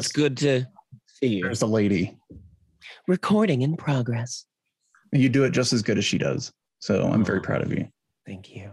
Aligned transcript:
It's 0.00 0.12
good 0.12 0.38
to 0.38 0.64
see 1.06 1.26
you. 1.26 1.42
There's 1.42 1.60
the 1.60 1.68
lady. 1.68 2.16
Recording 3.06 3.60
in 3.60 3.76
progress. 3.76 4.46
You 5.12 5.28
do 5.28 5.44
it 5.44 5.50
just 5.50 5.74
as 5.74 5.82
good 5.82 5.98
as 5.98 6.06
she 6.06 6.16
does. 6.16 6.50
So 6.78 7.02
I'm 7.02 7.22
very 7.22 7.42
proud 7.42 7.60
of 7.60 7.70
you. 7.70 7.86
Thank 8.24 8.56
you. 8.56 8.70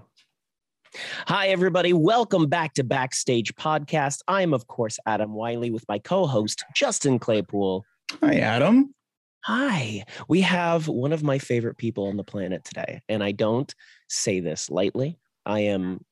Hi, 1.28 1.50
everybody. 1.50 1.92
Welcome 1.92 2.48
back 2.48 2.76
to 2.76 2.86
Backstage 2.86 3.54
Podcast. 3.56 4.20
I 4.30 4.42
am, 4.42 4.54
of 4.54 4.68
course, 4.68 5.00
Adam 5.06 5.34
Wylie 5.34 5.70
with 5.70 5.84
my 5.90 6.00
co 6.00 6.28
host, 6.28 6.64
Justin 6.74 7.20
Claypool. 7.20 7.84
Hi, 8.22 8.36
Adam. 8.36 8.96
Hi. 9.44 10.06
We 10.30 10.40
have 10.42 10.88
one 10.88 11.12
of 11.12 11.24
my 11.24 11.40
favorite 11.40 11.78
people 11.78 12.08
on 12.08 12.16
the 12.16 12.24
planet 12.24 12.64
today. 12.64 13.02
And 13.10 13.22
I 13.22 13.34
don't 13.34 13.76
say 14.08 14.40
this 14.40 14.70
lightly. 14.70 15.20
I 15.46 15.60
am 15.60 16.06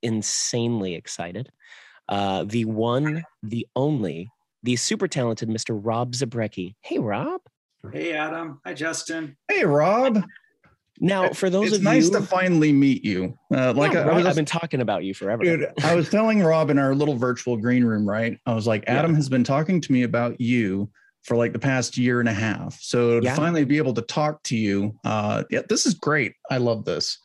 insanely 0.00 0.94
excited. 0.94 1.50
Uh, 2.08 2.44
the 2.44 2.66
one, 2.66 3.24
the 3.42 3.66
only, 3.74 4.30
the 4.62 4.76
super 4.76 5.08
talented 5.08 5.48
Mr. 5.48 5.78
Rob 5.80 6.12
Zabrecky. 6.12 6.74
Hey, 6.82 6.98
Rob. 6.98 7.40
Hey, 7.92 8.12
Adam. 8.12 8.60
Hi, 8.66 8.74
Justin. 8.74 9.36
Hey, 9.48 9.64
Rob. 9.64 10.22
Now, 11.02 11.30
for 11.30 11.48
those 11.48 11.68
it's 11.68 11.76
of 11.78 11.82
nice 11.82 12.06
you, 12.06 12.12
nice 12.12 12.20
to 12.20 12.26
finally 12.26 12.72
meet 12.72 13.02
you. 13.04 13.38
Uh, 13.54 13.72
like 13.72 13.92
Yeah, 13.94 14.00
I, 14.00 14.02
I 14.02 14.06
right, 14.08 14.16
was 14.16 14.26
I've 14.26 14.34
been 14.36 14.44
talking 14.44 14.82
about 14.82 15.02
you 15.02 15.14
forever. 15.14 15.42
Dude, 15.42 15.66
I 15.82 15.94
was 15.94 16.10
telling 16.10 16.42
Rob 16.42 16.68
in 16.68 16.78
our 16.78 16.94
little 16.94 17.16
virtual 17.16 17.56
green 17.56 17.84
room, 17.84 18.06
right? 18.06 18.38
I 18.44 18.52
was 18.54 18.66
like, 18.66 18.82
Yeah. 18.82 18.98
Adam 18.98 19.14
has 19.14 19.28
been 19.30 19.42
talking 19.44 19.80
to 19.80 19.92
me 19.92 20.02
about 20.02 20.38
you 20.42 20.90
for 21.22 21.36
like 21.38 21.54
the 21.54 21.58
past 21.58 21.96
year 21.96 22.20
and 22.20 22.28
a 22.28 22.34
half. 22.34 22.78
So 22.82 23.20
to 23.20 23.24
Yeah. 23.24 23.34
finally 23.34 23.64
be 23.64 23.78
able 23.78 23.94
to 23.94 24.02
talk 24.02 24.42
to 24.44 24.56
you, 24.58 24.94
uh, 25.04 25.44
yeah, 25.48 25.62
this 25.70 25.86
is 25.86 25.94
great. 25.94 26.34
I 26.50 26.58
love 26.58 26.84
this. 26.84 27.16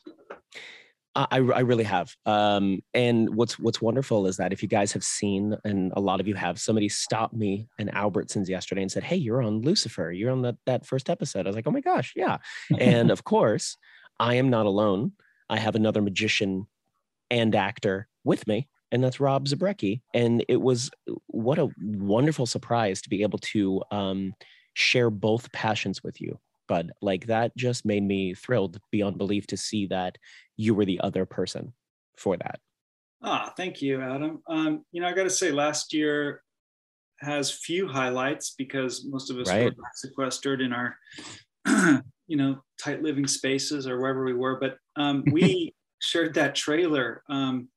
I, 1.16 1.38
I 1.38 1.60
really 1.60 1.84
have. 1.84 2.14
Um, 2.26 2.82
and 2.92 3.34
what's 3.34 3.58
what's 3.58 3.80
wonderful 3.80 4.26
is 4.26 4.36
that 4.36 4.52
if 4.52 4.62
you 4.62 4.68
guys 4.68 4.92
have 4.92 5.02
seen, 5.02 5.56
and 5.64 5.92
a 5.96 6.00
lot 6.00 6.20
of 6.20 6.28
you 6.28 6.34
have, 6.34 6.60
somebody 6.60 6.90
stopped 6.90 7.34
me 7.34 7.68
in 7.78 7.88
Albertsons 7.88 8.48
yesterday 8.48 8.82
and 8.82 8.92
said, 8.92 9.02
"Hey, 9.02 9.16
you're 9.16 9.42
on 9.42 9.62
Lucifer. 9.62 10.12
You're 10.12 10.30
on 10.30 10.42
that 10.42 10.56
that 10.66 10.84
first 10.84 11.08
episode." 11.08 11.46
I 11.46 11.48
was 11.48 11.56
like, 11.56 11.66
"Oh 11.66 11.70
my 11.70 11.80
gosh, 11.80 12.12
yeah!" 12.14 12.38
And 12.78 13.10
of 13.10 13.24
course, 13.24 13.78
I 14.20 14.34
am 14.34 14.50
not 14.50 14.66
alone. 14.66 15.12
I 15.48 15.58
have 15.58 15.74
another 15.74 16.02
magician 16.02 16.66
and 17.30 17.54
actor 17.54 18.08
with 18.22 18.46
me, 18.46 18.68
and 18.92 19.02
that's 19.02 19.18
Rob 19.18 19.46
Zabrecky. 19.46 20.02
And 20.12 20.44
it 20.48 20.60
was 20.60 20.90
what 21.28 21.58
a 21.58 21.70
wonderful 21.80 22.44
surprise 22.44 23.00
to 23.02 23.08
be 23.08 23.22
able 23.22 23.38
to 23.38 23.82
um, 23.90 24.34
share 24.74 25.08
both 25.08 25.50
passions 25.52 26.04
with 26.04 26.20
you. 26.20 26.38
But 26.68 26.86
like 27.00 27.26
that 27.26 27.56
just 27.56 27.84
made 27.84 28.02
me 28.02 28.34
thrilled 28.34 28.80
beyond 28.90 29.18
belief 29.18 29.46
to 29.48 29.56
see 29.56 29.86
that 29.86 30.18
you 30.56 30.74
were 30.74 30.84
the 30.84 31.00
other 31.00 31.24
person 31.24 31.72
for 32.18 32.36
that. 32.36 32.60
Ah, 33.22 33.52
thank 33.56 33.80
you, 33.82 34.00
Adam. 34.00 34.42
Um, 34.48 34.84
you 34.92 35.00
know, 35.00 35.08
I 35.08 35.12
got 35.12 35.24
to 35.24 35.30
say, 35.30 35.50
last 35.50 35.92
year 35.92 36.42
has 37.20 37.50
few 37.50 37.88
highlights 37.88 38.54
because 38.58 39.06
most 39.08 39.30
of 39.30 39.38
us 39.38 39.48
Right. 39.48 39.64
were 39.64 39.84
sequestered 39.94 40.60
in 40.60 40.72
our, 40.72 40.96
you 42.26 42.36
know, 42.36 42.62
tight 42.82 43.02
living 43.02 43.26
spaces 43.26 43.86
or 43.86 43.98
wherever 43.98 44.24
we 44.24 44.34
were. 44.34 44.58
But 44.60 44.76
um, 44.96 45.24
we 45.30 45.74
shared 46.00 46.34
that 46.34 46.54
trailer 46.54 47.22
um, 47.30 47.68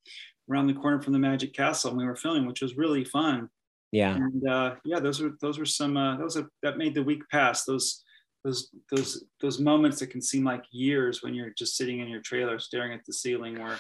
around 0.52 0.68
the 0.68 0.74
corner 0.74 1.02
from 1.02 1.14
the 1.14 1.20
Magic 1.20 1.54
Castle, 1.54 1.92
and 1.92 2.00
we 2.00 2.06
were 2.06 2.16
filming, 2.16 2.46
which 2.48 2.62
was 2.62 2.76
really 2.78 3.06
fun. 3.06 3.50
Yeah. 3.92 4.16
and 4.16 4.48
uh, 4.48 4.76
yeah, 4.86 5.00
those 5.00 5.20
were 5.20 5.32
those 5.42 5.58
were 5.58 5.66
some 5.66 5.98
uh, 5.98 6.18
that 6.18 6.24
was 6.24 6.36
a 6.36 6.48
that 6.62 6.78
made 6.78 6.94
the 6.94 7.02
week 7.04 7.24
pass. 7.32 7.66
Those 7.66 8.04
those 8.44 8.70
those 8.92 9.26
those 9.42 9.60
moments 9.60 10.00
that 10.00 10.08
can 10.08 10.22
seem 10.22 10.44
like 10.44 10.64
years 10.72 11.22
when 11.22 11.34
you're 11.34 11.52
just 11.58 11.76
sitting 11.76 12.00
in 12.00 12.08
your 12.08 12.22
trailer 12.22 12.60
staring 12.60 12.94
at 12.94 13.06
the 13.06 13.14
ceiling 13.14 13.62
were 13.62 13.76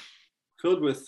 filled 0.61 0.81
with 0.81 1.05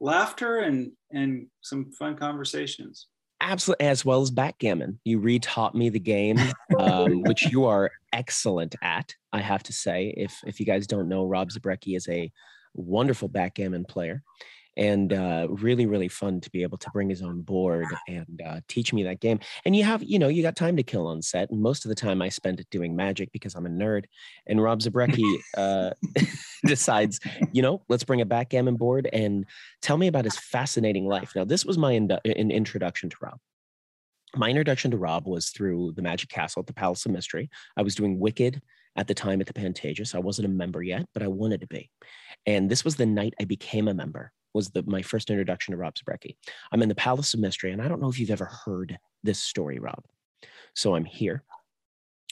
laughter 0.00 0.58
and 0.58 0.92
and 1.12 1.46
some 1.62 1.90
fun 1.92 2.16
conversations. 2.16 3.08
Absolutely, 3.40 3.86
as 3.86 4.04
well 4.04 4.22
as 4.22 4.30
backgammon. 4.30 4.98
You 5.04 5.20
retaught 5.20 5.74
me 5.74 5.88
the 5.88 6.00
game, 6.00 6.38
um, 6.78 7.22
which 7.22 7.44
you 7.50 7.64
are 7.64 7.90
excellent 8.12 8.74
at. 8.80 9.14
I 9.32 9.40
have 9.40 9.62
to 9.64 9.72
say, 9.72 10.14
if 10.16 10.38
if 10.46 10.60
you 10.60 10.66
guys 10.66 10.86
don't 10.86 11.08
know, 11.08 11.26
Rob 11.26 11.50
Zabrecky 11.50 11.96
is 11.96 12.08
a 12.08 12.30
wonderful 12.74 13.28
backgammon 13.28 13.84
player, 13.84 14.22
and 14.76 15.12
uh, 15.12 15.46
really 15.50 15.86
really 15.86 16.08
fun 16.08 16.40
to 16.40 16.50
be 16.50 16.62
able 16.62 16.78
to 16.78 16.90
bring 16.90 17.08
his 17.08 17.22
own 17.22 17.42
board 17.42 17.86
and 18.08 18.42
uh, 18.44 18.60
teach 18.68 18.92
me 18.92 19.02
that 19.04 19.20
game. 19.20 19.40
And 19.64 19.74
you 19.74 19.84
have, 19.84 20.02
you 20.02 20.18
know, 20.18 20.28
you 20.28 20.42
got 20.42 20.56
time 20.56 20.76
to 20.76 20.82
kill 20.82 21.06
on 21.06 21.22
set, 21.22 21.50
and 21.50 21.60
most 21.60 21.84
of 21.84 21.88
the 21.88 21.94
time 21.94 22.22
I 22.22 22.28
spend 22.28 22.60
it 22.60 22.66
doing 22.70 22.96
magic 22.96 23.30
because 23.32 23.54
I'm 23.54 23.66
a 23.66 23.70
nerd. 23.70 24.04
And 24.46 24.62
Rob 24.62 24.80
Zabrecky 24.80 25.38
uh, 25.56 25.90
decides, 26.64 27.20
you 27.52 27.62
know, 27.62 27.82
let's 27.88 28.04
bring 28.04 28.20
a 28.20 28.26
backgammon 28.26 28.76
board 28.76 29.08
and 29.12 29.46
tell 29.82 29.96
me 29.96 30.06
about 30.06 30.24
his 30.24 30.36
fascinating 30.36 31.06
life. 31.06 31.32
Now, 31.34 31.44
this 31.44 31.64
was 31.64 31.78
my 31.78 31.94
indu- 31.94 32.20
in 32.24 32.50
introduction 32.50 33.10
to 33.10 33.16
Rob. 33.20 33.38
My 34.36 34.48
introduction 34.48 34.90
to 34.90 34.96
Rob 34.96 35.26
was 35.26 35.50
through 35.50 35.92
the 35.92 36.02
Magic 36.02 36.28
Castle 36.28 36.60
at 36.60 36.66
the 36.66 36.72
Palace 36.72 37.06
of 37.06 37.12
Mystery. 37.12 37.50
I 37.76 37.82
was 37.82 37.94
doing 37.94 38.18
Wicked 38.18 38.60
at 38.96 39.06
the 39.06 39.14
time 39.14 39.40
at 39.40 39.46
the 39.46 39.52
Pantages. 39.52 40.14
I 40.14 40.18
wasn't 40.18 40.46
a 40.46 40.50
member 40.50 40.82
yet, 40.82 41.06
but 41.14 41.22
I 41.22 41.28
wanted 41.28 41.60
to 41.60 41.66
be. 41.66 41.90
And 42.46 42.68
this 42.68 42.84
was 42.84 42.96
the 42.96 43.06
night 43.06 43.34
I 43.40 43.44
became 43.44 43.88
a 43.88 43.94
member. 43.94 44.32
Was 44.54 44.70
the 44.70 44.84
my 44.86 45.02
first 45.02 45.30
introduction 45.30 45.72
to 45.72 45.78
Rob 45.78 45.94
Zabrecky. 45.96 46.36
I'm 46.70 46.82
in 46.82 46.88
the 46.88 46.94
Palace 46.94 47.34
of 47.34 47.40
Mystery, 47.40 47.72
and 47.72 47.82
I 47.82 47.88
don't 47.88 48.00
know 48.00 48.08
if 48.08 48.18
you've 48.18 48.30
ever 48.30 48.44
heard 48.44 48.98
this 49.22 49.40
story, 49.40 49.80
Rob. 49.80 50.04
So 50.74 50.94
I'm 50.94 51.04
here, 51.04 51.42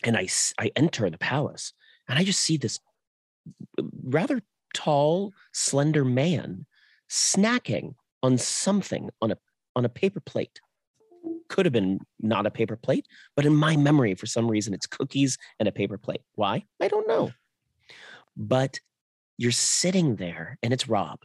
and 0.04 0.16
I, 0.16 0.28
I 0.58 0.70
enter 0.76 1.10
the 1.10 1.18
palace, 1.18 1.72
and 2.08 2.18
I 2.18 2.24
just 2.24 2.40
see 2.40 2.56
this 2.56 2.78
rather 4.04 4.40
tall, 4.72 5.32
slender 5.52 6.04
man 6.04 6.66
snacking 7.10 7.94
on 8.22 8.38
something 8.38 9.10
on 9.20 9.32
a 9.32 9.38
on 9.74 9.84
a 9.84 9.88
paper 9.88 10.20
plate. 10.20 10.60
Could 11.48 11.66
have 11.66 11.72
been 11.72 12.00
not 12.20 12.46
a 12.46 12.50
paper 12.50 12.76
plate, 12.76 13.06
but 13.36 13.44
in 13.44 13.54
my 13.54 13.76
memory, 13.76 14.14
for 14.14 14.26
some 14.26 14.50
reason, 14.50 14.74
it's 14.74 14.86
cookies 14.86 15.38
and 15.58 15.68
a 15.68 15.72
paper 15.72 15.98
plate. 15.98 16.22
Why? 16.34 16.64
I 16.80 16.88
don't 16.88 17.08
know. 17.08 17.32
But 18.36 18.80
you're 19.38 19.50
sitting 19.50 20.16
there, 20.16 20.58
and 20.62 20.72
it's 20.72 20.88
Rob, 20.88 21.20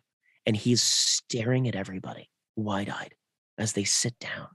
and 0.48 0.56
he's 0.56 0.82
staring 0.82 1.68
at 1.68 1.76
everybody 1.76 2.30
wide 2.56 2.90
eyed 2.90 3.14
as 3.60 3.74
they 3.74 3.84
sit 3.84 4.18
down, 4.20 4.48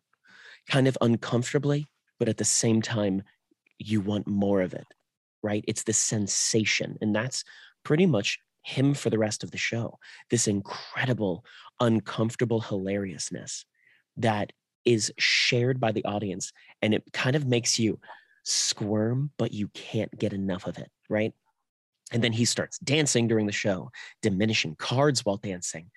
kind 0.68 0.88
of 0.88 0.98
uncomfortably, 1.00 1.86
but 2.18 2.28
at 2.28 2.38
the 2.38 2.44
same 2.44 2.82
time, 2.82 3.22
you 3.78 4.00
want 4.00 4.26
more 4.26 4.62
of 4.62 4.74
it, 4.74 4.86
right? 5.42 5.64
It's 5.68 5.84
the 5.84 5.92
sensation. 5.92 6.96
And 7.00 7.14
that's 7.14 7.44
pretty 7.84 8.06
much 8.06 8.38
him 8.62 8.94
for 8.94 9.10
the 9.10 9.18
rest 9.18 9.44
of 9.44 9.50
the 9.50 9.58
show. 9.58 9.98
This 10.30 10.48
incredible, 10.48 11.44
uncomfortable 11.78 12.60
hilariousness 12.60 13.66
that 14.16 14.52
is 14.84 15.12
shared 15.18 15.78
by 15.78 15.92
the 15.92 16.04
audience. 16.04 16.52
And 16.80 16.94
it 16.94 17.04
kind 17.12 17.36
of 17.36 17.46
makes 17.46 17.78
you 17.78 18.00
squirm, 18.44 19.30
but 19.36 19.52
you 19.52 19.68
can't 19.68 20.16
get 20.18 20.32
enough 20.32 20.66
of 20.66 20.78
it, 20.78 20.90
right? 21.08 21.32
And 22.12 22.22
then 22.22 22.32
he 22.32 22.44
starts 22.44 22.78
dancing 22.78 23.28
during 23.28 23.46
the 23.46 23.52
show, 23.52 23.90
diminishing 24.22 24.76
cards 24.76 25.24
while 25.24 25.38
dancing. 25.38 25.90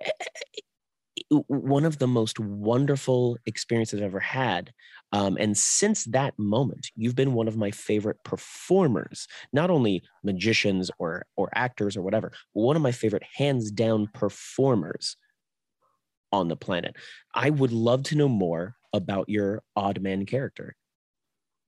Eh, 0.00 0.10
One 1.48 1.84
of 1.84 1.98
the 1.98 2.06
most 2.06 2.38
wonderful 2.40 3.36
experiences 3.46 4.00
I've 4.00 4.06
ever 4.06 4.20
had. 4.20 4.72
Um, 5.12 5.36
and 5.38 5.56
since 5.56 6.04
that 6.06 6.38
moment, 6.38 6.88
you've 6.96 7.16
been 7.16 7.34
one 7.34 7.48
of 7.48 7.56
my 7.56 7.70
favorite 7.70 8.16
performers, 8.24 9.26
not 9.52 9.70
only 9.70 10.02
magicians 10.24 10.90
or 10.98 11.26
or 11.36 11.50
actors 11.54 11.96
or 11.96 12.02
whatever, 12.02 12.32
one 12.52 12.76
of 12.76 12.82
my 12.82 12.92
favorite 12.92 13.24
hands 13.36 13.70
down 13.70 14.08
performers 14.14 15.16
on 16.32 16.48
the 16.48 16.56
planet. 16.56 16.96
I 17.34 17.50
would 17.50 17.72
love 17.72 18.02
to 18.04 18.16
know 18.16 18.28
more 18.28 18.76
about 18.92 19.28
your 19.28 19.62
odd 19.76 20.00
man 20.00 20.26
character. 20.26 20.76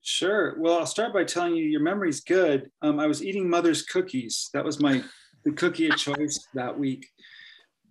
Sure. 0.02 0.56
Well, 0.58 0.78
I'll 0.78 0.86
start 0.86 1.12
by 1.12 1.24
telling 1.24 1.54
you 1.54 1.64
your 1.64 1.80
memory's 1.80 2.20
good. 2.20 2.70
Um, 2.82 2.98
I 2.98 3.06
was 3.06 3.22
eating 3.22 3.48
mother's 3.48 3.82
cookies. 3.82 4.50
That 4.52 4.64
was 4.64 4.80
my 4.80 5.02
the 5.44 5.52
cookie 5.52 5.88
of 5.88 5.96
choice 5.96 6.44
that 6.54 6.76
week. 6.76 7.06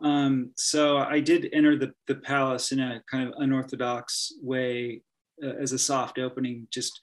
Um, 0.01 0.51
so 0.55 0.97
I 0.97 1.19
did 1.19 1.49
enter 1.53 1.77
the, 1.77 1.93
the 2.07 2.15
palace 2.15 2.71
in 2.71 2.79
a 2.79 3.01
kind 3.09 3.27
of 3.27 3.35
unorthodox 3.37 4.33
way 4.41 5.01
uh, 5.43 5.53
as 5.61 5.71
a 5.71 5.79
soft 5.79 6.17
opening, 6.19 6.67
just 6.71 6.99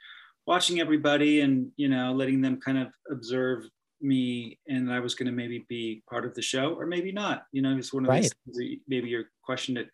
watching 0.47 0.81
everybody 0.81 1.41
and 1.41 1.71
you 1.77 1.89
know 1.89 2.13
letting 2.13 2.41
them 2.43 2.61
kind 2.61 2.79
of 2.79 2.89
observe 3.11 3.65
me, 4.01 4.59
and 4.69 4.93
I 4.93 5.01
was 5.01 5.15
going 5.15 5.27
to 5.27 5.33
maybe 5.33 5.65
be 5.69 6.03
part 6.09 6.25
of 6.25 6.35
the 6.35 6.43
show 6.43 6.75
or 6.75 6.87
maybe 6.87 7.13
not. 7.13 7.45
You 7.53 7.63
know, 7.63 7.77
it's 7.77 7.93
one 7.93 8.05
of 8.05 8.09
those 8.09 8.15
Right. 8.15 8.33
things 8.45 8.57
that 8.59 8.77
maybe 8.87 9.09
you're 9.09 9.31
questioned 9.43 9.79
it. 9.79 9.89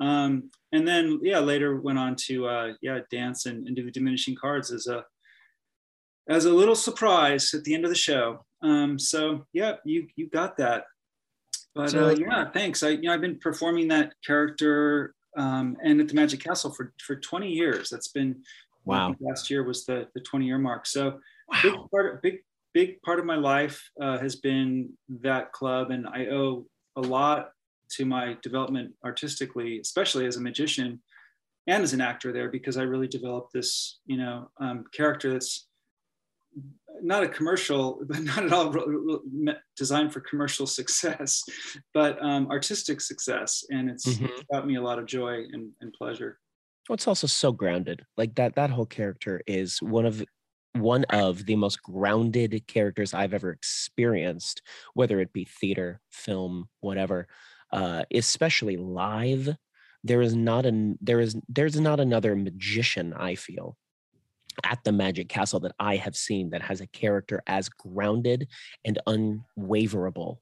Um, 0.00 0.50
and 0.72 0.86
then 0.86 1.20
yeah, 1.22 1.40
later 1.40 1.80
went 1.80 1.98
on 1.98 2.14
to 2.26 2.46
uh, 2.46 2.72
yeah 2.82 3.00
dance 3.10 3.46
and, 3.46 3.66
and 3.66 3.74
do 3.76 3.84
the 3.84 3.90
diminishing 3.90 4.36
cards 4.36 4.72
as 4.72 4.86
a 4.86 5.04
as 6.28 6.44
a 6.44 6.52
little 6.52 6.76
surprise 6.76 7.54
at 7.54 7.64
the 7.64 7.74
end 7.74 7.84
of 7.84 7.90
the 7.90 7.96
show. 7.96 8.44
Um, 8.62 8.98
so 8.98 9.46
yeah, 9.52 9.76
you 9.84 10.06
you 10.16 10.28
got 10.28 10.56
that. 10.58 10.84
But 11.74 11.90
So- 11.90 12.08
uh, 12.08 12.10
yeah, 12.10 12.50
thanks. 12.50 12.82
I 12.82 12.90
you 12.90 13.02
know 13.02 13.14
I've 13.14 13.20
been 13.20 13.38
performing 13.38 13.88
that 13.88 14.12
character 14.24 15.14
um, 15.36 15.76
and 15.82 16.00
at 16.00 16.08
the 16.08 16.14
Magic 16.14 16.42
Castle 16.42 16.72
for 16.72 16.92
for 17.04 17.16
20 17.16 17.48
years. 17.48 17.90
That's 17.90 18.08
been 18.08 18.42
Wow. 18.84 19.14
last 19.20 19.50
year 19.50 19.64
was 19.64 19.84
the 19.84 20.08
the 20.14 20.20
20 20.20 20.46
year 20.46 20.58
mark. 20.58 20.86
So 20.86 21.20
wow. 21.48 21.58
big 21.62 21.74
part 21.90 22.14
of 22.14 22.22
big 22.22 22.38
big 22.72 23.02
part 23.02 23.18
of 23.18 23.24
my 23.26 23.36
life 23.36 23.90
uh, 24.00 24.18
has 24.18 24.36
been 24.36 24.90
that 25.20 25.52
club, 25.52 25.90
and 25.90 26.06
I 26.06 26.26
owe 26.26 26.66
a 26.96 27.00
lot 27.00 27.50
to 27.90 28.04
my 28.04 28.36
development 28.42 28.92
artistically, 29.04 29.78
especially 29.80 30.26
as 30.26 30.36
a 30.36 30.40
magician, 30.40 31.00
and 31.66 31.82
as 31.82 31.92
an 31.92 32.00
actor 32.00 32.32
there 32.32 32.48
because 32.48 32.76
I 32.76 32.82
really 32.82 33.08
developed 33.08 33.52
this, 33.52 34.00
you 34.06 34.16
know, 34.16 34.50
um, 34.58 34.84
character 34.92 35.32
that's 35.32 35.68
not 37.02 37.22
a 37.22 37.28
commercial, 37.28 38.00
but 38.08 38.22
not 38.22 38.44
at 38.44 38.52
all 38.52 38.74
designed 39.76 40.12
for 40.12 40.20
commercial 40.20 40.66
success, 40.80 41.44
but 41.94 42.22
um, 42.22 42.48
artistic 42.50 43.00
success, 43.00 43.64
and 43.70 43.90
it's 43.90 44.06
mm-hmm. 44.06 44.26
brought 44.50 44.66
me 44.66 44.76
a 44.76 44.82
lot 44.82 44.98
of 44.98 45.06
joy 45.06 45.44
and, 45.52 45.70
and 45.80 45.92
pleasure. 45.92 46.38
Well, 46.88 46.94
it's 46.94 47.06
also 47.06 47.26
so 47.26 47.52
grounded. 47.52 48.02
Like 48.16 48.34
that, 48.36 48.54
that 48.54 48.70
whole 48.70 48.86
character 48.86 49.42
is 49.46 49.80
one 49.82 50.06
of 50.06 50.24
one 50.74 51.04
of 51.10 51.44
the 51.46 51.56
most 51.56 51.82
grounded 51.82 52.62
characters 52.66 53.12
I've 53.12 53.34
ever 53.34 53.50
experienced, 53.50 54.62
whether 54.94 55.18
it 55.20 55.32
be 55.32 55.44
theater, 55.44 56.00
film, 56.10 56.68
whatever. 56.80 57.26
Uh, 57.72 58.04
especially 58.14 58.76
live, 58.76 59.54
there 60.04 60.22
is 60.22 60.34
not 60.34 60.64
an 60.66 60.98
there 61.00 61.20
is 61.20 61.36
there's 61.48 61.78
not 61.78 62.00
another 62.00 62.36
magician 62.36 63.12
I 63.12 63.34
feel 63.34 63.76
at 64.64 64.82
the 64.84 64.92
Magic 64.92 65.28
Castle 65.28 65.60
that 65.60 65.74
I 65.78 65.96
have 65.96 66.16
seen 66.16 66.50
that 66.50 66.62
has 66.62 66.80
a 66.80 66.86
character 66.86 67.42
as 67.46 67.68
grounded 67.68 68.48
and 68.84 68.98
unwaverable 69.06 70.38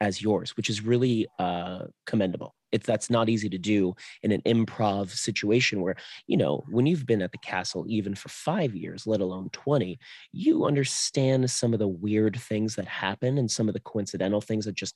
as 0.00 0.22
yours, 0.22 0.56
which 0.56 0.70
is 0.70 0.82
really 0.82 1.26
uh, 1.38 1.84
commendable. 2.06 2.54
It's 2.72 2.86
that's 2.86 3.10
not 3.10 3.28
easy 3.28 3.48
to 3.48 3.58
do 3.58 3.94
in 4.22 4.32
an 4.32 4.42
improv 4.46 5.10
situation 5.10 5.80
where 5.80 5.96
you 6.26 6.36
know 6.36 6.64
when 6.68 6.86
you've 6.86 7.06
been 7.06 7.22
at 7.22 7.32
the 7.32 7.38
castle 7.38 7.84
even 7.88 8.14
for 8.14 8.28
five 8.28 8.74
years, 8.74 9.06
let 9.06 9.20
alone 9.20 9.50
twenty, 9.52 9.98
you 10.32 10.64
understand 10.64 11.50
some 11.50 11.72
of 11.72 11.78
the 11.78 11.88
weird 11.88 12.38
things 12.38 12.76
that 12.76 12.86
happen 12.86 13.38
and 13.38 13.50
some 13.50 13.68
of 13.68 13.74
the 13.74 13.80
coincidental 13.80 14.40
things 14.40 14.64
that 14.64 14.74
just 14.74 14.94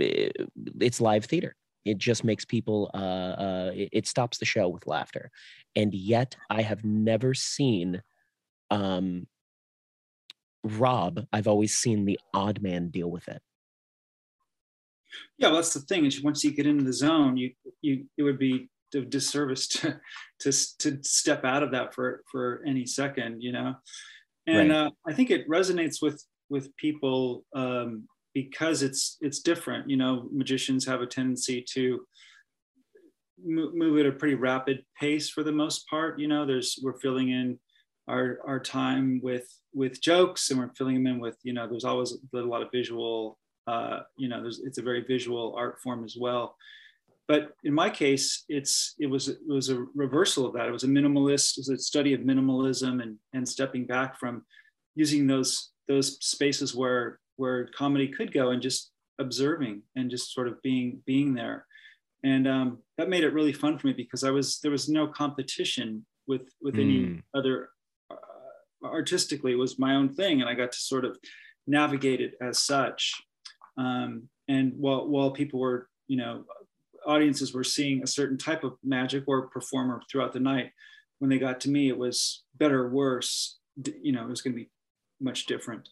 eh, 0.00 0.28
it's 0.80 1.00
live 1.00 1.24
theater. 1.24 1.56
It 1.84 1.98
just 1.98 2.22
makes 2.22 2.44
people 2.44 2.90
uh, 2.94 2.96
uh, 2.96 3.70
it, 3.74 3.88
it 3.92 4.06
stops 4.06 4.38
the 4.38 4.44
show 4.44 4.68
with 4.68 4.86
laughter, 4.86 5.30
and 5.74 5.92
yet 5.92 6.36
I 6.50 6.62
have 6.62 6.84
never 6.84 7.34
seen 7.34 8.02
um, 8.70 9.26
Rob. 10.62 11.26
I've 11.32 11.48
always 11.48 11.74
seen 11.74 12.04
the 12.04 12.18
odd 12.32 12.62
man 12.62 12.90
deal 12.90 13.10
with 13.10 13.26
it 13.28 13.42
yeah, 15.38 15.48
well, 15.48 15.56
that's 15.56 15.74
the 15.74 15.80
thing. 15.80 16.04
Is 16.04 16.22
once 16.22 16.44
you 16.44 16.52
get 16.52 16.66
into 16.66 16.84
the 16.84 16.92
zone, 16.92 17.36
you 17.36 17.52
you 17.82 18.04
it 18.16 18.22
would 18.22 18.38
be 18.38 18.68
a 18.94 19.00
disservice 19.00 19.66
to 19.68 20.00
to 20.40 20.52
to 20.78 20.98
step 21.02 21.44
out 21.44 21.62
of 21.62 21.70
that 21.72 21.94
for 21.94 22.22
for 22.30 22.62
any 22.66 22.86
second, 22.86 23.42
you 23.42 23.52
know. 23.52 23.74
And 24.46 24.70
right. 24.70 24.86
uh, 24.86 24.90
I 25.06 25.12
think 25.12 25.30
it 25.30 25.48
resonates 25.48 26.00
with 26.00 26.24
with 26.48 26.74
people 26.76 27.44
um, 27.54 28.08
because 28.34 28.82
it's 28.82 29.18
it's 29.20 29.40
different. 29.40 29.90
You 29.90 29.96
know, 29.96 30.28
magicians 30.32 30.86
have 30.86 31.02
a 31.02 31.06
tendency 31.06 31.64
to 31.74 32.00
move 33.44 33.98
at 33.98 34.06
a 34.06 34.12
pretty 34.12 34.34
rapid 34.34 34.84
pace 34.98 35.28
for 35.28 35.42
the 35.42 35.52
most 35.52 35.88
part. 35.88 36.18
You 36.18 36.28
know, 36.28 36.46
there's 36.46 36.78
we're 36.82 36.98
filling 36.98 37.30
in 37.30 37.58
our 38.08 38.38
our 38.46 38.58
time 38.58 39.20
with 39.22 39.46
with 39.74 40.00
jokes 40.00 40.50
and 40.50 40.58
we're 40.58 40.72
filling 40.76 40.94
them 40.94 41.06
in 41.06 41.20
with 41.20 41.36
you 41.42 41.52
know 41.52 41.68
there's 41.68 41.84
always 41.84 42.16
a 42.34 42.38
lot 42.38 42.62
of 42.62 42.68
visual 42.72 43.38
uh, 43.68 44.00
you 44.16 44.28
know, 44.28 44.44
it's 44.46 44.78
a 44.78 44.82
very 44.82 45.04
visual 45.04 45.54
art 45.56 45.78
form 45.82 46.02
as 46.02 46.16
well. 46.18 46.56
But 47.26 47.52
in 47.62 47.74
my 47.74 47.90
case, 47.90 48.44
it's 48.48 48.94
it 48.98 49.06
was 49.06 49.28
it 49.28 49.38
was 49.46 49.68
a 49.68 49.84
reversal 49.94 50.46
of 50.46 50.54
that. 50.54 50.66
It 50.66 50.72
was 50.72 50.84
a 50.84 50.88
minimalist, 50.88 51.58
it 51.58 51.60
was 51.60 51.68
a 51.68 51.78
study 51.78 52.14
of 52.14 52.22
minimalism 52.22 53.02
and 53.02 53.18
and 53.34 53.46
stepping 53.46 53.84
back 53.84 54.18
from 54.18 54.46
using 54.94 55.26
those 55.26 55.72
those 55.86 56.16
spaces 56.24 56.74
where 56.74 57.20
where 57.36 57.68
comedy 57.76 58.08
could 58.08 58.32
go 58.32 58.50
and 58.50 58.62
just 58.62 58.90
observing 59.18 59.82
and 59.96 60.10
just 60.10 60.32
sort 60.32 60.48
of 60.48 60.62
being 60.62 61.02
being 61.04 61.34
there. 61.34 61.66
And 62.24 62.48
um, 62.48 62.78
that 62.96 63.10
made 63.10 63.24
it 63.24 63.34
really 63.34 63.52
fun 63.52 63.78
for 63.78 63.88
me 63.88 63.92
because 63.92 64.24
I 64.24 64.30
was 64.30 64.60
there 64.60 64.72
was 64.72 64.88
no 64.88 65.06
competition 65.06 66.06
with 66.26 66.48
with 66.62 66.76
mm. 66.76 66.82
any 66.82 67.04
hmm. 67.04 67.18
other 67.34 67.68
uh, 68.10 68.86
artistically. 68.86 69.52
It 69.52 69.58
was 69.58 69.78
my 69.78 69.94
own 69.94 70.14
thing, 70.14 70.40
and 70.40 70.48
I 70.48 70.54
got 70.54 70.72
to 70.72 70.78
sort 70.78 71.04
of 71.04 71.18
navigate 71.66 72.22
it 72.22 72.32
as 72.40 72.58
such. 72.58 73.12
Um, 73.78 74.28
and 74.48 74.72
while, 74.76 75.06
while 75.06 75.30
people 75.30 75.60
were, 75.60 75.88
you 76.08 76.16
know, 76.16 76.44
audiences 77.06 77.54
were 77.54 77.64
seeing 77.64 78.02
a 78.02 78.06
certain 78.06 78.36
type 78.36 78.64
of 78.64 78.76
magic 78.82 79.24
or 79.26 79.48
performer 79.48 80.02
throughout 80.10 80.32
the 80.32 80.40
night, 80.40 80.72
when 81.18 81.30
they 81.30 81.38
got 81.38 81.60
to 81.60 81.70
me, 81.70 81.88
it 81.88 81.96
was 81.96 82.44
better 82.56 82.84
or 82.84 82.90
worse. 82.90 83.58
You 84.02 84.12
know, 84.12 84.24
it 84.24 84.28
was 84.28 84.42
going 84.42 84.54
to 84.54 84.62
be 84.62 84.70
much 85.20 85.46
different. 85.46 85.88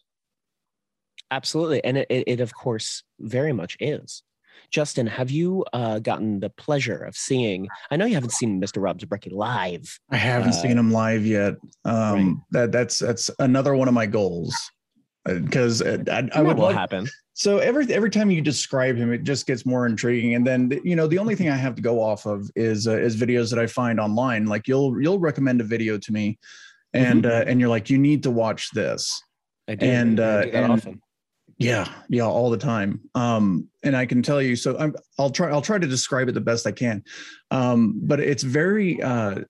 Absolutely. 1.31 1.83
And 1.83 1.97
it, 1.97 2.07
it, 2.09 2.39
of 2.39 2.53
course, 2.53 3.03
very 3.19 3.53
much 3.53 3.77
is. 3.79 4.23
Justin, 4.71 5.07
have 5.07 5.29
you 5.29 5.65
uh, 5.73 5.99
gotten 5.99 6.39
the 6.39 6.49
pleasure 6.49 6.97
of 6.97 7.15
seeing? 7.15 7.67
I 7.91 7.95
know 7.95 8.05
you 8.05 8.15
haven't 8.15 8.31
seen 8.31 8.61
Mr. 8.61 8.81
Rob 8.81 8.99
Zabrecky 8.99 9.31
live. 9.31 9.99
I 10.09 10.17
haven't 10.17 10.49
uh, 10.49 10.53
seen 10.53 10.77
him 10.77 10.91
live 10.91 11.25
yet. 11.25 11.55
Um, 11.85 11.93
right. 11.93 12.35
That 12.51 12.71
that's 12.71 12.99
that's 12.99 13.29
another 13.39 13.75
one 13.75 13.87
of 13.87 13.93
my 13.93 14.05
goals 14.05 14.55
because 15.25 15.81
uh, 15.81 16.03
I, 16.11 16.29
I, 16.33 16.41
would 16.41 16.57
will 16.57 16.69
happen. 16.69 17.07
So 17.37 17.59
every 17.59 17.85
every 17.93 18.09
time 18.09 18.31
you 18.31 18.41
describe 18.41 18.95
him, 18.95 19.13
it 19.13 19.21
just 19.21 19.45
gets 19.45 19.63
more 19.63 19.85
intriguing. 19.85 20.33
And 20.33 20.45
then 20.45 20.71
you 20.83 20.95
know 20.95 21.05
the 21.05 21.19
only 21.19 21.35
thing 21.35 21.49
I 21.49 21.55
have 21.55 21.75
to 21.75 21.83
go 21.83 22.01
off 22.01 22.25
of 22.25 22.49
is 22.55 22.87
uh, 22.87 22.97
is 22.97 23.15
videos 23.15 23.51
that 23.51 23.59
I 23.59 23.67
find 23.67 23.99
online. 23.99 24.47
Like 24.47 24.67
you'll 24.67 24.99
you'll 24.99 25.19
recommend 25.19 25.61
a 25.61 25.63
video 25.63 25.99
to 25.99 26.11
me, 26.11 26.39
and 26.93 27.25
mm-hmm. 27.25 27.31
uh, 27.31 27.43
and 27.47 27.59
you're 27.59 27.69
like 27.69 27.91
you 27.91 27.99
need 27.99 28.23
to 28.23 28.31
watch 28.31 28.71
this. 28.71 29.21
I 29.67 29.75
do. 29.75 29.85
And 29.85 30.19
I 30.19 30.45
do 30.45 30.49
uh, 30.49 30.51
and 30.51 30.71
often. 30.71 31.01
yeah, 31.59 31.87
yeah, 32.09 32.23
all 32.23 32.49
the 32.49 32.57
time. 32.57 33.01
Um, 33.13 33.69
and 33.83 33.95
I 33.95 34.07
can 34.07 34.23
tell 34.23 34.41
you. 34.41 34.55
So 34.55 34.75
I'm 34.79 34.95
I'll 35.19 35.29
try 35.29 35.51
I'll 35.51 35.61
try 35.61 35.77
to 35.77 35.87
describe 35.87 36.29
it 36.29 36.31
the 36.31 36.41
best 36.41 36.65
I 36.65 36.71
can. 36.71 37.03
Um, 37.51 37.99
but 38.01 38.19
it's 38.19 38.41
very 38.41 38.99
uh, 39.03 39.41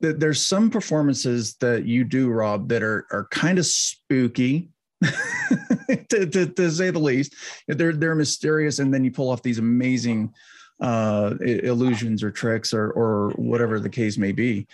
there's 0.00 0.40
some 0.40 0.70
performances 0.70 1.56
that 1.56 1.84
you 1.84 2.04
do, 2.04 2.30
Rob, 2.30 2.70
that 2.70 2.82
are 2.82 3.06
are 3.12 3.28
kind 3.30 3.58
of 3.58 3.66
spooky. 3.66 4.70
to, 6.08 6.26
to, 6.26 6.46
to, 6.46 6.70
say 6.70 6.90
the 6.90 6.98
least. 6.98 7.34
They're 7.68 7.92
they're 7.92 8.14
mysterious, 8.14 8.78
and 8.78 8.92
then 8.92 9.04
you 9.04 9.10
pull 9.10 9.30
off 9.30 9.42
these 9.42 9.58
amazing 9.58 10.34
uh, 10.80 11.34
illusions 11.40 12.22
or 12.22 12.30
tricks 12.30 12.72
or 12.74 12.90
or 12.92 13.30
whatever 13.36 13.78
the 13.78 13.88
case 13.88 14.18
may 14.18 14.32
be. 14.32 14.66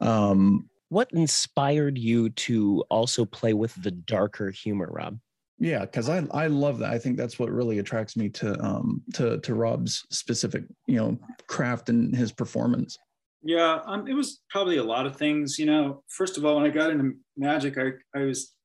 Um, 0.00 0.68
what 0.88 1.10
inspired 1.12 1.98
you 1.98 2.30
to 2.30 2.84
also 2.90 3.24
play 3.24 3.52
with 3.52 3.74
the 3.82 3.90
darker 3.90 4.50
humor, 4.50 4.88
Rob? 4.90 5.18
Yeah, 5.58 5.80
because 5.80 6.08
I 6.08 6.26
I 6.32 6.46
love 6.48 6.78
that. 6.78 6.90
I 6.90 6.98
think 6.98 7.16
that's 7.16 7.38
what 7.38 7.50
really 7.50 7.78
attracts 7.78 8.16
me 8.16 8.28
to 8.30 8.62
um 8.64 9.02
to 9.14 9.38
to 9.40 9.54
Rob's 9.54 10.06
specific 10.10 10.64
you 10.86 10.96
know 10.96 11.18
craft 11.46 11.88
and 11.88 12.14
his 12.14 12.32
performance. 12.32 12.98
Yeah, 13.42 13.80
um, 13.86 14.08
it 14.08 14.14
was 14.14 14.42
probably 14.50 14.78
a 14.78 14.84
lot 14.84 15.06
of 15.06 15.16
things. 15.16 15.58
You 15.58 15.66
know, 15.66 16.02
first 16.08 16.36
of 16.36 16.44
all, 16.44 16.56
when 16.56 16.66
I 16.66 16.70
got 16.70 16.90
into 16.90 17.14
magic, 17.36 17.78
I 17.78 17.92
I 18.18 18.24
was 18.24 18.55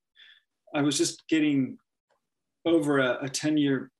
I 0.74 0.82
was 0.82 0.96
just 0.96 1.26
getting 1.28 1.78
over 2.64 2.98
a, 2.98 3.24
a 3.24 3.28
10 3.28 3.56
year, 3.56 3.90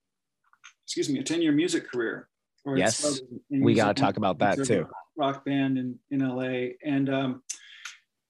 excuse 0.86 1.08
me, 1.08 1.18
a 1.18 1.22
10 1.22 1.42
year 1.42 1.52
music 1.52 1.90
career. 1.90 2.28
Yes, 2.64 3.20
we 3.50 3.74
got 3.74 3.96
to 3.96 4.00
talk 4.00 4.16
about 4.16 4.38
that 4.38 4.64
too. 4.64 4.86
Rock 5.16 5.44
band 5.44 5.78
in, 5.78 5.98
in 6.10 6.20
LA. 6.20 6.74
And, 6.84 7.10
um, 7.10 7.42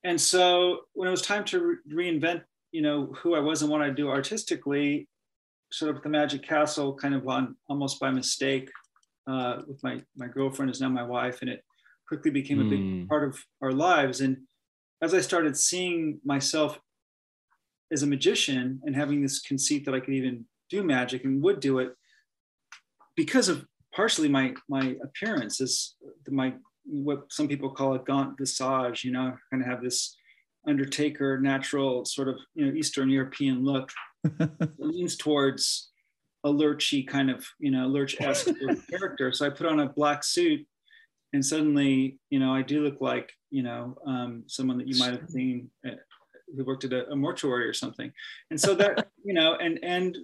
and 0.05 0.21
so 0.21 0.81
when 0.95 1.07
it 1.07 1.11
was 1.11 1.23
time 1.23 1.45
to 1.47 1.79
re- 1.87 2.11
reinvent, 2.11 2.43
you 2.73 2.81
know, 2.81 3.13
who 3.19 3.35
I 3.35 3.41
was 3.41 3.63
and 3.63 3.71
what 3.71 3.83
I 3.83 3.91
do 3.91 4.09
artistically, 4.09 5.09
sort 5.71 5.95
of 5.95 6.03
the 6.03 6.09
Magic 6.09 6.43
Castle 6.43 6.95
kind 6.95 7.15
of 7.15 7.29
on 7.29 7.57
almost 7.69 8.01
by 8.01 8.11
mistake 8.11 8.71
uh, 9.27 9.59
with 9.67 9.83
my, 9.85 10.01
my 10.17 10.27
girlfriend 10.29 10.71
is 10.71 10.81
now 10.81 10.89
my 10.89 11.03
wife. 11.03 11.43
And 11.43 11.51
it 11.51 11.63
quickly 12.09 12.31
became 12.31 12.61
a 12.61 12.65
big 12.65 12.81
mm. 12.81 13.09
part 13.09 13.29
of 13.29 13.39
our 13.61 13.73
lives. 13.73 14.23
And 14.23 14.39
as 15.03 15.13
I 15.13 15.21
started 15.21 15.57
seeing 15.57 16.21
myself 16.25 16.79
as 17.93 18.03
a 18.03 18.07
magician 18.07 18.81
and 18.85 18.97
having 18.97 19.23
this 19.23 19.41
conceit 19.41 19.85
that 19.85 19.95
I 19.95 20.01
could 20.01 20.15
even 20.15 20.47
do 20.71 20.83
magic 20.83 21.25
and 21.25 21.43
would 21.43 21.61
do 21.61 21.79
it 21.79 21.95
because 23.15 23.49
of 23.49 23.67
partially 23.95 24.29
my 24.29 24.55
my 24.69 24.97
appearance 25.03 25.61
is 25.61 25.97
my 26.29 26.55
what 26.85 27.25
some 27.31 27.47
people 27.47 27.71
call 27.71 27.95
a 27.95 27.99
gaunt 27.99 28.37
visage 28.39 29.05
you 29.05 29.13
know 29.13 29.37
kind 29.51 29.63
of 29.63 29.69
have 29.69 29.83
this 29.83 30.17
undertaker 30.67 31.39
natural 31.39 32.05
sort 32.05 32.29
of 32.29 32.37
you 32.55 32.65
know 32.65 32.73
eastern 32.73 33.11
european 33.11 33.65
look 33.65 33.91
leans 34.79 35.17
towards 35.17 35.91
a 36.45 36.49
lurchy 36.49 37.07
kind 37.07 37.31
of 37.31 37.45
you 37.59 37.71
know 37.71 37.87
lurch-esque 37.87 38.49
character. 38.91 39.33
So 39.33 39.47
i 39.47 39.51
put 39.51 39.67
on 39.67 39.81
a 39.81 39.89
black 39.89 40.25
suit 40.25 40.67
and 41.33 41.45
suddenly 41.45 42.19
you 42.31 42.39
know 42.39 42.53
i 42.53 42.63
do 42.63 42.83
look 42.83 43.01
like 43.01 43.31
you 43.51 43.63
know 43.63 43.97
um, 44.07 44.45
someone 44.47 44.79
that 44.79 44.89
you 44.89 44.99
might 44.99 45.13
have 45.13 45.29
seen 45.29 45.71
who 46.57 46.65
worked 46.65 46.85
at 46.85 46.93
a, 46.93 47.11
a 47.11 47.17
mortuary 47.17 47.67
or 47.67 47.73
something. 47.73 48.13
And 48.51 48.61
so 48.61 48.75
that, 48.75 49.09
you 49.25 49.35
know, 49.35 49.55
and 49.55 49.79
and 49.83 50.17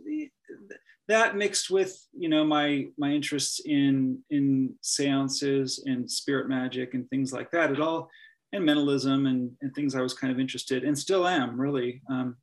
that 1.08 1.36
mixed 1.36 1.70
with, 1.70 2.06
you 2.12 2.28
know, 2.28 2.44
my 2.44 2.86
my 2.96 3.10
interests 3.10 3.60
in 3.64 4.18
in 4.30 4.74
seances 4.82 5.82
and 5.86 6.10
spirit 6.10 6.48
magic 6.48 6.94
and 6.94 7.08
things 7.10 7.32
like 7.32 7.50
that, 7.52 7.72
it 7.72 7.80
all 7.80 8.10
and 8.52 8.64
mentalism 8.64 9.26
and, 9.26 9.50
and 9.60 9.74
things 9.74 9.94
I 9.94 10.02
was 10.02 10.14
kind 10.14 10.32
of 10.32 10.40
interested 10.40 10.84
and 10.84 10.98
still 10.98 11.26
am 11.26 11.60
really 11.60 12.02
um, 12.10 12.36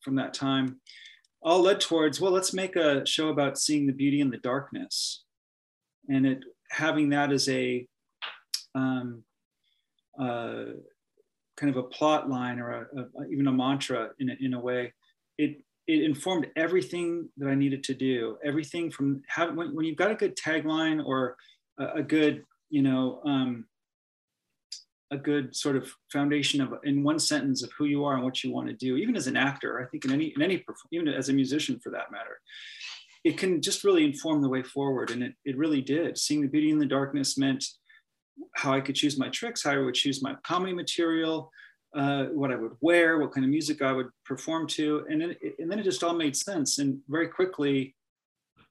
from 0.00 0.16
that 0.16 0.34
time 0.34 0.80
all 1.42 1.60
led 1.60 1.80
towards 1.80 2.20
well 2.20 2.32
let's 2.32 2.52
make 2.52 2.76
a 2.76 3.04
show 3.06 3.28
about 3.28 3.58
seeing 3.58 3.86
the 3.86 3.92
beauty 3.92 4.20
in 4.20 4.30
the 4.30 4.38
darkness 4.38 5.24
and 6.08 6.26
it 6.26 6.40
having 6.70 7.10
that 7.10 7.32
as 7.32 7.48
a 7.48 7.86
um, 8.74 9.22
uh, 10.20 10.64
kind 11.56 11.74
of 11.74 11.76
a 11.76 11.88
plot 11.88 12.28
line 12.28 12.58
or 12.58 12.70
a, 12.72 13.00
a, 13.00 13.26
even 13.30 13.46
a 13.46 13.52
mantra 13.52 14.10
in 14.18 14.30
a, 14.30 14.36
in 14.40 14.54
a 14.54 14.60
way. 14.60 14.92
It 15.38 15.62
it 15.86 16.02
informed 16.02 16.48
everything 16.56 17.28
that 17.36 17.48
I 17.48 17.54
needed 17.54 17.84
to 17.84 17.94
do. 17.94 18.38
Everything 18.44 18.90
from 18.90 19.22
how 19.28 19.52
when, 19.52 19.74
when 19.74 19.86
you've 19.86 19.96
got 19.96 20.10
a 20.10 20.16
good 20.16 20.36
tagline 20.36 21.04
or 21.04 21.36
a, 21.78 21.86
a 21.96 22.02
good 22.02 22.42
you 22.70 22.82
know 22.82 23.20
um, 23.24 23.66
a 25.10 25.16
good 25.16 25.54
sort 25.54 25.76
of 25.76 25.90
foundation 26.12 26.60
of 26.60 26.74
in 26.84 27.02
one 27.02 27.18
sentence 27.18 27.62
of 27.62 27.70
who 27.78 27.84
you 27.84 28.04
are 28.04 28.14
and 28.14 28.24
what 28.24 28.42
you 28.42 28.52
want 28.52 28.66
to 28.66 28.74
do 28.74 28.96
even 28.96 29.16
as 29.16 29.26
an 29.26 29.36
actor 29.36 29.80
i 29.80 29.88
think 29.88 30.04
in 30.04 30.12
any 30.12 30.32
in 30.34 30.42
any 30.42 30.64
even 30.92 31.08
as 31.08 31.28
a 31.28 31.32
musician 31.32 31.78
for 31.78 31.90
that 31.90 32.10
matter 32.10 32.40
it 33.24 33.38
can 33.38 33.60
just 33.60 33.84
really 33.84 34.04
inform 34.04 34.42
the 34.42 34.48
way 34.48 34.62
forward 34.62 35.10
and 35.10 35.22
it, 35.22 35.34
it 35.44 35.56
really 35.56 35.80
did 35.80 36.18
seeing 36.18 36.40
the 36.40 36.48
beauty 36.48 36.70
in 36.70 36.78
the 36.78 36.86
darkness 36.86 37.38
meant 37.38 37.64
how 38.54 38.72
i 38.72 38.80
could 38.80 38.94
choose 38.94 39.18
my 39.18 39.28
tricks 39.28 39.62
how 39.62 39.72
i 39.72 39.78
would 39.78 39.94
choose 39.94 40.22
my 40.22 40.34
comedy 40.44 40.72
material 40.72 41.50
uh, 41.96 42.24
what 42.26 42.50
i 42.50 42.56
would 42.56 42.72
wear 42.80 43.18
what 43.18 43.32
kind 43.32 43.44
of 43.44 43.50
music 43.50 43.82
i 43.82 43.92
would 43.92 44.08
perform 44.26 44.66
to. 44.66 45.06
And 45.08 45.20
then, 45.20 45.36
and 45.58 45.70
then 45.70 45.78
it 45.78 45.84
just 45.84 46.04
all 46.04 46.14
made 46.14 46.36
sense. 46.36 46.78
And 46.78 46.98
very 47.08 47.28
quickly 47.28 47.94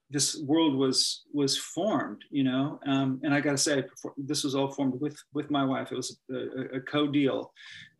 this 0.08 0.40
world 0.42 0.76
was 0.76 1.24
was 1.32 1.58
formed 1.58 2.22
you 2.30 2.44
know? 2.44 2.78
Um, 2.86 3.20
and 3.24 3.34
i 3.34 3.40
gotta 3.40 3.58
say 3.58 3.84
this 4.16 4.44
was 4.44 4.54
all 4.54 4.70
formed 4.70 5.00
with 5.00 5.16
with 5.32 5.50
my 5.50 5.64
wife. 5.64 5.90
It 5.90 5.96
was 5.96 6.20
a, 6.30 6.76
a 6.76 6.80
co-deal 6.80 7.52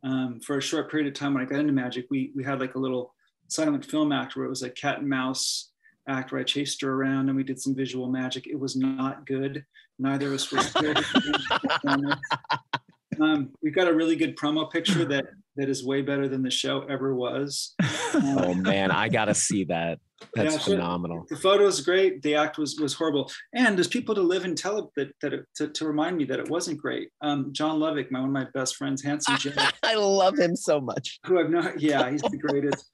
um, 0.04 0.40
for 0.40 0.58
a 0.58 0.62
short 0.62 0.90
period 0.90 1.08
of 1.08 1.14
time 1.14 1.35
when 1.35 1.42
i 1.42 1.46
got 1.46 1.58
into 1.58 1.73
magic. 1.73 2.06
We 2.11 2.32
we 2.37 2.44
had 2.44 2.61
like 2.61 2.76
a 2.76 2.78
little 2.78 3.12
silent 3.49 3.85
film 3.85 4.12
act 4.12 4.37
where 4.37 4.46
it 4.46 4.50
was 4.50 4.62
a 4.62 4.70
cat 4.70 4.99
and 4.99 5.08
mouse 5.08 5.70
act 6.08 6.32
where 6.32 6.40
i 6.40 6.44
chased 6.44 6.80
her 6.80 6.92
around 6.92 7.28
and 7.28 7.36
we 7.36 7.44
did 7.44 7.60
some 7.60 7.75
visual 7.75 8.08
magic 8.08 8.46
it 8.46 8.58
was 8.58 8.76
not 8.76 9.26
good 9.26 9.64
neither 9.98 10.28
of 10.28 10.34
us 10.34 10.52
were 10.52 10.82
good 10.82 11.04
um, 13.20 13.50
we've 13.62 13.75
got 13.75 13.88
a 13.88 13.94
really 13.94 14.16
good 14.16 14.36
promo 14.36 14.70
picture 14.70 15.04
that 15.04 15.25
that 15.56 15.68
is 15.68 15.84
way 15.84 16.02
better 16.02 16.28
than 16.28 16.42
the 16.42 16.50
show 16.50 16.82
ever 16.82 17.14
was. 17.14 17.75
Um, 18.14 18.38
oh 18.38 18.54
man, 18.54 18.90
I 18.90 19.08
gotta 19.08 19.34
see 19.34 19.64
that. 19.64 19.98
That's 20.34 20.54
yeah, 20.54 20.60
phenomenal. 20.60 21.26
The 21.28 21.36
photo 21.36 21.66
is 21.66 21.80
great. 21.80 22.22
The 22.22 22.34
act 22.34 22.58
was 22.58 22.78
was 22.80 22.94
horrible, 22.94 23.30
and 23.54 23.76
there's 23.76 23.88
people 23.88 24.14
to 24.14 24.22
live 24.22 24.44
and 24.44 24.56
tell 24.56 24.92
that 24.96 25.08
that 25.22 25.32
it, 25.32 25.44
to, 25.56 25.68
to 25.68 25.86
remind 25.86 26.16
me 26.16 26.25
that 26.26 26.38
it 26.38 26.48
wasn't 26.48 26.78
great. 26.78 27.10
Um, 27.20 27.52
Jon 27.52 27.78
Lovick, 27.78 28.10
my 28.10 28.20
one 28.20 28.28
of 28.28 28.32
my 28.32 28.46
best 28.54 28.76
friends, 28.76 29.02
handsome. 29.02 29.36
I 29.82 29.94
love 29.94 30.38
him 30.38 30.56
so 30.56 30.80
much. 30.80 31.18
Who 31.26 31.38
I've 31.38 31.50
not, 31.50 31.80
yeah, 31.80 32.10
he's 32.10 32.22
the 32.22 32.38
greatest. 32.38 32.90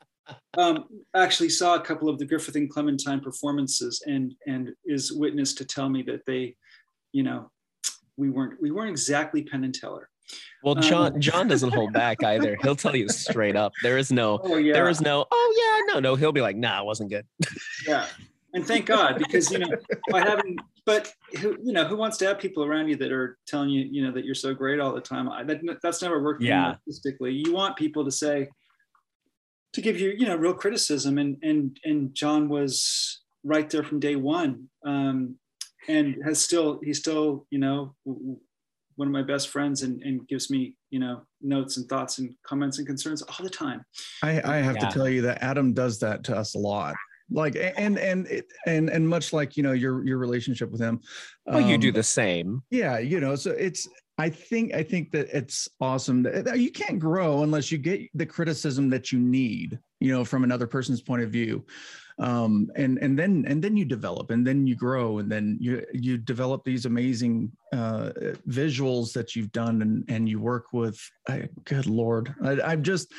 Um, 0.57 0.85
actually 1.14 1.49
saw 1.49 1.75
a 1.75 1.81
couple 1.81 2.09
of 2.09 2.19
the 2.19 2.25
Griffith 2.25 2.57
and 2.57 2.71
Clementine 2.71 3.21
performances, 3.21 4.02
and 4.07 4.35
and 4.47 4.71
is 4.85 5.12
witness 5.12 5.55
to 5.55 5.64
tell 5.64 5.88
me 5.88 6.02
that 6.02 6.25
they, 6.26 6.57
you 7.12 7.23
know, 7.23 7.50
we 8.17 8.31
weren't 8.31 8.61
we 8.61 8.71
weren't 8.71 8.91
exactly 8.91 9.43
Penn 9.43 9.64
and 9.64 9.75
Teller. 9.75 10.09
Well, 10.62 10.76
John 10.76 11.14
um, 11.14 11.21
Jon 11.21 11.49
doesn't 11.49 11.75
hold 11.75 11.93
back 12.05 12.23
either. 12.23 12.57
He'll 12.62 12.76
tell 12.76 12.95
you 12.95 13.09
straight 13.09 13.57
up. 13.57 13.73
There 13.83 13.99
is 13.99 14.12
no 14.12 14.41
oh, 14.43 14.57
yeah. 14.57 14.73
there 14.73 14.88
is 14.88 15.00
no 15.00 15.26
oh 15.31 15.85
yeah 15.88 15.95
no 15.95 16.00
no. 16.00 16.14
He'll 16.14 16.33
be 16.33 16.41
like 16.41 16.57
nah, 16.57 16.81
it 16.81 16.85
wasn't 16.85 17.11
good. 17.11 17.26
yeah, 17.87 18.07
and 18.55 18.67
thank 18.67 18.87
God 18.87 19.19
because 19.19 19.50
you 19.50 19.59
know 19.59 19.69
by 20.11 20.21
having 20.21 20.57
but 20.85 21.12
who 21.41 21.57
you 21.62 21.73
know 21.73 21.85
who 21.85 21.97
wants 21.97 22.17
to 22.19 22.26
have 22.26 22.38
people 22.38 22.64
around 22.64 22.88
you 22.88 22.97
that 22.97 23.12
are 23.12 23.38
telling 23.47 23.71
you 23.71 23.87
you 23.91 24.05
know 24.05 24.12
that 24.12 24.25
you're 24.25 24.35
so 24.35 24.55
great 24.55 24.81
all 24.81 24.93
the 24.93 25.00
time. 25.00 25.29
I, 25.29 25.43
that, 25.45 25.61
that's 25.83 26.02
never 26.02 26.23
worked. 26.23 26.43
Yeah, 26.43 26.71
artistically, 26.71 27.33
you 27.33 27.52
want 27.52 27.76
people 27.76 28.05
to 28.05 28.11
say 28.11 28.49
to 29.73 29.81
give 29.81 29.99
you 29.99 30.14
you 30.17 30.26
know 30.26 30.37
real 30.37 30.55
criticism 30.55 31.19
and 31.19 31.37
and 31.43 31.79
and 31.85 32.14
Jon 32.14 32.49
was 32.49 33.23
right 33.45 33.69
there 33.69 33.83
from 33.83 34.00
day 34.00 34.17
one. 34.17 34.69
Um, 34.87 35.37
and 35.88 36.17
has 36.25 36.43
still 36.43 36.81
he's 36.83 36.99
still 36.99 37.47
you 37.50 37.59
know 37.59 37.95
one 38.05 39.09
of 39.09 39.12
my 39.12 39.23
best 39.23 39.49
friends 39.49 39.83
and, 39.83 40.02
and 40.02 40.26
gives 40.29 40.50
me 40.50 40.76
you 40.91 40.99
know 40.99 41.23
notes 41.41 41.76
and 41.76 41.88
thoughts 41.88 42.19
and 42.19 42.35
comments 42.45 42.79
and 42.79 42.87
concerns 42.87 43.23
all 43.23 43.43
the 43.43 43.50
time 43.50 43.85
i, 44.23 44.41
I 44.45 44.57
have 44.59 44.76
yeah. 44.76 44.88
to 44.88 44.95
tell 44.95 45.09
you 45.09 45.23
that 45.23 45.43
adam 45.43 45.73
does 45.73 45.99
that 46.00 46.25
to 46.25 46.37
us 46.37 46.55
a 46.55 46.59
lot 46.59 46.95
like 47.31 47.57
and 47.57 47.99
and 47.99 48.43
and 48.67 48.91
and 48.91 49.09
much 49.09 49.33
like 49.33 49.57
you 49.57 49.62
know 49.62 49.73
your 49.73 50.05
your 50.07 50.19
relationship 50.19 50.71
with 50.71 50.81
him 50.81 51.00
well 51.47 51.62
um, 51.62 51.69
you 51.69 51.79
do 51.79 51.88
um, 51.88 51.95
the 51.95 52.02
same 52.02 52.62
yeah 52.71 52.99
you 52.99 53.21
know 53.21 53.35
so 53.35 53.50
it's 53.50 53.88
i 54.23 54.29
think 54.29 54.73
i 54.75 54.83
think 54.83 55.11
that 55.11 55.29
it's 55.37 55.69
awesome 55.81 56.23
that 56.23 56.59
you 56.59 56.71
can't 56.71 56.99
grow 56.99 57.43
unless 57.43 57.71
you 57.73 57.79
get 57.79 58.09
the 58.14 58.26
criticism 58.26 58.88
that 58.88 59.12
you 59.12 59.19
need 59.19 59.79
you 60.02 60.12
know 60.12 60.25
from 60.25 60.45
another 60.45 60.67
person's 60.67 61.00
point 61.00 61.23
of 61.23 61.31
view. 61.31 61.64
Um, 62.19 62.71
and 62.76 62.99
and 62.99 63.19
then 63.19 63.45
and 63.49 63.62
then 63.64 63.76
you 63.76 63.85
develop 63.85 64.31
and 64.31 64.47
then 64.47 64.67
you 64.67 64.75
grow 64.75 65.19
and 65.19 65.33
then 65.33 65.57
you 65.61 65.85
you 65.93 66.19
develop 66.19 66.62
these 66.64 66.85
amazing 66.85 67.50
uh, 67.73 68.11
visuals 68.49 69.12
that 69.14 69.35
you've 69.35 69.52
done 69.52 69.81
and 69.81 70.05
and 70.09 70.29
you 70.29 70.38
work 70.41 70.67
with. 70.73 71.00
I, 71.29 71.49
good 71.64 71.87
lord. 71.87 72.35
I, 72.45 72.61
i'm 72.61 72.83
just 72.83 73.12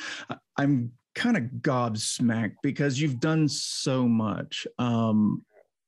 i'm 0.58 0.92
kind 1.14 1.36
of 1.36 1.44
gobsmacked 1.60 2.56
because 2.62 3.00
you've 3.00 3.18
done 3.18 3.48
so 3.48 4.06
much. 4.06 4.66
Um, 4.78 5.44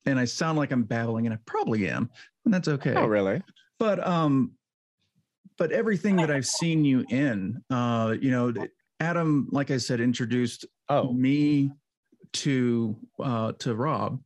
and 0.06 0.18
i 0.18 0.24
sound 0.24 0.56
like 0.56 0.72
i'm 0.72 0.84
babbling 0.84 1.26
and 1.26 1.34
i 1.34 1.38
probably 1.46 1.88
am 1.88 2.10
and 2.44 2.54
that's 2.54 2.68
okay. 2.68 2.94
Oh 2.94 3.06
really? 3.06 3.42
But 3.78 4.04
um 4.06 4.52
but 5.58 5.72
everything 5.72 6.16
that 6.16 6.30
i've 6.30 6.46
seen 6.46 6.84
you 6.84 7.04
in 7.10 7.62
uh 7.70 8.14
you 8.20 8.30
know 8.30 8.52
adam 9.00 9.48
like 9.50 9.70
i 9.70 9.76
said 9.76 10.00
introduced 10.00 10.64
oh. 10.88 11.12
me 11.12 11.70
to 12.32 12.96
uh, 13.22 13.52
to 13.58 13.74
Rob. 13.74 14.20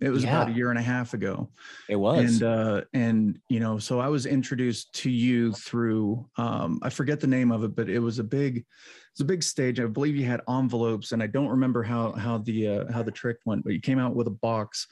It 0.00 0.10
was 0.10 0.24
yeah. 0.24 0.30
about 0.30 0.48
a 0.48 0.56
year 0.56 0.70
and 0.70 0.78
a 0.78 0.82
half 0.82 1.14
ago. 1.14 1.50
It 1.88 1.94
was, 1.94 2.18
and 2.18 2.42
uh, 2.42 2.80
and 2.92 3.38
you 3.48 3.60
know, 3.60 3.78
so 3.78 4.00
I 4.00 4.08
was 4.08 4.26
introduced 4.26 4.92
to 4.94 5.10
you 5.10 5.52
through 5.52 6.26
um, 6.36 6.80
I 6.82 6.90
forget 6.90 7.20
the 7.20 7.28
name 7.28 7.52
of 7.52 7.62
it, 7.62 7.76
but 7.76 7.88
it 7.88 8.00
was 8.00 8.18
a 8.18 8.24
big, 8.24 8.64
it's 9.12 9.20
a 9.20 9.24
big 9.24 9.44
stage. 9.44 9.78
I 9.78 9.86
believe 9.86 10.16
you 10.16 10.24
had 10.24 10.40
envelopes, 10.48 11.12
and 11.12 11.22
I 11.22 11.28
don't 11.28 11.48
remember 11.48 11.84
how 11.84 12.12
how 12.12 12.38
the 12.38 12.68
uh, 12.68 12.92
how 12.92 13.02
the 13.02 13.12
trick 13.12 13.36
went, 13.44 13.62
but 13.62 13.74
you 13.74 13.80
came 13.80 14.00
out 14.00 14.16
with 14.16 14.26
a 14.26 14.30
box, 14.30 14.88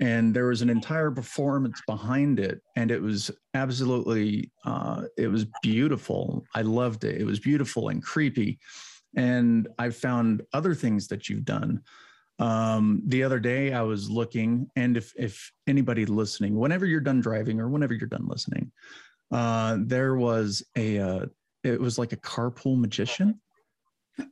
and 0.00 0.34
there 0.34 0.46
was 0.46 0.62
an 0.62 0.70
entire 0.70 1.10
performance 1.10 1.80
behind 1.86 2.40
it, 2.40 2.60
and 2.76 2.90
it 2.90 3.00
was 3.00 3.30
absolutely 3.54 4.50
uh, 4.64 5.02
it 5.16 5.28
was 5.28 5.46
beautiful. 5.62 6.44
I 6.54 6.62
loved 6.62 7.04
it. 7.04 7.20
It 7.20 7.24
was 7.24 7.38
beautiful 7.38 7.88
and 7.88 8.02
creepy 8.02 8.58
and 9.16 9.68
I've 9.78 9.96
found 9.96 10.42
other 10.52 10.74
things 10.74 11.08
that 11.08 11.28
you've 11.28 11.44
done. 11.44 11.82
Um, 12.38 13.02
the 13.06 13.22
other 13.22 13.38
day 13.38 13.72
I 13.72 13.82
was 13.82 14.08
looking, 14.08 14.70
and 14.76 14.96
if 14.96 15.12
if 15.16 15.52
anybody 15.66 16.06
listening, 16.06 16.58
whenever 16.58 16.86
you're 16.86 17.00
done 17.00 17.20
driving 17.20 17.60
or 17.60 17.68
whenever 17.68 17.92
you're 17.92 18.08
done 18.08 18.26
listening, 18.26 18.72
uh, 19.30 19.76
there 19.80 20.14
was 20.14 20.62
a 20.76 20.98
uh, 20.98 21.26
it 21.64 21.78
was 21.78 21.98
like 21.98 22.12
a 22.12 22.16
carpool 22.16 22.78
magician. 22.78 23.40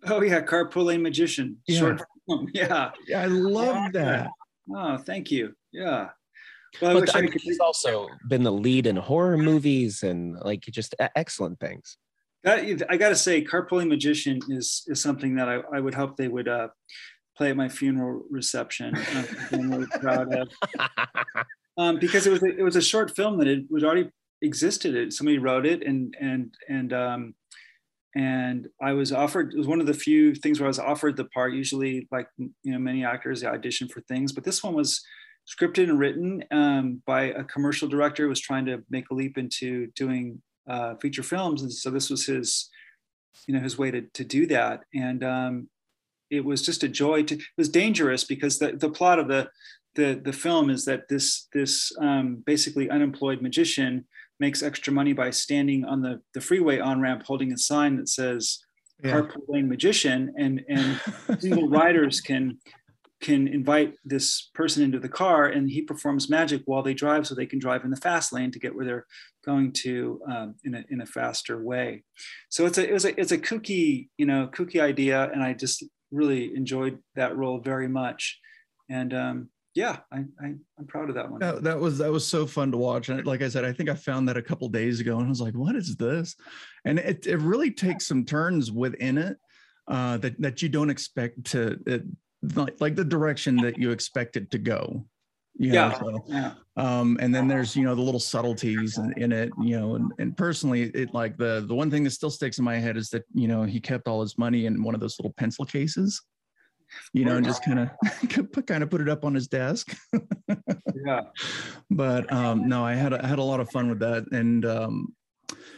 Oh 0.06 0.22
yeah, 0.22 0.40
carpooling 0.40 1.02
magician. 1.02 1.58
Yeah. 1.66 1.78
Short. 1.78 2.02
Yeah. 2.52 2.90
yeah 3.06 3.22
I 3.22 3.24
love 3.24 3.94
that. 3.94 4.28
Oh, 4.70 4.98
thank 4.98 5.30
you. 5.30 5.54
Yeah. 5.72 6.08
Well, 6.82 7.00
but 7.00 7.16
I, 7.16 7.22
mean, 7.22 7.32
he's 7.40 7.60
also 7.60 8.08
been 8.28 8.42
the 8.42 8.52
lead 8.52 8.86
in 8.86 8.96
horror 8.96 9.38
movies 9.38 10.02
and 10.02 10.36
like 10.40 10.62
just 10.62 10.94
excellent 11.16 11.60
things. 11.60 11.96
I 12.46 12.96
got 12.96 13.08
to 13.08 13.16
say, 13.16 13.44
carpooling 13.44 13.88
magician 13.88 14.38
is 14.48 14.84
is 14.86 15.02
something 15.02 15.34
that 15.36 15.48
I, 15.48 15.60
I 15.74 15.80
would 15.80 15.94
hope 15.94 16.16
they 16.16 16.28
would 16.28 16.48
uh, 16.48 16.68
play 17.36 17.50
at 17.50 17.56
my 17.56 17.68
funeral 17.68 18.22
reception. 18.30 18.94
I'm 19.52 19.70
really 19.70 19.86
proud 19.86 20.32
of 20.34 20.48
um, 21.78 21.98
because 21.98 22.26
it 22.26 22.30
was 22.30 22.42
a, 22.42 22.56
it 22.56 22.62
was 22.62 22.76
a 22.76 22.82
short 22.82 23.14
film 23.16 23.38
that 23.38 23.48
it 23.48 23.64
was 23.70 23.82
already 23.82 24.10
existed. 24.42 24.94
It, 24.94 25.12
somebody 25.12 25.38
wrote 25.38 25.66
it, 25.66 25.82
and 25.84 26.14
and 26.20 26.54
and 26.68 26.92
um, 26.92 27.34
and 28.14 28.68
I 28.80 28.92
was 28.92 29.12
offered. 29.12 29.52
It 29.52 29.58
was 29.58 29.66
one 29.66 29.80
of 29.80 29.86
the 29.86 29.94
few 29.94 30.34
things 30.34 30.60
where 30.60 30.66
I 30.66 30.68
was 30.68 30.78
offered 30.78 31.16
the 31.16 31.24
part. 31.26 31.54
Usually, 31.54 32.06
like 32.10 32.28
you 32.38 32.52
know, 32.64 32.78
many 32.78 33.04
actors 33.04 33.40
they 33.40 33.46
audition 33.48 33.88
for 33.88 34.00
things, 34.02 34.32
but 34.32 34.44
this 34.44 34.62
one 34.62 34.74
was 34.74 35.02
scripted 35.48 35.84
and 35.84 35.98
written 35.98 36.44
um, 36.50 37.02
by 37.06 37.24
a 37.24 37.44
commercial 37.44 37.88
director 37.88 38.24
who 38.24 38.28
was 38.28 38.40
trying 38.40 38.66
to 38.66 38.82
make 38.90 39.10
a 39.10 39.14
leap 39.14 39.38
into 39.38 39.86
doing 39.96 40.42
uh, 40.68 40.94
feature 40.96 41.22
films, 41.22 41.62
and 41.62 41.72
so 41.72 41.90
this 41.90 42.10
was 42.10 42.26
his, 42.26 42.68
you 43.46 43.54
know, 43.54 43.60
his 43.60 43.78
way 43.78 43.90
to 43.90 44.02
to 44.02 44.24
do 44.24 44.46
that. 44.46 44.84
And 44.94 45.24
um, 45.24 45.68
it 46.30 46.44
was 46.44 46.62
just 46.62 46.84
a 46.84 46.88
joy. 46.88 47.22
To, 47.24 47.34
it 47.34 47.42
was 47.56 47.68
dangerous 47.68 48.24
because 48.24 48.58
the 48.58 48.72
the 48.72 48.90
plot 48.90 49.18
of 49.18 49.28
the 49.28 49.48
the 49.94 50.20
the 50.22 50.32
film 50.32 50.70
is 50.70 50.84
that 50.84 51.08
this 51.08 51.48
this 51.52 51.92
um, 52.00 52.42
basically 52.46 52.90
unemployed 52.90 53.40
magician 53.40 54.06
makes 54.40 54.62
extra 54.62 54.92
money 54.92 55.12
by 55.12 55.30
standing 55.30 55.84
on 55.84 56.02
the 56.02 56.20
the 56.34 56.40
freeway 56.40 56.78
on 56.78 57.00
ramp 57.00 57.24
holding 57.26 57.52
a 57.52 57.58
sign 57.58 57.96
that 57.96 58.08
says 58.08 58.58
yeah. 59.02 59.12
carpool 59.12 59.42
lane 59.48 59.68
magician 59.68 60.32
and 60.38 60.64
and 60.68 61.00
single 61.40 61.68
riders 61.68 62.20
can 62.20 62.58
can 63.20 63.48
invite 63.48 63.94
this 64.04 64.50
person 64.54 64.82
into 64.82 64.98
the 64.98 65.08
car 65.08 65.46
and 65.46 65.68
he 65.70 65.82
performs 65.82 66.30
magic 66.30 66.62
while 66.66 66.82
they 66.82 66.94
drive 66.94 67.26
so 67.26 67.34
they 67.34 67.46
can 67.46 67.58
drive 67.58 67.84
in 67.84 67.90
the 67.90 67.96
fast 67.96 68.32
lane 68.32 68.50
to 68.52 68.58
get 68.58 68.74
where 68.74 68.84
they're 68.84 69.06
going 69.44 69.72
to 69.72 70.20
um, 70.30 70.54
in, 70.64 70.74
a, 70.74 70.84
in 70.90 71.00
a 71.00 71.06
faster 71.06 71.62
way 71.62 72.04
so 72.48 72.66
it's 72.66 72.78
a, 72.78 72.88
it 72.88 72.92
was 72.92 73.04
a 73.04 73.20
it's 73.20 73.32
a 73.32 73.38
kooky 73.38 74.08
you 74.18 74.26
know 74.26 74.48
kooky 74.52 74.80
idea 74.80 75.30
and 75.32 75.42
i 75.42 75.52
just 75.52 75.84
really 76.10 76.54
enjoyed 76.54 76.98
that 77.16 77.36
role 77.36 77.58
very 77.58 77.88
much 77.88 78.38
and 78.88 79.12
um, 79.12 79.48
yeah, 79.74 79.98
I, 80.10 80.24
I 80.42 80.46
am 80.46 80.86
proud 80.88 81.08
of 81.08 81.14
that 81.14 81.30
one. 81.30 81.38
That, 81.38 81.62
that 81.62 81.78
was 81.78 81.98
that 81.98 82.10
was 82.10 82.26
so 82.26 82.46
fun 82.46 82.72
to 82.72 82.78
watch. 82.78 83.10
And 83.10 83.24
like 83.24 83.42
I 83.42 83.48
said, 83.48 83.64
I 83.64 83.72
think 83.72 83.88
I 83.88 83.94
found 83.94 84.28
that 84.28 84.36
a 84.36 84.42
couple 84.42 84.68
days 84.68 84.98
ago, 84.98 85.18
and 85.18 85.26
I 85.26 85.28
was 85.28 85.40
like, 85.40 85.54
"What 85.54 85.76
is 85.76 85.94
this?" 85.94 86.34
And 86.84 86.98
it 86.98 87.26
it 87.26 87.36
really 87.38 87.70
takes 87.70 88.06
some 88.06 88.24
turns 88.24 88.72
within 88.72 89.18
it 89.18 89.36
uh, 89.86 90.16
that 90.18 90.40
that 90.40 90.62
you 90.62 90.68
don't 90.68 90.90
expect 90.90 91.44
to 91.52 91.78
like, 92.54 92.80
like 92.80 92.96
the 92.96 93.04
direction 93.04 93.56
that 93.56 93.78
you 93.78 93.90
expect 93.90 94.36
it 94.36 94.50
to 94.50 94.58
go. 94.58 95.04
You 95.60 95.72
know, 95.72 95.88
yeah. 95.88 95.98
so, 95.98 96.24
yeah. 96.28 96.52
um, 96.76 97.18
and 97.20 97.34
then 97.34 97.48
there's 97.48 97.74
you 97.74 97.82
know 97.82 97.96
the 97.96 98.02
little 98.02 98.20
subtleties 98.20 98.96
in, 98.96 99.12
in 99.16 99.32
it 99.32 99.50
you 99.60 99.76
know 99.76 99.96
and, 99.96 100.12
and 100.20 100.36
personally 100.36 100.82
it 100.82 101.12
like 101.12 101.36
the 101.36 101.64
the 101.66 101.74
one 101.74 101.90
thing 101.90 102.04
that 102.04 102.12
still 102.12 102.30
sticks 102.30 102.58
in 102.58 102.64
my 102.64 102.76
head 102.76 102.96
is 102.96 103.10
that 103.10 103.24
you 103.34 103.48
know 103.48 103.64
he 103.64 103.80
kept 103.80 104.06
all 104.06 104.20
his 104.20 104.38
money 104.38 104.66
in 104.66 104.80
one 104.84 104.94
of 104.94 105.00
those 105.00 105.18
little 105.18 105.32
pencil 105.36 105.64
cases 105.64 106.22
you 107.12 107.24
know 107.24 107.36
and 107.36 107.44
just 107.44 107.64
kind 107.64 107.80
of 107.80 108.66
kind 108.66 108.84
of 108.84 108.90
put 108.90 109.00
it 109.00 109.08
up 109.08 109.24
on 109.24 109.34
his 109.34 109.48
desk 109.48 109.96
yeah 111.04 111.22
but 111.90 112.32
um 112.32 112.68
no 112.68 112.84
i 112.84 112.94
had 112.94 113.12
i 113.12 113.26
had 113.26 113.40
a 113.40 113.42
lot 113.42 113.58
of 113.58 113.68
fun 113.70 113.88
with 113.88 113.98
that 113.98 114.24
and 114.30 114.64
um 114.64 115.12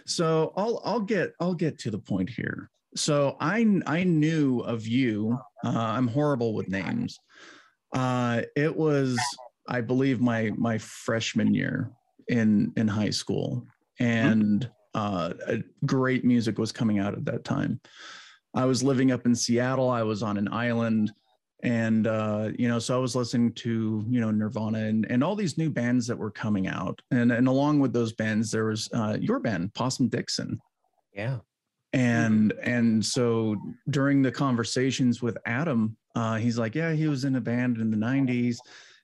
so 0.05 0.53
i'll 0.57 0.81
i'll 0.85 1.01
get 1.01 1.33
i'll 1.41 1.55
get 1.55 1.79
to 1.79 1.91
the 1.91 1.99
point 1.99 2.29
here 2.29 2.71
so 2.95 3.37
i 3.41 3.81
i 3.87 4.03
knew 4.03 4.61
of 4.61 4.87
you 4.87 5.39
uh, 5.65 5.69
i'm 5.69 6.09
horrible 6.09 6.55
with 6.55 6.69
names 6.69 7.19
uh 7.95 8.43
it 8.57 8.75
was 8.75 9.19
I 9.71 9.81
believe 9.81 10.21
my 10.21 10.51
my 10.57 10.77
freshman 10.79 11.55
year 11.55 11.93
in 12.29 12.73
in 12.77 12.89
high 12.89 13.11
school, 13.11 13.67
and 14.01 14.69
uh, 14.95 15.33
great 15.87 16.25
music 16.25 16.59
was 16.59 16.73
coming 16.73 16.99
out 16.99 17.15
at 17.15 17.25
that 17.27 17.45
time. 17.45 17.81
I 18.55 18.65
was 18.65 18.83
living 18.83 19.13
up 19.13 19.27
in 19.27 19.35
Seattle. 19.35 19.89
I 19.89 20.03
was 20.03 20.25
on 20.25 20.37
an 20.37 20.53
island, 20.53 21.13
and 21.63 22.09
uh, 22.09 22.51
you 22.59 22.69
know, 22.69 22.81
so 22.81 22.97
I 22.97 23.01
was 23.01 23.15
listening 23.15 23.53
to 23.55 24.05
you 24.09 24.21
know 24.21 24.33
Nirvana 24.33 24.81
and 24.81 25.07
and 25.09 25.23
all 25.23 25.37
these 25.37 25.57
new 25.57 25.71
bands 25.71 26.09
that 26.09 26.19
were 26.19 26.33
coming 26.33 26.67
out, 26.67 27.01
and 27.13 27.31
and 27.31 27.47
along 27.47 27.79
with 27.79 27.93
those 27.93 28.13
bands, 28.13 28.51
there 28.51 28.67
was 28.67 28.89
uh, 28.93 29.17
your 29.21 29.39
band, 29.39 29.73
Possum 29.75 30.09
Dixon. 30.09 30.61
Yeah. 31.15 31.39
And 31.93 32.53
and 32.63 33.05
so 33.05 33.57
during 33.89 34.23
the 34.23 34.31
conversations 34.31 35.21
with 35.21 35.37
Adam, 35.45 35.97
uh, 36.15 36.37
he's 36.37 36.59
like, 36.59 36.75
yeah, 36.75 36.93
he 36.93 37.09
was 37.09 37.25
in 37.25 37.37
a 37.37 37.41
band 37.41 37.79
in 37.79 37.91
the 37.91 37.97
'90s 37.97 38.59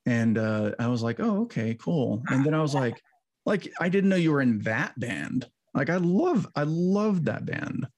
and 0.07 0.38
uh, 0.38 0.71
I 0.78 0.87
was 0.87 1.02
like, 1.02 1.19
oh, 1.19 1.43
okay, 1.43 1.75
cool. 1.75 2.23
And 2.28 2.47
then 2.47 2.55
I 2.55 2.62
was 2.62 2.75
like, 2.75 3.02
like 3.45 3.73
I 3.81 3.88
didn't 3.88 4.09
know 4.09 4.16
you 4.16 4.33
were 4.33 4.40
in 4.40 4.61
that 4.61 4.99
band. 4.99 5.47
Like 5.75 5.90
I 5.90 5.97
love, 5.97 6.47
I 6.55 6.62
love 6.62 7.25
that 7.25 7.45
band. 7.45 7.88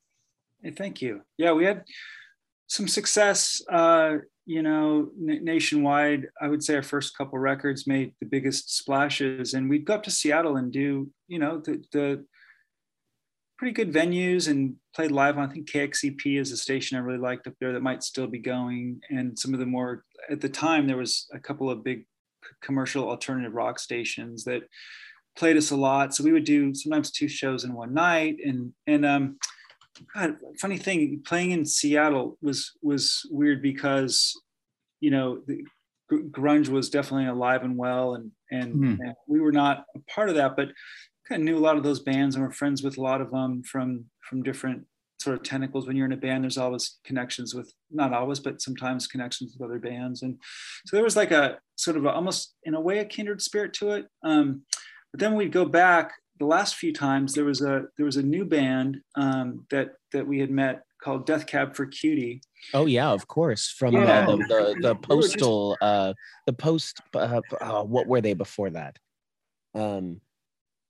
Hey, 0.62 0.71
thank 0.71 1.02
you. 1.02 1.21
Yeah, 1.37 1.52
we 1.52 1.64
had 1.64 1.85
some 2.66 2.88
success. 2.88 3.62
Uh, 3.71 4.16
you 4.47 4.62
know, 4.62 5.11
n- 5.21 5.45
nationwide. 5.45 6.26
I 6.40 6.49
would 6.49 6.64
say 6.64 6.75
our 6.75 6.83
first 6.83 7.16
couple 7.16 7.38
records 7.38 7.87
made 7.87 8.14
the 8.21 8.26
biggest 8.26 8.75
splashes, 8.75 9.52
and 9.52 9.68
we'd 9.68 9.85
go 9.85 9.95
up 9.95 10.02
to 10.04 10.11
Seattle 10.11 10.57
and 10.57 10.73
do, 10.73 11.11
you 11.28 11.38
know, 11.38 11.59
the 11.59 11.85
the 11.92 12.25
pretty 13.59 13.73
good 13.73 13.93
venues 13.93 14.49
and 14.49 14.77
played 14.95 15.11
live 15.11 15.37
on. 15.37 15.49
I 15.49 15.53
think 15.53 15.71
KXCP 15.71 16.41
is 16.41 16.53
a 16.53 16.57
station 16.57 16.97
I 16.97 17.00
really 17.00 17.19
liked 17.19 17.47
up 17.47 17.55
there 17.61 17.73
that 17.73 17.83
might 17.83 18.03
still 18.03 18.29
be 18.29 18.38
going, 18.38 19.00
and 19.11 19.38
some 19.38 19.53
of 19.53 19.61
the 19.61 19.67
more 19.67 20.05
at 20.31 20.41
the 20.41 20.49
time 20.49 20.87
there 20.87 20.97
was 20.97 21.27
a 21.35 21.41
couple 21.41 21.69
of 21.69 21.85
big 21.85 22.07
commercial 22.62 23.09
alternative 23.09 23.55
rock 23.55 23.79
stations 23.79 24.45
that 24.45 24.62
played 25.37 25.57
us 25.57 25.71
a 25.71 25.77
lot. 25.77 26.15
So 26.15 26.25
we 26.25 26.33
would 26.33 26.45
do 26.45 26.75
sometimes 26.75 27.11
two 27.11 27.29
shows 27.29 27.65
in 27.65 27.75
one 27.75 27.93
night, 27.93 28.37
and 28.45 28.73
and 28.87 29.05
um, 29.05 29.38
God, 30.15 30.37
funny 30.61 30.79
thing, 30.79 31.23
playing 31.27 31.50
in 31.50 31.65
Seattle 31.65 32.38
was 32.41 32.73
was 32.81 33.27
weird 33.31 33.61
because 33.61 34.41
you 35.01 35.11
know 35.11 35.42
the 35.47 35.64
grunge 36.12 36.68
was 36.68 36.90
definitely 36.90 37.27
alive 37.27 37.64
and 37.64 37.77
well, 37.77 38.14
and 38.14 38.31
and, 38.51 38.75
mm. 38.75 38.99
and 39.01 39.14
we 39.27 39.40
were 39.40 39.53
not 39.53 39.85
a 39.94 40.01
part 40.11 40.29
of 40.29 40.37
that, 40.37 40.57
but 40.57 40.68
kind 41.29 41.43
of 41.43 41.45
knew 41.45 41.59
a 41.59 41.61
lot 41.61 41.77
of 41.77 41.83
those 41.83 42.01
bands 42.01 42.35
and 42.35 42.45
were 42.45 42.51
friends 42.51 42.83
with 42.83 42.99
a 42.99 43.03
lot 43.03 43.21
of 43.21 43.31
them 43.31 43.62
from 43.62 44.05
from 44.21 44.43
different 44.43 44.85
sort 45.21 45.37
of 45.37 45.43
tentacles. 45.43 45.87
When 45.87 45.97
you're 45.97 46.07
in 46.07 46.12
a 46.12 46.17
band 46.17 46.45
there's 46.45 46.59
always 46.59 46.99
connections 47.05 47.55
with 47.55 47.73
not 47.91 48.12
always 48.12 48.41
but 48.41 48.62
sometimes 48.62 49.07
connections 49.07 49.55
with 49.57 49.69
other 49.69 49.79
bands. 49.79 50.23
And 50.23 50.38
so 50.87 50.97
there 50.97 51.05
was 51.05 51.17
like 51.17 51.31
a 51.31 51.59
sort 51.77 51.97
of 51.97 52.05
a, 52.05 52.11
almost 52.11 52.55
in 52.64 52.75
a 52.75 52.81
way 52.81 52.99
a 52.99 53.05
kindred 53.05 53.43
spirit 53.43 53.73
to 53.75 53.93
it. 53.93 54.07
Um, 54.23 54.62
but 55.12 55.21
then 55.21 55.35
we'd 55.35 55.53
go 55.53 55.64
back 55.64 56.12
the 56.38 56.47
last 56.47 56.77
few 56.77 56.93
times 56.93 57.35
there 57.35 57.45
was 57.45 57.62
a 57.62 57.85
there 57.97 58.07
was 58.07 58.17
a 58.17 58.23
new 58.23 58.45
band 58.45 58.99
um, 59.17 59.67
that 59.71 59.95
that 60.12 60.27
we 60.27 60.38
had 60.38 60.51
met 60.51 60.83
called 61.03 61.27
death 61.27 61.47
cab 61.47 61.75
for 61.75 61.87
cutie. 61.87 62.41
Oh 62.75 62.87
yeah 62.87 63.11
of 63.11 63.27
course 63.27 63.69
from 63.71 63.95
yeah. 63.95 64.27
the, 64.27 64.37
the, 64.37 64.77
the, 64.81 64.95
postal 64.97 65.77
uh 65.81 66.12
the 66.47 66.53
post 66.53 67.01
uh, 67.14 67.41
uh, 67.61 67.83
what 67.85 68.07
were 68.07 68.21
they 68.21 68.35
before 68.35 68.71
that? 68.71 68.99
Um 69.75 70.21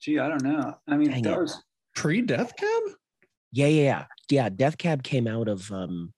gee, 0.00 0.18
I 0.18 0.28
don't 0.28 0.42
know. 0.42 0.74
I 0.86 0.96
mean, 0.96 1.10
Dang 1.10 1.22
that 1.22 1.34
it. 1.34 1.40
was 1.40 1.62
pre 1.94 2.22
Death 2.22 2.54
Cab. 2.56 2.82
Yeah, 3.52 3.66
yeah, 3.66 3.82
yeah, 3.82 4.04
yeah. 4.30 4.48
Death 4.48 4.78
Cab 4.78 5.02
came 5.02 5.26
out 5.26 5.48
of 5.48 5.70
um 5.72 6.12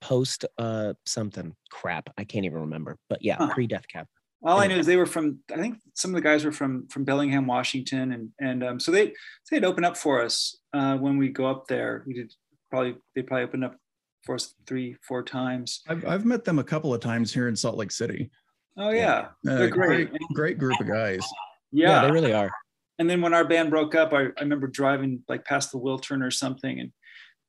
post 0.00 0.44
uh 0.58 0.94
something 1.06 1.54
crap. 1.70 2.10
I 2.18 2.24
can't 2.24 2.44
even 2.44 2.60
remember, 2.60 2.98
but 3.08 3.22
yeah, 3.22 3.36
huh. 3.36 3.52
pre 3.52 3.66
Death 3.66 3.86
Cab. 3.88 4.06
All 4.44 4.58
I 4.58 4.66
know 4.66 4.76
is 4.76 4.86
they 4.86 4.96
were 4.96 5.06
from. 5.06 5.38
I 5.52 5.56
think 5.56 5.78
some 5.94 6.10
of 6.10 6.16
the 6.16 6.20
guys 6.20 6.44
were 6.44 6.52
from 6.52 6.88
from 6.88 7.04
Bellingham, 7.04 7.46
Washington, 7.46 8.12
and 8.12 8.30
and 8.40 8.64
um, 8.64 8.80
so 8.80 8.90
they 8.90 9.12
they'd 9.50 9.64
open 9.64 9.84
up 9.84 9.96
for 9.96 10.20
us 10.20 10.58
uh, 10.72 10.96
when 10.96 11.16
we 11.16 11.28
go 11.28 11.46
up 11.46 11.68
there. 11.68 12.02
We 12.06 12.14
did 12.14 12.32
probably 12.68 12.96
they 13.14 13.22
probably 13.22 13.44
opened 13.44 13.64
up 13.64 13.76
for 14.24 14.34
us 14.34 14.54
three 14.66 14.96
four 15.06 15.22
times. 15.22 15.82
I've 15.88 16.04
I've 16.04 16.24
met 16.24 16.42
them 16.42 16.58
a 16.58 16.64
couple 16.64 16.92
of 16.92 17.00
times 17.00 17.32
here 17.32 17.46
in 17.46 17.54
Salt 17.54 17.76
Lake 17.76 17.92
City. 17.92 18.32
Oh 18.76 18.90
yeah, 18.90 19.28
yeah. 19.44 19.52
Uh, 19.52 19.66
great. 19.68 20.10
great 20.10 20.20
great 20.34 20.58
group 20.58 20.80
of 20.80 20.88
guys. 20.88 21.24
Yeah. 21.70 21.88
yeah, 21.88 22.06
they 22.06 22.10
really 22.10 22.34
are 22.34 22.50
and 22.98 23.08
then 23.08 23.20
when 23.20 23.34
our 23.34 23.44
band 23.44 23.70
broke 23.70 23.94
up, 23.94 24.12
I, 24.12 24.26
I 24.36 24.40
remember 24.40 24.66
driving 24.66 25.22
like 25.28 25.44
past 25.44 25.72
the 25.72 25.78
Wiltern 25.78 26.24
or 26.24 26.30
something, 26.30 26.78
and 26.78 26.92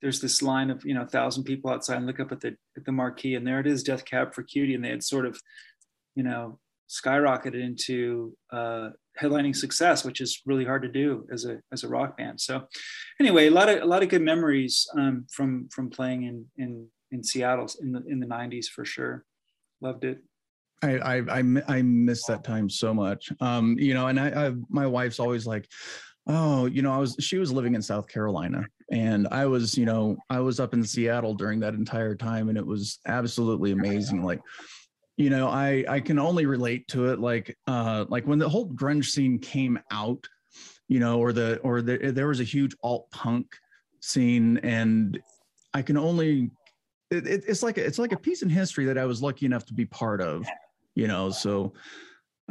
there's 0.02 0.20
this 0.20 0.42
line 0.42 0.70
of 0.70 0.84
you 0.86 0.94
know 0.94 1.04
a 1.04 1.08
thousand 1.08 1.44
people 1.44 1.72
outside, 1.72 1.98
and 1.98 2.06
look 2.06 2.20
up 2.20 2.32
at 2.32 2.42
the 2.42 2.56
at 2.78 2.86
the 2.86 2.92
marquee, 2.92 3.36
and 3.36 3.46
there 3.46 3.60
it 3.60 3.68
is, 3.68 3.84
Death 3.84 4.06
Cab 4.06 4.34
for 4.34 4.44
Cutie, 4.44 4.76
and 4.76 4.84
they 4.84 4.90
had 4.90 5.04
sort 5.04 5.26
of, 5.26 5.40
you 6.16 6.24
know, 6.24 6.60
skyrocketed 6.90 7.62
into 7.62 8.36
uh, 8.52 8.90
headlining 9.20 9.56
success, 9.56 10.04
which 10.04 10.22
is 10.22 10.42
really 10.46 10.66
hard 10.66 10.82
to 10.84 10.90
do 10.90 11.26
as 11.32 11.46
a 11.46 11.60
as 11.72 11.84
a 11.84 11.88
rock 11.88 12.18
band. 12.18 12.40
So, 12.40 12.68
anyway, 13.20 13.48
a 13.48 13.52
lot 13.52 13.70
of 13.70 13.82
a 13.82 13.86
lot 13.86 14.04
of 14.04 14.10
good 14.10 14.22
memories 14.22 14.88
um, 14.98 15.26
from 15.32 15.68
from 15.70 15.90
playing 15.90 16.24
in 16.24 16.46
in 16.58 16.88
in 17.12 17.24
Seattle 17.24 17.68
in 17.82 17.92
the 17.92 18.04
in 18.08 18.20
the 18.20 18.28
'90s 18.28 18.68
for 18.68 18.86
sure. 18.86 19.26
Loved 19.82 20.06
it. 20.06 20.20
I, 20.84 20.98
I 20.98 21.40
I 21.40 21.44
I 21.68 21.82
miss 21.82 22.26
that 22.26 22.44
time 22.44 22.70
so 22.70 22.94
much. 22.94 23.32
Um, 23.40 23.78
you 23.80 23.94
know, 23.94 24.08
and 24.08 24.20
I, 24.20 24.48
I 24.48 24.54
my 24.70 24.86
wife's 24.86 25.20
always 25.20 25.48
like, 25.48 25.70
oh, 26.28 26.66
you 26.66 26.82
know, 26.82 26.94
I 26.94 26.98
was 26.98 27.16
she 27.20 27.38
was 27.38 27.52
living 27.52 27.76
in 27.76 27.82
South 27.82 28.08
Carolina, 28.08 28.66
and 28.92 29.28
I 29.30 29.46
was, 29.46 29.78
you 29.78 29.86
know, 29.86 30.18
I 30.30 30.40
was 30.40 30.60
up 30.60 30.74
in 30.74 30.84
Seattle 30.84 31.34
during 31.34 31.60
that 31.62 31.74
entire 31.74 32.16
time, 32.16 32.50
and 32.50 32.58
it 32.58 32.66
was 32.66 33.00
absolutely 33.08 33.72
amazing. 33.72 34.24
Like, 34.24 34.42
you 35.18 35.30
know, 35.30 35.48
I 35.48 35.86
I 35.88 36.00
can 36.00 36.20
only 36.20 36.46
relate 36.46 36.88
to 36.90 37.08
it 37.08 37.20
like 37.20 37.58
uh 37.68 38.06
like 38.10 38.28
when 38.28 38.40
the 38.40 38.50
whole 38.50 38.70
grunge 38.70 39.06
scene 39.06 39.40
came 39.40 39.80
out, 39.92 40.28
you 40.88 41.00
know, 41.00 41.20
or 41.20 41.32
the 41.32 41.60
or 41.60 41.82
the, 41.82 42.12
there 42.12 42.28
was 42.28 42.42
a 42.42 42.46
huge 42.46 42.76
alt 42.84 43.10
punk 43.12 43.48
scene, 44.02 44.58
and 44.58 45.20
I 45.74 45.82
can 45.82 45.98
only 45.98 46.52
it, 47.10 47.28
it, 47.28 47.44
it's 47.48 47.64
like 47.64 47.78
a, 47.78 47.86
it's 47.86 48.00
like 48.00 48.12
a 48.12 48.18
piece 48.18 48.42
in 48.42 48.50
history 48.50 48.86
that 48.86 48.98
I 48.98 49.06
was 49.06 49.22
lucky 49.22 49.46
enough 49.46 49.66
to 49.68 49.74
be 49.74 49.86
part 49.86 50.20
of 50.20 50.46
you 50.96 51.08
know 51.08 51.30
so 51.30 51.74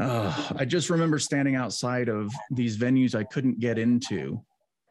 uh, 0.00 0.52
i 0.56 0.64
just 0.64 0.90
remember 0.90 1.18
standing 1.18 1.54
outside 1.54 2.08
of 2.08 2.30
these 2.50 2.78
venues 2.78 3.14
i 3.14 3.24
couldn't 3.24 3.60
get 3.60 3.78
into 3.78 4.40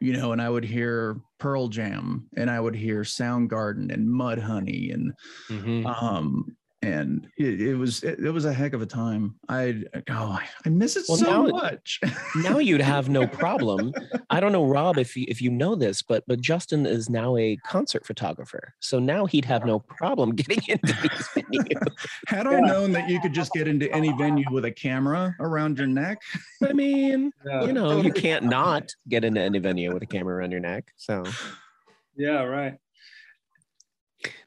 you 0.00 0.12
know 0.12 0.32
and 0.32 0.40
i 0.40 0.48
would 0.48 0.64
hear 0.64 1.16
pearl 1.38 1.68
jam 1.68 2.26
and 2.36 2.50
i 2.50 2.58
would 2.58 2.74
hear 2.74 3.02
soundgarden 3.02 3.92
and 3.92 4.06
mudhoney 4.06 4.92
and 4.92 5.12
mm-hmm. 5.48 5.86
um 5.86 6.44
and 6.82 7.28
it, 7.36 7.60
it 7.60 7.74
was 7.76 8.02
it, 8.02 8.18
it, 8.18 8.30
was 8.30 8.44
a 8.44 8.52
heck 8.52 8.72
of 8.72 8.82
a 8.82 8.86
time. 8.86 9.36
Oh, 9.48 9.54
I 9.54 9.84
oh 10.10 10.38
I 10.66 10.68
miss 10.68 10.96
it 10.96 11.04
well, 11.08 11.16
so 11.16 11.30
now, 11.30 11.46
much. 11.46 12.00
now 12.36 12.58
you'd 12.58 12.80
have 12.92 13.08
no 13.08 13.26
problem. 13.26 13.92
I 14.30 14.40
don't 14.40 14.52
know, 14.52 14.66
Rob, 14.66 14.98
if 14.98 15.16
you 15.16 15.24
if 15.28 15.40
you 15.40 15.50
know 15.50 15.76
this, 15.76 16.02
but 16.02 16.24
but 16.26 16.40
Justin 16.40 16.84
is 16.84 17.08
now 17.08 17.36
a 17.36 17.56
concert 17.64 18.04
photographer, 18.04 18.74
so 18.80 18.98
now 18.98 19.26
he'd 19.26 19.44
have 19.44 19.64
no 19.64 19.78
problem 19.78 20.30
getting 20.34 20.62
into 20.66 20.92
these 21.02 21.44
venues. 21.44 21.86
Had 22.26 22.48
I 22.48 22.58
known 22.58 22.92
that 22.92 23.08
you 23.08 23.20
could 23.20 23.32
just 23.32 23.52
get 23.52 23.68
into 23.68 23.90
any 23.92 24.12
venue 24.16 24.44
with 24.50 24.64
a 24.64 24.72
camera 24.72 25.36
around 25.38 25.78
your 25.78 25.86
neck, 25.86 26.20
I 26.62 26.72
mean, 26.72 27.32
yeah. 27.46 27.64
you 27.64 27.72
know, 27.72 28.00
you 28.00 28.12
can't 28.12 28.44
not 28.44 28.92
get 29.08 29.24
into 29.24 29.40
any 29.40 29.60
venue 29.60 29.94
with 29.94 30.02
a 30.02 30.06
camera 30.06 30.36
around 30.36 30.50
your 30.50 30.60
neck. 30.60 30.92
So, 30.96 31.24
yeah, 32.16 32.42
right 32.42 32.76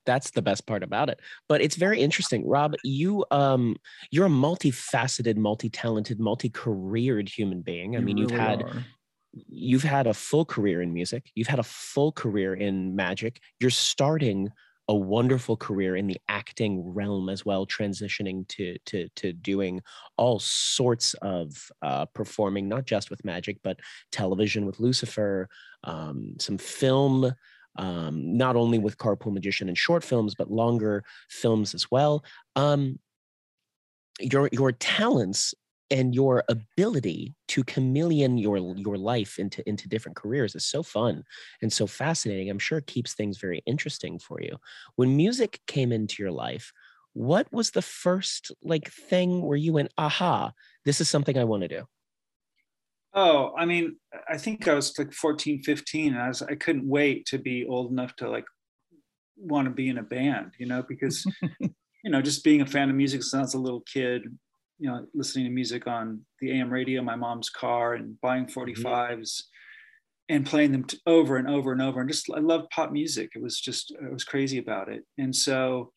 that's 0.05 0.31
the 0.31 0.41
best 0.41 0.65
part 0.65 0.83
about 0.83 1.09
it 1.09 1.19
but 1.47 1.61
it's 1.61 1.75
very 1.75 1.99
interesting 1.99 2.47
rob 2.47 2.73
you 2.83 3.25
um 3.31 3.75
you're 4.11 4.25
a 4.25 4.29
multifaceted 4.29 5.37
multi-talented 5.37 6.19
multi-careered 6.19 7.29
human 7.29 7.61
being 7.61 7.95
i 7.95 7.99
mean 7.99 8.17
you've 8.17 8.31
had 8.31 8.63
are. 8.63 8.83
you've 9.31 9.83
had 9.83 10.07
a 10.07 10.13
full 10.13 10.45
career 10.45 10.81
in 10.81 10.93
music 10.93 11.31
you've 11.35 11.47
had 11.47 11.59
a 11.59 11.63
full 11.63 12.11
career 12.11 12.53
in 12.53 12.95
magic 12.95 13.39
you're 13.59 13.69
starting 13.69 14.49
a 14.87 14.95
wonderful 14.95 15.57
career 15.57 15.95
in 15.95 16.07
the 16.07 16.19
acting 16.27 16.93
realm 16.93 17.29
as 17.29 17.45
well, 17.45 17.65
transitioning 17.65 18.47
to 18.47 18.77
to 18.85 19.09
to 19.15 19.33
doing 19.33 19.81
all 20.17 20.39
sorts 20.39 21.13
of 21.15 21.71
uh, 21.81 22.05
performing, 22.05 22.69
not 22.69 22.85
just 22.85 23.09
with 23.09 23.25
magic, 23.25 23.57
but 23.63 23.79
television 24.11 24.65
with 24.65 24.79
Lucifer, 24.79 25.49
um, 25.83 26.35
some 26.39 26.57
film. 26.57 27.33
Um, 27.77 28.37
not 28.37 28.55
only 28.55 28.79
with 28.79 28.97
Carpool 28.97 29.33
Magician 29.33 29.67
and 29.67 29.77
short 29.77 30.03
films, 30.03 30.35
but 30.35 30.51
longer 30.51 31.03
films 31.29 31.73
as 31.73 31.89
well. 31.91 32.23
Um, 32.55 32.99
your 34.19 34.49
your 34.51 34.71
talents 34.71 35.53
and 35.91 36.15
your 36.15 36.43
ability 36.49 37.35
to 37.49 37.63
chameleon 37.63 38.37
your 38.37 38.57
your 38.57 38.97
life 38.97 39.37
into 39.37 39.67
into 39.67 39.89
different 39.89 40.15
careers 40.15 40.55
is 40.55 40.65
so 40.65 40.81
fun 40.81 41.23
and 41.61 41.71
so 41.71 41.85
fascinating. 41.85 42.49
I'm 42.49 42.59
sure 42.59 42.77
it 42.77 42.87
keeps 42.87 43.13
things 43.13 43.37
very 43.37 43.61
interesting 43.65 44.19
for 44.19 44.41
you. 44.41 44.57
When 44.95 45.17
music 45.17 45.59
came 45.67 45.91
into 45.91 46.23
your 46.23 46.31
life 46.31 46.71
what 47.15 47.47
was 47.51 47.71
the 47.71 47.81
first 47.81 48.51
like 48.61 48.91
thing 48.91 49.41
where 49.41 49.57
you 49.57 49.71
went 49.71 49.89
aha 49.97 50.51
this 50.83 50.99
is 50.99 51.09
something 51.09 51.37
i 51.37 51.45
want 51.45 51.61
to 51.61 51.67
do 51.69 51.83
oh 53.15 53.53
i 53.57 53.65
mean 53.65 53.95
i 54.29 54.37
think 54.37 54.67
i 54.67 54.73
was 54.73 54.97
like 54.99 55.11
14 55.13 55.63
15 55.63 56.13
and 56.13 56.21
i 56.21 56.27
was 56.27 56.41
i 56.41 56.55
couldn't 56.55 56.87
wait 56.87 57.25
to 57.25 57.37
be 57.37 57.65
old 57.65 57.91
enough 57.91 58.15
to 58.17 58.29
like 58.29 58.45
want 59.37 59.67
to 59.67 59.73
be 59.73 59.89
in 59.89 59.97
a 59.97 60.03
band 60.03 60.51
you 60.59 60.65
know 60.65 60.83
because 60.87 61.25
you 61.59 62.11
know 62.11 62.21
just 62.21 62.43
being 62.43 62.61
a 62.61 62.65
fan 62.65 62.89
of 62.89 62.95
music 62.95 63.23
since 63.23 63.33
I 63.33 63.41
was 63.41 63.53
a 63.55 63.59
little 63.59 63.81
kid 63.81 64.23
you 64.79 64.89
know 64.89 65.05
listening 65.13 65.45
to 65.45 65.51
music 65.51 65.87
on 65.87 66.21
the 66.39 66.51
am 66.51 66.71
radio 66.71 67.01
my 67.01 67.15
mom's 67.15 67.49
car 67.49 67.93
and 67.93 68.19
buying 68.21 68.45
45s 68.45 68.83
mm-hmm. 68.83 69.25
and 70.29 70.45
playing 70.45 70.71
them 70.71 70.83
t- 70.83 70.99
over 71.05 71.37
and 71.37 71.49
over 71.49 71.71
and 71.71 71.81
over 71.81 71.99
and 71.99 72.09
just 72.09 72.29
i 72.35 72.39
loved 72.39 72.69
pop 72.69 72.91
music 72.91 73.31
it 73.35 73.41
was 73.41 73.59
just 73.59 73.93
i 74.05 74.11
was 74.11 74.23
crazy 74.23 74.57
about 74.57 74.89
it 74.89 75.03
and 75.17 75.35
so 75.35 75.91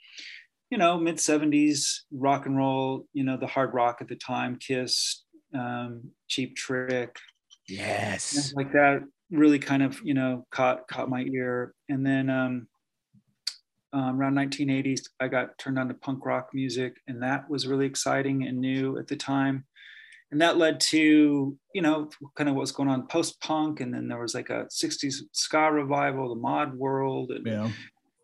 you 0.70 0.78
know 0.78 0.98
mid 0.98 1.16
70s 1.16 2.00
rock 2.12 2.46
and 2.46 2.57
roll 2.57 3.07
you 3.12 3.24
know 3.24 3.37
the 3.37 3.46
hard 3.46 3.74
rock 3.74 3.98
at 4.00 4.09
the 4.09 4.16
time 4.16 4.57
kiss 4.57 5.24
um, 5.55 6.03
cheap 6.29 6.57
trick 6.57 7.17
yes 7.69 8.53
like 8.55 8.73
that 8.73 9.03
really 9.31 9.59
kind 9.59 9.83
of 9.83 10.01
you 10.03 10.15
know 10.15 10.47
caught 10.51 10.87
caught 10.89 11.09
my 11.11 11.23
ear 11.23 11.75
and 11.89 12.05
then 12.05 12.31
um 12.31 12.67
um, 13.93 14.21
around 14.21 14.35
1980s, 14.35 15.09
I 15.21 15.29
got 15.29 15.57
turned 15.59 15.79
on 15.79 15.89
to 15.89 15.95
punk 15.95 16.27
rock 16.27 16.51
music, 16.53 17.01
and 17.09 17.23
that 17.23 17.49
was 17.49 17.67
really 17.67 17.87
exciting 17.87 18.47
and 18.47 18.61
new 18.61 18.99
at 18.99 19.07
the 19.07 19.17
time. 19.17 19.65
And 20.31 20.43
that 20.43 20.59
led 20.59 20.79
to, 20.81 21.57
you 21.75 21.83
know, 21.83 22.11
kind 22.37 22.51
of 22.51 22.55
what's 22.55 22.71
going 22.71 22.91
on 22.91 23.07
post 23.07 23.41
punk. 23.41 23.81
And 23.81 23.95
then 23.95 24.09
there 24.09 24.21
was 24.21 24.35
like 24.35 24.51
a 24.51 24.67
60s 24.67 25.23
ska 25.33 25.73
revival, 25.73 26.35
the 26.35 26.41
mod 26.41 26.75
world. 26.75 27.31
And, 27.31 27.47
yeah. 27.47 27.71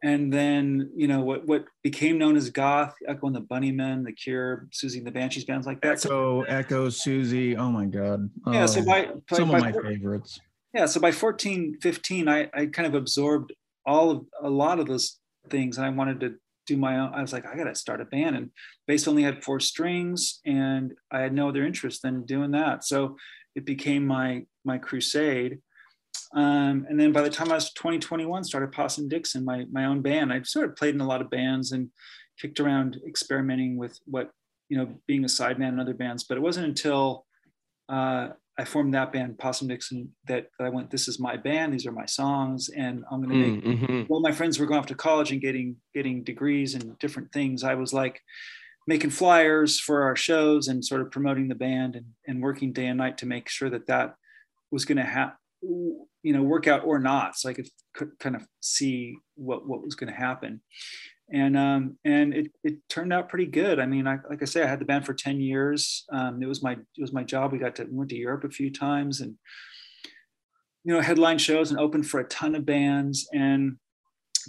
And 0.05 0.31
then, 0.31 0.91
you 0.95 1.09
know, 1.09 1.21
what, 1.21 1.47
what 1.47 1.65
became 1.83 2.19
known 2.19 2.37
as 2.37 2.51
goth, 2.51 2.95
Echo 3.09 3.27
and 3.27 3.35
the 3.35 3.41
Bunnymen, 3.41 4.05
The 4.05 4.13
Cure, 4.13 4.69
Siouxsie 4.71 4.99
and 4.99 5.07
the 5.07 5.11
Banshees, 5.11 5.47
bands 5.47 5.67
like 5.67 5.81
that. 5.81 5.93
Echo, 5.93 6.43
so, 6.43 6.43
Echo, 6.43 6.89
Siouxsie. 6.89 7.57
Oh 7.57 7.71
my 7.71 7.87
God. 7.87 8.29
Yeah. 8.47 8.67
so 8.67 8.83
oh, 8.83 8.85
by, 8.85 9.07
by 9.31 9.37
some 9.37 9.51
by, 9.51 9.57
of 9.57 9.63
my 9.63 9.73
favorites. 9.73 10.39
Yeah. 10.75 10.85
So 10.85 11.01
by 11.01 11.11
14, 11.11 11.79
15, 11.81 12.29
I, 12.29 12.51
I 12.53 12.67
kind 12.67 12.87
of 12.87 12.95
absorbed 12.95 13.55
all 13.87 14.11
of 14.11 14.27
a 14.43 14.51
lot 14.51 14.79
of 14.79 14.87
those 14.87 15.21
things 15.49 15.79
and 15.79 15.87
I 15.87 15.89
wanted 15.89 16.21
to 16.21 16.35
do 16.67 16.77
my 16.77 16.99
own. 16.99 17.15
I 17.15 17.23
was 17.23 17.33
like, 17.33 17.47
I 17.47 17.57
got 17.57 17.65
to 17.65 17.75
start 17.75 18.03
a 18.03 18.05
band. 18.05 18.37
And 18.37 18.51
bass 18.87 19.09
only 19.09 19.23
had 19.23 19.43
four 19.43 19.59
strings 19.59 20.41
and 20.45 20.93
I 21.11 21.21
had 21.21 21.33
no 21.33 21.49
other 21.49 21.65
interest 21.65 22.03
than 22.03 22.27
doing 22.27 22.51
that. 22.51 22.85
So 22.85 23.17
it 23.55 23.65
became 23.65 24.07
my, 24.07 24.45
my 24.67 24.77
crusade. 24.77 25.61
Um, 26.35 26.87
and 26.89 26.99
then 26.99 27.13
by 27.13 27.23
the 27.23 27.31
time 27.31 27.53
I 27.53 27.55
was 27.55 27.73
2021, 27.73 28.45
started 28.45 28.73
Possum 28.73 29.09
Dixon, 29.09 29.45
my, 29.45 29.67
my 29.71 29.85
own 29.87 30.03
band. 30.03 30.33
I 30.33 30.43
sort 30.43 30.69
of 30.69 30.77
played 30.77 30.95
in 30.95 31.01
a 31.01 31.07
lot 31.07 31.21
of 31.21 31.31
bands 31.31 31.73
and 31.73 31.91
kicked 32.41 32.59
around 32.59 33.01
experimenting 33.07 33.77
with 33.77 33.99
what, 34.07 34.31
you 34.69 34.77
know, 34.77 34.89
being 35.07 35.25
a 35.25 35.29
sideman 35.29 35.69
in 35.69 35.81
other 35.81 35.95
bands. 35.95 36.25
But 36.25 36.37
it 36.37 36.41
wasn't 36.41 36.67
until 36.67 37.25
uh, 37.89 38.31
I 38.59 38.65
formed 38.65 38.95
that 38.95 39.13
band, 39.13 39.39
Possum 39.39 39.69
Dixon, 39.69 40.13
that, 40.27 40.49
that 40.59 40.65
I 40.65 40.69
went, 40.71 40.91
this 40.91 41.09
is 41.09 41.21
my 41.21 41.37
band, 41.37 41.73
these 41.73 41.87
are 41.87 41.93
my 41.93 42.07
songs, 42.07 42.69
and 42.69 43.05
I'm 43.11 43.21
gonna 43.21 43.35
make 43.35 43.65
mm-hmm. 43.65 44.03
well, 44.09 44.21
my 44.21 44.31
friends 44.31 44.59
were 44.59 44.67
going 44.67 44.79
off 44.79 44.87
to 44.87 44.95
college 44.95 45.33
and 45.33 45.41
getting 45.41 45.77
getting 45.93 46.23
degrees 46.23 46.75
and 46.75 46.97
different 47.01 47.33
things. 47.33 47.65
I 47.65 47.75
was 47.75 47.93
like 47.93 48.21
making 48.87 49.11
flyers 49.11 49.81
for 49.81 50.03
our 50.03 50.15
shows 50.15 50.69
and 50.69 50.85
sort 50.85 51.01
of 51.01 51.11
promoting 51.11 51.49
the 51.49 51.55
band 51.55 51.97
and, 51.97 52.07
and 52.29 52.43
working 52.43 52.73
day 52.73 52.87
and 52.87 52.99
night 52.99 53.19
to 53.19 53.27
make 53.27 53.49
sure 53.49 53.71
that 53.71 53.87
that 53.87 54.15
was 54.71 54.85
going 54.85 54.99
to 54.99 55.05
have 55.05 55.33
you 56.25 56.33
know 56.33 56.43
work 56.43 56.67
out 56.67 56.85
or 56.85 56.99
not 56.99 57.37
so 57.37 57.49
i 57.49 57.53
could, 57.53 57.69
could 57.95 58.19
kind 58.19 58.35
of 58.35 58.45
see 58.61 59.17
what 59.37 59.69
what 59.69 59.85
was 59.85 59.95
going 59.95 60.13
to 60.13 60.19
happen 60.19 60.61
and 61.33 61.57
um, 61.57 61.97
and 62.05 62.35
it, 62.35 62.51
it 62.63 62.77
turned 62.89 63.13
out 63.13 63.29
pretty 63.29 63.47
good. 63.47 63.81
I 63.81 63.87
mean, 63.87 64.07
I, 64.07 64.19
like 64.29 64.43
I 64.43 64.45
say, 64.45 64.63
I 64.63 64.67
had 64.67 64.79
the 64.79 64.85
band 64.85 65.07
for 65.07 65.15
ten 65.15 65.41
years. 65.41 66.05
Um, 66.13 66.43
it 66.43 66.47
was 66.47 66.63
my 66.63 66.73
it 66.73 67.01
was 67.01 67.13
my 67.13 67.25
job. 67.25 67.53
We 67.53 67.59
got 67.59 67.77
to 67.77 67.85
we 67.85 67.97
went 67.97 68.11
to 68.11 68.17
Europe 68.17 68.45
a 68.45 68.51
few 68.51 68.71
times, 68.71 69.21
and 69.21 69.35
you 70.85 70.93
know, 70.93 71.01
headline 71.01 71.39
shows 71.39 71.71
and 71.71 71.81
opened 71.81 72.07
for 72.09 72.21
a 72.21 72.29
ton 72.29 72.55
of 72.55 72.67
bands. 72.67 73.27
And 73.33 73.79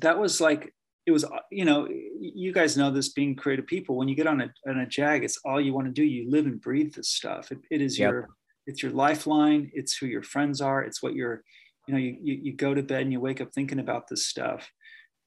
that 0.02 0.20
was 0.20 0.42
like 0.42 0.74
it 1.06 1.12
was. 1.12 1.24
You 1.50 1.64
know, 1.64 1.88
you 2.20 2.52
guys 2.52 2.76
know 2.76 2.92
this 2.92 3.14
being 3.14 3.38
creative 3.38 3.68
people. 3.68 3.96
When 3.96 4.10
you 4.10 4.16
get 4.16 4.28
on 4.28 4.42
a 4.42 4.50
on 4.68 4.80
a 4.80 4.86
jag, 4.86 5.24
it's 5.24 5.40
all 5.46 5.62
you 5.62 5.74
want 5.74 5.88
to 5.88 5.94
do. 5.94 6.04
You 6.04 6.30
live 6.30 6.46
and 6.46 6.60
breathe 6.60 6.94
this 6.94 7.10
stuff. 7.10 7.54
it, 7.54 7.60
it 7.72 7.82
is 7.82 7.98
yep. 7.98 8.12
your 8.12 8.30
it's 8.68 8.84
your 8.84 8.92
lifeline. 8.92 9.72
It's 9.74 9.96
who 9.96 10.08
your 10.08 10.24
friends 10.24 10.60
are. 10.60 10.84
It's 10.84 11.02
what 11.02 11.16
you're. 11.16 11.42
You 11.88 11.94
know, 11.94 12.00
you, 12.00 12.18
you 12.22 12.40
you 12.44 12.54
go 12.54 12.74
to 12.74 12.84
bed 12.84 13.02
and 13.04 13.12
you 13.12 13.20
wake 13.20 13.42
up 13.42 13.52
thinking 13.54 13.80
about 13.80 14.08
this 14.08 14.26
stuff. 14.26 14.70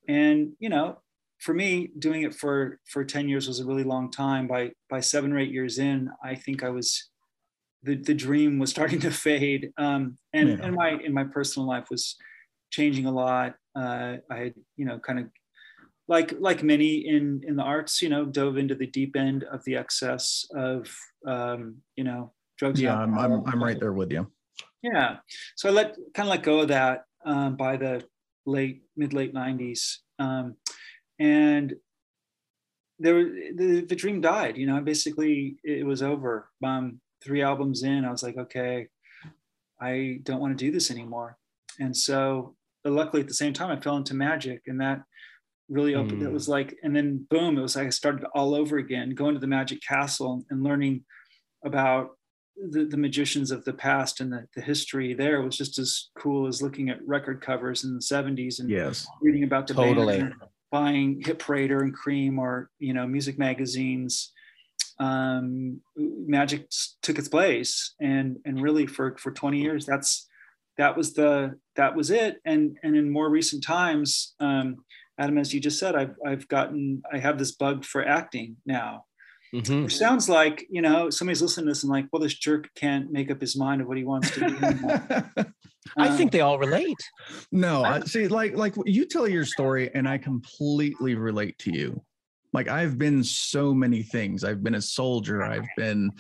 And 0.08 0.52
you 0.58 0.68
know, 0.68 0.98
for 1.38 1.54
me, 1.54 1.90
doing 1.98 2.22
it 2.22 2.34
for 2.34 2.80
for 2.86 3.04
10 3.04 3.28
years 3.28 3.46
was 3.46 3.60
a 3.60 3.66
really 3.66 3.84
long 3.84 4.10
time. 4.10 4.46
By 4.46 4.72
by 4.90 5.00
seven 5.00 5.32
or 5.32 5.38
eight 5.38 5.52
years 5.52 5.78
in, 5.78 6.10
I 6.22 6.34
think 6.34 6.62
I 6.62 6.70
was 6.70 7.08
the 7.82 7.96
the 7.96 8.14
dream 8.14 8.58
was 8.58 8.70
starting 8.76 9.00
to 9.00 9.10
fade. 9.10 9.70
Um, 9.78 10.18
and, 10.32 10.48
yeah. 10.48 10.58
and 10.62 10.74
my 10.74 10.90
in 10.90 11.12
my 11.12 11.24
personal 11.24 11.68
life 11.68 11.86
was 11.90 12.16
changing 12.70 13.06
a 13.06 13.12
lot. 13.12 13.54
Uh, 13.74 14.16
I 14.30 14.36
had, 14.36 14.54
you 14.76 14.84
know, 14.84 14.98
kind 14.98 15.20
of 15.20 15.26
like 16.08 16.34
like 16.40 16.62
many 16.62 17.06
in 17.06 17.42
in 17.46 17.56
the 17.56 17.62
arts, 17.62 18.02
you 18.02 18.08
know, 18.08 18.24
dove 18.24 18.56
into 18.56 18.74
the 18.74 18.86
deep 18.86 19.14
end 19.14 19.44
of 19.44 19.62
the 19.64 19.76
excess 19.76 20.46
of 20.54 20.88
um, 21.26 21.76
you 21.96 22.04
know, 22.04 22.32
drugs. 22.56 22.80
Yeah, 22.80 22.98
I'm, 22.98 23.16
I'm 23.16 23.44
I'm 23.46 23.62
right 23.62 23.78
there 23.78 23.92
with 23.92 24.10
you. 24.10 24.30
Yeah. 24.82 25.16
So 25.56 25.68
I 25.68 25.72
let 25.72 25.96
kind 26.14 26.28
of 26.28 26.30
let 26.30 26.42
go 26.42 26.60
of 26.60 26.68
that 26.68 27.04
um, 27.24 27.56
by 27.56 27.76
the 27.76 28.04
late 28.46 28.82
mid 28.96 29.12
late 29.12 29.34
90s. 29.34 29.98
Um, 30.18 30.56
and 31.18 31.74
there 32.98 33.24
the, 33.54 33.84
the 33.88 33.96
dream 33.96 34.20
died 34.20 34.56
you 34.56 34.66
know 34.66 34.80
basically 34.80 35.56
it 35.64 35.86
was 35.86 36.02
over 36.02 36.48
um, 36.64 37.00
three 37.22 37.42
albums 37.42 37.82
in 37.82 38.04
i 38.04 38.10
was 38.10 38.22
like 38.22 38.36
okay 38.36 38.86
i 39.80 40.18
don't 40.24 40.40
want 40.40 40.56
to 40.56 40.64
do 40.64 40.72
this 40.72 40.90
anymore 40.90 41.36
and 41.78 41.96
so 41.96 42.54
luckily 42.84 43.20
at 43.20 43.28
the 43.28 43.34
same 43.34 43.52
time 43.52 43.70
i 43.70 43.80
fell 43.80 43.96
into 43.96 44.14
magic 44.14 44.62
and 44.66 44.80
that 44.80 45.02
really 45.68 45.94
opened 45.94 46.22
mm. 46.22 46.24
it 46.24 46.32
was 46.32 46.48
like 46.48 46.76
and 46.82 46.96
then 46.96 47.26
boom 47.28 47.58
it 47.58 47.62
was 47.62 47.76
like 47.76 47.86
i 47.86 47.90
started 47.90 48.24
all 48.34 48.54
over 48.54 48.78
again 48.78 49.10
going 49.10 49.34
to 49.34 49.40
the 49.40 49.46
magic 49.46 49.80
castle 49.86 50.42
and 50.50 50.62
learning 50.62 51.04
about 51.64 52.10
the, 52.70 52.84
the 52.84 52.96
magicians 52.96 53.50
of 53.50 53.64
the 53.64 53.72
past 53.72 54.20
and 54.20 54.32
the, 54.32 54.46
the 54.54 54.60
history 54.60 55.14
there 55.14 55.42
was 55.42 55.56
just 55.56 55.78
as 55.78 56.10
cool 56.18 56.46
as 56.46 56.60
looking 56.60 56.88
at 56.90 57.06
record 57.06 57.40
covers 57.40 57.84
in 57.84 57.94
the 57.94 58.00
70s 58.00 58.58
and 58.58 58.68
yes 58.68 59.06
reading 59.22 59.44
about 59.44 59.66
the 59.66 59.74
totally 59.74 60.18
band 60.18 60.34
buying 60.70 61.20
Hit 61.24 61.38
Parader 61.38 61.80
and 61.80 61.96
Creem 61.96 62.38
or 62.38 62.70
you 62.78 62.92
know 62.92 63.06
music 63.06 63.38
magazines, 63.38 64.32
um, 64.98 65.80
magic 65.96 66.68
took 67.02 67.18
its 67.18 67.28
place, 67.28 67.94
and 68.00 68.38
and 68.44 68.60
really 68.60 68.86
for 68.86 69.16
for 69.18 69.32
20 69.32 69.60
years 69.60 69.86
that's 69.86 70.28
that 70.76 70.96
was 70.96 71.14
the 71.14 71.58
that 71.76 71.94
was 71.94 72.10
it. 72.10 72.38
And 72.44 72.76
and 72.82 72.96
in 72.96 73.10
more 73.10 73.30
recent 73.30 73.64
times, 73.64 74.34
um, 74.40 74.76
Adam, 75.18 75.38
as 75.38 75.52
you 75.52 75.60
just 75.60 75.78
said, 75.78 75.94
I've 75.94 76.14
I've 76.26 76.48
gotten 76.48 77.02
I 77.12 77.18
have 77.18 77.38
this 77.38 77.52
bug 77.52 77.84
for 77.84 78.06
acting 78.06 78.56
now. 78.66 79.04
Mm-hmm. 79.54 79.84
Which 79.84 79.96
sounds 79.96 80.28
like 80.28 80.66
you 80.70 80.82
know 80.82 81.10
somebody's 81.10 81.40
listening 81.40 81.66
to 81.66 81.70
this 81.70 81.82
and 81.82 81.90
like, 81.90 82.06
well, 82.12 82.20
this 82.20 82.34
jerk 82.34 82.68
can't 82.74 83.10
make 83.10 83.30
up 83.30 83.40
his 83.40 83.56
mind 83.56 83.80
of 83.80 83.88
what 83.88 83.96
he 83.96 84.04
wants 84.04 84.30
to 84.32 84.40
do. 85.36 85.44
I 85.96 86.16
think 86.16 86.32
they 86.32 86.40
all 86.40 86.58
relate. 86.58 86.98
No, 87.50 87.82
I, 87.82 88.00
see, 88.00 88.28
like 88.28 88.56
like 88.56 88.74
you 88.84 89.06
tell 89.06 89.26
your 89.26 89.44
story, 89.44 89.90
and 89.94 90.08
I 90.08 90.18
completely 90.18 91.14
relate 91.14 91.58
to 91.60 91.72
you. 91.72 92.02
Like 92.52 92.68
I've 92.68 92.98
been 92.98 93.24
so 93.24 93.74
many 93.74 94.02
things. 94.02 94.44
I've 94.44 94.62
been 94.62 94.74
a 94.74 94.82
soldier. 94.82 95.42
I've 95.42 95.68
been, 95.76 96.12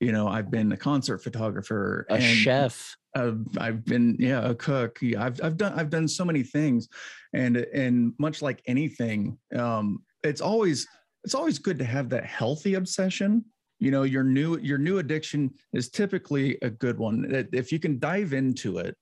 you 0.00 0.12
know, 0.12 0.28
I've 0.28 0.50
been 0.50 0.72
a 0.72 0.76
concert 0.76 1.18
photographer, 1.18 2.06
a 2.10 2.20
chef. 2.20 2.96
I've, 3.14 3.46
I've 3.58 3.84
been 3.84 4.16
yeah 4.18 4.48
a 4.48 4.54
cook. 4.54 4.98
Yeah, 5.00 5.24
I've 5.24 5.40
I've 5.42 5.56
done 5.56 5.78
I've 5.78 5.90
done 5.90 6.06
so 6.06 6.24
many 6.24 6.42
things, 6.42 6.88
and 7.32 7.56
and 7.56 8.12
much 8.18 8.42
like 8.42 8.62
anything, 8.66 9.38
um, 9.56 10.02
it's 10.22 10.40
always 10.40 10.86
it's 11.26 11.34
always 11.34 11.58
good 11.58 11.78
to 11.78 11.84
have 11.84 12.08
that 12.08 12.24
healthy 12.24 12.74
obsession 12.74 13.44
you 13.78 13.90
know 13.90 14.04
your 14.04 14.24
new 14.24 14.56
your 14.58 14.78
new 14.78 14.98
addiction 14.98 15.50
is 15.72 15.90
typically 15.90 16.56
a 16.62 16.70
good 16.70 16.98
one 16.98 17.46
if 17.52 17.72
you 17.72 17.78
can 17.78 17.98
dive 17.98 18.32
into 18.32 18.78
it 18.78 18.96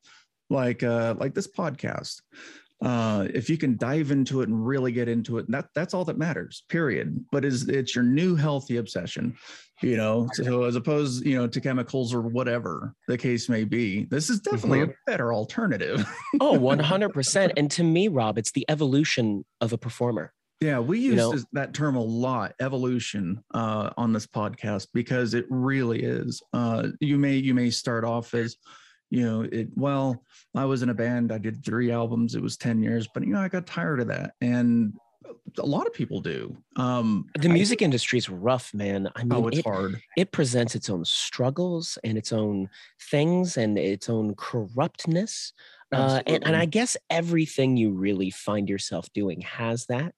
like 0.50 0.82
uh 0.82 1.14
like 1.18 1.34
this 1.34 1.46
podcast 1.46 2.20
uh, 2.82 3.26
if 3.32 3.48
you 3.48 3.56
can 3.56 3.76
dive 3.76 4.10
into 4.10 4.42
it 4.42 4.48
and 4.48 4.66
really 4.66 4.92
get 4.92 5.08
into 5.08 5.38
it, 5.38 5.50
that 5.50 5.66
that's 5.74 5.94
all 5.94 6.04
that 6.04 6.18
matters. 6.18 6.64
Period. 6.68 7.24
But 7.32 7.44
is 7.44 7.68
it's 7.68 7.94
your 7.94 8.04
new 8.04 8.34
healthy 8.34 8.76
obsession, 8.76 9.36
you 9.80 9.96
know? 9.96 10.28
So 10.34 10.64
as 10.64 10.76
opposed, 10.76 11.24
you 11.24 11.38
know, 11.38 11.46
to 11.46 11.60
chemicals 11.60 12.12
or 12.12 12.20
whatever 12.20 12.94
the 13.08 13.16
case 13.16 13.48
may 13.48 13.64
be, 13.64 14.04
this 14.04 14.28
is 14.28 14.40
definitely 14.40 14.80
mm-hmm. 14.80 14.90
a 14.90 15.10
better 15.10 15.32
alternative. 15.32 16.06
oh 16.40 16.48
oh, 16.48 16.52
one 16.58 16.78
hundred 16.78 17.10
percent. 17.10 17.52
And 17.56 17.70
to 17.70 17.82
me, 17.82 18.08
Rob, 18.08 18.36
it's 18.36 18.52
the 18.52 18.66
evolution 18.68 19.44
of 19.62 19.72
a 19.72 19.78
performer. 19.78 20.34
Yeah, 20.60 20.78
we 20.78 20.98
use 20.98 21.10
you 21.10 21.16
know, 21.16 21.38
that 21.52 21.74
term 21.74 21.96
a 21.96 22.02
lot, 22.02 22.54
evolution, 22.60 23.42
uh, 23.52 23.90
on 23.96 24.12
this 24.12 24.26
podcast 24.26 24.88
because 24.94 25.34
it 25.34 25.46
really 25.50 26.02
is. 26.02 26.42
Uh, 26.52 26.88
you 27.00 27.18
may 27.18 27.34
you 27.34 27.54
may 27.54 27.70
start 27.70 28.04
off 28.04 28.34
as 28.34 28.56
you 29.10 29.24
know 29.24 29.42
it 29.42 29.68
well 29.76 30.24
i 30.54 30.64
was 30.64 30.82
in 30.82 30.88
a 30.88 30.94
band 30.94 31.30
i 31.30 31.36
did 31.36 31.64
three 31.64 31.92
albums 31.92 32.34
it 32.34 32.42
was 32.42 32.56
10 32.56 32.82
years 32.82 33.06
but 33.12 33.22
you 33.22 33.34
know 33.34 33.40
i 33.40 33.48
got 33.48 33.66
tired 33.66 34.00
of 34.00 34.08
that 34.08 34.32
and 34.40 34.94
a 35.58 35.66
lot 35.66 35.86
of 35.86 35.92
people 35.92 36.20
do. 36.20 36.56
Um 36.76 37.26
the 37.38 37.48
music 37.48 37.82
I, 37.82 37.84
industry 37.84 38.18
is 38.18 38.28
rough 38.28 38.72
man. 38.74 39.08
I 39.14 39.24
mean 39.24 39.32
oh, 39.32 39.48
it's 39.48 39.58
it, 39.58 39.64
hard. 39.64 40.00
it 40.16 40.32
presents 40.32 40.74
its 40.74 40.90
own 40.90 41.04
struggles 41.04 41.98
and 42.04 42.18
its 42.18 42.32
own 42.32 42.68
things 43.10 43.56
and 43.56 43.78
its 43.78 44.08
own 44.08 44.34
corruptness 44.36 45.52
uh, 45.94 46.22
and, 46.26 46.46
and 46.46 46.56
i 46.56 46.64
guess 46.64 46.96
everything 47.10 47.76
you 47.76 47.92
really 47.92 48.30
find 48.30 48.68
yourself 48.68 49.12
doing 49.12 49.40
has 49.40 49.86
that 49.86 50.14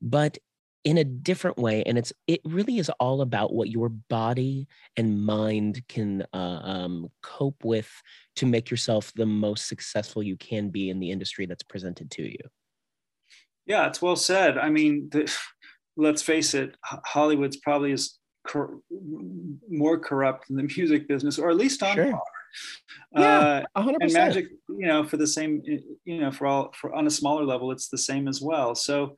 but 0.00 0.38
in 0.84 0.98
a 0.98 1.04
different 1.04 1.58
way 1.58 1.82
and 1.84 1.98
it's 1.98 2.12
it 2.26 2.40
really 2.44 2.78
is 2.78 2.90
all 3.00 3.20
about 3.20 3.52
what 3.52 3.68
your 3.68 3.88
body 3.88 4.66
and 4.96 5.24
mind 5.24 5.82
can 5.88 6.24
uh, 6.32 6.60
um, 6.62 7.08
cope 7.22 7.62
with 7.64 7.90
to 8.36 8.46
make 8.46 8.70
yourself 8.70 9.12
the 9.14 9.26
most 9.26 9.66
successful 9.68 10.22
you 10.22 10.36
can 10.36 10.70
be 10.70 10.88
in 10.88 11.00
the 11.00 11.10
industry 11.10 11.46
that's 11.46 11.64
presented 11.64 12.10
to 12.10 12.22
you. 12.22 12.38
Yeah 13.66 13.86
it's 13.88 14.00
well 14.00 14.16
said. 14.16 14.56
I 14.56 14.70
mean 14.70 15.08
the, 15.10 15.30
let's 15.96 16.22
face 16.22 16.54
it 16.54 16.76
hollywood's 16.84 17.56
probably 17.56 17.90
is 17.90 18.18
cor- 18.46 18.78
more 19.68 19.98
corrupt 19.98 20.46
than 20.46 20.56
the 20.56 20.62
music 20.76 21.08
business 21.08 21.38
or 21.38 21.50
at 21.50 21.56
least 21.56 21.82
on 21.82 21.96
sure. 21.96 22.12
par 22.12 22.22
yeah, 23.12 23.64
100%. 23.76 23.88
Uh, 23.88 23.96
and 24.00 24.12
magic 24.12 24.46
you 24.68 24.86
know 24.86 25.04
for 25.04 25.16
the 25.16 25.26
same 25.26 25.62
you 26.04 26.20
know 26.20 26.30
for 26.30 26.46
all 26.46 26.72
for 26.72 26.94
on 26.94 27.06
a 27.06 27.10
smaller 27.10 27.44
level 27.44 27.70
it's 27.72 27.88
the 27.88 27.98
same 27.98 28.28
as 28.28 28.40
well 28.40 28.74
so 28.74 29.16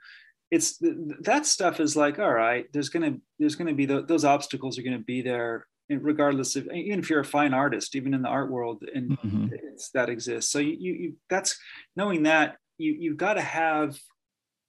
it's 0.51 0.79
that 1.21 1.47
stuff 1.47 1.81
is 1.81 1.97
like 1.97 2.19
all 2.19 2.33
right 2.33 2.67
there's 2.73 2.89
gonna 2.89 3.17
there's 3.39 3.55
gonna 3.55 3.75
be 3.75 3.87
the, 3.87 4.03
those 4.03 4.25
obstacles 4.25 4.79
are 4.79 4.83
gonna 4.83 4.99
be 4.99 5.23
there 5.23 5.67
regardless 5.89 6.55
of 6.55 6.69
even 6.73 7.01
if 7.01 7.11
you're 7.11 7.21
a 7.21 7.25
fine 7.25 7.53
artist 7.53 7.97
even 7.97 8.15
in 8.15 8.23
the 8.23 8.29
art 8.29 8.51
world 8.51 8.85
and 8.95 9.11
mm-hmm. 9.19 9.47
that 9.93 10.09
exists 10.09 10.53
so 10.53 10.59
you, 10.59 10.93
you 10.93 11.17
that's 11.29 11.59
knowing 11.97 12.23
that 12.23 12.57
you 12.79 12.97
you've 12.99 13.17
got 13.17 13.35
to 13.35 13.41
have 13.41 13.99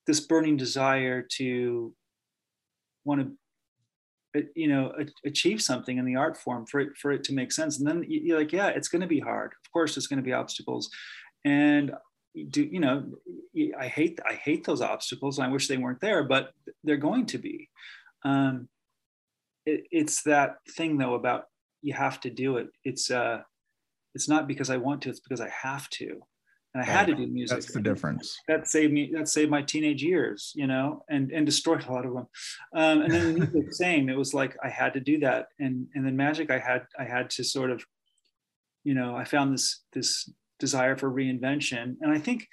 this 0.08 0.20
burning 0.20 0.58
desire 0.58 1.22
to 1.22 1.94
want 3.06 3.22
to 3.22 3.32
you 4.56 4.68
know 4.68 4.94
achieve 5.26 5.62
something 5.62 5.98
in 5.98 6.06
the 6.06 6.16
art 6.16 6.38
form 6.38 6.66
for 6.66 6.80
it 6.80 6.98
for 6.98 7.12
it 7.12 7.24
to 7.26 7.34
make 7.34 7.52
sense. 7.52 7.80
And 7.80 7.88
then 7.88 8.06
you're 8.08 8.40
like 8.40 8.52
yeah 8.52 8.68
it's 8.68 8.88
going 8.88 9.02
to 9.02 9.08
be 9.08 9.20
hard. 9.20 9.52
Of 9.66 9.72
course 9.72 9.96
there's 9.96 10.08
going 10.08 10.24
to 10.24 10.24
be 10.24 10.34
obstacles. 10.34 10.90
And 11.46 11.92
do 12.50 12.64
you 12.64 12.80
know 12.80 13.04
i 13.78 13.88
hate 13.88 14.18
i 14.30 14.34
hate 14.34 14.64
those 14.64 14.82
obstacles. 14.82 15.40
I 15.40 15.48
wish 15.48 15.68
they 15.68 15.78
weren't 15.78 16.02
there 16.02 16.24
but 16.24 16.52
they're 16.84 16.98
going 16.98 17.26
to 17.28 17.38
be. 17.38 17.70
Um, 18.24 18.70
it, 19.66 19.84
it's 19.92 20.24
that 20.24 20.58
thing 20.76 20.98
though 20.98 21.16
about 21.16 21.46
you 21.82 21.94
have 21.94 22.20
to 22.22 22.30
do 22.30 22.58
it. 22.58 22.70
It's 22.84 23.12
uh 23.12 23.42
it's 24.14 24.28
not 24.28 24.48
because 24.48 24.70
i 24.70 24.78
want 24.78 25.02
to 25.02 25.10
it's 25.10 25.20
because 25.20 25.42
i 25.42 25.50
have 25.50 25.90
to 25.90 26.22
and 26.74 26.84
i 26.84 26.86
had 26.86 27.08
to 27.08 27.16
do 27.16 27.28
music 27.28 27.58
that's 27.58 27.74
the 27.74 27.82
difference 27.82 28.38
that 28.48 28.68
saved 28.68 28.94
me 28.94 29.12
that 29.14 29.28
saved 29.28 29.52
my 29.52 29.62
teenage 29.62 30.04
years 30.04 30.52
you 30.56 30.68
know 30.68 31.04
and 31.10 31.32
and 31.32 31.46
destroyed 31.46 31.86
a 31.88 31.92
lot 31.92 32.06
of 32.06 32.14
them 32.14 32.28
um, 32.76 33.02
and 33.02 33.12
then 33.12 33.40
the 33.54 33.68
same 33.72 34.10
it 34.10 34.18
was 34.18 34.34
like 34.34 34.56
i 34.64 34.70
had 34.70 34.94
to 34.94 35.00
do 35.00 35.20
that 35.20 35.48
and 35.60 35.88
and 35.96 36.06
then 36.06 36.16
magic 36.16 36.50
i 36.50 36.60
had 36.60 36.84
i 37.00 37.04
had 37.04 37.30
to 37.30 37.44
sort 37.44 37.72
of 37.72 37.84
you 38.84 38.94
know 38.94 39.16
i 39.16 39.24
found 39.24 39.54
this 39.54 39.82
this 39.94 40.30
desire 40.62 40.96
for 40.96 41.12
reinvention. 41.12 41.98
And 42.00 42.14
I 42.14 42.20
think, 42.20 42.48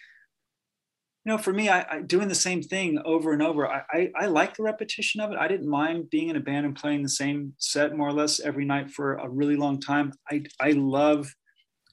you 1.25 1.31
know, 1.31 1.39
for 1.39 1.53
me, 1.53 1.69
I, 1.69 1.87
I 1.89 2.01
doing 2.01 2.27
the 2.27 2.35
same 2.35 2.63
thing 2.63 2.99
over 3.05 3.33
and 3.33 3.43
over. 3.43 3.69
I, 3.69 3.83
I, 3.93 4.11
I 4.17 4.27
like 4.27 4.57
the 4.57 4.65
repetition 4.65 5.21
of 5.21 5.31
it. 5.31 5.39
I 5.39 5.47
didn't 5.47 5.69
mind 5.69 6.11
being 6.11 6.31
in 6.31 6.37
a 6.37 6.41
band 6.41 6.67
and 6.67 6.75
playing 6.75 7.03
the 7.03 7.09
same 7.09 7.53
set 7.59 7.95
more 7.95 8.09
or 8.09 8.13
less 8.13 8.41
every 8.41 8.65
night 8.65 8.91
for 8.91 9.17
a 9.17 9.29
really 9.29 9.57
long 9.57 9.79
time. 9.79 10.13
I 10.29 10.43
I 10.59 10.71
love 10.73 11.33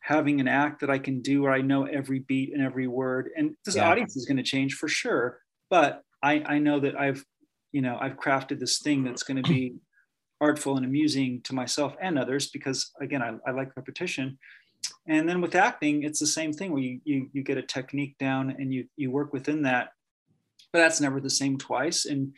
having 0.06 0.40
an 0.40 0.48
act 0.48 0.82
that 0.82 0.90
I 0.92 1.00
can 1.00 1.20
do 1.22 1.42
where 1.42 1.52
I 1.52 1.62
know 1.62 1.86
every 1.86 2.20
beat 2.20 2.54
and 2.54 2.62
every 2.62 2.88
word. 2.88 3.30
And 3.36 3.56
this 3.66 3.76
yeah. 3.76 3.90
audience 3.90 4.16
is 4.16 4.28
going 4.28 4.38
to 4.38 4.44
change 4.44 4.76
for 4.76 4.88
sure. 4.88 5.40
But 5.72 6.04
I, 6.22 6.44
I 6.46 6.60
know 6.60 6.80
that 6.80 6.96
I've, 6.96 7.26
you 7.72 7.82
know, 7.82 7.98
I've 8.00 8.16
crafted 8.18 8.60
this 8.60 8.78
thing 8.78 9.04
that's 9.04 9.24
going 9.24 9.42
to 9.42 9.50
be 9.50 9.74
artful 10.42 10.78
and 10.78 10.86
amusing 10.86 11.42
to 11.46 11.56
myself 11.56 11.96
and 12.00 12.20
others 12.20 12.50
because 12.52 12.92
again, 13.02 13.24
I, 13.24 13.34
I 13.48 13.52
like 13.52 13.76
repetition 13.76 14.38
and 15.08 15.28
then 15.28 15.42
with 15.42 15.56
acting 15.56 16.04
it's 16.04 16.20
the 16.20 16.28
same 16.28 16.54
thing 16.54 16.72
where 16.72 16.84
you, 16.84 17.00
you, 17.04 17.28
you 17.34 17.44
get 17.44 17.58
a 17.58 17.64
technique 17.64 18.16
down 18.20 18.52
and 18.60 18.72
you 18.72 18.86
you 18.98 19.10
work 19.10 19.34
within 19.34 19.64
that 19.64 19.90
but 20.76 20.82
that's 20.82 21.00
never 21.00 21.22
the 21.22 21.30
same 21.30 21.58
twice. 21.58 22.04
And 22.04 22.34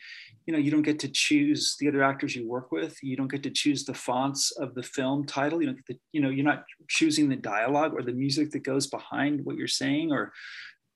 you 0.46 0.52
know 0.52 0.60
you 0.60 0.70
don't 0.70 0.82
get 0.82 1.00
to 1.00 1.08
choose 1.08 1.74
the 1.80 1.88
other 1.88 2.04
actors 2.04 2.36
you 2.36 2.48
work 2.48 2.70
with. 2.70 2.96
You 3.02 3.16
don't 3.16 3.32
get 3.32 3.42
to 3.42 3.50
choose 3.50 3.84
the 3.84 3.94
fonts 3.94 4.52
of 4.52 4.76
the 4.76 4.82
film 4.84 5.26
title. 5.26 5.60
You 5.60 5.72
don't 5.72 5.98
you 6.12 6.20
know 6.20 6.30
you're 6.30 6.44
not 6.44 6.64
choosing 6.86 7.28
the 7.28 7.34
dialogue 7.34 7.94
or 7.94 8.02
the 8.02 8.12
music 8.12 8.52
that 8.52 8.60
goes 8.60 8.86
behind 8.86 9.44
what 9.44 9.56
you're 9.56 9.66
saying 9.66 10.12
or 10.12 10.32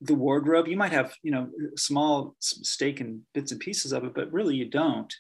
the 0.01 0.15
wardrobe. 0.15 0.69
You 0.69 0.77
might 0.77 0.93
have 0.93 1.17
you 1.25 1.33
know 1.33 1.49
small 1.77 2.37
stake 2.39 3.01
in 3.01 3.23
bits 3.35 3.51
and 3.51 3.61
pieces 3.61 3.91
of 3.91 4.05
it 4.05 4.15
but 4.15 4.33
really 4.33 4.55
you 4.55 4.67
don't. 4.67 5.13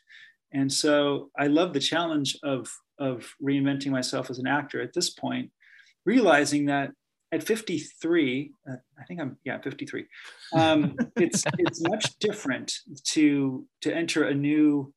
And 0.52 0.72
so 0.72 1.30
i 1.37 1.48
love 1.48 1.72
the 1.72 1.88
challenge 1.92 2.38
of 2.44 2.70
of 3.00 3.35
reinventing 3.42 3.90
myself 3.90 4.30
as 4.30 4.38
an 4.38 4.46
actor 4.46 4.80
at 4.80 4.94
this 4.94 5.11
point 5.11 5.50
realizing 6.04 6.66
that 6.66 6.90
at 7.33 7.42
53, 7.42 8.53
uh, 8.71 8.75
I 8.99 9.05
think 9.05 9.21
I'm 9.21 9.38
yeah 9.45 9.59
53. 9.61 10.05
Um, 10.55 10.97
it's 11.16 11.45
it's 11.59 11.81
much 11.88 12.18
different 12.18 12.73
to 13.05 13.66
to 13.81 13.95
enter 13.95 14.25
a 14.25 14.35
new 14.35 14.92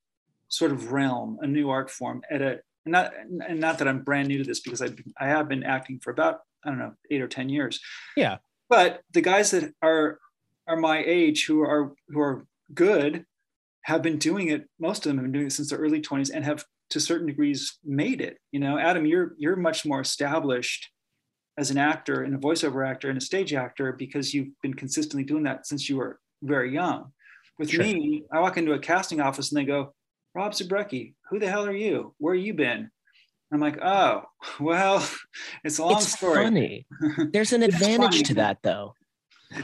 sort 0.50 0.72
of 0.72 0.92
realm, 0.92 1.38
a 1.42 1.48
new 1.48 1.70
art 1.70 1.90
form 1.90 2.22
at 2.30 2.42
a 2.42 2.60
not 2.86 3.14
and 3.48 3.60
not 3.60 3.80
that 3.80 3.88
I'm 3.88 4.04
brand 4.04 4.28
new 4.28 4.38
to 4.38 4.44
this 4.44 4.60
because 4.60 4.82
I 4.82 4.90
I 5.20 5.28
have 5.28 5.48
been 5.48 5.64
acting 5.64 6.00
for 6.00 6.12
about 6.12 6.42
I 6.64 6.70
don't 6.70 6.80
know 6.80 6.94
eight 7.10 7.22
or 7.22 7.28
ten 7.28 7.50
years. 7.50 7.80
Yeah. 8.16 8.38
But 8.70 9.02
the 9.14 9.22
guys 9.22 9.52
that 9.52 9.74
are 9.82 10.20
are 10.68 10.78
my 10.78 11.04
age 11.06 11.46
who 11.46 11.62
are 11.62 11.94
who 12.10 12.20
are 12.20 12.46
good 12.74 13.26
have 13.84 14.02
been 14.02 14.18
doing 14.18 14.50
it. 14.50 14.68
Most 14.80 15.06
of 15.06 15.10
them 15.10 15.18
have 15.18 15.26
been 15.26 15.32
doing 15.32 15.48
it 15.48 15.54
since 15.54 15.70
the 15.70 15.78
early 15.78 16.02
20s 16.02 16.32
and 16.34 16.44
have 16.44 16.66
to 16.90 17.00
certain 17.00 17.28
degrees 17.28 17.78
made 17.86 18.20
it. 18.20 18.38
You 18.52 18.60
know, 18.60 18.78
Adam, 18.78 19.06
you're 19.06 19.34
you're 19.38 19.56
much 19.56 19.86
more 19.86 20.02
established 20.02 20.90
as 21.58 21.72
an 21.72 21.78
actor 21.78 22.24
and 22.24 22.36
a 22.36 22.38
voiceover 22.38 22.88
actor 22.88 23.10
and 23.10 23.18
a 23.18 23.22
stage 23.22 23.54
actor 23.54 23.94
because 23.94 24.34
you've 24.34 24.50
been 24.62 24.74
consistently 24.74 25.24
doing 25.24 25.44
that 25.44 25.66
since 25.66 25.90
you 25.90 25.98
were 25.98 26.20
very 26.44 26.74
young. 26.74 27.12
With 27.58 27.70
sure. 27.70 27.84
me, 27.84 28.24
I 28.32 28.40
walk 28.40 28.58
into 28.58 28.74
a 28.74 28.80
casting 28.80 29.22
office 29.22 29.52
and 29.52 29.60
they 29.60 29.66
go, 29.66 29.94
Rob 30.34 30.52
Zabrecky, 30.52 31.14
who 31.30 31.40
the 31.40 31.50
hell 31.50 31.66
are 31.66 31.76
you? 31.76 32.14
Where 32.18 32.36
have 32.36 32.44
you 32.44 32.54
been? 32.54 32.92
I'm 33.54 33.62
like, 33.62 33.80
oh, 33.82 34.24
well, 34.60 35.08
it's 35.64 35.78
a 35.78 35.86
long 35.86 35.98
it's 35.98 36.12
story. 36.12 36.44
Funny. 36.44 36.86
There's 37.32 37.54
an 37.54 37.64
advantage 37.64 38.24
to 38.24 38.34
that 38.36 38.60
though. 38.62 38.94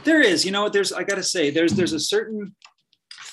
There 0.03 0.21
is, 0.21 0.45
you 0.45 0.51
know 0.51 0.63
what? 0.63 0.73
There's, 0.73 0.93
I 0.93 1.03
gotta 1.03 1.23
say, 1.23 1.49
there's 1.49 1.73
there's 1.73 1.91
a 1.91 1.99
certain 1.99 2.55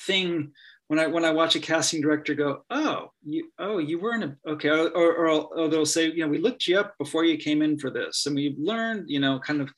thing 0.06 0.50
when 0.88 0.98
I 0.98 1.06
when 1.06 1.24
I 1.24 1.30
watch 1.30 1.54
a 1.54 1.60
casting 1.60 2.00
director 2.00 2.34
go, 2.34 2.64
oh, 2.70 3.12
you 3.22 3.50
oh 3.58 3.78
you 3.78 4.00
weren't 4.00 4.24
a, 4.24 4.50
okay, 4.50 4.70
or, 4.70 4.90
or, 4.90 5.28
or 5.28 5.68
they'll 5.68 5.86
say, 5.86 6.10
you 6.10 6.20
know, 6.20 6.28
we 6.28 6.38
looked 6.38 6.66
you 6.66 6.78
up 6.78 6.96
before 6.98 7.24
you 7.24 7.36
came 7.36 7.62
in 7.62 7.78
for 7.78 7.90
this, 7.90 8.26
and 8.26 8.34
we 8.34 8.56
learned, 8.58 9.04
you 9.08 9.20
know, 9.20 9.38
kind 9.38 9.60
of, 9.60 9.70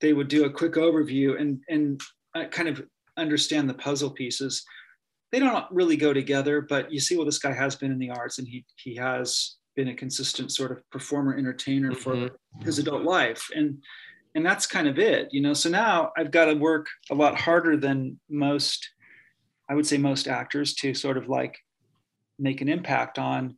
they 0.00 0.12
would 0.12 0.28
do 0.28 0.44
a 0.44 0.50
quick 0.50 0.74
overview 0.74 1.40
and 1.40 1.60
and 1.68 2.00
kind 2.50 2.68
of 2.68 2.82
understand 3.16 3.68
the 3.68 3.74
puzzle 3.74 4.10
pieces. 4.10 4.64
They 5.32 5.38
don't 5.40 5.70
really 5.70 5.96
go 5.96 6.12
together, 6.12 6.60
but 6.60 6.92
you 6.92 7.00
see, 7.00 7.16
well, 7.16 7.26
this 7.26 7.38
guy 7.38 7.52
has 7.52 7.74
been 7.74 7.90
in 7.90 7.98
the 7.98 8.10
arts, 8.10 8.38
and 8.38 8.46
he 8.46 8.64
he 8.76 8.94
has 8.96 9.56
been 9.74 9.88
a 9.88 9.94
consistent 9.94 10.52
sort 10.52 10.72
of 10.72 10.88
performer 10.90 11.36
entertainer 11.36 11.92
mm-hmm. 11.92 12.26
for 12.26 12.64
his 12.64 12.78
adult 12.78 13.04
life, 13.04 13.48
and 13.54 13.82
and 14.34 14.44
that's 14.44 14.66
kind 14.66 14.86
of 14.86 14.98
it, 14.98 15.28
you 15.32 15.40
know. 15.40 15.54
So 15.54 15.70
now 15.70 16.12
I've 16.18 16.30
got 16.30 16.46
to 16.46 16.54
work 16.54 16.88
a 17.10 17.14
lot 17.14 17.40
harder 17.40 17.76
than 17.78 18.20
most 18.28 18.86
I 19.68 19.74
would 19.74 19.86
say 19.86 19.98
most 19.98 20.28
actors 20.28 20.74
to 20.74 20.94
sort 20.94 21.16
of 21.16 21.28
like 21.28 21.58
make 22.38 22.60
an 22.60 22.68
impact 22.68 23.18
on, 23.18 23.56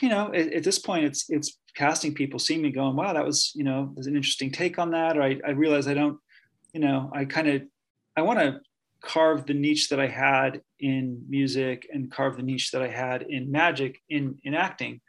you 0.00 0.08
know, 0.08 0.32
at, 0.34 0.52
at, 0.52 0.64
this 0.64 0.78
point 0.78 1.04
it's 1.04 1.28
it's 1.28 1.58
casting 1.76 2.14
people 2.14 2.38
seeing 2.38 2.62
me 2.62 2.70
going, 2.70 2.96
wow, 2.96 3.12
that 3.12 3.24
was, 3.24 3.52
you 3.54 3.64
know, 3.64 3.92
there's 3.94 4.06
an 4.06 4.16
interesting 4.16 4.50
take 4.50 4.78
on 4.78 4.90
that. 4.90 5.16
Or 5.16 5.22
I, 5.22 5.38
I 5.46 5.50
realize 5.50 5.86
I 5.86 5.94
don't, 5.94 6.18
you 6.72 6.80
know, 6.80 7.10
I 7.14 7.24
kind 7.24 7.48
of 7.48 7.62
I 8.16 8.22
want 8.22 8.40
to 8.40 8.60
carve 9.02 9.46
the 9.46 9.54
niche 9.54 9.88
that 9.88 10.00
I 10.00 10.08
had 10.08 10.60
in 10.78 11.22
music 11.28 11.88
and 11.92 12.10
carve 12.10 12.36
the 12.36 12.42
niche 12.42 12.70
that 12.72 12.82
I 12.82 12.88
had 12.88 13.22
in 13.22 13.50
magic 13.50 14.00
in 14.08 14.38
in 14.44 14.54
acting. 14.54 15.00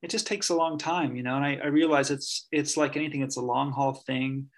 It 0.00 0.10
just 0.10 0.26
takes 0.26 0.48
a 0.48 0.56
long 0.56 0.78
time, 0.78 1.16
you 1.16 1.22
know, 1.22 1.36
and 1.36 1.44
I, 1.44 1.56
I 1.56 1.66
realize 1.66 2.10
it's 2.10 2.46
it's 2.52 2.76
like 2.76 2.96
anything, 2.96 3.22
it's 3.22 3.36
a 3.36 3.42
long 3.42 3.72
haul 3.72 3.94
thing. 3.94 4.48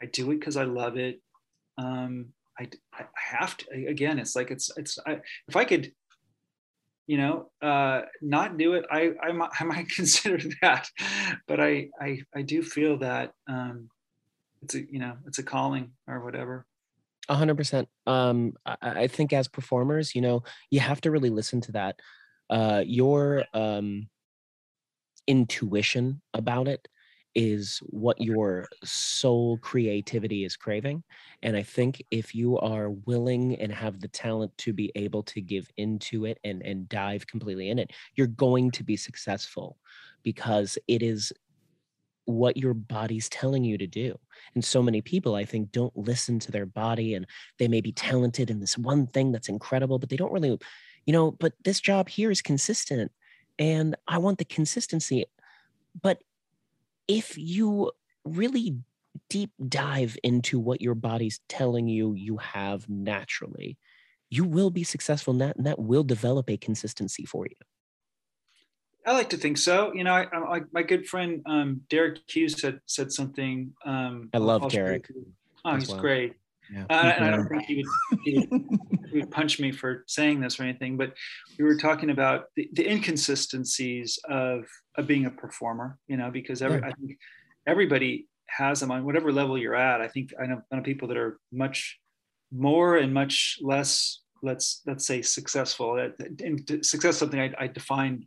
I 0.00 0.06
do 0.06 0.30
it 0.30 0.38
because 0.38 0.56
I 0.56 0.64
love 0.64 0.96
it. 0.96 1.20
Um, 1.78 2.32
I, 2.58 2.68
I 2.92 3.04
have 3.16 3.56
to, 3.58 3.86
again, 3.88 4.18
it's 4.18 4.36
like, 4.36 4.50
it's, 4.50 4.70
it's, 4.76 4.98
I, 5.06 5.20
if 5.48 5.56
I 5.56 5.64
could, 5.64 5.92
you 7.06 7.16
know, 7.16 7.50
uh, 7.60 8.02
not 8.20 8.58
do 8.58 8.74
it, 8.74 8.84
I, 8.90 9.12
I 9.22 9.32
might, 9.32 9.50
I 9.60 9.64
might 9.64 9.88
consider 9.88 10.38
that, 10.60 10.88
but 11.46 11.60
I, 11.60 11.88
I, 12.00 12.22
I 12.34 12.42
do 12.42 12.62
feel 12.62 12.98
that, 12.98 13.32
um, 13.48 13.88
it's 14.62 14.74
a, 14.74 14.80
you 14.80 14.98
know, 14.98 15.16
it's 15.26 15.38
a 15.38 15.42
calling 15.42 15.92
or 16.06 16.24
whatever. 16.24 16.66
A 17.28 17.34
hundred 17.34 17.56
percent. 17.56 17.88
Um, 18.06 18.54
I, 18.66 18.76
I 18.82 19.06
think 19.06 19.32
as 19.32 19.48
performers, 19.48 20.14
you 20.14 20.20
know, 20.20 20.42
you 20.70 20.80
have 20.80 21.00
to 21.02 21.10
really 21.10 21.30
listen 21.30 21.60
to 21.62 21.72
that. 21.72 22.00
Uh, 22.50 22.82
your 22.84 23.44
um, 23.54 24.08
intuition 25.26 26.20
about 26.34 26.68
it 26.68 26.86
is 27.34 27.78
what 27.86 28.20
your 28.20 28.68
soul 28.84 29.56
creativity 29.58 30.44
is 30.44 30.56
craving. 30.56 31.02
And 31.42 31.56
I 31.56 31.62
think 31.62 32.02
if 32.10 32.34
you 32.34 32.58
are 32.58 32.90
willing 32.90 33.58
and 33.60 33.72
have 33.72 34.00
the 34.00 34.08
talent 34.08 34.56
to 34.58 34.72
be 34.72 34.92
able 34.94 35.22
to 35.24 35.40
give 35.40 35.68
into 35.76 36.26
it 36.26 36.38
and, 36.44 36.62
and 36.62 36.88
dive 36.88 37.26
completely 37.26 37.70
in 37.70 37.78
it, 37.78 37.90
you're 38.16 38.26
going 38.26 38.70
to 38.72 38.84
be 38.84 38.96
successful 38.96 39.78
because 40.22 40.78
it 40.88 41.02
is 41.02 41.32
what 42.24 42.56
your 42.56 42.74
body's 42.74 43.28
telling 43.28 43.64
you 43.64 43.76
to 43.78 43.86
do. 43.86 44.16
And 44.54 44.64
so 44.64 44.82
many 44.82 45.00
people, 45.00 45.34
I 45.34 45.44
think, 45.44 45.72
don't 45.72 45.96
listen 45.96 46.38
to 46.40 46.52
their 46.52 46.66
body 46.66 47.14
and 47.14 47.26
they 47.58 47.68
may 47.68 47.80
be 47.80 47.92
talented 47.92 48.50
in 48.50 48.60
this 48.60 48.78
one 48.78 49.06
thing 49.08 49.32
that's 49.32 49.48
incredible, 49.48 49.98
but 49.98 50.08
they 50.08 50.16
don't 50.16 50.32
really, 50.32 50.58
you 51.06 51.12
know, 51.12 51.32
but 51.32 51.54
this 51.64 51.80
job 51.80 52.08
here 52.08 52.30
is 52.30 52.42
consistent 52.42 53.10
and 53.58 53.96
I 54.06 54.18
want 54.18 54.38
the 54.38 54.44
consistency. 54.44 55.26
But 56.00 56.22
if 57.08 57.36
you 57.36 57.92
really 58.24 58.76
deep 59.28 59.50
dive 59.68 60.16
into 60.22 60.58
what 60.58 60.80
your 60.80 60.94
body's 60.94 61.40
telling 61.48 61.88
you 61.88 62.14
you 62.14 62.38
have 62.38 62.88
naturally, 62.88 63.76
you 64.30 64.44
will 64.44 64.70
be 64.70 64.84
successful 64.84 65.32
in 65.32 65.38
that 65.38 65.56
and 65.56 65.66
that 65.66 65.78
will 65.78 66.04
develop 66.04 66.48
a 66.48 66.56
consistency 66.56 67.24
for 67.24 67.46
you. 67.46 67.56
I 69.04 69.12
like 69.12 69.30
to 69.30 69.36
think 69.36 69.58
so. 69.58 69.92
You 69.92 70.04
know, 70.04 70.14
I, 70.14 70.28
I, 70.32 70.60
my 70.72 70.82
good 70.82 71.06
friend 71.06 71.42
um, 71.46 71.80
Derek 71.90 72.18
Hughes 72.28 72.60
said 72.60 72.80
said 72.86 73.10
something. 73.12 73.72
Um, 73.84 74.30
I 74.32 74.38
love 74.38 74.70
Derek. 74.70 75.10
Oh, 75.64 75.76
he's 75.76 75.88
well. 75.88 75.98
great. 75.98 76.34
Yeah. 76.70 76.84
Uh, 76.88 77.12
and 77.16 77.24
I 77.24 77.30
don't 77.30 77.48
think 77.48 77.64
he 77.64 77.76
would, 77.76 78.20
he, 78.24 78.38
would, 78.38 78.68
he 79.10 79.18
would, 79.20 79.30
punch 79.30 79.58
me 79.60 79.72
for 79.72 80.04
saying 80.06 80.40
this 80.40 80.58
or 80.58 80.64
anything, 80.64 80.96
but 80.96 81.12
we 81.58 81.64
were 81.64 81.76
talking 81.76 82.10
about 82.10 82.46
the, 82.56 82.68
the 82.72 82.88
inconsistencies 82.88 84.18
of, 84.28 84.64
of 84.96 85.06
being 85.06 85.26
a 85.26 85.30
performer, 85.30 85.98
you 86.06 86.16
know, 86.16 86.30
because 86.30 86.62
every, 86.62 86.80
yeah. 86.80 86.88
I 86.88 86.92
think 86.92 87.18
everybody 87.66 88.28
has 88.46 88.80
them 88.80 88.90
on 88.90 89.04
whatever 89.04 89.32
level 89.32 89.58
you're 89.58 89.74
at. 89.74 90.00
I 90.00 90.08
think 90.08 90.32
I 90.40 90.46
know, 90.46 90.62
I 90.70 90.76
know 90.76 90.82
people 90.82 91.08
that 91.08 91.16
are 91.16 91.38
much 91.50 91.98
more 92.50 92.96
and 92.96 93.12
much 93.12 93.58
less, 93.60 94.20
let's, 94.42 94.82
let's 94.86 95.06
say 95.06 95.22
successful. 95.22 95.98
And 96.42 96.84
success 96.84 97.18
something 97.18 97.40
I, 97.40 97.52
I 97.58 97.66
define 97.66 98.26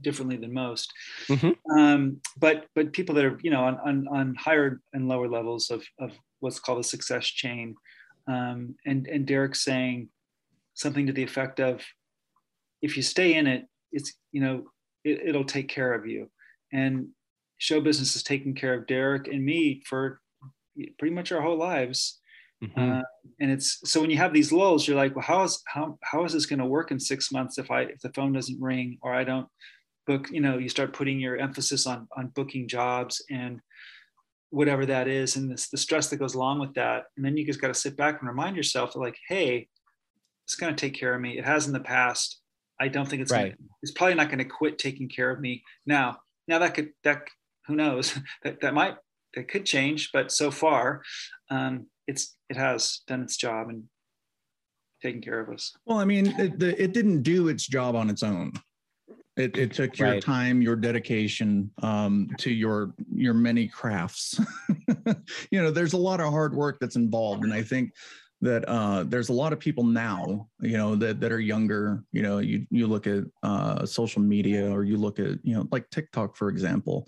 differently 0.00 0.36
than 0.36 0.52
most. 0.52 0.92
Mm-hmm. 1.28 1.78
Um, 1.78 2.20
but 2.38 2.66
but 2.74 2.92
people 2.92 3.14
that 3.14 3.24
are 3.24 3.38
you 3.42 3.50
know 3.50 3.64
on, 3.64 3.78
on, 3.84 4.08
on 4.08 4.34
higher 4.34 4.80
and 4.92 5.08
lower 5.08 5.28
levels 5.28 5.70
of, 5.70 5.84
of 5.98 6.12
what's 6.40 6.60
called 6.60 6.80
a 6.80 6.84
success 6.84 7.26
chain, 7.26 7.76
um, 8.28 8.74
and 8.84 9.06
and 9.06 9.26
Derek 9.26 9.54
saying 9.54 10.08
something 10.74 11.06
to 11.06 11.12
the 11.12 11.22
effect 11.22 11.60
of, 11.60 11.82
if 12.82 12.96
you 12.96 13.02
stay 13.02 13.34
in 13.34 13.46
it, 13.46 13.66
it's 13.92 14.12
you 14.32 14.40
know 14.40 14.64
it, 15.04 15.20
it'll 15.28 15.44
take 15.44 15.68
care 15.68 15.94
of 15.94 16.06
you, 16.06 16.30
and 16.72 17.08
show 17.58 17.80
business 17.80 18.12
has 18.14 18.22
taken 18.22 18.54
care 18.54 18.74
of 18.74 18.86
Derek 18.86 19.28
and 19.28 19.44
me 19.44 19.82
for 19.86 20.20
pretty 20.98 21.14
much 21.14 21.32
our 21.32 21.40
whole 21.40 21.56
lives. 21.56 22.20
Mm-hmm. 22.62 22.98
Uh, 22.98 23.02
and 23.40 23.50
it's 23.50 23.80
so 23.84 24.00
when 24.00 24.10
you 24.10 24.16
have 24.16 24.32
these 24.32 24.52
lulls, 24.52 24.86
you're 24.86 24.96
like, 24.96 25.14
well, 25.14 25.24
how 25.24 25.42
is 25.42 25.62
how 25.66 25.98
how 26.02 26.24
is 26.24 26.32
this 26.32 26.46
going 26.46 26.58
to 26.58 26.64
work 26.66 26.90
in 26.90 26.98
six 26.98 27.30
months 27.30 27.58
if 27.58 27.70
I 27.70 27.82
if 27.82 28.00
the 28.00 28.12
phone 28.12 28.32
doesn't 28.32 28.60
ring 28.60 28.98
or 29.02 29.14
I 29.14 29.24
don't 29.24 29.46
book? 30.06 30.30
You 30.30 30.40
know, 30.40 30.58
you 30.58 30.68
start 30.68 30.94
putting 30.94 31.20
your 31.20 31.36
emphasis 31.36 31.86
on 31.86 32.08
on 32.16 32.28
booking 32.28 32.66
jobs 32.66 33.22
and 33.30 33.60
whatever 34.50 34.86
that 34.86 35.08
is, 35.08 35.36
and 35.36 35.50
this 35.50 35.68
the 35.68 35.76
stress 35.76 36.08
that 36.08 36.16
goes 36.16 36.34
along 36.34 36.60
with 36.60 36.74
that. 36.74 37.04
And 37.16 37.24
then 37.24 37.36
you 37.36 37.44
just 37.44 37.60
got 37.60 37.68
to 37.68 37.74
sit 37.74 37.96
back 37.96 38.20
and 38.20 38.28
remind 38.28 38.56
yourself, 38.56 38.96
like, 38.96 39.18
hey, 39.28 39.68
it's 40.44 40.54
going 40.54 40.74
to 40.74 40.80
take 40.80 40.98
care 40.98 41.14
of 41.14 41.20
me. 41.20 41.38
It 41.38 41.44
has 41.44 41.66
in 41.66 41.72
the 41.72 41.80
past. 41.80 42.40
I 42.80 42.88
don't 42.88 43.08
think 43.08 43.22
it's 43.22 43.32
right. 43.32 43.56
Gonna, 43.56 43.68
it's 43.82 43.92
probably 43.92 44.14
not 44.14 44.28
going 44.28 44.38
to 44.38 44.44
quit 44.44 44.78
taking 44.78 45.08
care 45.08 45.30
of 45.30 45.40
me 45.40 45.62
now. 45.86 46.18
Now 46.46 46.58
that 46.60 46.74
could 46.74 46.90
that 47.04 47.22
who 47.66 47.74
knows 47.74 48.18
that 48.44 48.60
that 48.60 48.74
might 48.74 48.96
that 49.34 49.48
could 49.48 49.66
change, 49.66 50.10
but 50.12 50.30
so 50.30 50.50
far, 50.50 51.02
um, 51.50 51.86
it's 52.06 52.36
it 52.48 52.56
has 52.56 53.00
done 53.06 53.22
its 53.22 53.36
job 53.36 53.68
and 53.68 53.84
taken 55.02 55.20
care 55.20 55.40
of 55.40 55.52
us. 55.52 55.72
Well, 55.84 55.98
I 55.98 56.04
mean, 56.04 56.28
it, 56.38 56.58
the, 56.58 56.80
it 56.82 56.92
didn't 56.92 57.22
do 57.22 57.48
its 57.48 57.66
job 57.66 57.94
on 57.94 58.08
its 58.08 58.22
own. 58.22 58.52
It, 59.36 59.58
it 59.58 59.72
took 59.74 59.98
your 59.98 60.12
right. 60.12 60.22
time, 60.22 60.62
your 60.62 60.76
dedication 60.76 61.70
um, 61.82 62.28
to 62.38 62.50
your 62.50 62.94
your 63.14 63.34
many 63.34 63.68
crafts. 63.68 64.40
you 65.50 65.62
know, 65.62 65.70
there's 65.70 65.92
a 65.92 65.98
lot 65.98 66.20
of 66.20 66.30
hard 66.30 66.54
work 66.54 66.78
that's 66.80 66.96
involved, 66.96 67.44
and 67.44 67.52
I 67.52 67.62
think 67.62 67.92
that 68.40 68.66
uh, 68.66 69.04
there's 69.04 69.28
a 69.28 69.34
lot 69.34 69.52
of 69.52 69.60
people 69.60 69.84
now, 69.84 70.48
you 70.60 70.78
know, 70.78 70.96
that 70.96 71.20
that 71.20 71.32
are 71.32 71.40
younger. 71.40 72.02
You 72.12 72.22
know, 72.22 72.38
you 72.38 72.66
you 72.70 72.86
look 72.86 73.06
at 73.06 73.24
uh, 73.42 73.84
social 73.84 74.22
media, 74.22 74.70
or 74.70 74.84
you 74.84 74.96
look 74.96 75.18
at 75.18 75.38
you 75.42 75.54
know, 75.54 75.68
like 75.70 75.90
TikTok, 75.90 76.36
for 76.36 76.48
example. 76.48 77.06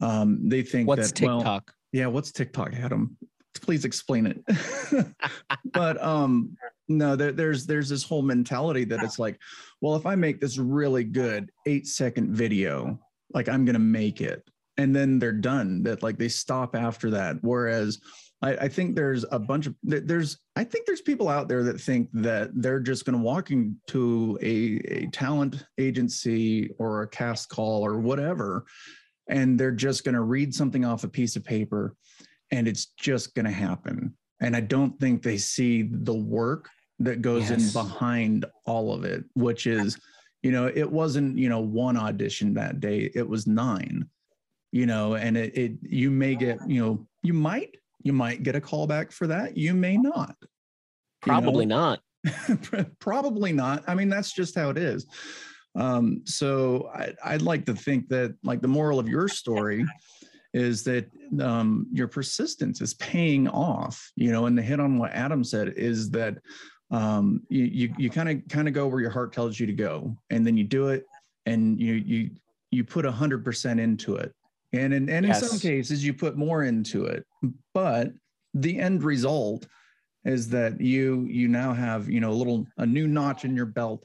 Um, 0.00 0.48
they 0.48 0.62
think 0.62 0.88
what's 0.88 1.12
that, 1.12 1.16
TikTok? 1.16 1.44
Well, 1.44 1.62
yeah, 1.92 2.06
what's 2.06 2.32
TikTok, 2.32 2.74
Adam? 2.74 3.16
please 3.60 3.84
explain 3.84 4.26
it 4.26 5.06
but 5.72 6.02
um 6.02 6.56
no 6.90 7.16
there, 7.16 7.32
there's 7.32 7.64
there's 7.64 7.88
this 7.88 8.02
whole 8.02 8.20
mentality 8.20 8.84
that 8.84 9.02
it's 9.02 9.18
like 9.18 9.38
well 9.80 9.96
if 9.96 10.04
i 10.04 10.14
make 10.14 10.40
this 10.40 10.58
really 10.58 11.04
good 11.04 11.50
eight 11.66 11.86
second 11.86 12.34
video 12.34 12.98
like 13.32 13.48
i'm 13.48 13.64
gonna 13.64 13.78
make 13.78 14.20
it. 14.20 14.48
And 14.76 14.96
then 14.96 15.18
they're 15.18 15.32
done 15.32 15.82
that 15.82 16.02
like 16.02 16.16
they 16.16 16.28
stop 16.28 16.74
after 16.74 17.10
that. 17.10 17.36
Whereas 17.42 18.00
I, 18.40 18.52
I 18.52 18.68
think 18.68 18.96
there's 18.96 19.26
a 19.30 19.38
bunch 19.38 19.66
of 19.66 19.74
there's 19.82 20.38
I 20.56 20.64
think 20.64 20.86
there's 20.86 21.02
people 21.02 21.28
out 21.28 21.48
there 21.48 21.62
that 21.64 21.78
think 21.78 22.08
that 22.14 22.50
they're 22.54 22.80
just 22.80 23.04
going 23.04 23.18
to 23.18 23.22
walk 23.22 23.50
into 23.50 24.38
a, 24.40 24.80
a 24.90 25.06
talent 25.08 25.66
agency 25.76 26.70
or 26.78 27.02
a 27.02 27.08
cast 27.08 27.50
call 27.50 27.84
or 27.84 27.98
whatever, 27.98 28.64
and 29.28 29.60
they're 29.60 29.70
just 29.70 30.02
going 30.04 30.14
to 30.14 30.22
read 30.22 30.54
something 30.54 30.84
off 30.84 31.04
a 31.04 31.08
piece 31.08 31.36
of 31.36 31.44
paper 31.44 31.94
and 32.50 32.66
it's 32.66 32.86
just 32.98 33.34
going 33.34 33.46
to 33.46 33.52
happen. 33.52 34.14
And 34.40 34.56
I 34.56 34.60
don't 34.60 34.98
think 34.98 35.22
they 35.22 35.36
see 35.36 35.82
the 35.82 36.14
work 36.14 36.70
that 37.00 37.22
goes 37.22 37.50
yes. 37.50 37.74
in 37.74 37.82
behind 37.82 38.44
all 38.66 38.92
of 38.92 39.04
it, 39.04 39.24
which 39.34 39.66
is, 39.66 39.98
you 40.42 40.52
know, 40.52 40.70
it 40.72 40.90
wasn't, 40.90 41.36
you 41.36 41.48
know, 41.48 41.60
one 41.60 41.96
audition 41.96 42.54
that 42.54 42.80
day, 42.80 43.10
it 43.14 43.28
was 43.28 43.46
nine, 43.46 44.06
you 44.70 44.86
know, 44.86 45.14
and 45.14 45.36
it, 45.36 45.56
it 45.56 45.72
you 45.82 46.10
may 46.10 46.34
get, 46.34 46.58
you 46.66 46.84
know, 46.84 47.06
you 47.22 47.34
might, 47.34 47.74
you 48.02 48.12
might 48.12 48.42
get 48.42 48.54
a 48.54 48.60
call 48.60 48.86
back 48.86 49.12
for 49.12 49.26
that. 49.26 49.56
You 49.56 49.74
may 49.74 49.96
not. 49.96 50.36
Probably 51.22 51.64
you 51.64 51.68
know? 51.68 51.96
not. 52.24 52.98
Probably 52.98 53.52
not. 53.52 53.82
I 53.86 53.94
mean, 53.94 54.08
that's 54.08 54.32
just 54.32 54.54
how 54.54 54.70
it 54.70 54.78
is. 54.78 55.06
Um, 55.74 56.22
so 56.24 56.90
I, 56.94 57.14
I'd 57.24 57.42
like 57.42 57.64
to 57.66 57.74
think 57.74 58.08
that, 58.08 58.34
like, 58.42 58.60
the 58.60 58.68
moral 58.68 58.98
of 58.98 59.08
your 59.08 59.28
story 59.28 59.86
is 60.52 60.82
that 60.84 61.06
um, 61.40 61.86
your 61.92 62.08
persistence 62.08 62.80
is 62.80 62.94
paying 62.94 63.46
off 63.48 64.10
you 64.16 64.32
know 64.32 64.46
and 64.46 64.58
the 64.58 64.62
hit 64.62 64.80
on 64.80 64.98
what 64.98 65.12
adam 65.12 65.44
said 65.44 65.72
is 65.76 66.10
that 66.10 66.36
um, 66.90 67.42
you 67.48 67.92
you 67.96 68.10
kind 68.10 68.28
of 68.28 68.48
kind 68.48 68.66
of 68.66 68.74
go 68.74 68.86
where 68.88 69.00
your 69.00 69.10
heart 69.10 69.32
tells 69.32 69.60
you 69.60 69.66
to 69.66 69.72
go 69.72 70.16
and 70.30 70.46
then 70.46 70.56
you 70.56 70.64
do 70.64 70.88
it 70.88 71.06
and 71.46 71.80
you 71.80 71.94
you 71.94 72.30
you 72.70 72.84
put 72.84 73.04
a 73.04 73.12
hundred 73.12 73.44
percent 73.44 73.80
into 73.80 74.16
it. 74.16 74.34
And 74.72 74.94
in, 74.94 75.08
and 75.08 75.26
yes. 75.26 75.42
in 75.42 75.48
some 75.48 75.58
cases 75.58 76.04
you 76.04 76.14
put 76.14 76.36
more 76.36 76.64
into 76.64 77.06
it. 77.06 77.26
But 77.74 78.12
the 78.54 78.78
end 78.78 79.02
result 79.02 79.66
is 80.24 80.48
that 80.50 80.80
you 80.80 81.26
you 81.30 81.48
now 81.48 81.72
have 81.72 82.08
you 82.08 82.20
know 82.20 82.30
a 82.30 82.32
little 82.32 82.66
a 82.76 82.86
new 82.86 83.06
notch 83.06 83.44
in 83.44 83.56
your 83.56 83.66
belt 83.66 84.04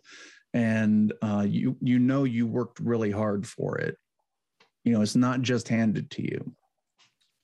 and 0.54 1.14
uh, 1.22 1.46
you 1.48 1.76
you 1.82 2.00
know 2.00 2.24
you 2.24 2.48
worked 2.48 2.80
really 2.80 3.12
hard 3.12 3.48
for 3.48 3.78
it. 3.80 3.98
You 4.84 4.94
know 4.94 5.02
it's 5.02 5.16
not 5.16 5.42
just 5.42 5.68
handed 5.68 6.12
to 6.12 6.22
you. 6.22 6.54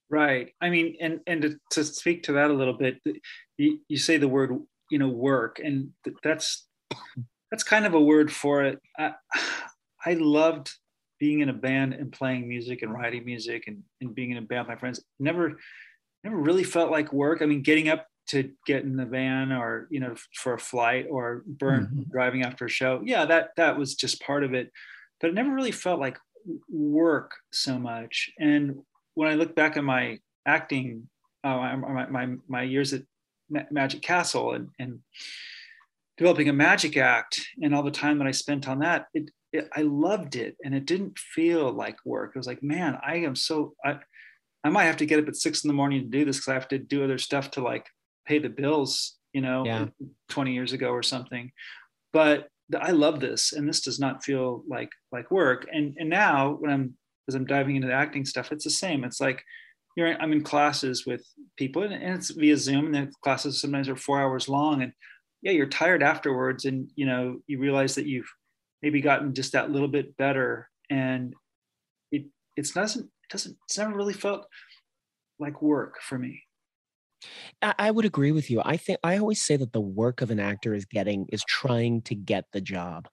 Right. 0.10 0.54
I 0.62 0.70
mean 0.70 0.98
and 1.00 1.20
and 1.26 1.42
to, 1.42 1.56
to 1.72 1.84
speak 1.84 2.24
to 2.24 2.34
that 2.34 2.52
a 2.52 2.54
little 2.54 2.74
bit 2.74 3.00
you, 3.58 3.80
you 3.88 3.98
say 3.98 4.18
the 4.18 4.28
word 4.28 4.60
you 4.92 5.00
know 5.00 5.08
work. 5.08 5.60
And 5.64 5.90
that's 6.24 6.68
that's 7.50 7.64
kind 7.64 7.86
of 7.86 7.96
a 7.96 8.00
word 8.00 8.32
for 8.32 8.64
it. 8.64 8.80
I, 9.00 9.14
I 10.06 10.14
loved 10.14 10.72
being 11.20 11.40
in 11.40 11.50
a 11.50 11.54
band 11.54 11.94
and 11.94 12.12
playing 12.12 12.48
music 12.48 12.82
and 12.82 12.92
writing 12.94 13.26
music 13.26 13.66
and, 13.68 13.84
and 14.02 14.14
being 14.14 14.32
in 14.32 14.38
a 14.38 14.42
band 14.42 14.68
with 14.68 14.76
my 14.76 14.80
friends. 14.80 15.04
Never 15.20 15.58
never 16.24 16.38
really 16.38 16.64
felt 16.64 16.92
like 16.92 17.14
work. 17.14 17.42
I 17.42 17.46
mean 17.46 17.64
getting 17.64 17.90
up 17.90 18.06
to 18.28 18.52
get 18.68 18.84
in 18.84 18.96
the 18.96 19.06
van 19.06 19.52
or 19.52 19.88
you 19.90 20.00
know 20.00 20.16
for 20.36 20.54
a 20.54 20.60
flight 20.60 21.08
or 21.10 21.44
burn 21.48 21.86
mm-hmm. 21.86 22.12
driving 22.12 22.44
after 22.44 22.66
a 22.66 22.70
show. 22.70 23.02
Yeah 23.04 23.26
that 23.26 23.50
that 23.58 23.78
was 23.78 23.96
just 23.96 24.22
part 24.22 24.44
of 24.44 24.54
it. 24.54 24.72
But 25.20 25.30
it 25.30 25.34
never 25.34 25.52
really 25.52 25.72
felt 25.72 26.00
like 26.00 26.18
work 26.70 27.32
so 27.52 27.78
much. 27.78 28.32
And 28.40 28.80
when 29.14 29.30
I 29.30 29.36
look 29.36 29.56
back 29.56 29.78
at 29.78 29.84
my 29.84 30.20
acting 30.48 31.08
uh, 31.44 31.78
my, 31.78 32.06
my, 32.08 32.36
my 32.48 32.62
years 32.64 32.94
at 32.94 33.04
Magic 33.72 34.02
Castle 34.02 34.54
and, 34.54 34.70
and 34.80 35.00
developing 36.18 36.50
a 36.50 36.54
magic 36.54 36.98
act 36.98 37.42
and 37.62 37.74
all 37.74 37.84
the 37.84 37.92
time 37.92 38.18
that 38.20 38.28
I 38.28 38.32
spent 38.32 38.68
on 38.68 38.80
that, 38.80 39.08
it, 39.14 39.32
it, 39.54 39.70
I 39.76 39.82
loved 39.82 40.36
it 40.36 40.56
and 40.64 40.74
it 40.74 40.86
didn't 40.86 41.18
feel 41.18 41.72
like 41.72 41.98
work. 42.06 42.32
It 42.36 42.40
was 42.40 42.48
like, 42.48 42.64
man, 42.64 42.98
I 43.06 43.18
am 43.18 43.36
so, 43.36 43.74
I, 43.84 44.00
I 44.64 44.70
might 44.70 44.86
have 44.86 44.98
to 44.98 45.06
get 45.06 45.20
up 45.20 45.28
at 45.28 45.36
six 45.36 45.64
in 45.64 45.68
the 45.68 45.74
morning 45.74 46.02
to 46.02 46.08
do 46.08 46.26
this 46.26 46.38
because 46.38 46.50
I 46.50 46.54
have 46.54 46.68
to 46.70 46.78
do 46.78 47.04
other 47.04 47.18
stuff 47.18 47.52
to 47.52 47.62
like 47.62 47.88
pay 48.26 48.40
the 48.40 48.50
bills, 48.50 49.18
you 49.34 49.42
know, 49.42 49.66
yeah. 49.66 49.86
20 50.30 50.54
years 50.54 50.74
ago 50.74 50.90
or 50.90 51.04
something. 51.04 51.52
But 52.14 52.48
I 52.80 52.92
love 52.92 53.20
this 53.20 53.54
and 53.54 53.68
this 53.68 53.82
does 53.82 54.00
not 54.00 54.24
feel 54.24 54.64
like 54.68 54.92
like 55.12 55.32
work. 55.32 55.68
And 55.72 55.96
and 55.98 56.10
now 56.10 56.58
when 56.60 56.72
I'm 56.72 56.98
as 57.28 57.36
I'm 57.36 57.46
diving 57.46 57.76
into 57.76 57.88
the 57.88 57.94
acting 57.94 58.26
stuff, 58.26 58.52
it's 58.52 58.64
the 58.64 58.70
same. 58.70 59.04
It's 59.04 59.22
like 59.22 59.44
you're 59.96 60.22
I'm 60.22 60.32
in 60.32 60.44
classes 60.44 61.06
with 61.06 61.26
people 61.58 61.84
and, 61.84 61.94
it's 61.94 62.32
via 62.32 62.58
Zoom 62.58 62.88
and 62.88 62.96
the 62.96 63.12
classes 63.24 63.62
sometimes 63.62 63.90
are 63.90 63.96
four 63.96 64.22
hours 64.22 64.48
long 64.48 64.82
and 64.82 64.94
yeah, 65.42 65.52
you're 65.52 65.68
tired 65.68 66.04
afterwards 66.04 66.66
and 66.66 66.90
you 66.96 67.06
know 67.06 67.40
you 67.48 67.60
realize 67.60 67.96
that 67.96 68.06
you've 68.06 68.30
maybe 68.82 69.02
gotten 69.02 69.34
just 69.34 69.54
that 69.54 69.72
little 69.72 69.88
bit 69.88 70.16
better 70.18 70.70
and 70.90 71.34
it 72.12 72.26
it 72.58 72.68
doesn't 72.74 73.06
it 73.06 73.30
doesn't 73.32 73.58
it's 73.66 73.78
never 73.78 73.96
really 73.96 74.14
felt 74.14 74.46
like 75.40 75.62
work 75.62 75.96
for 76.02 76.18
me 76.18 76.44
I 77.62 77.92
would 77.92 78.06
agree 78.06 78.32
with 78.32 78.50
you. 78.50 78.62
I 78.66 78.78
think 78.78 79.00
I 79.04 79.18
always 79.18 79.42
say 79.42 79.56
that 79.56 79.74
the 79.74 79.82
work 79.82 80.22
of 80.22 80.32
an 80.32 80.40
actor 80.40 80.74
is 80.74 80.86
getting 80.86 81.28
is 81.32 81.44
trying 81.48 82.02
to 82.04 82.16
get 82.16 82.46
the 82.52 82.62
job. 82.62 83.08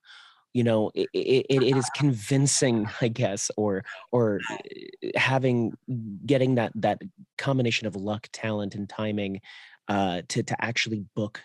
You 0.55 0.64
know, 0.64 0.90
it, 0.94 1.09
it, 1.12 1.46
it 1.49 1.76
is 1.76 1.88
convincing, 1.96 2.88
I 3.01 3.09
guess, 3.09 3.51
or 3.57 3.84
or 4.12 4.40
eh, 4.51 5.11
having 5.16 5.72
getting 6.26 6.57
that 6.57 6.72
that 6.76 7.01
combination 7.36 7.86
of 7.86 7.96
luck, 7.96 8.28
talent, 8.32 8.74
and 8.74 8.88
timing 8.88 9.40
uh, 9.88 10.22
to 10.28 10.42
to 10.42 10.64
actually 10.64 11.05
book 11.14 11.40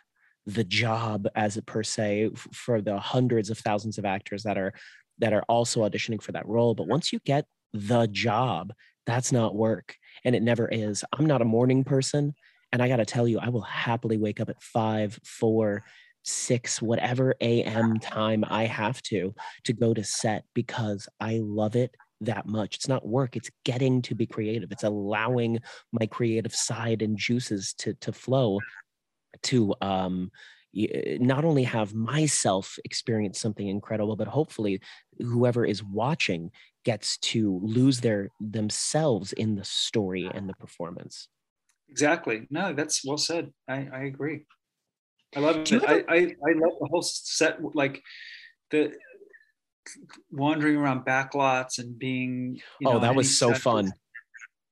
the 0.46 0.64
job 0.64 1.28
as 1.36 1.56
a 1.56 1.62
per 1.62 1.84
se 1.84 2.32
for 2.52 2.82
the 2.82 3.00
hundreds 3.00 3.50
of 3.50 3.58
thousands 3.58 3.98
of 3.98 4.06
actors 4.06 4.44
that 4.44 4.58
are 4.58 4.74
that 5.20 5.34
are 5.34 5.44
also 5.48 5.88
auditioning 5.88 6.22
for 6.22 6.32
that 6.34 6.48
role. 6.48 6.76
But 6.76 6.88
once 6.88 7.14
you 7.14 7.20
get 7.26 7.46
the 7.74 8.08
job 8.08 8.74
that's 9.06 9.32
not 9.32 9.56
work 9.56 9.98
and 10.24 10.36
it 10.36 10.44
never 10.44 10.68
is. 10.68 11.04
I'm 11.18 11.26
not 11.26 11.42
a 11.42 11.46
morning 11.46 11.84
person 11.84 12.34
and 12.74 12.82
i 12.82 12.88
got 12.90 12.98
to 12.98 13.06
tell 13.06 13.28
you 13.28 13.40
i 13.40 13.48
will 13.48 13.62
happily 13.62 14.18
wake 14.18 14.42
up 14.42 14.50
at 14.50 14.62
five 14.62 15.18
four 15.24 15.84
six 16.24 16.82
whatever 16.82 17.36
am 17.42 18.00
time 18.00 18.44
i 18.50 18.66
have 18.66 19.02
to 19.02 19.34
to 19.64 19.74
go 19.74 19.94
to 19.94 20.04
set 20.04 20.46
because 20.54 21.08
i 21.20 21.40
love 21.44 21.76
it 21.76 21.96
that 22.22 22.46
much 22.46 22.76
it's 22.76 22.88
not 22.88 23.06
work 23.06 23.36
it's 23.36 23.52
getting 23.66 24.02
to 24.02 24.16
be 24.16 24.26
creative 24.26 24.72
it's 24.72 24.84
allowing 24.84 25.60
my 25.92 26.06
creative 26.06 26.56
side 26.56 27.02
and 27.02 27.18
juices 27.18 27.74
to 27.74 27.94
to 27.96 28.14
flow 28.14 28.60
to 29.42 29.74
um, 29.82 30.32
not 30.74 31.46
only 31.46 31.64
have 31.64 31.94
myself 31.94 32.78
experience 32.84 33.40
something 33.40 33.68
incredible, 33.68 34.16
but 34.16 34.28
hopefully 34.28 34.82
whoever 35.20 35.66
is 35.66 35.84
watching 35.84 36.52
gets 36.84 37.18
to 37.20 37.60
lose 37.64 38.02
their 38.02 38.30
themselves 38.40 39.34
in 39.34 39.56
the 39.56 39.64
story 39.64 40.30
and 40.34 40.50
the 40.50 40.56
performance. 40.56 41.28
Exactly. 41.90 42.48
No, 42.50 42.74
that's 42.74 43.06
well 43.06 43.18
said. 43.18 43.54
I, 43.68 43.88
I 43.94 44.04
agree. 44.06 44.46
I 45.36 45.40
love 45.40 45.58
it. 45.58 45.84
I, 45.84 46.04
I, 46.08 46.18
I 46.18 46.54
love 46.54 46.74
the 46.80 46.88
whole 46.90 47.02
set, 47.02 47.60
like 47.76 48.02
the 48.72 48.94
wandering 50.32 50.78
around 50.78 51.06
backlots 51.06 51.80
and 51.80 51.98
being. 51.98 52.60
You 52.80 52.90
oh, 52.90 52.92
know, 52.92 52.98
oh, 52.98 53.02
that 53.02 53.16
was 53.16 53.38
so 53.38 53.54
fun. 53.54 53.94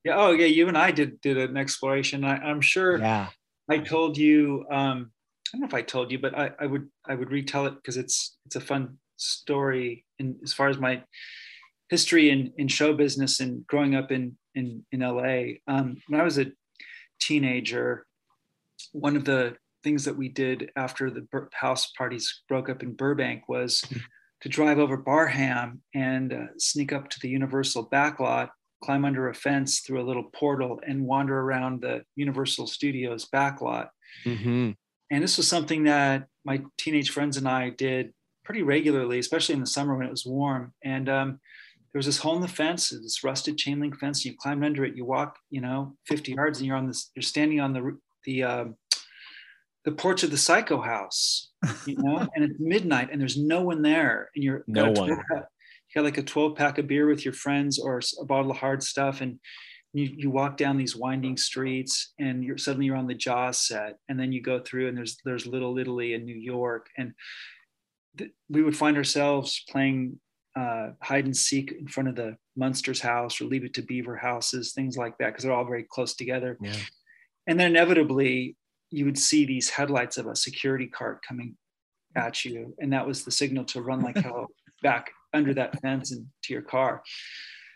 Yeah. 0.03 0.15
Oh, 0.17 0.31
yeah. 0.31 0.47
You 0.47 0.67
and 0.67 0.77
I 0.77 0.91
did 0.91 1.21
did 1.21 1.37
an 1.37 1.57
exploration. 1.57 2.23
I, 2.23 2.49
am 2.49 2.61
sure. 2.61 2.97
Yeah. 2.97 3.29
I 3.69 3.77
told 3.77 4.17
you, 4.17 4.65
um, 4.71 5.11
I 5.53 5.57
don't 5.57 5.61
know 5.61 5.67
if 5.67 5.73
I 5.73 5.81
told 5.81 6.11
you, 6.11 6.19
but 6.19 6.37
I, 6.37 6.51
I 6.59 6.65
would 6.65 6.87
I 7.07 7.15
would 7.15 7.31
retell 7.31 7.65
it 7.67 7.75
because 7.75 7.97
it's 7.97 8.37
it's 8.45 8.55
a 8.55 8.61
fun 8.61 8.97
story 9.17 10.05
in 10.19 10.37
as 10.43 10.53
far 10.53 10.69
as 10.69 10.77
my 10.77 11.03
history 11.89 12.29
in, 12.29 12.53
in 12.57 12.67
show 12.67 12.93
business 12.93 13.39
and 13.39 13.67
growing 13.67 13.95
up 13.95 14.11
in 14.11 14.37
in, 14.55 14.85
in 14.91 15.01
LA. 15.01 15.59
Um, 15.67 15.97
when 16.07 16.19
I 16.19 16.23
was 16.23 16.37
a 16.37 16.51
teenager, 17.19 18.05
one 18.91 19.15
of 19.15 19.25
the 19.25 19.55
things 19.83 20.05
that 20.05 20.17
we 20.17 20.29
did 20.29 20.71
after 20.75 21.09
the 21.09 21.25
house 21.53 21.91
parties 21.91 22.43
broke 22.47 22.69
up 22.69 22.83
in 22.83 22.93
Burbank 22.93 23.47
was 23.47 23.81
hmm. 23.81 23.97
to 24.41 24.49
drive 24.49 24.79
over 24.79 24.97
Barham 24.97 25.81
and 25.93 26.33
uh, 26.33 26.45
sneak 26.57 26.93
up 26.93 27.09
to 27.09 27.19
the 27.19 27.29
Universal 27.29 27.89
backlot 27.89 28.49
climb 28.83 29.05
under 29.05 29.29
a 29.29 29.33
fence 29.33 29.79
through 29.79 30.01
a 30.01 30.07
little 30.07 30.23
portal 30.33 30.79
and 30.85 31.05
wander 31.05 31.39
around 31.39 31.81
the 31.81 32.03
Universal 32.15 32.67
Studios 32.67 33.27
backlot. 33.33 33.89
Mm-hmm. 34.25 34.71
And 35.11 35.23
this 35.23 35.37
was 35.37 35.47
something 35.47 35.83
that 35.83 36.27
my 36.43 36.61
teenage 36.77 37.11
friends 37.11 37.37
and 37.37 37.47
I 37.47 37.69
did 37.69 38.13
pretty 38.43 38.63
regularly, 38.63 39.19
especially 39.19 39.53
in 39.53 39.61
the 39.61 39.67
summer 39.67 39.95
when 39.95 40.07
it 40.07 40.11
was 40.11 40.25
warm. 40.25 40.73
And 40.83 41.09
um, 41.09 41.39
there 41.93 41.99
was 41.99 42.05
this 42.05 42.17
hole 42.17 42.35
in 42.35 42.41
the 42.41 42.47
fence, 42.47 42.89
this 42.89 43.23
rusted 43.23 43.57
chain 43.57 43.79
link 43.79 43.99
fence. 43.99 44.25
You 44.25 44.35
climb 44.37 44.63
under 44.63 44.83
it, 44.83 44.95
you 44.95 45.05
walk, 45.05 45.37
you 45.49 45.61
know, 45.61 45.95
50 46.07 46.33
yards, 46.33 46.59
and 46.59 46.67
you're 46.67 46.77
on 46.77 46.87
this. 46.87 47.11
You're 47.15 47.23
standing 47.23 47.59
on 47.59 47.73
the 47.73 47.97
the 48.23 48.43
uh, 48.43 48.65
the 49.85 49.91
porch 49.91 50.23
of 50.23 50.31
the 50.31 50.37
Psycho 50.37 50.81
House, 50.81 51.51
you 51.85 51.95
know, 51.97 52.17
and 52.35 52.43
it's 52.43 52.59
midnight, 52.59 53.09
and 53.11 53.19
there's 53.19 53.37
no 53.37 53.61
one 53.61 53.81
there, 53.81 54.29
and 54.35 54.43
you're 54.43 54.63
no 54.67 54.91
one 54.91 55.17
you 55.93 55.99
got 55.99 56.05
like 56.05 56.17
a 56.17 56.23
12 56.23 56.55
pack 56.55 56.77
of 56.77 56.87
beer 56.87 57.07
with 57.07 57.25
your 57.25 57.33
friends 57.33 57.77
or 57.77 58.01
a 58.19 58.25
bottle 58.25 58.51
of 58.51 58.57
hard 58.57 58.81
stuff 58.81 59.21
and 59.21 59.39
you, 59.93 60.09
you 60.15 60.29
walk 60.29 60.55
down 60.55 60.77
these 60.77 60.95
winding 60.95 61.35
streets 61.35 62.13
and 62.17 62.43
you're 62.43 62.57
suddenly 62.57 62.85
you're 62.85 62.95
on 62.95 63.07
the 63.07 63.13
jaws 63.13 63.57
set 63.57 63.97
and 64.07 64.19
then 64.19 64.31
you 64.31 64.41
go 64.41 64.59
through 64.59 64.87
and 64.87 64.97
there's 64.97 65.17
there's 65.25 65.45
little 65.45 65.77
italy 65.77 66.13
in 66.13 66.23
new 66.23 66.35
york 66.35 66.87
and 66.97 67.11
th- 68.17 68.31
we 68.49 68.63
would 68.63 68.75
find 68.75 68.95
ourselves 68.95 69.63
playing 69.69 70.19
uh, 70.53 70.89
hide 71.01 71.23
and 71.23 71.35
seek 71.35 71.71
in 71.71 71.87
front 71.87 72.09
of 72.09 72.15
the 72.15 72.35
munsters 72.57 72.99
house 72.99 73.39
or 73.39 73.45
leave 73.45 73.63
it 73.63 73.73
to 73.73 73.81
beaver 73.81 74.17
houses 74.17 74.73
things 74.73 74.97
like 74.97 75.17
that 75.17 75.27
because 75.27 75.43
they're 75.43 75.53
all 75.53 75.65
very 75.65 75.85
close 75.89 76.13
together 76.13 76.57
yeah. 76.61 76.75
and 77.47 77.57
then 77.57 77.71
inevitably 77.71 78.57
you 78.91 79.05
would 79.05 79.17
see 79.17 79.45
these 79.45 79.69
headlights 79.69 80.17
of 80.17 80.27
a 80.27 80.35
security 80.35 80.87
cart 80.87 81.21
coming 81.27 81.55
at 82.15 82.43
you 82.43 82.75
and 82.79 82.91
that 82.91 83.07
was 83.07 83.23
the 83.23 83.31
signal 83.31 83.63
to 83.63 83.81
run 83.81 84.01
like 84.01 84.17
hell 84.17 84.47
back 84.83 85.11
under 85.33 85.53
that 85.53 85.79
fence 85.81 86.11
and 86.11 86.25
to 86.43 86.53
your 86.53 86.61
car. 86.61 87.01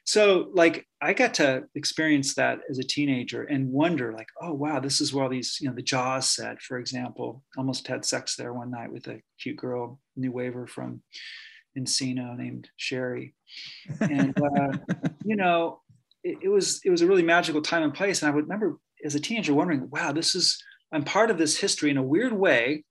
So 0.06 0.50
like 0.54 0.86
I 1.02 1.14
got 1.14 1.34
to 1.36 1.64
experience 1.74 2.36
that 2.36 2.60
as 2.70 2.78
a 2.78 2.84
teenager 2.84 3.44
and 3.44 3.72
wonder 3.72 4.14
like, 4.14 4.28
oh 4.40 4.54
wow, 4.54 4.80
this 4.80 5.02
is 5.02 5.14
where 5.14 5.24
all 5.24 5.30
these, 5.30 5.58
you 5.60 5.68
know, 5.68 5.76
the 5.76 5.82
Jaws 5.82 6.30
set, 6.30 6.62
for 6.62 6.78
example, 6.78 7.44
almost 7.58 7.88
had 7.88 8.06
sex 8.06 8.36
there 8.36 8.54
one 8.54 8.70
night 8.70 8.92
with 8.92 9.08
a 9.08 9.20
cute 9.42 9.58
girl, 9.58 10.00
new 10.16 10.32
waiver 10.32 10.68
from 10.68 11.02
Encino 11.78 12.38
named 12.38 12.70
Sherry. 12.78 13.34
And 14.00 14.38
uh, 14.40 14.78
you 15.26 15.36
know, 15.36 15.82
it, 16.24 16.38
it 16.44 16.50
was 16.50 16.82
it 16.86 16.92
was 16.92 17.02
a 17.02 17.08
really 17.08 17.24
magical 17.24 17.62
time 17.62 17.84
and 17.84 17.94
place. 17.94 18.22
And 18.22 18.32
I 18.32 18.36
would 18.36 18.46
remember 18.46 18.78
as 19.04 19.16
a 19.16 19.20
teenager 19.20 19.56
wondering, 19.56 19.90
wow, 19.90 20.12
this 20.12 20.36
is 20.36 20.62
I'm 20.92 21.04
part 21.04 21.30
of 21.30 21.38
this 21.38 21.58
history 21.58 21.90
in 21.90 21.98
a 21.98 22.04
weird 22.04 22.34
way 22.34 22.84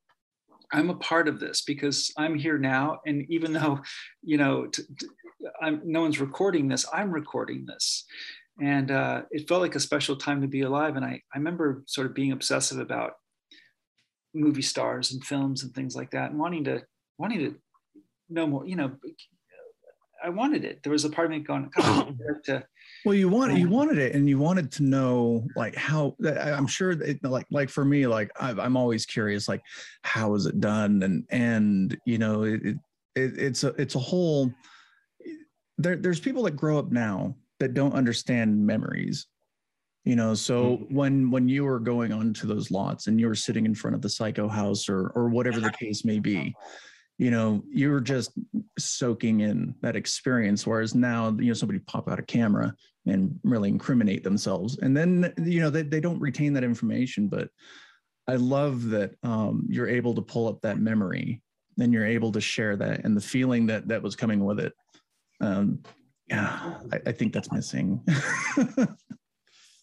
I'm 0.74 0.90
a 0.90 0.95
part 0.95 1.28
of 1.28 1.38
this 1.38 1.62
because 1.62 2.12
I'm 2.16 2.34
here 2.34 2.59
now. 2.59 2.99
And 3.07 3.24
even 3.28 3.53
though, 3.53 3.80
you 4.22 4.36
know, 4.36 4.66
t- 4.66 4.82
t- 4.99 5.09
no 5.84 6.01
one's 6.01 6.20
recording 6.20 6.68
this, 6.68 6.84
I'm 6.92 7.12
recording 7.12 7.64
this. 7.64 8.05
And 8.61 8.90
uh, 8.90 9.22
it 9.30 9.49
felt 9.49 9.62
like 9.62 9.76
a 9.76 9.80
special 9.80 10.16
time 10.16 10.40
to 10.40 10.49
be 10.49 10.62
alive. 10.62 10.97
And 10.97 11.05
I, 11.05 11.20
I 11.34 11.38
remember 11.38 11.84
sort 11.86 12.07
of 12.07 12.14
being 12.14 12.32
obsessive 12.32 12.78
about 12.78 13.12
movie 14.34 14.62
stars 14.62 15.12
and 15.12 15.24
films 15.24 15.62
and 15.62 15.72
things 15.72 15.95
like 15.95 16.11
that 16.11 16.30
and 16.30 16.40
wanting 16.40 16.64
to, 16.64 16.82
wanting 17.18 17.38
to 17.38 17.55
know 18.28 18.47
more, 18.47 18.66
you 18.66 18.76
know, 18.76 18.92
I 20.22 20.30
wanted 20.30 20.64
it. 20.64 20.82
There 20.82 20.92
was 20.92 21.05
a 21.05 21.11
part 21.11 21.26
of 21.26 21.30
me 21.32 21.40
going, 21.40 21.70
to, 22.45 22.64
well, 23.05 23.14
you 23.14 23.28
wanted 23.28 23.59
you 23.59 23.68
wanted 23.68 23.98
it, 23.98 24.14
and 24.14 24.28
you 24.28 24.38
wanted 24.38 24.72
to 24.72 24.82
know 24.82 25.46
like 25.55 25.74
how. 25.74 26.16
I'm 26.26 26.66
sure 26.66 26.94
that 26.94 27.22
like 27.22 27.46
like 27.50 27.68
for 27.68 27.84
me, 27.84 28.07
like 28.07 28.30
I'm 28.40 28.76
always 28.76 29.05
curious, 29.05 29.46
like 29.46 29.62
how 30.02 30.34
is 30.34 30.46
it 30.46 30.61
done, 30.61 31.02
and 31.02 31.24
and 31.30 31.98
you 32.07 32.18
know 32.18 32.44
it, 32.44 32.62
it 32.64 32.78
it's 33.14 33.64
a 33.64 33.68
it's 33.80 33.94
a 33.94 34.00
whole. 34.00 34.50
There 35.76 35.96
there's 35.96 36.20
people 36.20 36.44
that 36.44 36.52
grow 36.52 36.78
up 36.78 36.92
now 36.92 37.36
that 37.61 37.74
don't 37.74 37.92
understand 37.92 38.66
memories, 38.66 39.26
you 40.05 40.16
know. 40.16 40.34
So 40.34 40.78
mm-hmm. 40.78 40.94
when 40.94 41.30
when 41.30 41.48
you 41.48 41.64
were 41.64 41.80
going 41.80 42.11
onto 42.11 42.46
those 42.46 42.70
lots 42.70 43.07
and 43.07 43.20
you 43.20 43.26
were 43.26 43.34
sitting 43.34 43.66
in 43.66 43.74
front 43.74 43.96
of 43.96 44.00
the 44.02 44.09
psycho 44.09 44.48
house 44.48 44.88
or 44.88 45.09
or 45.14 45.28
whatever 45.28 45.61
the 45.61 45.72
case 45.72 46.07
may 46.07 46.20
be 46.20 46.55
you 47.18 47.30
know 47.30 47.62
you 47.70 47.90
were 47.90 48.00
just 48.00 48.32
soaking 48.78 49.40
in 49.40 49.74
that 49.82 49.94
experience 49.94 50.66
whereas 50.66 50.94
now 50.94 51.28
you 51.38 51.46
know 51.46 51.55
somebody 51.55 51.78
pop 51.78 52.09
out 52.09 52.18
a 52.18 52.22
camera 52.22 52.74
and 53.07 53.38
really 53.44 53.68
incriminate 53.68 54.24
themselves. 54.24 54.78
And 54.78 54.96
then 54.96 55.32
you 55.38 55.61
know 55.61 55.70
they, 55.70 55.82
they 55.82 56.00
don't 56.00 56.20
retain 56.20 56.52
that 56.55 56.64
information 56.64 57.28
but 57.28 57.48
i 58.26 58.36
love 58.36 58.88
that 58.88 59.14
um, 59.22 59.66
you're 59.68 59.88
able 59.88 60.14
to 60.14 60.22
pull 60.22 60.48
up 60.48 60.61
that 60.62 60.78
memory 60.78 61.42
and 61.78 61.92
you're 61.92 62.07
able 62.07 62.32
to 62.32 62.40
share 62.40 62.76
that 62.76 63.05
and 63.05 63.16
the 63.16 63.20
feeling 63.20 63.66
that 63.66 63.88
that 63.88 64.02
was 64.02 64.16
coming 64.16 64.44
with 64.44 64.61
it. 64.61 64.72
Um, 65.40 65.80
yeah 66.28 66.78
I, 66.92 67.00
I 67.07 67.12
think 67.12 67.32
that's 67.32 67.52
missing. 67.52 68.00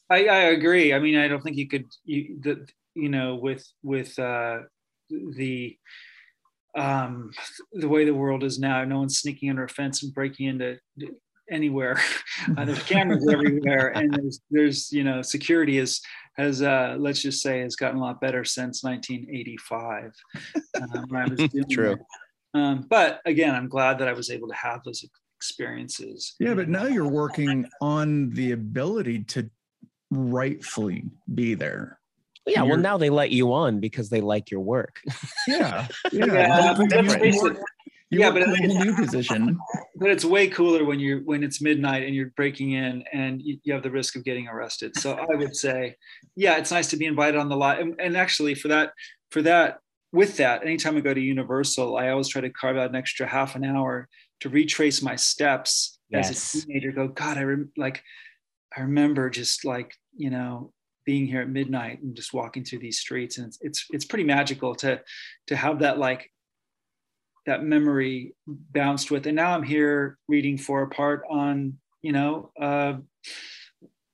I, 0.09 0.25
I 0.25 0.39
agree. 0.49 0.93
I 0.93 0.99
mean, 0.99 1.17
I 1.17 1.27
don't 1.27 1.41
think 1.41 1.57
you 1.57 1.67
could 1.67 1.85
you 2.03 2.37
the 2.41 2.67
you 2.95 3.09
know 3.09 3.35
with 3.35 3.65
with 3.83 4.17
uh, 4.19 4.59
the 5.09 5.77
um, 6.75 7.31
the 7.73 7.87
way 7.87 8.05
the 8.05 8.13
world 8.13 8.43
is 8.43 8.59
now, 8.59 8.83
no 8.83 8.99
one's 8.99 9.19
sneaking 9.19 9.49
under 9.49 9.65
a 9.65 9.69
fence 9.69 10.03
and 10.03 10.13
breaking 10.13 10.47
into 10.47 10.77
anywhere. 11.51 11.99
Uh, 12.57 12.65
there's 12.65 12.81
cameras 12.83 13.27
everywhere, 13.31 13.89
and 13.89 14.11
there's 14.11 14.39
there's 14.49 14.91
you 14.91 15.03
know 15.03 15.21
security 15.21 15.77
is 15.77 16.01
has 16.33 16.63
uh, 16.63 16.95
let's 16.97 17.21
just 17.21 17.39
say 17.43 17.59
has 17.59 17.75
gotten 17.75 17.99
a 17.99 18.01
lot 18.01 18.19
better 18.19 18.43
since 18.43 18.83
1985 18.83 20.11
um, 20.81 21.05
when 21.09 21.21
I 21.21 21.25
was 21.27 21.49
True. 21.69 21.97
Um, 22.55 22.87
but 22.89 23.21
again, 23.25 23.53
I'm 23.53 23.67
glad 23.69 23.99
that 23.99 24.07
I 24.07 24.13
was 24.13 24.31
able 24.31 24.47
to 24.47 24.55
have 24.55 24.83
those 24.83 25.05
experiences. 25.37 26.33
Yeah, 26.39 26.55
but 26.55 26.67
now 26.67 26.85
you're 26.85 27.07
working 27.07 27.67
on 27.79 28.31
the 28.31 28.53
ability 28.53 29.23
to 29.25 29.47
rightfully 30.09 31.03
be 31.35 31.53
there. 31.53 31.99
Yeah, 32.47 32.61
well, 32.61 32.69
You're- 32.69 32.81
now 32.81 32.97
they 32.97 33.11
let 33.11 33.29
you 33.29 33.53
on 33.53 33.79
because 33.79 34.09
they 34.09 34.21
like 34.21 34.49
your 34.49 34.61
work. 34.61 34.99
Yeah, 35.47 35.87
Yeah, 36.11 36.25
yeah. 36.25 36.73
but 36.75 36.89
let's 36.91 37.13
face 37.15 37.43
it, 37.43 37.57
You 38.11 38.19
Yeah, 38.19 38.31
but- 38.31 38.43
in 38.43 38.71
a 38.71 38.85
new 38.85 38.95
position. 38.95 39.57
but 39.95 40.09
it's 40.09 40.25
way 40.25 40.47
cooler 40.47 40.83
when 40.83 40.99
you're 40.99 41.21
when 41.21 41.43
it's 41.43 41.61
midnight 41.61 42.03
and 42.03 42.13
you're 42.13 42.31
breaking 42.35 42.71
in 42.71 43.03
and 43.13 43.41
you, 43.41 43.57
you 43.63 43.73
have 43.73 43.83
the 43.83 43.91
risk 43.91 44.15
of 44.15 44.25
getting 44.25 44.47
arrested. 44.47 44.97
So 44.97 45.13
i 45.13 45.35
would 45.35 45.55
say 45.55 45.95
yeah 46.35 46.57
it's 46.57 46.71
nice 46.71 46.89
to 46.89 46.97
be 46.97 47.05
invited 47.05 47.39
on 47.39 47.49
the 47.49 47.55
lot. 47.55 47.79
And, 47.79 47.95
and 47.99 48.17
actually 48.17 48.55
for 48.55 48.67
that 48.69 48.91
for 49.29 49.41
that 49.43 49.79
with 50.11 50.37
that 50.37 50.63
anytime 50.63 50.97
i 50.97 50.99
go 50.99 51.13
to 51.13 51.21
universal 51.21 51.95
i 51.97 52.09
always 52.09 52.27
try 52.27 52.41
to 52.41 52.49
carve 52.49 52.77
out 52.77 52.89
an 52.89 52.95
extra 52.95 53.25
half 53.25 53.55
an 53.55 53.63
hour 53.63 54.09
to 54.41 54.49
retrace 54.49 55.01
my 55.01 55.15
steps 55.15 55.99
as 56.13 56.29
a 56.31 56.61
teenager 56.65 56.91
go 56.91 57.07
god 57.07 57.37
i 57.37 57.43
rem- 57.43 57.71
like 57.77 58.03
i 58.75 58.81
remember 58.81 59.29
just 59.29 59.63
like 59.63 59.95
you 60.17 60.29
know 60.29 60.73
being 61.05 61.25
here 61.25 61.41
at 61.41 61.49
midnight 61.49 62.01
and 62.01 62.15
just 62.15 62.33
walking 62.33 62.63
through 62.63 62.79
these 62.79 62.99
streets. 62.99 63.37
And 63.37 63.47
it's 63.47 63.57
it's, 63.61 63.85
it's 63.91 64.05
pretty 64.05 64.23
magical 64.23 64.75
to 64.75 65.01
to 65.47 65.55
have 65.55 65.79
that 65.79 65.97
like 65.97 66.30
that 67.45 67.63
memory 67.63 68.33
bounced 68.47 69.11
with. 69.11 69.27
And 69.27 69.35
now 69.35 69.53
i'm 69.55 69.63
here 69.63 70.17
reading 70.27 70.57
for 70.57 70.83
a 70.83 70.89
part 70.89 71.23
on 71.29 71.77
you 72.01 72.11
know 72.11 72.51
uh, 72.59 72.93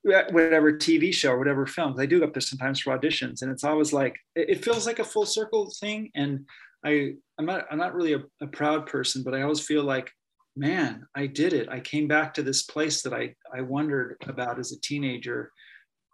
whatever 0.04 0.72
tv 0.72 1.12
show 1.12 1.32
or 1.32 1.38
whatever 1.38 1.66
film 1.66 1.98
i 1.98 2.06
do 2.06 2.22
up 2.24 2.32
there 2.32 2.40
sometimes 2.40 2.80
for 2.80 2.96
auditions 2.96 3.42
and 3.42 3.50
it's 3.50 3.64
always 3.64 3.92
like 3.92 4.16
it, 4.34 4.50
it 4.50 4.64
feels 4.64 4.86
like 4.86 5.00
a 5.00 5.04
full 5.04 5.26
circle 5.26 5.70
thing. 5.80 6.10
And 6.14 6.46
i 6.84 7.12
i'm 7.38 7.46
not 7.46 7.66
i'm 7.70 7.78
not 7.78 7.94
really 7.94 8.14
a, 8.14 8.22
a 8.40 8.46
proud 8.46 8.86
person 8.86 9.22
but 9.22 9.34
i 9.34 9.42
always 9.42 9.60
feel 9.60 9.82
like 9.82 10.10
man 10.56 11.06
i 11.14 11.26
did 11.26 11.52
it. 11.52 11.68
I 11.68 11.80
came 11.80 12.08
back 12.08 12.34
to 12.34 12.42
this 12.42 12.62
place 12.62 13.02
that 13.02 13.12
i 13.12 13.34
i 13.54 13.60
wondered 13.60 14.16
about 14.26 14.58
as 14.58 14.72
a 14.72 14.80
teenager. 14.80 15.50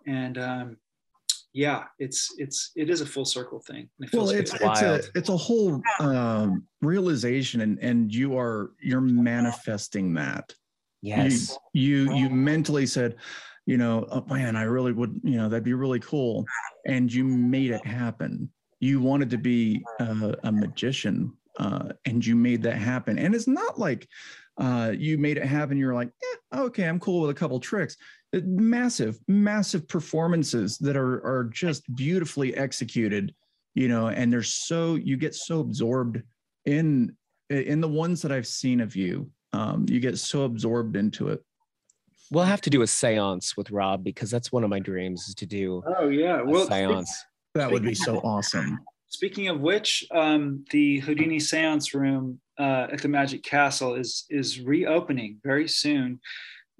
And 0.06 0.38
um 0.38 0.76
yeah 1.54 1.84
it's 1.98 2.34
it's 2.36 2.72
it 2.76 2.90
is 2.90 3.00
a 3.00 3.06
full 3.06 3.24
circle 3.24 3.60
thing 3.60 3.88
and 3.98 4.08
it 4.08 4.12
Well, 4.14 4.26
feels 4.26 4.32
it's 4.32 4.52
good. 4.52 4.70
it's 4.70 4.82
a 4.82 5.00
it's 5.14 5.28
a 5.30 5.36
whole 5.36 5.80
um, 6.00 6.64
realization, 6.82 7.60
and 7.62 7.78
and 7.78 8.12
you 8.14 8.36
are 8.36 8.72
you're 8.82 9.00
manifesting 9.00 10.14
that. 10.14 10.52
Yes. 11.00 11.56
You 11.72 12.12
you 12.14 12.28
mentally 12.30 12.86
said, 12.86 13.16
you 13.66 13.76
know, 13.76 14.06
oh 14.10 14.24
man, 14.34 14.56
I 14.56 14.62
really 14.62 14.92
would, 14.92 15.20
you 15.22 15.36
know, 15.36 15.48
that'd 15.48 15.62
be 15.64 15.74
really 15.74 16.00
cool, 16.00 16.44
and 16.86 17.12
you 17.12 17.24
made 17.24 17.70
it 17.70 17.86
happen. 17.86 18.50
You 18.80 19.00
wanted 19.00 19.30
to 19.30 19.38
be 19.38 19.82
a, 20.00 20.34
a 20.44 20.52
magician, 20.52 21.32
uh, 21.58 21.90
and 22.04 22.24
you 22.24 22.36
made 22.36 22.62
that 22.64 22.76
happen. 22.76 23.18
And 23.18 23.34
it's 23.34 23.46
not 23.46 23.78
like 23.78 24.08
uh, 24.58 24.92
you 24.96 25.18
made 25.18 25.36
it 25.36 25.46
happen. 25.46 25.78
You're 25.78 25.94
like, 25.94 26.10
eh, 26.52 26.58
okay, 26.58 26.84
I'm 26.84 27.00
cool 27.00 27.22
with 27.22 27.30
a 27.30 27.34
couple 27.34 27.58
tricks. 27.60 27.96
Uh, 28.34 28.40
Massive, 28.44 29.18
massive 29.28 29.86
performances 29.86 30.78
that 30.78 30.96
are 30.96 31.24
are 31.24 31.44
just 31.52 31.82
beautifully 31.94 32.56
executed, 32.56 33.34
you 33.74 33.88
know, 33.88 34.08
and 34.08 34.32
they're 34.32 34.42
so 34.42 34.96
you 34.96 35.16
get 35.16 35.34
so 35.34 35.60
absorbed 35.60 36.22
in 36.64 37.14
in 37.50 37.80
the 37.80 37.88
ones 37.88 38.22
that 38.22 38.32
I've 38.32 38.46
seen 38.46 38.80
of 38.80 38.96
you. 38.96 39.30
Um, 39.52 39.86
you 39.88 40.00
get 40.00 40.18
so 40.18 40.42
absorbed 40.44 40.96
into 40.96 41.28
it. 41.28 41.44
We'll 42.30 42.44
have 42.44 42.60
to 42.62 42.70
do 42.70 42.82
a 42.82 42.86
seance 42.86 43.56
with 43.56 43.70
Rob 43.70 44.02
because 44.02 44.30
that's 44.30 44.50
one 44.50 44.64
of 44.64 44.70
my 44.70 44.80
dreams 44.80 45.28
is 45.28 45.34
to 45.36 45.46
do 45.46 45.82
oh 45.98 46.08
yeah 46.08 46.40
a 46.40 46.44
well 46.44 46.66
seance. 46.66 47.24
That 47.54 47.70
would 47.70 47.84
be 47.84 47.94
so 47.94 48.18
awesome. 48.18 48.80
Speaking 49.08 49.46
of 49.46 49.60
which, 49.60 50.04
um, 50.10 50.64
the 50.70 50.98
Houdini 50.98 51.38
Seance 51.38 51.94
Room 51.94 52.40
uh, 52.58 52.88
at 52.92 53.00
the 53.00 53.06
Magic 53.08 53.44
Castle 53.44 53.94
is 53.94 54.24
is 54.28 54.60
reopening 54.60 55.38
very 55.44 55.68
soon. 55.68 56.18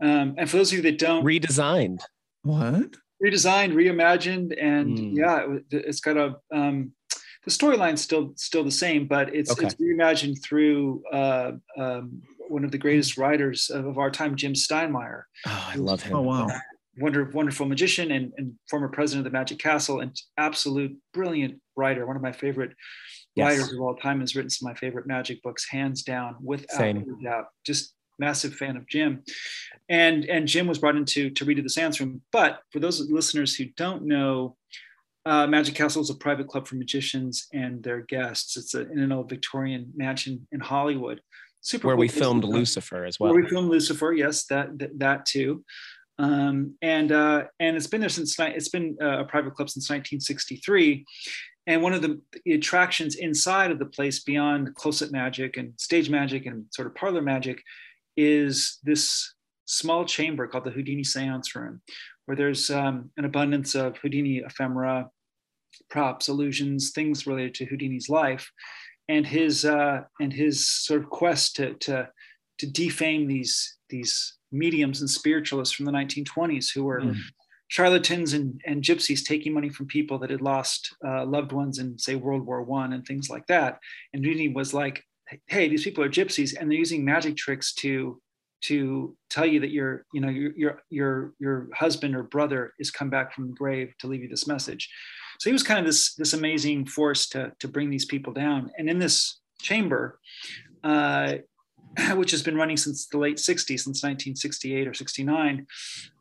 Um, 0.03 0.35
and 0.39 0.49
for 0.51 0.57
those 0.57 0.73
of 0.73 0.77
you 0.77 0.83
that 0.83 0.99
don't, 0.99 1.25
Redesigned. 1.25 2.01
What? 2.43 2.97
redesigned, 3.25 3.73
reimagined, 3.73 4.55
and 4.61 4.99
Mm. 4.99 5.17
yeah, 5.17 5.47
it, 5.57 5.65
it's 5.71 6.01
got 6.01 6.17
a 6.17 6.37
um, 6.53 6.93
the 7.45 7.51
storyline's 7.51 8.01
still 8.03 8.33
still 8.37 8.65
the 8.65 8.71
same, 8.71 9.07
but 9.07 9.35
it's 9.35 9.51
Okay. 9.51 9.67
it's 9.67 9.75
reimagined 9.77 10.43
through 10.43 11.03
uh, 11.13 11.53
um, 11.79 12.21
one 12.49 12.65
of 12.65 12.71
the 12.73 12.79
greatest 12.79 13.17
writers 13.17 13.71
of, 13.71 13.87
of 13.87 13.99
our 13.99 14.11
time, 14.11 14.35
Jim 14.37 14.53
Steinmeyer. 14.55 15.23
Oh, 15.47 15.69
I 15.73 15.77
love 15.77 16.03
him. 16.03 16.17
Oh 16.17 16.23
wow. 16.23 16.49
wonder, 16.99 17.25
wonderful 17.33 17.67
magician 17.67 18.11
and, 18.13 18.33
and 18.37 18.53
former 18.71 18.89
president 18.89 19.27
of 19.27 19.33
the 19.33 19.37
Magic 19.39 19.59
Castle 19.59 20.01
and 20.01 20.15
absolute 20.37 20.97
brilliant 21.13 21.61
writer. 21.77 22.07
One 22.07 22.17
of 22.17 22.23
my 22.23 22.33
favorite 22.33 22.73
Yes. 23.37 23.59
writers 23.59 23.73
of 23.73 23.81
all 23.81 23.97
time 23.97 24.21
has 24.21 24.37
written 24.37 24.49
some 24.51 24.69
of 24.69 24.75
my 24.75 24.79
favorite 24.79 25.07
magic 25.09 25.43
books, 25.43 25.67
hands 25.69 26.03
down, 26.05 26.37
without 26.41 26.71
Same. 26.79 26.99
any 26.99 27.25
doubt. 27.25 27.47
Just 27.67 27.95
massive 28.19 28.55
fan 28.55 28.77
of 28.77 28.87
Jim. 28.87 29.23
And 29.89 30.25
and 30.27 30.49
Jim 30.49 30.67
was 30.67 30.79
brought 30.79 30.97
in 30.97 31.05
to, 31.07 31.31
to 31.31 31.45
read 31.45 31.63
the 31.63 31.69
Seance 31.69 32.01
Room. 32.01 32.23
But 32.33 32.61
for 32.73 32.81
those 32.81 33.01
listeners 33.11 33.55
who 33.55 33.67
don't 33.77 34.05
know, 34.05 34.57
uh, 35.27 35.47
Magic 35.47 35.75
Castle 35.75 36.03
is 36.03 36.11
a 36.11 36.15
private 36.15 36.49
club 36.49 36.67
for 36.67 36.77
magicians 36.77 37.49
and 37.53 37.83
their 37.83 38.01
guests. 38.01 38.57
It's 38.57 38.75
a, 38.75 38.91
in 38.91 38.99
an 38.99 39.13
old 39.13 39.29
Victorian 39.29 39.93
mansion 39.97 40.47
in 40.53 40.61
Hollywood. 40.61 41.21
Super 41.61 41.89
Where 41.89 41.97
cool 41.97 42.01
we 42.01 42.09
filmed 42.09 42.45
Lucifer 42.45 43.05
as 43.05 43.19
well. 43.19 43.33
where 43.33 43.43
we 43.43 43.49
filmed 43.49 43.71
Lucifer. 43.71 44.13
Yes, 44.13 44.45
that 44.47 44.79
that, 44.79 44.99
that 44.99 45.27
too. 45.27 45.65
Um, 46.19 46.75
and 46.83 47.11
uh, 47.11 47.45
and 47.59 47.77
it's 47.77 47.87
been 47.87 48.01
there 48.01 48.11
since 48.11 48.39
it's 48.39 48.69
been 48.69 48.97
uh, 49.01 49.21
a 49.21 49.25
private 49.25 49.55
club 49.55 49.71
since 49.71 49.89
1963. 49.89 51.05
And 51.67 51.83
one 51.83 51.95
of 51.95 52.03
the 52.03 52.21
attractions 52.53 53.17
inside 53.17 53.71
of 53.71 53.79
the 53.79 53.87
place, 53.87 54.23
beyond 54.23 54.75
close-up 54.75 55.11
magic 55.11 55.57
and 55.57 55.73
stage 55.79 56.11
magic 56.11 56.45
and 56.45 56.67
sort 56.71 56.87
of 56.87 56.95
parlor 56.95 57.23
magic, 57.23 57.63
is 58.17 58.79
this 58.83 59.35
small 59.67 60.05
chamber 60.05 60.47
called 60.47 60.65
the 60.65 60.71
Houdini 60.71 61.05
Seance 61.05 61.55
Room, 61.55 61.81
where 62.27 62.37
there's 62.37 62.71
um, 62.71 63.11
an 63.17 63.25
abundance 63.25 63.75
of 63.75 63.97
Houdini 63.99 64.39
ephemera, 64.39 65.09
props, 65.91 66.29
illusions, 66.29 66.91
things 66.91 67.27
related 67.27 67.55
to 67.55 67.67
Houdini's 67.67 68.09
life, 68.09 68.51
and 69.09 69.27
his 69.27 69.65
uh, 69.65 70.03
and 70.21 70.33
his 70.33 70.69
sort 70.69 71.03
of 71.03 71.11
quest 71.11 71.57
to 71.57 71.75
to 71.75 72.09
to 72.59 72.67
defame 72.67 73.27
these 73.27 73.77
these 73.91 74.39
mediums 74.53 75.01
and 75.01 75.11
spiritualists 75.11 75.75
from 75.75 75.85
the 75.87 75.93
1920s 75.93 76.73
who 76.73 76.85
were 76.85 77.01
Mm. 77.01 77.17
charlatans 77.69 78.35
and, 78.35 78.61
and 78.67 78.85
gypsies 78.85 79.25
taking 79.25 79.53
money 79.53 79.69
from 79.69 79.87
people 79.87 80.19
that 80.19 80.31
had 80.31 80.41
lost 80.41 80.95
uh, 81.07 81.25
loved 81.27 81.51
ones 81.53 81.79
in 81.79 81.99
say 81.99 82.15
World 82.15 82.47
War 82.47 82.63
One 82.63 82.93
and 82.93 83.05
things 83.05 83.29
like 83.29 83.47
that. 83.49 83.79
And 84.13 84.25
Houdini 84.25 84.49
was 84.49 84.73
like, 84.73 85.03
hey, 85.47 85.69
these 85.69 85.85
people 85.85 86.05
are 86.05 86.09
gypsies 86.09 86.55
and 86.59 86.71
they're 86.71 86.79
using 86.79 87.05
magic 87.05 87.37
tricks 87.37 87.75
to 87.75 88.21
to 88.65 89.15
tell 89.29 89.45
you 89.45 89.61
that 89.61 89.71
your 89.71 90.07
you 90.15 90.21
know 90.21 90.29
your 90.29 90.53
your 90.57 90.83
your 90.91 91.35
your 91.39 91.69
husband 91.75 92.17
or 92.17 92.23
brother 92.23 92.73
is 92.79 92.91
come 92.91 93.11
back 93.11 93.35
from 93.35 93.49
the 93.49 93.53
grave 93.53 93.93
to 93.99 94.07
leave 94.07 94.23
you 94.23 94.29
this 94.29 94.47
message. 94.47 94.89
So 95.39 95.51
he 95.51 95.53
was 95.53 95.63
kind 95.63 95.79
of 95.79 95.87
this 95.87 96.15
this 96.15 96.33
amazing 96.33 96.87
force 96.87 97.29
to 97.31 97.53
to 97.61 97.69
bring 97.69 97.91
these 97.91 98.07
people 98.07 98.33
down. 98.33 98.71
And 98.79 98.89
in 98.89 98.99
this 98.99 99.41
chamber, 99.61 100.19
uh, 100.83 101.35
which 102.17 102.31
has 102.31 102.43
been 102.43 102.57
running 102.57 102.77
since 102.77 103.07
the 103.07 103.19
late 103.19 103.37
60s, 103.37 103.81
since 103.81 104.03
1968 104.03 104.89
or 104.89 104.95
69, 104.95 105.67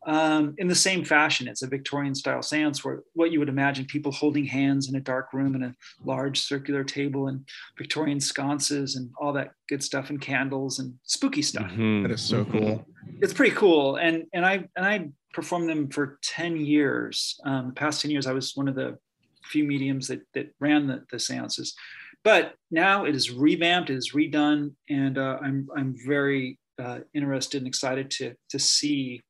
um, 0.05 0.53
in 0.57 0.67
the 0.67 0.75
same 0.75 1.03
fashion. 1.03 1.47
It's 1.47 1.61
a 1.61 1.67
Victorian 1.67 2.13
style 2.15 2.41
seance 2.41 2.83
where 2.83 3.03
what 3.13 3.31
you 3.31 3.39
would 3.39 3.49
imagine 3.49 3.85
people 3.85 4.11
holding 4.11 4.45
hands 4.45 4.89
in 4.89 4.95
a 4.95 4.99
dark 4.99 5.33
room 5.33 5.55
and 5.55 5.63
a 5.63 5.75
large 6.03 6.39
circular 6.41 6.83
table 6.83 7.27
and 7.27 7.45
Victorian 7.77 8.19
sconces 8.19 8.95
and 8.95 9.09
all 9.19 9.33
that 9.33 9.51
good 9.69 9.83
stuff 9.83 10.09
and 10.09 10.19
candles 10.21 10.79
and 10.79 10.93
spooky 11.03 11.41
stuff. 11.41 11.71
Mhm. 11.71 12.03
That 12.03 12.11
is 12.11 12.21
so 12.21 12.43
Mhm. 12.45 12.51
cool. 12.51 12.87
It's 13.21 13.33
pretty 13.33 13.55
cool. 13.55 13.95
And 13.95 14.25
and 14.33 14.45
I 14.45 14.67
and 14.75 14.85
I 14.85 15.09
performed 15.33 15.69
them 15.69 15.89
for 15.89 16.19
10 16.21 16.57
years. 16.57 17.39
Um, 17.45 17.67
the 17.67 17.73
past 17.73 18.01
10 18.01 18.11
years, 18.11 18.27
I 18.27 18.33
was 18.33 18.55
one 18.55 18.67
of 18.67 18.75
the 18.75 18.97
few 19.45 19.63
mediums 19.63 20.07
that 20.07 20.21
that 20.33 20.53
ran 20.59 20.87
the, 20.87 21.05
the 21.11 21.19
seances. 21.19 21.75
But 22.23 22.55
now 22.71 23.05
it 23.05 23.15
is 23.15 23.31
revamped, 23.31 23.89
it 23.89 23.95
is 23.97 24.11
redone, 24.13 24.73
and 24.89 25.17
uh, 25.17 25.37
I'm 25.41 25.67
I'm 25.75 25.95
very 26.07 26.57
uh, 26.81 26.99
interested 27.13 27.57
and 27.57 27.67
excited 27.67 28.09
to 28.11 28.33
to 28.49 28.59
see 28.59 29.21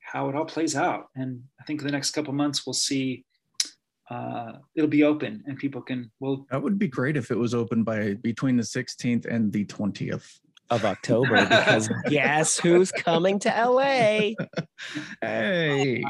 how 0.00 0.28
it 0.28 0.34
all 0.34 0.44
plays 0.44 0.74
out. 0.74 1.06
And 1.14 1.42
I 1.60 1.64
think 1.64 1.80
in 1.80 1.86
the 1.86 1.92
next 1.92 2.10
couple 2.10 2.32
months 2.34 2.66
we'll 2.66 2.74
see 2.74 3.24
uh, 4.10 4.54
it'll 4.74 4.90
be 4.90 5.04
open 5.04 5.44
and 5.46 5.56
people 5.56 5.80
can 5.80 6.10
Well, 6.18 6.44
That 6.50 6.60
would 6.60 6.80
be 6.80 6.88
great 6.88 7.16
if 7.16 7.30
it 7.30 7.36
was 7.38 7.54
open 7.54 7.84
by 7.84 8.14
between 8.14 8.56
the 8.56 8.64
16th 8.64 9.24
and 9.26 9.52
the 9.52 9.64
20th. 9.66 10.26
Of 10.70 10.84
October 10.84 11.34
because 11.48 11.88
guess 12.08 12.56
who's 12.58 12.92
coming 12.92 13.40
to 13.40 13.48
LA? 13.48 14.34
Hey, 15.20 16.02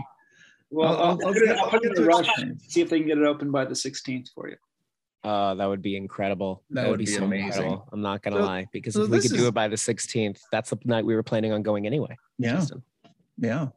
Well, 0.71 0.97
I'll- 0.97 1.03
I'll, 1.23 1.27
I'll 1.29 1.33
get- 1.35 1.49
I'll 1.57 1.65
I'll 1.65 1.71
put 1.71 1.85
it 1.85 1.89
in 1.91 1.95
to 1.97 2.05
rush. 2.05 2.29
See 2.69 2.81
if 2.83 2.91
they 2.91 2.99
can 2.99 3.09
get 3.09 3.17
it 3.19 3.25
open 3.25 3.51
by 3.51 3.65
the 3.65 3.73
16th 3.75 4.29
for 4.35 4.49
you. 4.51 4.57
Uh, 5.23 5.55
that 5.55 5.67
would 5.67 5.83
be 5.83 5.97
incredible. 5.97 6.63
That 6.71 6.89
would 6.89 6.99
be 6.99 7.05
so 7.07 7.25
amazing. 7.25 7.47
incredible. 7.49 7.89
I'm 7.93 8.01
not 8.01 8.23
gonna 8.23 8.37
So- 8.37 8.43
lie 8.43 8.67
because 8.73 8.95
so 8.95 9.03
if 9.03 9.11
we 9.11 9.19
this 9.19 9.31
could 9.31 9.37
do 9.39 9.49
it 9.49 9.55
by 9.55 9.69
the 9.69 9.77
16th, 9.77 10.41
that's 10.51 10.71
the 10.71 10.79
night 10.85 11.05
we 11.05 11.15
were 11.15 11.23
planning 11.23 11.53
on 11.53 11.63
going 11.63 11.87
anyway. 11.87 12.17
Yeah, 12.39 12.53
Justin. 12.53 12.83
yeah. 13.39 13.69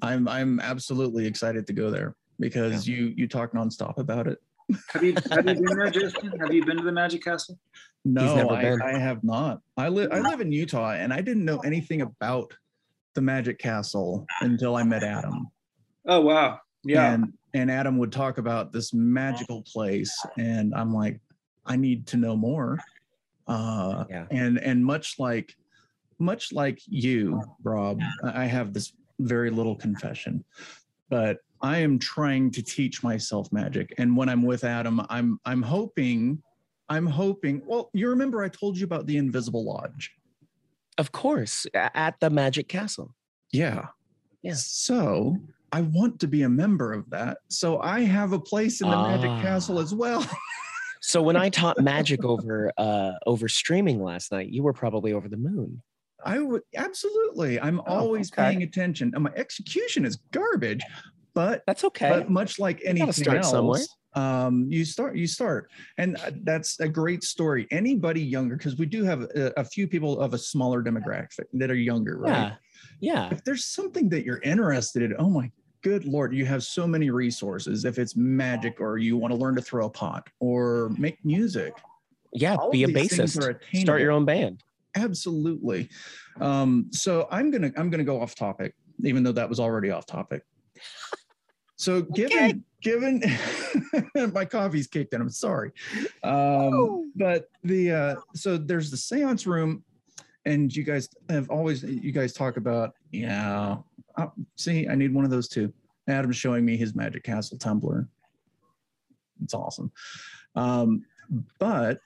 I'm 0.00 0.26
I'm 0.28 0.58
absolutely 0.60 1.26
excited 1.26 1.66
to 1.68 1.72
go 1.72 1.90
there 1.90 2.14
because 2.40 2.88
you 2.88 3.12
you 3.16 3.26
talk 3.28 3.52
nonstop 3.52 3.98
about 3.98 4.26
it. 4.26 4.38
Have 4.90 5.02
you 5.02 5.14
have 5.30 5.46
you 5.46 5.54
been 5.54 5.64
there, 5.78 5.90
Justin? 6.00 6.32
Have 6.40 6.52
you 6.52 6.64
been 6.64 6.76
to 6.76 6.82
the 6.84 6.92
Magic 6.92 7.22
Castle? 7.22 7.58
No, 8.04 8.48
I. 8.50 8.76
I 8.84 8.98
have 8.98 9.22
not. 9.22 9.60
I 9.76 9.88
live 9.88 10.10
I 10.12 10.18
live 10.20 10.40
in 10.40 10.50
Utah 10.50 10.92
and 10.92 11.12
I 11.12 11.20
didn't 11.20 11.44
know 11.44 11.58
anything 11.60 12.00
about 12.02 12.52
the 13.14 13.20
Magic 13.20 13.58
Castle 13.58 14.26
until 14.40 14.74
I 14.76 14.82
met 14.82 15.02
Adam. 15.04 15.48
Oh 16.06 16.20
wow. 16.20 16.58
Yeah. 16.84 17.12
And 17.12 17.32
and 17.54 17.70
Adam 17.70 17.98
would 17.98 18.12
talk 18.12 18.38
about 18.38 18.72
this 18.72 18.92
magical 18.94 19.62
place 19.62 20.12
and 20.38 20.74
I'm 20.74 20.92
like, 20.92 21.20
I 21.66 21.76
need 21.76 22.06
to 22.08 22.16
know 22.16 22.36
more. 22.36 22.78
Uh 23.46 24.04
Yeah. 24.08 24.26
and 24.30 24.58
and 24.58 24.84
much 24.84 25.18
like 25.18 25.56
much 26.18 26.52
like 26.52 26.80
you, 26.86 27.42
Rob, 27.64 28.00
I 28.24 28.42
I 28.42 28.44
have 28.46 28.72
this 28.72 28.92
very 29.18 29.50
little 29.50 29.76
confession. 29.76 30.44
But 31.10 31.38
I 31.60 31.78
am 31.78 31.98
trying 31.98 32.50
to 32.52 32.62
teach 32.62 33.02
myself 33.02 33.52
magic. 33.52 33.92
And 33.98 34.16
when 34.16 34.28
I'm 34.28 34.42
with 34.42 34.64
Adam, 34.64 35.04
I'm 35.08 35.38
I'm 35.44 35.62
hoping, 35.62 36.42
I'm 36.88 37.06
hoping. 37.06 37.62
Well, 37.66 37.90
you 37.92 38.08
remember 38.08 38.42
I 38.42 38.48
told 38.48 38.78
you 38.78 38.84
about 38.84 39.06
the 39.06 39.16
Invisible 39.16 39.64
Lodge. 39.64 40.12
Of 40.98 41.12
course, 41.12 41.66
at 41.74 42.18
the 42.20 42.30
Magic 42.30 42.68
Castle. 42.68 43.14
Yeah. 43.52 43.86
Yeah. 44.42 44.54
So 44.54 45.36
I 45.72 45.80
want 45.80 46.20
to 46.20 46.26
be 46.26 46.42
a 46.42 46.48
member 46.48 46.92
of 46.92 47.08
that. 47.10 47.38
So 47.48 47.80
I 47.80 48.00
have 48.00 48.32
a 48.32 48.38
place 48.38 48.80
in 48.82 48.90
the 48.90 48.96
Magic 48.96 49.30
Ah. 49.30 49.40
Castle 49.42 49.78
as 49.78 49.94
well. 49.94 50.24
So 51.00 51.20
when 51.22 51.34
I 51.36 51.48
taught 51.48 51.80
magic 51.82 52.24
over 52.24 52.70
uh 52.78 53.12
over 53.26 53.48
streaming 53.48 54.00
last 54.02 54.30
night, 54.32 54.48
you 54.50 54.62
were 54.62 54.72
probably 54.72 55.12
over 55.12 55.28
the 55.28 55.36
moon. 55.36 55.82
I 56.24 56.38
would 56.38 56.62
absolutely. 56.76 57.58
I'm 57.60 57.80
Oh, 57.80 57.84
always 57.86 58.30
okay. 58.32 58.42
paying 58.42 58.62
attention. 58.62 59.10
And 59.14 59.24
my 59.24 59.32
execution 59.34 60.04
is 60.04 60.16
garbage, 60.30 60.82
but 61.34 61.62
That's 61.66 61.82
okay. 61.84 62.08
but 62.10 62.30
much 62.30 62.58
like 62.60 62.80
anything 62.84 63.10
start 63.12 63.38
else, 63.38 63.50
somewhere. 63.50 63.80
um, 64.14 64.66
you 64.70 64.84
start 64.84 65.16
you 65.16 65.26
start, 65.26 65.70
and 65.98 66.16
uh, 66.18 66.30
that's 66.44 66.78
a 66.78 66.88
great 66.88 67.24
story. 67.24 67.66
Anybody 67.72 68.20
younger, 68.22 68.56
because 68.56 68.76
we 68.76 68.86
do 68.86 69.02
have 69.02 69.22
a, 69.22 69.52
a 69.56 69.64
few 69.64 69.88
people 69.88 70.20
of 70.20 70.34
a 70.34 70.38
smaller 70.38 70.82
demographic 70.84 71.46
that 71.54 71.70
are 71.70 71.74
younger, 71.74 72.18
right? 72.18 72.30
yeah. 72.30 72.54
Yeah. 73.00 73.28
If 73.32 73.42
there's 73.42 73.64
something 73.64 74.08
that 74.10 74.24
you're 74.24 74.40
interested 74.42 75.02
in, 75.02 75.14
oh 75.18 75.28
my 75.28 75.50
good 75.82 76.04
lord, 76.04 76.34
you 76.34 76.44
have 76.46 76.62
so 76.62 76.86
many 76.86 77.10
resources. 77.10 77.84
If 77.84 77.98
it's 77.98 78.16
magic, 78.16 78.80
or 78.80 78.98
you 78.98 79.16
want 79.16 79.32
to 79.32 79.38
learn 79.38 79.54
to 79.56 79.62
throw 79.62 79.86
a 79.86 79.90
pot, 79.90 80.28
or 80.40 80.90
make 80.98 81.22
music, 81.24 81.74
Yeah. 82.32 82.56
all 82.56 82.70
Be 82.70 82.84
a 82.84 82.86
of 82.88 82.94
these 82.94 83.16
things 83.16 83.36
bassist. 83.36 83.80
Start 83.80 84.00
your 84.00 84.12
own 84.12 84.24
band. 84.24 84.62
absolutely. 84.96 85.88
Um, 86.40 86.86
so 86.92 87.26
I'm 87.30 87.50
gonna 87.50 87.72
I'm 87.76 87.90
gonna 87.90 88.04
go 88.04 88.20
off 88.20 88.34
topic, 88.34 88.74
even 89.04 89.22
though 89.22 89.32
that 89.32 89.48
was 89.48 89.58
already 89.60 89.90
off 89.90 90.06
topic. 90.06 90.42
So 91.76 92.02
given 92.02 92.64
given 92.82 93.22
my 94.32 94.44
coffee's 94.44 94.86
kicked 94.86 95.14
in, 95.14 95.20
I'm 95.20 95.30
sorry. 95.30 95.72
Um, 96.22 97.12
but 97.16 97.48
the 97.64 97.90
uh, 97.90 98.14
so 98.34 98.56
there's 98.56 98.90
the 98.90 98.96
seance 98.96 99.46
room, 99.46 99.82
and 100.44 100.74
you 100.74 100.84
guys 100.84 101.08
have 101.28 101.50
always 101.50 101.82
you 101.82 102.12
guys 102.12 102.32
talk 102.32 102.56
about 102.56 102.94
yeah. 103.10 103.76
Uh, 104.16 104.26
see, 104.56 104.88
I 104.88 104.94
need 104.94 105.14
one 105.14 105.24
of 105.24 105.30
those 105.30 105.48
too. 105.48 105.72
Adam's 106.08 106.36
showing 106.36 106.64
me 106.64 106.76
his 106.76 106.94
Magic 106.94 107.22
Castle 107.22 107.58
tumbler. 107.58 108.08
It's 109.42 109.54
awesome. 109.54 109.92
Um, 110.54 111.04
but 111.58 112.00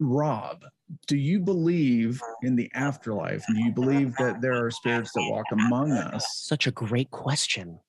Rob, 0.00 0.64
do 1.06 1.16
you 1.16 1.40
believe 1.40 2.20
in 2.42 2.56
the 2.56 2.70
afterlife? 2.74 3.44
Do 3.46 3.58
you 3.58 3.72
believe 3.72 4.14
that 4.16 4.40
there 4.40 4.64
are 4.64 4.70
spirits 4.70 5.12
that 5.14 5.26
walk 5.30 5.46
among 5.52 5.92
us? 5.92 6.24
Such 6.44 6.66
a 6.66 6.70
great 6.70 7.10
question. 7.10 7.80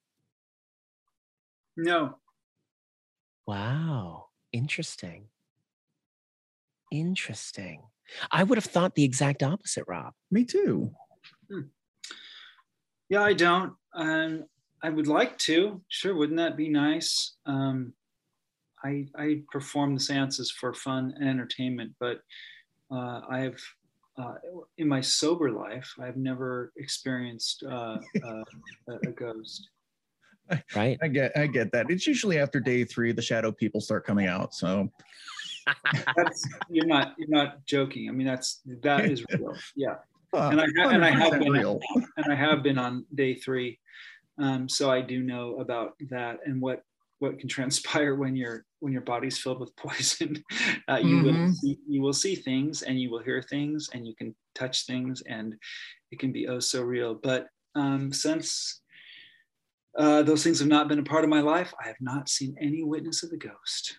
No. 1.76 2.18
Wow. 3.46 4.28
Interesting. 4.52 5.26
Interesting. 6.92 7.84
I 8.32 8.44
would 8.44 8.58
have 8.58 8.66
thought 8.66 8.96
the 8.96 9.04
exact 9.04 9.44
opposite, 9.44 9.84
Rob. 9.88 10.14
Me 10.32 10.46
too. 10.46 10.92
Yeah, 13.10 13.24
I 13.24 13.34
don't. 13.34 13.74
Um, 13.94 14.46
I 14.84 14.90
would 14.90 15.08
like 15.08 15.38
to. 15.40 15.82
Sure, 15.88 16.16
wouldn't 16.16 16.38
that 16.38 16.58
be 16.58 16.70
nice? 16.70 17.36
Um, 17.46 17.94
I 18.84 19.08
I 19.18 19.42
perform 19.52 19.94
the 19.94 20.00
seances 20.00 20.52
for 20.52 20.74
fun 20.74 21.14
and 21.18 21.28
entertainment, 21.28 21.94
but 22.00 22.22
uh, 22.92 23.22
I've 23.30 23.62
uh, 24.18 24.36
in 24.78 24.88
my 24.88 25.02
sober 25.02 25.52
life, 25.52 25.94
I've 26.00 26.18
never 26.18 26.74
experienced 26.78 27.64
uh, 27.64 27.98
uh, 28.24 28.44
a, 28.90 28.94
a 29.08 29.12
ghost. 29.12 29.70
Right? 30.76 30.98
I 31.02 31.08
get 31.08 31.32
I 31.36 31.48
get 31.48 31.72
that. 31.74 31.90
It's 31.90 32.08
usually 32.08 32.40
after 32.40 32.60
day 32.60 32.84
three 32.84 33.12
the 33.12 33.22
shadow 33.22 33.52
people 33.52 33.82
start 33.82 34.06
coming 34.06 34.28
out. 34.28 34.54
So 34.54 34.90
That's 36.16 36.48
you're 36.70 36.86
not 36.86 37.16
you're 37.18 37.30
not 37.30 37.66
joking. 37.66 38.10
I 38.10 38.12
mean, 38.12 38.28
that's 38.28 38.62
that 38.82 39.06
is 39.06 39.26
real. 39.32 39.56
Yeah. 39.76 39.96
And 40.38 40.62
I 40.62 40.66
and 40.94 41.04
I 41.06 41.10
have 41.12 41.40
been- 41.40 41.52
real. 41.52 41.80
and 42.18 42.32
I 42.32 42.36
have 42.36 42.62
been 42.64 42.78
on 42.78 43.06
day 43.16 43.34
three, 43.36 43.80
um, 44.38 44.70
so 44.70 44.90
I 44.92 45.02
do 45.02 45.22
know 45.24 45.58
about 45.60 45.96
that 46.10 46.40
and 46.46 46.62
what 46.62 46.84
what 47.20 47.40
can 47.40 47.50
transpire 47.58 48.16
when 48.16 48.36
your 48.36 48.66
when 48.80 48.94
your 48.94 49.02
body's 49.02 49.38
filled 49.38 49.60
with 49.60 49.76
poison. 49.86 50.44
Uh, 50.88 50.98
you 51.02 51.24
will 51.24 51.34
Mhm. 51.34 51.54
see, 51.56 51.78
you 51.88 52.02
will 52.02 52.14
see 52.14 52.36
things 52.36 52.84
and 52.84 53.00
you 53.02 53.10
will 53.10 53.24
hear 53.24 53.42
things 53.42 53.90
and 53.94 54.08
you 54.08 54.16
can 54.16 54.36
touch 54.54 54.86
things 54.86 55.22
and 55.28 55.56
it 56.12 56.20
can 56.20 56.32
be 56.32 56.48
oh 56.48 56.60
so 56.60 56.82
real. 56.84 57.16
But 57.16 57.48
um, 57.76 58.14
since 58.14 58.82
uh, 59.98 60.22
those 60.22 60.44
things 60.44 60.60
have 60.60 60.68
not 60.68 60.88
been 60.88 61.00
a 61.00 61.04
part 61.04 61.24
of 61.24 61.30
my 61.30 61.42
life, 61.42 61.74
I 61.84 61.88
have 61.88 62.00
not 62.00 62.30
seen 62.30 62.56
any 62.62 62.84
witness 62.84 63.24
of 63.24 63.32
the 63.32 63.38
ghost. 63.38 63.98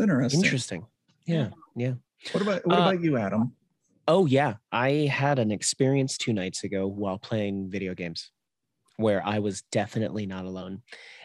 Interesting. 0.00 0.42
Interesting. 0.42 0.86
Yeah. 1.26 1.50
Yeah. 1.76 1.94
What 2.32 2.42
about 2.42 2.66
what 2.66 2.78
Uh, 2.78 2.82
about 2.82 3.00
you, 3.00 3.16
Adam? 3.16 3.52
Oh, 4.08 4.24
yeah. 4.24 4.54
I 4.72 4.90
had 5.12 5.38
an 5.38 5.52
experience 5.52 6.16
two 6.16 6.32
nights 6.32 6.64
ago 6.64 6.86
while 6.86 7.18
playing 7.18 7.70
video 7.70 7.94
games 7.94 8.30
where 8.96 9.24
I 9.24 9.38
was 9.38 9.62
definitely 9.70 10.26
not 10.26 10.46
alone. 10.46 10.82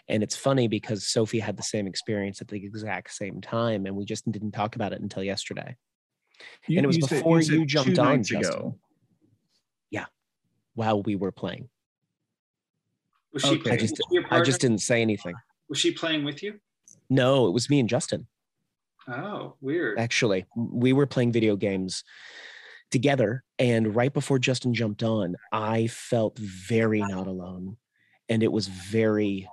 And 0.09 0.21
it's 0.21 0.36
funny 0.36 0.67
because 0.67 1.07
Sophie 1.07 1.39
had 1.39 1.55
the 1.57 1.63
same 1.63 1.88
experience 1.88 2.41
at 2.41 2.49
the 2.49 2.57
exact 2.63 3.11
same 3.13 3.39
time, 3.39 3.86
and 3.86 3.95
we 3.95 4.03
just 4.03 4.29
didn't 4.29 4.51
talk 4.51 4.75
about 4.75 4.91
it 4.91 5.01
until 5.01 5.23
yesterday. 5.23 5.77
You, 6.67 6.77
and 6.77 6.84
it 6.84 6.88
was 6.88 6.97
you 6.97 7.03
said- 7.07 7.15
before 7.19 7.41
said 7.41 7.55
you 7.55 7.65
jumped 7.65 7.97
on, 7.97 8.17
nights 8.17 8.29
Justin. 8.29 8.75
Yeah. 9.89 10.05
while 10.75 11.01
we 11.01 11.15
were 11.15 11.31
playing. 11.31 11.69
Was 13.31 13.43
she, 13.43 13.49
Okay. 13.49 13.59
I 13.59 13.63
playing, 13.63 13.79
just, 13.79 13.93
was 13.93 14.07
your 14.11 14.23
I 14.29 14.41
just 14.41 14.59
didn't 14.61 14.79
say 14.79 15.01
anything. 15.01 15.36
was 15.69 15.79
she 15.79 15.91
playing 15.91 16.25
with 16.25 16.43
you? 16.43 16.59
No, 17.09 17.47
it 17.47 17.51
was 17.51 17.69
me 17.69 17.79
and 17.79 17.88
Justin. 17.88 18.27
Oh, 19.07 19.55
weird. 19.61 19.97
Actually, 19.99 20.45
we 20.55 20.91
were 20.93 21.07
playing 21.07 21.31
video 21.31 21.55
games 21.55 22.03
together. 22.93 23.43
And 23.59 23.95
right 23.95 24.13
before 24.13 24.39
Justin 24.39 24.73
jumped 24.73 25.03
on, 25.03 25.35
I 25.51 25.87
felt 25.87 26.37
very 26.37 27.01
not 27.01 27.27
alone. 27.27 27.77
And 28.29 28.43
it 28.43 28.51
was 28.51 28.67
very, 28.67 29.49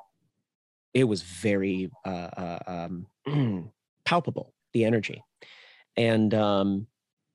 it 0.94 1.04
was 1.04 1.22
very 1.22 1.90
uh, 2.04 2.08
uh, 2.08 2.88
um, 3.26 3.72
palpable, 4.04 4.52
the 4.74 4.84
energy. 4.84 5.24
And 5.96 6.32
um, 6.34 6.86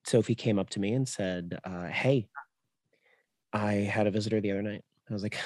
Sophie 0.06 0.36
came 0.36 0.60
up 0.60 0.70
to 0.72 0.80
me 0.80 0.94
and 0.94 1.10
said, 1.10 1.60
uh, 1.64 1.88
Hey, 1.88 2.28
I 3.52 3.74
had 3.74 4.08
a 4.08 4.12
visitor 4.12 4.40
the 4.40 4.52
other 4.52 4.62
night. 4.62 4.84
I 5.10 5.14
was 5.14 5.24
like, 5.24 5.38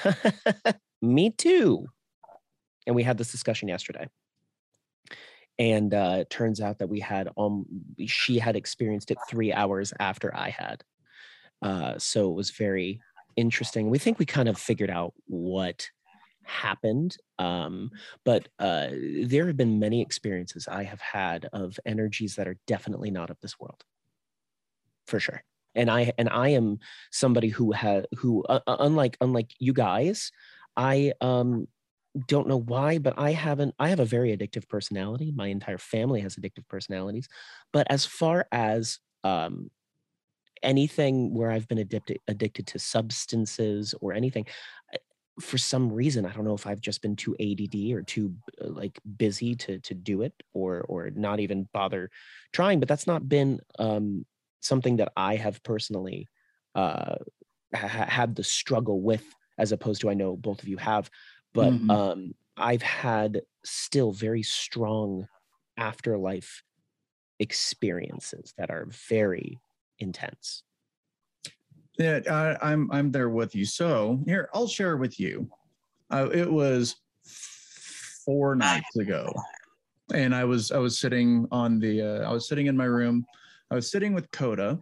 Me 1.01 1.30
too. 1.32 1.88
And 2.86 2.95
we 2.95 3.03
had 3.03 3.18
this 3.18 3.32
discussion 3.32 3.70
yesterday 3.70 4.10
and 5.60 5.93
uh, 5.93 6.18
it 6.22 6.30
turns 6.30 6.62
out 6.62 6.80
that 6.80 6.88
we 6.88 7.01
had 7.01 7.30
um 7.38 7.66
she 8.07 8.39
had 8.39 8.55
experienced 8.55 9.12
it 9.12 9.18
three 9.30 9.53
hours 9.53 9.93
after 9.99 10.36
I 10.36 10.49
had. 10.49 10.84
Uh, 11.62 11.99
so 11.99 12.32
it 12.32 12.36
was 12.36 12.51
very 12.51 13.01
interesting. 13.36 13.89
We 13.89 13.99
think 13.99 14.18
we 14.18 14.26
kind 14.26 14.47
of 14.47 14.57
figured 14.57 14.89
out 14.89 15.14
what 15.26 15.88
happened, 16.43 17.18
um, 17.38 17.91
but 18.24 18.47
uh, 18.57 18.88
there 19.24 19.45
have 19.47 19.57
been 19.57 19.78
many 19.80 20.01
experiences 20.01 20.68
I 20.68 20.84
have 20.84 21.01
had 21.01 21.49
of 21.51 21.78
energies 21.86 22.36
that 22.36 22.47
are 22.47 22.57
definitely 22.66 23.12
not 23.12 23.30
of 23.30 23.39
this 23.41 23.60
world, 23.60 23.84
for 25.05 25.20
sure. 25.20 25.43
And 25.76 25.91
I 25.91 26.14
and 26.18 26.30
I 26.30 26.49
am 26.49 26.80
somebody 27.12 27.49
who 27.49 27.74
has 27.74 28.05
who 28.18 28.43
uh, 28.43 28.62
uh, 28.66 28.78
unlike 28.80 29.18
unlike 29.20 29.51
you 29.60 29.74
guys, 29.74 30.32
I 30.78 31.12
um 31.20 31.68
don't 32.28 32.47
know 32.47 32.60
why, 32.60 32.97
but 32.97 33.14
I 33.18 33.32
haven't. 33.32 33.76
I 33.80 33.89
have 33.89 33.99
a 33.99 34.05
very 34.05 34.36
addictive 34.36 34.68
personality. 34.68 35.32
My 35.36 35.47
entire 35.47 35.78
family 35.78 36.22
has 36.22 36.36
addictive 36.36 36.68
personalities. 36.68 37.28
But 37.72 37.88
as 37.89 38.05
far 38.05 38.47
as 38.51 38.99
um, 39.24 39.70
anything 40.64 41.34
where 41.34 41.51
I've 41.51 41.68
been 41.68 41.78
addicted 41.78 42.20
addicted 42.28 42.68
to 42.68 42.80
substances 42.80 43.93
or 44.01 44.14
anything, 44.14 44.47
for 45.39 45.57
some 45.57 45.91
reason 45.91 46.26
i 46.26 46.32
don't 46.34 46.45
know 46.45 46.53
if 46.53 46.68
i've 46.68 46.82
just 46.82 47.01
been 47.01 47.16
too 47.16 47.36
add 47.39 47.91
or 47.93 48.01
too 48.01 48.34
uh, 48.62 48.68
like 48.70 48.99
busy 49.18 49.55
to 49.55 49.80
to 49.80 49.93
do 49.93 50.22
it 50.22 50.34
or 50.53 50.82
or 50.89 51.10
not 51.12 51.39
even 51.39 51.68
bother 51.74 52.10
trying 52.51 52.80
but 52.80 52.89
that's 52.89 53.07
not 53.07 53.28
been 53.28 53.60
um 53.80 54.26
something 54.60 54.97
that 54.97 55.12
i 55.16 55.36
have 55.36 55.62
personally 55.64 56.28
uh 56.76 57.16
ha- 57.74 58.05
had 58.07 58.36
the 58.36 58.43
struggle 58.43 59.01
with 59.01 59.24
as 59.57 59.72
opposed 59.72 60.01
to 60.01 60.10
i 60.10 60.14
know 60.14 60.36
both 60.36 60.62
of 60.62 60.68
you 60.68 60.78
have 60.78 61.10
but 61.54 61.74
Mhm. 61.74 61.89
um 61.89 62.34
i've 62.58 62.82
had 62.82 63.41
still 63.64 64.12
very 64.12 64.43
strong 64.43 65.28
afterlife 65.78 66.64
experiences 67.39 68.54
that 68.58 68.70
are 68.72 68.86
very 69.10 69.60
intense 70.00 70.64
Yeah, 71.97 72.20
I, 72.30 72.72
I'm 72.72 72.91
I'm 72.91 73.12
there 73.12 73.30
with 73.30 73.56
you. 73.56 73.66
So 73.66 74.22
here, 74.26 74.50
I'll 74.54 74.68
share 74.68 74.97
with 74.97 75.20
you. 75.20 75.52
Uh, 76.12 76.30
it 76.34 76.52
was 76.52 76.97
four 78.26 78.56
nights 78.56 78.95
ago, 78.97 79.34
and 80.14 80.36
I 80.36 80.45
was 80.45 80.72
I 80.72 80.78
was 80.80 81.00
sitting 81.00 81.47
on 81.52 81.80
the 81.80 82.02
uh, 82.02 82.30
I 82.30 82.34
was 82.34 82.47
sitting 82.47 82.68
in 82.68 82.78
my 82.78 82.86
room. 82.86 83.28
I 83.72 83.76
was 83.76 83.91
sitting 83.91 84.14
with 84.14 84.32
Coda, 84.32 84.82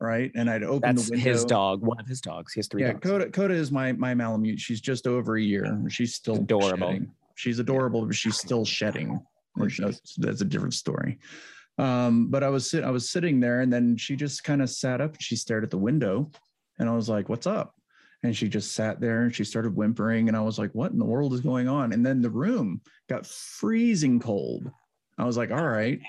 right, 0.00 0.30
and 0.34 0.48
I'd 0.50 0.62
open 0.62 0.94
that's 0.96 1.08
the 1.08 1.12
window. 1.16 1.30
his 1.30 1.44
dog 1.44 1.80
one 1.82 1.98
of 2.00 2.06
his 2.06 2.20
dogs 2.20 2.52
he 2.52 2.58
has 2.58 2.68
three 2.68 2.82
Yeah, 2.82 2.92
dogs 2.92 3.02
Coda 3.08 3.30
Coda 3.30 3.54
is 3.54 3.70
my 3.72 3.92
my 3.92 4.14
Malamute. 4.14 4.60
She's 4.60 4.80
just 4.80 5.06
over 5.06 5.36
a 5.36 5.42
year. 5.42 5.80
She's 5.88 6.14
still 6.14 6.36
Adorable. 6.36 6.88
shedding. 6.88 7.10
She's 7.36 7.58
adorable, 7.58 8.06
but 8.06 8.14
she's 8.14 8.36
still 8.36 8.64
shedding. 8.64 9.20
That's, 9.56 10.14
that's 10.16 10.40
a 10.40 10.44
different 10.44 10.74
story. 10.74 11.18
Um, 11.78 12.28
but 12.28 12.44
I 12.44 12.48
was 12.48 12.70
sit, 12.70 12.84
I 12.84 12.90
was 12.90 13.10
sitting 13.10 13.40
there, 13.40 13.60
and 13.60 13.72
then 13.72 13.96
she 13.96 14.14
just 14.14 14.44
kind 14.44 14.62
of 14.62 14.70
sat 14.70 15.00
up. 15.00 15.14
and 15.14 15.22
She 15.22 15.34
stared 15.36 15.64
at 15.64 15.70
the 15.70 15.78
window, 15.78 16.30
and 16.78 16.88
I 16.88 16.92
was 16.94 17.08
like, 17.08 17.28
"What's 17.28 17.46
up?" 17.48 17.74
And 18.22 18.36
she 18.36 18.48
just 18.48 18.72
sat 18.72 19.00
there 19.00 19.22
and 19.24 19.34
she 19.34 19.44
started 19.44 19.74
whimpering, 19.76 20.28
and 20.28 20.36
I 20.36 20.40
was 20.40 20.58
like, 20.58 20.70
"What 20.72 20.92
in 20.92 20.98
the 20.98 21.04
world 21.04 21.34
is 21.34 21.40
going 21.40 21.68
on?" 21.68 21.92
And 21.92 22.04
then 22.06 22.22
the 22.22 22.30
room 22.30 22.80
got 23.08 23.26
freezing 23.26 24.20
cold. 24.20 24.70
I 25.18 25.24
was 25.24 25.36
like, 25.36 25.50
"All 25.50 25.66
right, 25.68 26.00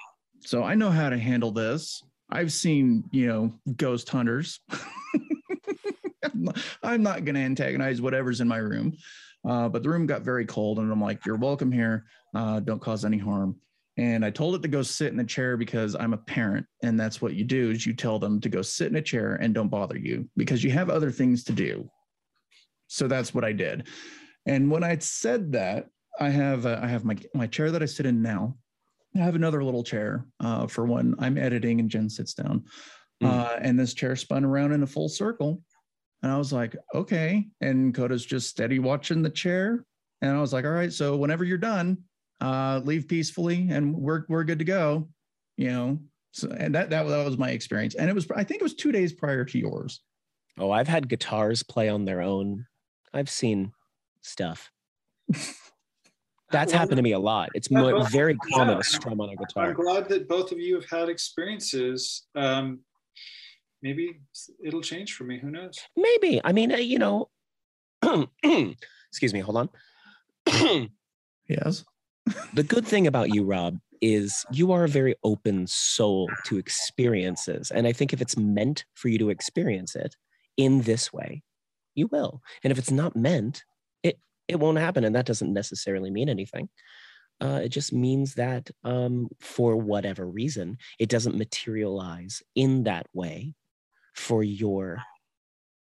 so 0.42 0.64
I 0.64 0.76
know 0.76 0.92
how 0.92 1.10
to 1.10 1.18
handle 1.18 1.52
this. 1.52 2.04
I've 2.30 2.52
seen, 2.52 3.04
you 3.12 3.28
know, 3.28 3.54
ghost 3.76 4.10
hunters." 4.10 4.60
I'm 6.84 7.04
not, 7.04 7.24
going 7.24 7.36
to 7.36 7.42
antagonize 7.42 8.02
whatever's 8.02 8.42
in 8.42 8.48
my 8.48 8.58
room. 8.58 8.94
Uh, 9.48 9.70
but 9.70 9.84
the 9.84 9.90
room 9.90 10.06
got 10.06 10.24
very 10.24 10.46
cold, 10.46 10.80
and 10.80 10.92
I'm 10.92 11.02
like, 11.02 11.26
"You're 11.26 11.38
welcome 11.38 11.72
here. 11.72 12.06
Uh, 12.34 12.60
don't 12.60 12.82
cause 12.82 13.06
any 13.06 13.18
harm." 13.18 13.56
And 13.98 14.26
I 14.26 14.30
told 14.30 14.56
it 14.56 14.62
to 14.64 14.68
go 14.68 14.82
sit 14.82 15.14
in 15.14 15.20
a 15.20 15.26
chair 15.26 15.56
because 15.56 15.96
I'm 15.96 16.14
a 16.14 16.18
parent, 16.18 16.66
and 16.84 17.00
that's 17.00 17.22
what 17.22 17.36
you 17.36 17.44
do: 17.44 17.72
is 17.72 17.86
you 17.86 17.94
tell 17.94 18.20
them 18.20 18.42
to 18.42 18.50
go 18.50 18.62
sit 18.62 18.88
in 18.88 18.96
a 18.96 19.02
chair 19.02 19.36
and 19.36 19.54
don't 19.54 19.70
bother 19.70 19.98
you 19.98 20.28
because 20.36 20.64
you 20.64 20.72
have 20.72 20.90
other 20.90 21.12
things 21.12 21.44
to 21.46 21.54
do. 21.54 21.90
So 22.88 23.08
that's 23.08 23.34
what 23.34 23.44
I 23.44 23.52
did. 23.52 23.88
And 24.46 24.70
when 24.70 24.84
I 24.84 24.98
said 24.98 25.52
that, 25.54 25.88
I 26.20 26.30
have 26.30 26.66
uh, 26.66 26.80
I 26.82 26.88
have 26.88 27.06
my 27.06 27.18
my 27.34 27.48
chair 27.48 27.72
that 27.72 27.84
I 27.84 27.86
sit 27.86 28.06
in 28.06 28.22
now. 28.22 28.58
I 29.16 29.20
have 29.20 29.36
another 29.36 29.64
little 29.64 29.84
chair 29.84 30.26
uh, 30.40 30.68
for 30.68 30.86
when 30.86 31.16
I'm 31.20 31.38
editing 31.38 31.80
and 31.80 31.90
Jen 31.90 32.10
sits 32.10 32.34
down. 32.34 32.66
Mm. 33.24 33.30
Uh, 33.30 33.58
and 33.62 33.80
this 33.80 33.94
chair 33.94 34.16
spun 34.16 34.44
around 34.44 34.74
in 34.74 34.84
a 34.84 34.88
full 34.88 35.08
circle. 35.08 35.62
And 36.22 36.32
I 36.32 36.38
was 36.38 36.52
like, 36.52 36.76
okay. 36.94 37.48
And 37.62 37.94
Coda's 37.94 38.26
just 38.26 38.50
steady 38.50 38.80
watching 38.80 39.22
the 39.22 39.30
chair. 39.30 39.86
And 40.22 40.36
I 40.36 40.42
was 40.42 40.54
like, 40.54 40.66
all 40.66 40.72
right, 40.72 40.92
so 40.92 41.16
whenever 41.16 41.44
you're 41.44 41.58
done, 41.58 42.00
uh, 42.42 42.82
leave 42.84 43.08
peacefully 43.08 43.68
and 43.70 43.96
we're 43.96 44.26
we're 44.28 44.44
good 44.44 44.60
to 44.60 44.66
go. 44.66 45.08
You 45.58 45.72
know. 45.72 46.00
So 46.32 46.50
and 46.50 46.76
that, 46.76 46.90
that 46.90 47.08
that 47.08 47.26
was 47.26 47.38
my 47.38 47.52
experience. 47.52 47.96
And 47.96 48.10
it 48.10 48.14
was 48.14 48.30
I 48.36 48.44
think 48.44 48.60
it 48.60 48.64
was 48.64 48.74
two 48.74 48.92
days 48.92 49.14
prior 49.14 49.46
to 49.46 49.60
yours. 49.60 50.02
Oh, 50.58 50.72
I've 50.72 50.88
had 50.88 51.08
guitars 51.08 51.64
play 51.64 51.90
on 51.90 52.06
their 52.06 52.22
own. 52.22 52.66
I've 53.14 53.30
seen 53.30 53.72
stuff. 54.22 54.72
That's 56.52 56.72
Well, 56.72 56.80
happened 56.80 56.98
to 56.98 57.04
me 57.04 57.14
a 57.14 57.20
lot. 57.20 57.50
It's 57.56 57.72
mo- 57.72 57.94
well, 57.94 58.04
very 58.06 58.36
common 58.36 58.76
yeah. 58.76 58.78
to 58.78 58.84
strum 58.84 59.20
on 59.20 59.30
a 59.30 59.36
guitar. 59.36 59.70
I'm 59.70 59.74
glad 59.74 60.08
that 60.10 60.28
both 60.28 60.52
of 60.52 60.60
you 60.60 60.76
have 60.76 60.90
had 60.90 61.10
experiences. 61.10 62.28
Um, 62.36 62.82
maybe 63.82 64.20
it'll 64.64 64.82
change 64.82 65.14
for 65.14 65.24
me. 65.24 65.40
Who 65.40 65.50
knows? 65.50 65.80
Maybe. 65.98 66.40
I 66.44 66.52
mean, 66.52 66.72
uh, 66.72 66.78
you 66.78 67.00
know, 67.00 67.30
excuse 69.10 69.34
me, 69.34 69.40
hold 69.40 69.70
on. 70.48 70.90
Yes. 71.48 71.86
the 72.56 72.64
good 72.64 72.88
thing 72.88 73.06
about 73.06 73.32
you, 73.32 73.44
Rob, 73.44 73.78
is 74.02 74.46
you 74.52 74.72
are 74.72 74.86
a 74.86 74.90
very 74.90 75.16
open 75.24 75.68
soul 75.68 76.28
to 76.46 76.58
experiences. 76.58 77.70
And 77.70 77.86
I 77.86 77.92
think 77.94 78.14
if 78.14 78.22
it's 78.22 78.36
meant 78.36 78.84
for 78.96 79.10
you 79.10 79.20
to 79.20 79.30
experience 79.30 79.96
it 79.96 80.16
in 80.58 80.82
this 80.82 81.14
way, 81.14 81.44
you 81.94 82.08
will. 82.08 82.42
And 82.64 82.72
if 82.72 82.80
it's 82.80 82.90
not 82.90 83.16
meant, 83.16 83.64
it 84.02 84.18
it 84.48 84.60
won't 84.60 84.78
happen. 84.78 85.04
And 85.04 85.16
that 85.16 85.26
doesn't 85.26 85.54
necessarily 85.54 86.12
mean 86.12 86.30
anything. 86.30 86.70
Uh, 87.42 87.62
it 87.64 87.70
just 87.70 87.92
means 87.92 88.36
that 88.36 88.70
um, 88.84 89.28
for 89.40 89.76
whatever 89.76 90.26
reason, 90.26 90.78
it 91.00 91.10
doesn't 91.10 91.38
materialize 91.38 92.42
in 92.56 92.84
that 92.84 93.08
way 93.14 93.54
for 94.14 94.42
your 94.42 95.00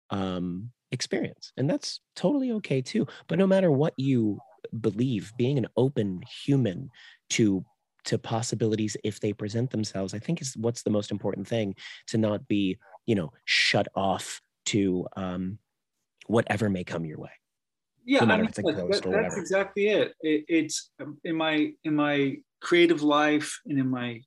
um, 0.10 0.72
experience. 0.92 1.52
And 1.58 1.70
that's 1.70 2.00
totally 2.16 2.52
okay 2.54 2.82
too. 2.82 3.08
But 3.28 3.38
no 3.38 3.48
matter 3.48 3.72
what 3.72 3.94
you 3.98 4.40
believe, 4.80 5.32
being 5.38 5.58
an 5.58 5.68
open 5.78 6.22
human 6.44 6.90
to 7.32 7.66
to 8.06 8.18
possibilities 8.18 8.98
if 9.04 9.22
they 9.22 9.32
present 9.32 9.70
themselves, 9.72 10.14
I 10.14 10.20
think 10.20 10.42
is 10.42 10.58
what's 10.58 10.84
the 10.84 10.90
most 10.90 11.10
important 11.10 11.48
thing 11.48 11.76
to 12.08 12.18
not 12.18 12.48
be, 12.50 12.78
you 13.06 13.16
know, 13.16 13.32
shut 13.46 13.88
off 13.96 14.42
to 14.66 15.08
um, 15.16 15.58
whatever 16.28 16.70
may 16.70 16.84
come 16.84 17.06
your 17.06 17.20
way. 17.20 17.32
Yeah, 18.06 18.26
No 18.26 18.34
I 18.34 18.38
mean, 18.38 18.46
if 18.46 18.50
it's 18.50 18.60
a 18.60 18.62
that- 18.64 18.76
ghost 18.76 19.06
or 19.06 19.12
that- 19.12 19.22
that's 19.24 19.38
exactly 19.38 19.88
it. 19.88 20.14
it. 20.22 20.46
It's 20.48 20.92
in 21.24 21.36
my 21.36 21.74
in 21.84 21.96
my 21.96 22.38
creative 22.62 23.02
life 23.02 23.60
and 23.66 23.80
in 23.80 23.90
my 23.90 24.22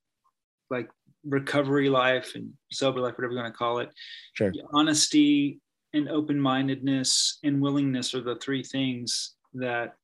like 0.70 0.90
recovery 1.24 1.88
life 1.88 2.34
and 2.34 2.52
sober 2.70 3.00
life, 3.00 3.14
whatever 3.16 3.32
you 3.34 3.38
want 3.40 3.52
to 3.52 3.56
call 3.58 3.78
it. 3.78 3.90
Sure. 4.34 4.52
Honesty 4.72 5.60
and 5.92 6.08
open 6.08 6.38
mindedness 6.40 7.38
and 7.44 7.60
willingness 7.60 8.14
are 8.14 8.20
the 8.20 8.36
three 8.36 8.62
things 8.62 9.34
that 9.54 9.96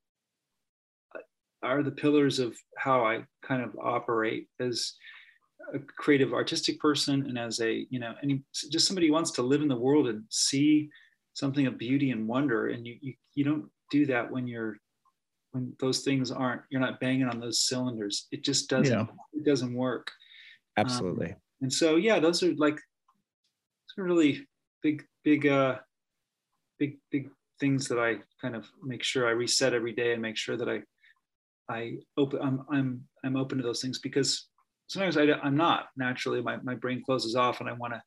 uh, 1.15 1.19
are 1.61 1.83
the 1.83 1.91
pillars 1.91 2.39
of 2.39 2.57
how 2.77 3.05
I 3.05 3.25
kind 3.41 3.61
of 3.63 3.75
operate 3.81 4.47
as 4.59 4.95
a 5.73 5.79
creative 5.79 6.33
artistic 6.33 6.79
person 6.79 7.25
and 7.27 7.37
as 7.39 7.59
a 7.61 7.87
you 7.89 7.99
know 7.99 8.13
any 8.21 8.43
just 8.69 8.85
somebody 8.87 9.07
who 9.07 9.13
wants 9.13 9.31
to 9.31 9.41
live 9.41 9.61
in 9.61 9.67
the 9.67 9.75
world 9.87 10.07
and 10.07 10.23
see 10.29 10.89
something 11.33 11.65
of 11.67 11.77
beauty 11.77 12.11
and 12.11 12.27
wonder 12.27 12.67
and 12.69 12.85
you 12.85 12.97
you, 13.01 13.13
you 13.35 13.43
don't 13.43 13.65
do 13.91 14.05
that 14.05 14.29
when 14.29 14.47
you're 14.47 14.77
when 15.51 15.73
those 15.79 15.99
things 16.01 16.31
aren't 16.31 16.61
you're 16.69 16.81
not 16.81 16.99
banging 16.99 17.27
on 17.27 17.39
those 17.39 17.59
cylinders 17.59 18.27
it 18.31 18.43
just 18.43 18.69
doesn't 18.69 18.93
Yeah. 18.99 19.05
it 19.33 19.43
doesn't 19.45 19.73
work 19.73 20.11
Absolutely. 20.77 21.35
and 21.61 21.71
so 21.71 21.95
yeah 21.95 22.19
those 22.19 22.41
are 22.43 22.53
like 22.55 22.79
are 23.97 24.03
really 24.03 24.47
big 24.81 25.03
big 25.23 25.45
uh 25.45 25.77
big 26.79 26.97
big 27.11 27.29
things 27.59 27.87
that 27.87 27.99
i 27.99 28.15
kind 28.41 28.55
of 28.55 28.65
make 28.83 29.03
sure 29.03 29.27
i 29.27 29.31
reset 29.31 29.73
every 29.73 29.93
day 29.93 30.13
and 30.13 30.21
make 30.21 30.35
sure 30.37 30.57
that 30.57 30.67
i 30.67 30.81
i 31.69 31.97
open 32.17 32.39
i'm 32.41 32.65
i'm 32.71 33.03
i'm 33.23 33.35
open 33.37 33.57
to 33.59 33.63
those 33.63 33.81
things 33.81 33.99
because 33.99 34.47
sometimes 34.87 35.15
I, 35.15 35.23
i'm 35.43 35.55
not 35.55 35.89
naturally 35.95 36.41
my, 36.41 36.57
my 36.63 36.73
brain 36.75 37.03
closes 37.05 37.35
off 37.35 37.59
and 37.59 37.69
i 37.69 37.73
want 37.73 37.93
to 37.93 38.01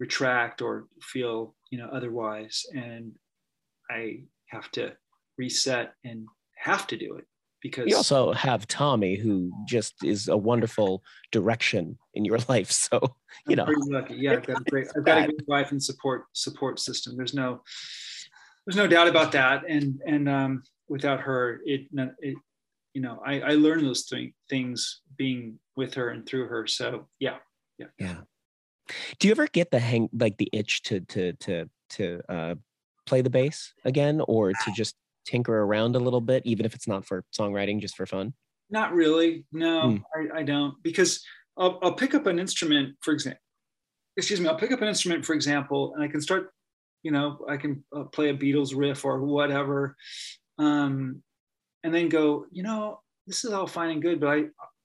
retract 0.00 0.62
or 0.62 0.86
feel 1.00 1.54
you 1.70 1.78
know 1.78 1.88
otherwise 1.92 2.64
and 2.74 3.12
i 3.90 4.20
have 4.46 4.68
to 4.72 4.92
reset 5.38 5.92
and 6.04 6.26
have 6.56 6.86
to 6.86 6.96
do 6.96 7.14
it 7.16 7.24
because 7.62 7.86
you 7.86 7.94
also 7.94 8.32
have 8.32 8.66
Tommy, 8.66 9.16
who 9.16 9.52
just 9.68 10.02
is 10.02 10.28
a 10.28 10.36
wonderful 10.36 11.02
direction 11.30 11.98
in 12.14 12.24
your 12.24 12.38
life. 12.48 12.70
So, 12.70 12.98
you 13.46 13.52
I'm 13.52 13.56
know, 13.56 13.64
pretty 13.66 13.82
lucky. 13.92 14.14
Yeah, 14.14 14.32
I've 14.32 14.46
got 14.46 14.62
a 14.62 14.64
great, 14.64 14.88
I've 14.96 15.04
got 15.04 15.18
a 15.18 15.26
great 15.26 15.46
wife 15.46 15.70
and 15.70 15.82
support 15.82 16.24
support 16.32 16.80
system. 16.80 17.18
There's 17.18 17.34
no, 17.34 17.60
there's 18.64 18.76
no 18.76 18.86
doubt 18.86 19.08
about 19.08 19.32
that. 19.32 19.64
And 19.68 20.00
and 20.06 20.26
um, 20.26 20.62
without 20.88 21.20
her, 21.20 21.60
it, 21.66 21.82
it 21.92 22.36
you 22.94 23.02
know, 23.02 23.20
I, 23.26 23.40
I 23.40 23.50
learned 23.50 23.84
those 23.84 24.06
th- 24.06 24.32
things 24.48 25.02
being 25.18 25.58
with 25.76 25.92
her 25.94 26.08
and 26.08 26.24
through 26.24 26.46
her. 26.46 26.66
So 26.66 27.08
yeah 27.18 27.36
yeah, 27.80 27.86
yeah. 27.98 28.16
Do 29.18 29.28
you 29.28 29.32
ever 29.32 29.46
get 29.46 29.70
the 29.70 29.78
hang, 29.78 30.08
like 30.12 30.36
the 30.38 30.48
itch 30.52 30.82
to 30.84 31.00
to 31.00 31.32
to 31.34 31.70
to 31.90 32.20
uh, 32.28 32.54
play 33.06 33.22
the 33.22 33.30
bass 33.30 33.72
again, 33.84 34.20
or 34.26 34.52
to 34.52 34.72
just 34.72 34.96
tinker 35.26 35.62
around 35.62 35.96
a 35.96 36.00
little 36.00 36.20
bit, 36.20 36.42
even 36.46 36.64
if 36.66 36.74
it's 36.74 36.88
not 36.88 37.04
for 37.04 37.24
songwriting, 37.36 37.80
just 37.80 37.96
for 37.96 38.06
fun? 38.06 38.34
not 38.70 38.94
really. 38.94 39.44
No, 39.52 39.90
Hmm. 39.90 39.96
I, 40.14 40.40
I 40.40 40.42
don't 40.42 40.80
because 40.82 41.22
I'll, 41.56 41.78
I'll 41.82 41.94
pick 41.94 42.14
up 42.14 42.26
an 42.26 42.38
instrument, 42.38 42.96
for 43.00 43.12
example. 43.12 43.40
Excuse 44.16 44.40
me, 44.40 44.48
I'll 44.48 44.56
pick 44.56 44.72
up 44.72 44.82
an 44.82 44.88
instrument, 44.88 45.24
for 45.24 45.34
example, 45.34 45.94
and 45.94 46.02
I 46.02 46.08
can 46.08 46.20
start, 46.20 46.52
you 47.02 47.10
know, 47.10 47.44
I 47.48 47.56
can 47.56 47.84
uh, 47.94 48.04
play 48.04 48.28
a 48.30 48.34
Beatles 48.34 48.76
riff 48.76 49.04
or 49.04 49.22
whatever, 49.24 49.96
um, 50.58 51.22
and 51.84 51.94
then 51.94 52.08
go, 52.08 52.46
you 52.50 52.62
know, 52.62 53.00
this 53.26 53.44
is 53.44 53.52
all 53.52 53.66
fine 53.66 53.90
and 53.90 54.02
good, 54.02 54.20
but 54.20 54.28
I, 54.28 54.36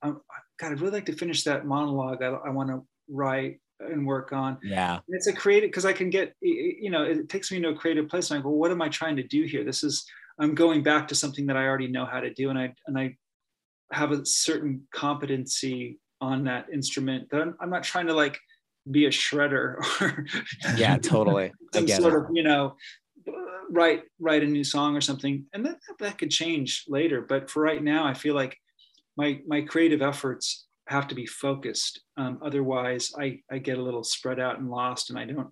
I, 0.02 0.10
I 0.10 0.14
God, 0.60 0.72
I'd 0.72 0.82
really 0.82 0.94
like 0.94 1.06
to 1.08 1.14
finish 1.14 1.44
that 1.44 1.66
monologue. 1.66 2.24
I, 2.24 2.28
I 2.28 2.50
want 2.50 2.70
to 2.70 2.86
write 3.10 3.60
and 3.92 4.06
work 4.06 4.34
on. 4.34 4.58
Yeah. 4.64 4.94
And 4.94 5.16
it's 5.16 5.28
a 5.28 5.34
creative 5.34 5.70
because 5.70 5.86
I 5.86 5.94
can 5.94 6.10
get, 6.10 6.36
you 6.42 6.90
know, 6.90 7.04
it 7.04 7.30
takes 7.30 7.52
me 7.52 7.62
to 7.62 7.70
a 7.70 7.76
creative 7.76 8.08
place. 8.08 8.32
And 8.32 8.40
I 8.40 8.44
go, 8.44 8.50
what 8.50 8.72
am 8.72 8.82
I 8.82 8.90
trying 8.90 9.16
to 9.18 9.24
do 9.24 9.44
here? 9.44 9.64
This 9.64 9.84
is, 9.84 10.06
I'm 10.40 10.56
going 10.56 10.84
back 10.84 11.08
to 11.10 11.16
something 11.16 11.46
that 11.48 11.58
I 11.58 11.66
already 11.66 11.88
know 11.88 12.06
how 12.06 12.20
to 12.20 12.34
do. 12.34 12.50
And 12.50 12.60
I, 12.60 12.74
and 12.88 12.98
I 12.98 13.16
have 13.92 14.12
a 14.12 14.26
certain 14.26 14.88
competency 14.94 16.00
on 16.22 16.44
that 16.46 16.68
instrument 16.74 17.30
that 17.30 17.42
I'm, 17.42 17.56
I'm 17.60 17.70
not 17.70 17.84
trying 17.84 18.08
to 18.08 18.14
like 18.14 18.40
be 18.90 19.06
a 19.06 19.10
shredder 19.10 19.78
or 20.02 20.26
yeah, 20.78 20.98
totally. 20.98 21.52
some 21.74 21.88
sort 21.88 22.14
it. 22.14 22.18
of, 22.18 22.26
you 22.34 22.44
know, 22.44 22.76
write, 23.72 24.04
write 24.20 24.44
a 24.44 24.48
new 24.48 24.64
song 24.64 24.96
or 24.96 25.02
something. 25.02 25.46
And 25.54 25.66
that, 25.66 25.78
that 26.00 26.18
could 26.18 26.32
change 26.32 26.86
later. 26.88 27.22
But 27.22 27.50
for 27.50 27.62
right 27.62 27.84
now, 27.84 28.06
I 28.06 28.14
feel 28.14 28.36
like 28.36 28.58
my, 29.18 29.40
my 29.48 29.62
creative 29.62 30.02
efforts 30.02 30.66
have 30.88 31.08
to 31.08 31.16
be 31.16 31.26
focused. 31.26 32.02
Um, 32.18 32.40
otherwise, 32.44 33.12
I, 33.18 33.40
I 33.52 33.58
get 33.58 33.78
a 33.78 33.82
little 33.82 34.04
spread 34.04 34.40
out 34.40 34.60
and 34.60 34.70
lost, 34.70 35.10
and 35.10 35.20
I 35.20 35.26
don't. 35.26 35.50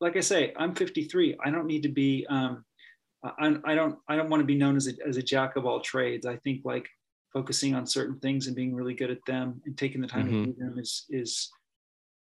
Like 0.00 0.16
I 0.16 0.20
say, 0.20 0.52
I'm 0.56 0.74
53. 0.74 1.38
I 1.42 1.50
don't 1.50 1.66
need 1.66 1.82
to 1.84 1.88
be. 1.88 2.26
Um, 2.28 2.64
I, 3.24 3.56
I 3.64 3.74
don't. 3.74 3.98
I 4.08 4.16
don't 4.16 4.30
want 4.30 4.40
to 4.40 4.46
be 4.46 4.56
known 4.56 4.76
as 4.76 4.88
a, 4.88 4.92
as 5.06 5.16
a 5.16 5.22
jack 5.22 5.56
of 5.56 5.66
all 5.66 5.80
trades. 5.80 6.26
I 6.26 6.36
think 6.36 6.62
like 6.64 6.88
focusing 7.32 7.74
on 7.74 7.86
certain 7.86 8.18
things 8.20 8.46
and 8.46 8.54
being 8.54 8.74
really 8.74 8.94
good 8.94 9.10
at 9.10 9.24
them 9.26 9.60
and 9.66 9.76
taking 9.76 10.00
the 10.00 10.06
time 10.06 10.26
mm-hmm. 10.26 10.44
to 10.44 10.52
do 10.52 10.58
them 10.58 10.78
is 10.78 11.04
is 11.10 11.50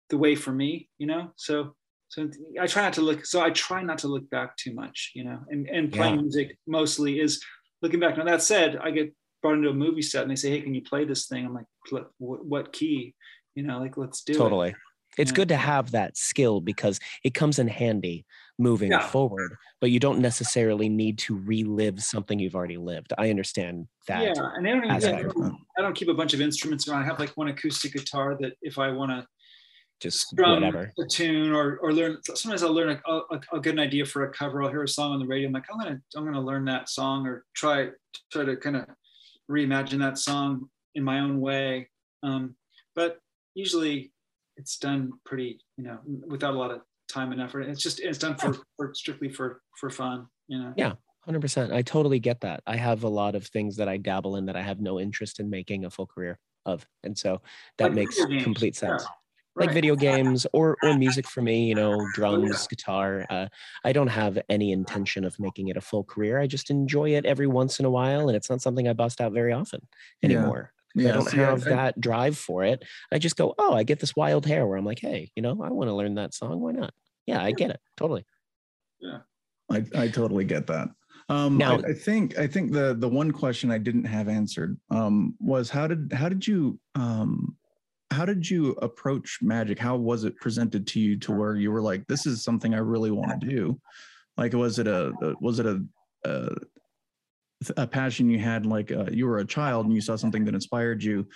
the 0.08 0.18
way 0.18 0.34
for 0.34 0.52
me. 0.52 0.88
You 0.98 1.06
know. 1.06 1.30
So 1.36 1.74
so 2.08 2.28
I 2.61 2.66
try 2.66 2.82
not 2.82 2.94
to 2.94 3.02
look. 3.02 3.24
So 3.24 3.40
I 3.40 3.50
try 3.50 3.82
not 3.82 3.98
to 3.98 4.08
look 4.08 4.28
back 4.30 4.56
too 4.56 4.74
much. 4.74 5.12
You 5.14 5.24
know. 5.24 5.38
And 5.48 5.68
and 5.68 5.92
playing 5.92 6.16
yeah. 6.16 6.22
music 6.22 6.58
mostly 6.66 7.20
is 7.20 7.40
looking 7.82 8.00
back. 8.00 8.16
Now 8.16 8.24
that 8.24 8.42
said, 8.42 8.78
I 8.78 8.90
get 8.90 9.14
brought 9.43 9.55
into 9.55 9.70
a 9.70 9.74
movie 9.74 10.03
set 10.03 10.22
and 10.22 10.30
they 10.30 10.36
say, 10.36 10.51
"Hey, 10.51 10.61
can 10.61 10.74
you 10.74 10.82
play 10.82 11.05
this 11.05 11.26
thing?" 11.26 11.45
I'm 11.45 11.55
like, 11.55 11.66
"What, 11.91 12.45
what 12.45 12.72
key?" 12.72 13.14
You 13.55 13.62
know, 13.62 13.78
like 13.78 13.97
let's 13.97 14.22
do 14.22 14.34
totally. 14.34 14.68
it. 14.68 14.72
Totally. 14.72 14.74
It's 15.18 15.32
yeah. 15.32 15.36
good 15.36 15.49
to 15.49 15.57
have 15.57 15.91
that 15.91 16.16
skill 16.16 16.61
because 16.61 17.01
it 17.24 17.34
comes 17.34 17.59
in 17.59 17.66
handy 17.66 18.24
moving 18.59 18.93
yeah. 18.93 19.01
forward, 19.01 19.57
but 19.80 19.91
you 19.91 19.99
don't 19.99 20.20
necessarily 20.20 20.88
need 20.88 21.18
to 21.18 21.36
relive 21.36 22.01
something 22.01 22.38
you've 22.38 22.55
already 22.55 22.76
lived. 22.76 23.12
I 23.18 23.30
understand 23.30 23.88
that. 24.07 24.22
Yeah, 24.22 24.51
and 24.55 24.68
I 24.68 24.70
don't, 24.70 24.84
even, 24.84 25.01
yeah, 25.01 25.18
I 25.18 25.22
don't, 25.22 25.57
I 25.78 25.82
don't 25.82 25.95
keep 25.95 26.09
a 26.09 26.14
bunch 26.14 26.32
of 26.32 26.41
instruments 26.41 26.86
around. 26.86 27.03
I 27.03 27.07
have 27.07 27.18
like 27.18 27.30
one 27.30 27.49
acoustic 27.49 27.95
guitar 27.95 28.36
that 28.41 28.53
if 28.62 28.78
I 28.78 28.91
want 28.91 29.11
to 29.11 29.26
just 30.01 30.32
whatever 30.38 30.91
a 30.99 31.07
tune 31.07 31.53
or 31.53 31.76
or 31.82 31.93
learn 31.93 32.16
sometimes 32.34 32.62
i'll 32.62 32.72
learn 32.72 32.88
a, 33.07 33.12
a, 33.12 33.41
i'll 33.53 33.61
get 33.61 33.74
an 33.74 33.78
idea 33.78 34.03
for 34.03 34.24
a 34.24 34.32
cover 34.32 34.62
i'll 34.62 34.70
hear 34.70 34.82
a 34.82 34.88
song 34.88 35.12
on 35.12 35.18
the 35.18 35.26
radio 35.26 35.47
i'm 35.47 35.53
like 35.53 35.66
i'm 35.70 35.78
gonna 35.78 36.01
i'm 36.16 36.24
gonna 36.24 36.41
learn 36.41 36.64
that 36.64 36.88
song 36.88 37.26
or 37.26 37.45
try 37.55 37.91
try 38.32 38.43
to 38.43 38.57
kind 38.57 38.76
of 38.76 38.86
reimagine 39.51 39.98
that 39.98 40.18
song 40.18 40.68
in 40.94 41.05
my 41.05 41.20
own 41.20 41.40
way. 41.40 41.88
Um, 42.22 42.55
but 42.94 43.18
usually 43.55 44.12
it's 44.57 44.78
done 44.78 45.12
pretty, 45.24 45.61
you 45.76 45.84
know, 45.84 45.98
without 46.26 46.55
a 46.55 46.59
lot 46.59 46.70
of 46.70 46.82
time 47.09 47.32
and 47.32 47.40
effort. 47.40 47.62
It's 47.62 47.82
just, 47.82 48.01
it's 48.01 48.18
done 48.18 48.36
for, 48.36 48.55
for 48.76 48.94
strictly 48.94 49.28
for, 49.28 49.62
for 49.78 49.90
fun, 49.90 50.26
you 50.48 50.59
know? 50.59 50.72
Yeah. 50.76 50.92
100%. 51.28 51.72
I 51.72 51.82
totally 51.82 52.18
get 52.18 52.40
that. 52.40 52.62
I 52.66 52.76
have 52.76 53.05
a 53.05 53.09
lot 53.09 53.34
of 53.34 53.46
things 53.46 53.76
that 53.76 53.88
I 53.88 53.98
dabble 53.98 54.36
in 54.36 54.46
that 54.46 54.57
I 54.57 54.62
have 54.62 54.80
no 54.80 54.98
interest 54.98 55.38
in 55.38 55.51
making 55.51 55.84
a 55.84 55.90
full 55.90 56.07
career 56.07 56.38
of. 56.64 56.86
And 57.05 57.16
so 57.16 57.42
that 57.78 57.84
like 57.86 57.92
makes 57.92 58.24
complete 58.42 58.74
sense. 58.74 59.03
Yeah 59.07 59.14
like 59.57 59.68
right. 59.68 59.74
video 59.74 59.96
games 60.09 60.46
or 60.53 60.76
or 60.82 60.96
music 60.96 61.28
for 61.28 61.42
me 61.42 61.64
you 61.66 61.74
know 61.74 62.07
drums 62.14 62.51
yeah. 62.51 62.66
guitar 62.68 63.26
uh, 63.30 63.46
i 63.84 63.92
don't 63.92 64.09
have 64.09 64.38
any 64.48 64.72
intention 64.72 65.24
of 65.24 65.38
making 65.38 65.68
it 65.68 65.76
a 65.76 65.80
full 65.80 66.05
career 66.05 66.38
i 66.38 66.46
just 66.46 66.70
enjoy 66.70 67.11
it 67.11 67.24
every 67.26 67.46
once 67.46 67.78
in 67.78 67.84
a 67.84 67.90
while 67.90 68.28
and 68.28 68.36
it's 68.36 68.51
not 68.51 68.62
something 68.62 68.88
i 68.88 68.92
bust 68.92 69.20
out 69.20 69.32
very 69.32 69.53
often 69.53 69.80
anymore 70.22 70.72
yeah. 70.94 71.11
I 71.11 71.12
don't 71.12 71.32
have 71.32 71.61
yeah. 71.61 71.76
that 71.76 72.01
drive 72.01 72.36
for 72.36 72.64
it. 72.64 72.84
I 73.12 73.18
just 73.18 73.36
go, 73.36 73.55
oh, 73.59 73.74
I 73.74 73.84
get 73.84 74.01
this 74.01 74.16
wild 74.16 74.44
hair 74.46 74.66
where 74.66 74.76
I'm 74.76 74.84
like, 74.84 74.98
hey, 74.98 75.30
you 75.36 75.42
know, 75.42 75.53
I 75.62 75.70
want 75.70 75.88
to 75.88 75.94
learn 75.94 76.16
that 76.16 76.34
song. 76.34 76.61
Why 76.61 76.72
not? 76.72 76.92
Yeah, 77.26 77.42
I 77.42 77.53
get 77.53 77.70
it 77.70 77.80
totally. 77.96 78.24
Yeah, 79.01 79.18
I, 79.70 79.84
I 79.94 80.09
totally 80.09 80.44
get 80.44 80.66
that. 80.66 80.88
Um, 81.28 81.59
now, 81.59 81.76
I, 81.76 81.90
I, 81.90 81.94
think 81.94 82.36
I 82.38 82.48
think 82.48 82.72
the 82.72 82.94
the 82.98 83.09
one 83.09 83.30
question 83.30 83.70
I 83.70 83.78
didn't 83.78 84.05
have 84.05 84.28
answered 84.28 84.76
um, 84.90 85.36
was 85.38 85.70
how 85.70 85.86
did 85.86 86.12
how 86.12 86.28
did 86.28 86.44
you 86.44 86.80
um, 86.96 87.57
how 88.11 88.24
did 88.24 88.48
you 88.48 88.72
approach 88.82 89.38
magic? 89.40 89.78
How 89.78 89.96
was 89.96 90.24
it 90.24 90.36
presented 90.36 90.86
to 90.88 91.00
you 91.00 91.16
to 91.18 91.32
where 91.32 91.56
you 91.56 91.70
were 91.70 91.82
like 91.82 92.06
this 92.06 92.26
is 92.26 92.42
something 92.42 92.74
i 92.74 92.78
really 92.78 93.11
want 93.11 93.40
to 93.40 93.46
do 93.46 93.80
like 94.36 94.52
was 94.54 94.78
it 94.78 94.86
a, 94.86 95.12
was 95.40 95.58
it 95.58 95.66
a, 95.66 95.84
a, 96.24 96.48
a 97.76 97.86
passion 97.86 98.30
you 98.30 98.38
had 98.38 98.64
like 98.64 98.90
uh, 98.90 99.06
you 99.11 99.26
were 99.26 99.38
a 99.38 99.44
child 99.44 99.86
and 99.86 99.94
you 99.94 100.00
saw 100.00 100.16
something 100.16 100.44
that 100.46 100.54
inspired 100.54 101.02
you? 101.02 101.26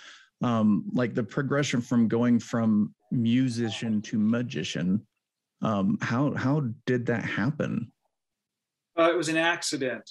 Um, 0.41 0.85
like 0.91 1.13
the 1.13 1.23
progression 1.23 1.81
from 1.81 2.07
going 2.07 2.39
from 2.39 2.93
musician 3.11 4.01
to 4.01 4.19
magician 4.19 5.05
um, 5.61 5.97
how 6.01 6.33
how 6.33 6.63
did 6.85 7.05
that 7.07 7.23
happen? 7.23 7.91
Uh, 8.97 9.09
it 9.11 9.17
was 9.17 9.29
an 9.29 9.37
accident. 9.37 10.09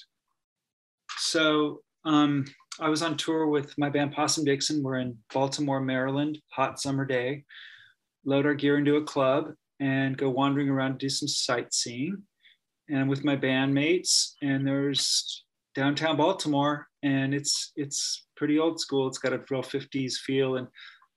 So 1.18 1.80
um, 2.04 2.44
I 2.80 2.88
was 2.88 3.02
on 3.02 3.16
tour 3.16 3.46
with 3.46 3.76
my 3.78 3.88
band 3.88 4.12
Possum 4.12 4.44
Dixon. 4.44 4.82
We're 4.82 4.98
in 4.98 5.16
Baltimore, 5.32 5.80
Maryland, 5.80 6.38
hot 6.50 6.80
summer 6.80 7.04
day. 7.04 7.44
Load 8.24 8.46
our 8.46 8.54
gear 8.54 8.78
into 8.78 8.96
a 8.96 9.04
club 9.04 9.52
and 9.80 10.16
go 10.16 10.28
wandering 10.28 10.68
around, 10.68 10.98
do 10.98 11.08
some 11.08 11.28
sightseeing. 11.28 12.22
And 12.88 13.08
with 13.08 13.24
my 13.24 13.36
bandmates, 13.36 14.32
and 14.42 14.66
there's 14.66 15.44
downtown 15.74 16.16
Baltimore, 16.16 16.86
and 17.02 17.32
it's 17.32 17.72
it's 17.76 18.26
pretty 18.36 18.58
old 18.58 18.80
school. 18.80 19.06
It's 19.06 19.18
got 19.18 19.32
a 19.32 19.42
real 19.50 19.62
50s 19.62 20.14
feel. 20.16 20.56
And 20.56 20.66
I 20.66 20.70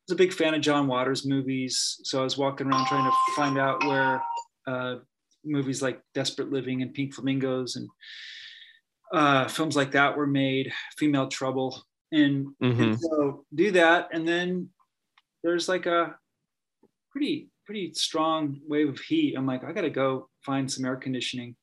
was 0.08 0.14
a 0.14 0.16
big 0.16 0.34
fan 0.34 0.54
of 0.54 0.62
John 0.62 0.88
Waters 0.88 1.26
movies, 1.26 2.00
so 2.04 2.22
I 2.22 2.24
was 2.24 2.38
walking 2.38 2.68
around 2.68 2.86
trying 2.86 3.10
to 3.10 3.18
find 3.36 3.58
out 3.58 3.84
where 3.84 4.22
uh, 4.68 4.96
movies 5.44 5.82
like 5.82 6.02
Desperate 6.14 6.52
Living 6.52 6.84
and 6.84 6.94
Pink 6.94 7.16
Flamingos 7.16 7.76
and 7.76 7.90
uh, 9.14 9.48
films 9.48 9.76
like 9.76 9.92
that 9.92 10.18
were 10.18 10.28
made, 10.28 10.72
Female 10.98 11.28
Trouble, 11.28 11.84
and, 12.12 12.48
mm-hmm. 12.62 12.82
and, 12.84 13.00
so 13.00 13.46
do 13.54 13.72
that, 13.72 14.10
and 14.12 14.28
then 14.28 14.70
there's 15.44 15.70
like 15.70 15.86
a 15.86 16.16
pretty 17.12 17.50
pretty 17.66 17.94
strong 17.94 18.60
wave 18.66 18.88
of 18.88 19.00
heat. 19.00 19.36
I'm 19.38 19.46
like, 19.46 19.66
I 19.66 19.74
got 19.74 19.82
to 19.82 19.90
go 19.90 20.30
find 20.46 20.72
some 20.72 20.86
air 20.86 20.96
conditioning. 20.96 21.56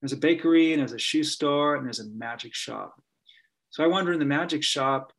There's 0.00 0.14
a 0.14 0.16
bakery 0.16 0.72
and 0.72 0.80
there's 0.80 0.94
a 0.94 0.98
shoe 0.98 1.22
store 1.22 1.76
and 1.76 1.84
there's 1.84 2.00
a 2.00 2.08
magic 2.08 2.54
shop. 2.54 2.94
So 3.68 3.84
I 3.84 3.88
wander 3.88 4.12
in 4.12 4.18
the 4.18 4.24
magic 4.24 4.62
shop 4.62 5.12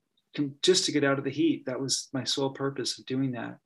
just 0.64 0.86
to 0.86 0.92
get 0.92 1.04
out 1.04 1.20
of 1.20 1.24
the 1.24 1.30
heat. 1.30 1.66
That 1.68 1.80
was 1.80 2.10
my 2.12 2.24
sole 2.24 2.50
purpose 2.50 2.98
of 2.98 3.06
doing 3.06 3.34
that. 3.34 3.58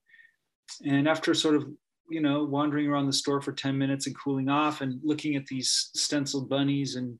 And 0.85 1.07
after 1.07 1.33
sort 1.33 1.55
of 1.55 1.65
you 2.09 2.21
know 2.21 2.43
wandering 2.43 2.87
around 2.87 3.05
the 3.05 3.13
store 3.13 3.41
for 3.41 3.51
10 3.51 3.77
minutes 3.77 4.07
and 4.07 4.17
cooling 4.17 4.49
off 4.49 4.81
and 4.81 4.99
looking 5.03 5.35
at 5.35 5.45
these 5.45 5.91
stenciled 5.93 6.49
bunnies 6.49 6.95
and 6.95 7.17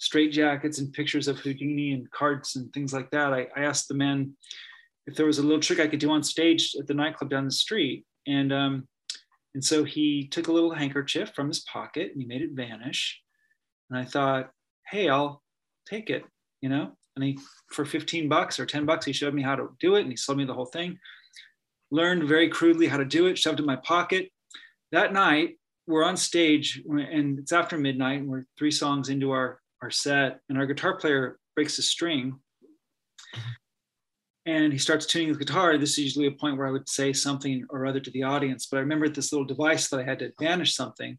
straight 0.00 0.32
jackets 0.32 0.78
and 0.78 0.92
pictures 0.92 1.28
of 1.28 1.38
Houdini 1.38 1.92
and 1.92 2.10
cards 2.10 2.56
and 2.56 2.72
things 2.72 2.92
like 2.92 3.10
that. 3.10 3.34
I, 3.34 3.46
I, 3.54 3.64
asked 3.64 3.86
the 3.86 3.94
man 3.94 4.32
if 5.06 5.14
there 5.14 5.26
was 5.26 5.38
a 5.38 5.42
little 5.42 5.60
trick 5.60 5.78
I 5.78 5.86
could 5.86 6.00
do 6.00 6.10
on 6.10 6.22
stage 6.22 6.74
at 6.80 6.86
the 6.86 6.94
nightclub 6.94 7.30
down 7.30 7.44
the 7.44 7.50
street. 7.50 8.06
And, 8.26 8.50
um, 8.50 8.88
and 9.54 9.62
so 9.62 9.84
he 9.84 10.26
took 10.26 10.48
a 10.48 10.52
little 10.52 10.72
handkerchief 10.72 11.32
from 11.34 11.48
his 11.48 11.60
pocket 11.60 12.12
and 12.12 12.20
he 12.20 12.26
made 12.26 12.40
it 12.40 12.52
vanish. 12.52 13.20
And 13.90 13.98
I 13.98 14.04
thought, 14.04 14.50
hey, 14.88 15.10
I'll 15.10 15.42
take 15.86 16.08
it, 16.08 16.24
you 16.62 16.70
know? 16.70 16.92
And 17.14 17.24
he, 17.24 17.38
for 17.70 17.84
15 17.84 18.26
bucks 18.26 18.58
or 18.58 18.64
10 18.64 18.86
bucks, 18.86 19.04
he 19.04 19.12
showed 19.12 19.34
me 19.34 19.42
how 19.42 19.54
to 19.54 19.68
do 19.80 19.96
it 19.96 20.02
and 20.02 20.10
he 20.10 20.16
sold 20.16 20.38
me 20.38 20.46
the 20.46 20.54
whole 20.54 20.66
thing. 20.66 20.98
Learned 21.90 22.24
very 22.24 22.48
crudely 22.48 22.86
how 22.86 22.96
to 22.96 23.04
do 23.04 23.26
it, 23.26 23.36
shoved 23.36 23.60
it 23.60 23.64
in 23.64 23.66
my 23.66 23.76
pocket. 23.76 24.30
That 24.92 25.12
night, 25.12 25.58
we're 25.86 26.04
on 26.04 26.16
stage 26.16 26.82
and 26.88 27.38
it's 27.38 27.52
after 27.52 27.76
midnight 27.76 28.20
and 28.20 28.28
we're 28.28 28.46
three 28.56 28.70
songs 28.70 29.08
into 29.08 29.32
our 29.32 29.60
our 29.82 29.90
set, 29.90 30.40
and 30.48 30.58
our 30.58 30.66
guitar 30.66 30.96
player 30.96 31.38
breaks 31.54 31.78
a 31.78 31.82
string 31.82 32.38
and 34.46 34.72
he 34.72 34.78
starts 34.78 35.06
tuning 35.06 35.28
his 35.28 35.36
guitar. 35.36 35.76
This 35.76 35.90
is 35.90 35.98
usually 35.98 36.26
a 36.26 36.32
point 36.32 36.56
where 36.56 36.66
I 36.66 36.70
would 36.70 36.88
say 36.88 37.12
something 37.12 37.64
or 37.70 37.86
other 37.86 38.00
to 38.00 38.10
the 38.10 38.22
audience, 38.22 38.66
but 38.66 38.78
I 38.78 38.80
remembered 38.80 39.14
this 39.14 39.32
little 39.32 39.46
device 39.46 39.88
that 39.88 40.00
I 40.00 40.04
had 40.04 40.18
to 40.20 40.32
vanish 40.40 40.74
something. 40.74 41.18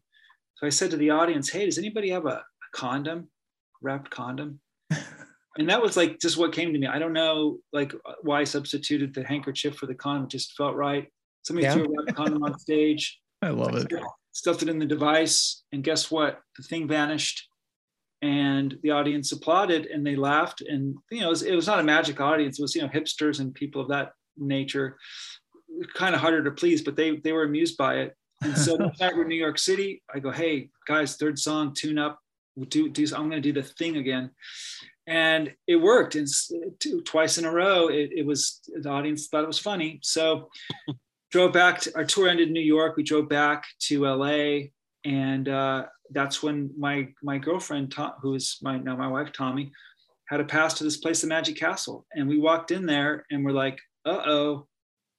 So 0.56 0.66
I 0.66 0.70
said 0.70 0.90
to 0.90 0.96
the 0.96 1.10
audience, 1.10 1.48
Hey, 1.48 1.64
does 1.64 1.78
anybody 1.78 2.10
have 2.10 2.26
a, 2.26 2.28
a 2.28 2.44
condom, 2.74 3.28
wrapped 3.80 4.10
condom? 4.10 4.60
and 4.90 5.68
that 5.68 5.80
was 5.80 5.96
like 5.96 6.18
just 6.18 6.36
what 6.36 6.52
came 6.52 6.72
to 6.72 6.78
me. 6.78 6.86
I 6.86 6.98
don't 6.98 7.12
know 7.12 7.58
like 7.72 7.94
why 8.22 8.40
I 8.40 8.44
substituted 8.44 9.14
the 9.14 9.24
handkerchief 9.24 9.76
for 9.76 9.86
the 9.86 9.94
condom. 9.94 10.24
It 10.24 10.30
just 10.30 10.54
felt 10.56 10.74
right. 10.74 11.08
Somebody 11.44 11.66
yeah. 11.66 11.74
threw 11.74 11.84
a 11.84 11.88
wrapped 11.88 12.16
condom 12.16 12.42
on 12.42 12.58
stage. 12.58 13.18
I 13.42 13.50
love 13.50 13.74
it. 13.74 13.92
Stuffed 14.32 14.62
it 14.62 14.68
in 14.68 14.78
the 14.78 14.86
device, 14.86 15.62
and 15.72 15.84
guess 15.84 16.10
what? 16.10 16.40
The 16.56 16.62
thing 16.62 16.88
vanished 16.88 17.48
and 18.22 18.78
the 18.82 18.90
audience 18.90 19.32
applauded 19.32 19.86
and 19.86 20.06
they 20.06 20.16
laughed 20.16 20.62
and 20.62 20.96
you 21.10 21.20
know 21.20 21.26
it 21.26 21.30
was, 21.30 21.42
it 21.42 21.54
was, 21.54 21.66
not 21.66 21.80
a 21.80 21.84
magic 21.84 22.20
audience. 22.20 22.58
It 22.58 22.62
was 22.62 22.74
you 22.74 22.82
know 22.82 22.88
hipsters 22.88 23.40
and 23.40 23.54
people 23.54 23.82
of 23.82 23.88
that 23.88 24.12
nature 24.36 24.96
kind 25.94 26.14
of 26.14 26.20
harder 26.20 26.42
to 26.44 26.50
please 26.50 26.82
but 26.82 26.96
they 26.96 27.16
they 27.16 27.32
were 27.32 27.44
amused 27.44 27.76
by 27.76 27.96
it. 27.96 28.16
And 28.42 28.56
so 28.56 28.76
that 28.98 29.14
we're 29.14 29.22
in 29.22 29.28
new 29.28 29.34
york 29.34 29.58
city 29.58 30.02
i 30.14 30.18
go 30.18 30.30
hey 30.30 30.70
guys 30.86 31.16
third 31.16 31.38
song 31.38 31.74
tune 31.74 31.98
up. 31.98 32.20
Do, 32.68 32.88
do 32.88 33.04
i'm 33.14 33.28
going 33.30 33.42
to 33.42 33.52
do 33.52 33.52
the 33.52 33.62
thing 33.62 33.96
again. 33.96 34.30
And 35.04 35.52
it 35.66 35.76
worked. 35.76 36.14
And 36.14 36.28
twice 37.04 37.36
in 37.36 37.44
a 37.44 37.50
row 37.50 37.88
it, 37.88 38.10
it 38.12 38.24
was 38.24 38.60
the 38.72 38.88
audience 38.88 39.26
thought 39.26 39.44
it 39.44 39.48
was 39.48 39.58
funny. 39.58 39.98
So 40.02 40.48
drove 41.32 41.52
back. 41.52 41.80
To, 41.80 41.96
our 41.96 42.04
tour 42.04 42.28
ended 42.28 42.48
in 42.48 42.54
New 42.54 42.60
York. 42.60 42.96
We 42.96 43.02
drove 43.02 43.28
back 43.28 43.64
to 43.88 44.04
LA, 44.04 44.68
and 45.04 45.48
uh, 45.48 45.86
that's 46.12 46.42
when 46.42 46.70
my 46.78 47.08
my 47.22 47.38
girlfriend, 47.38 47.94
who 48.20 48.34
is 48.34 48.58
my 48.62 48.78
now 48.78 48.96
my 48.96 49.08
wife, 49.08 49.32
Tommy, 49.32 49.72
had 50.28 50.40
a 50.40 50.44
pass 50.44 50.74
to 50.74 50.84
this 50.84 50.96
place, 50.96 51.20
the 51.20 51.26
Magic 51.26 51.56
Castle, 51.56 52.06
and 52.14 52.28
we 52.28 52.38
walked 52.38 52.70
in 52.70 52.86
there, 52.86 53.24
and 53.30 53.44
we're 53.44 53.52
like, 53.52 53.78
"Uh 54.04 54.22
oh, 54.26 54.66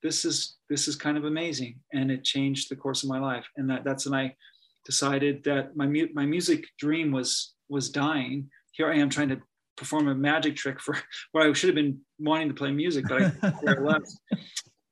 this 0.01 0.25
is 0.25 0.57
this 0.69 0.87
is 0.87 0.95
kind 0.95 1.17
of 1.17 1.25
amazing," 1.25 1.79
and 1.93 2.11
it 2.11 2.23
changed 2.23 2.69
the 2.69 2.75
course 2.75 3.03
of 3.03 3.09
my 3.09 3.19
life. 3.19 3.45
And 3.57 3.69
that 3.69 3.83
that's 3.83 4.05
when 4.05 4.19
I 4.19 4.35
decided 4.85 5.43
that 5.43 5.75
my 5.75 5.87
mu- 5.87 6.13
my 6.13 6.25
music 6.25 6.65
dream 6.79 7.11
was 7.11 7.53
was 7.69 7.89
dying. 7.89 8.49
Here 8.71 8.91
I 8.91 8.97
am 8.97 9.09
trying 9.09 9.29
to 9.29 9.41
perform 9.75 10.07
a 10.07 10.15
magic 10.15 10.55
trick 10.55 10.79
for 10.79 10.97
where 11.31 11.49
I 11.49 11.53
should 11.53 11.69
have 11.69 11.75
been 11.75 11.99
wanting 12.19 12.49
to 12.49 12.53
play 12.53 12.71
music, 12.71 13.05
but 13.07 13.21
I 13.21 13.73
left. 13.79 14.07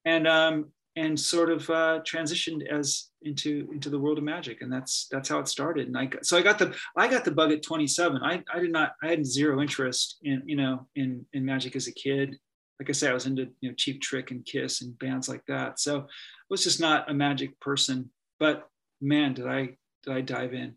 And 0.05 0.27
um, 0.27 0.71
and 0.95 1.17
sort 1.17 1.49
of 1.49 1.69
uh, 1.69 1.99
transitioned 2.03 2.67
as 2.69 3.09
into 3.21 3.67
into 3.71 3.89
the 3.89 3.99
world 3.99 4.17
of 4.17 4.23
magic. 4.23 4.61
And 4.61 4.71
that's 4.71 5.07
that's 5.09 5.29
how 5.29 5.39
it 5.39 5.47
started. 5.47 5.87
And 5.87 5.97
i 5.97 6.09
so 6.21 6.37
i 6.37 6.41
got 6.41 6.59
the 6.59 6.75
i 6.97 7.07
got 7.07 7.23
the 7.23 7.31
bug 7.31 7.51
at 7.51 7.63
27 7.63 8.21
i 8.23 8.43
i 8.53 8.59
did 8.59 8.71
not 8.71 8.93
i 9.03 9.07
had 9.07 9.25
zero 9.25 9.61
interest 9.61 10.17
in 10.23 10.41
you 10.45 10.55
know 10.55 10.87
in 10.95 11.25
in 11.33 11.45
magic 11.45 11.75
as 11.75 11.87
a 11.87 11.93
kid. 11.93 12.35
Like 12.79 12.89
i 12.89 12.93
say 12.93 13.09
i 13.09 13.13
was 13.13 13.25
into 13.25 13.47
you 13.61 13.69
know 13.69 13.75
cheap 13.77 14.01
trick 14.01 14.31
and 14.31 14.45
kiss 14.45 14.81
and 14.81 14.97
bands 14.99 15.29
like 15.29 15.43
that. 15.47 15.79
So 15.79 15.99
i 15.99 16.03
was 16.49 16.63
just 16.63 16.79
not 16.79 17.09
a 17.09 17.13
magic 17.13 17.59
person. 17.59 18.09
But 18.39 18.67
man 18.99 19.33
did 19.33 19.47
i 19.47 19.69
did 20.03 20.13
i 20.13 20.21
dive 20.21 20.53
in. 20.53 20.75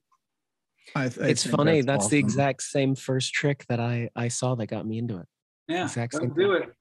I, 0.95 1.05
I 1.05 1.11
it's 1.19 1.47
funny 1.47 1.81
that's, 1.81 1.87
that's 1.87 2.05
awesome. 2.05 2.11
the 2.11 2.19
exact 2.19 2.63
same 2.63 2.95
first 2.95 3.33
trick 3.33 3.65
that 3.69 3.81
i 3.81 4.11
i 4.15 4.29
saw 4.29 4.55
that 4.55 4.67
got 4.67 4.87
me 4.87 4.99
into 4.99 5.19
it. 5.19 5.27
Yeah 5.67 5.85
exact 5.85 6.15
same 6.15 6.35
do 6.35 6.53
it. 6.53 6.73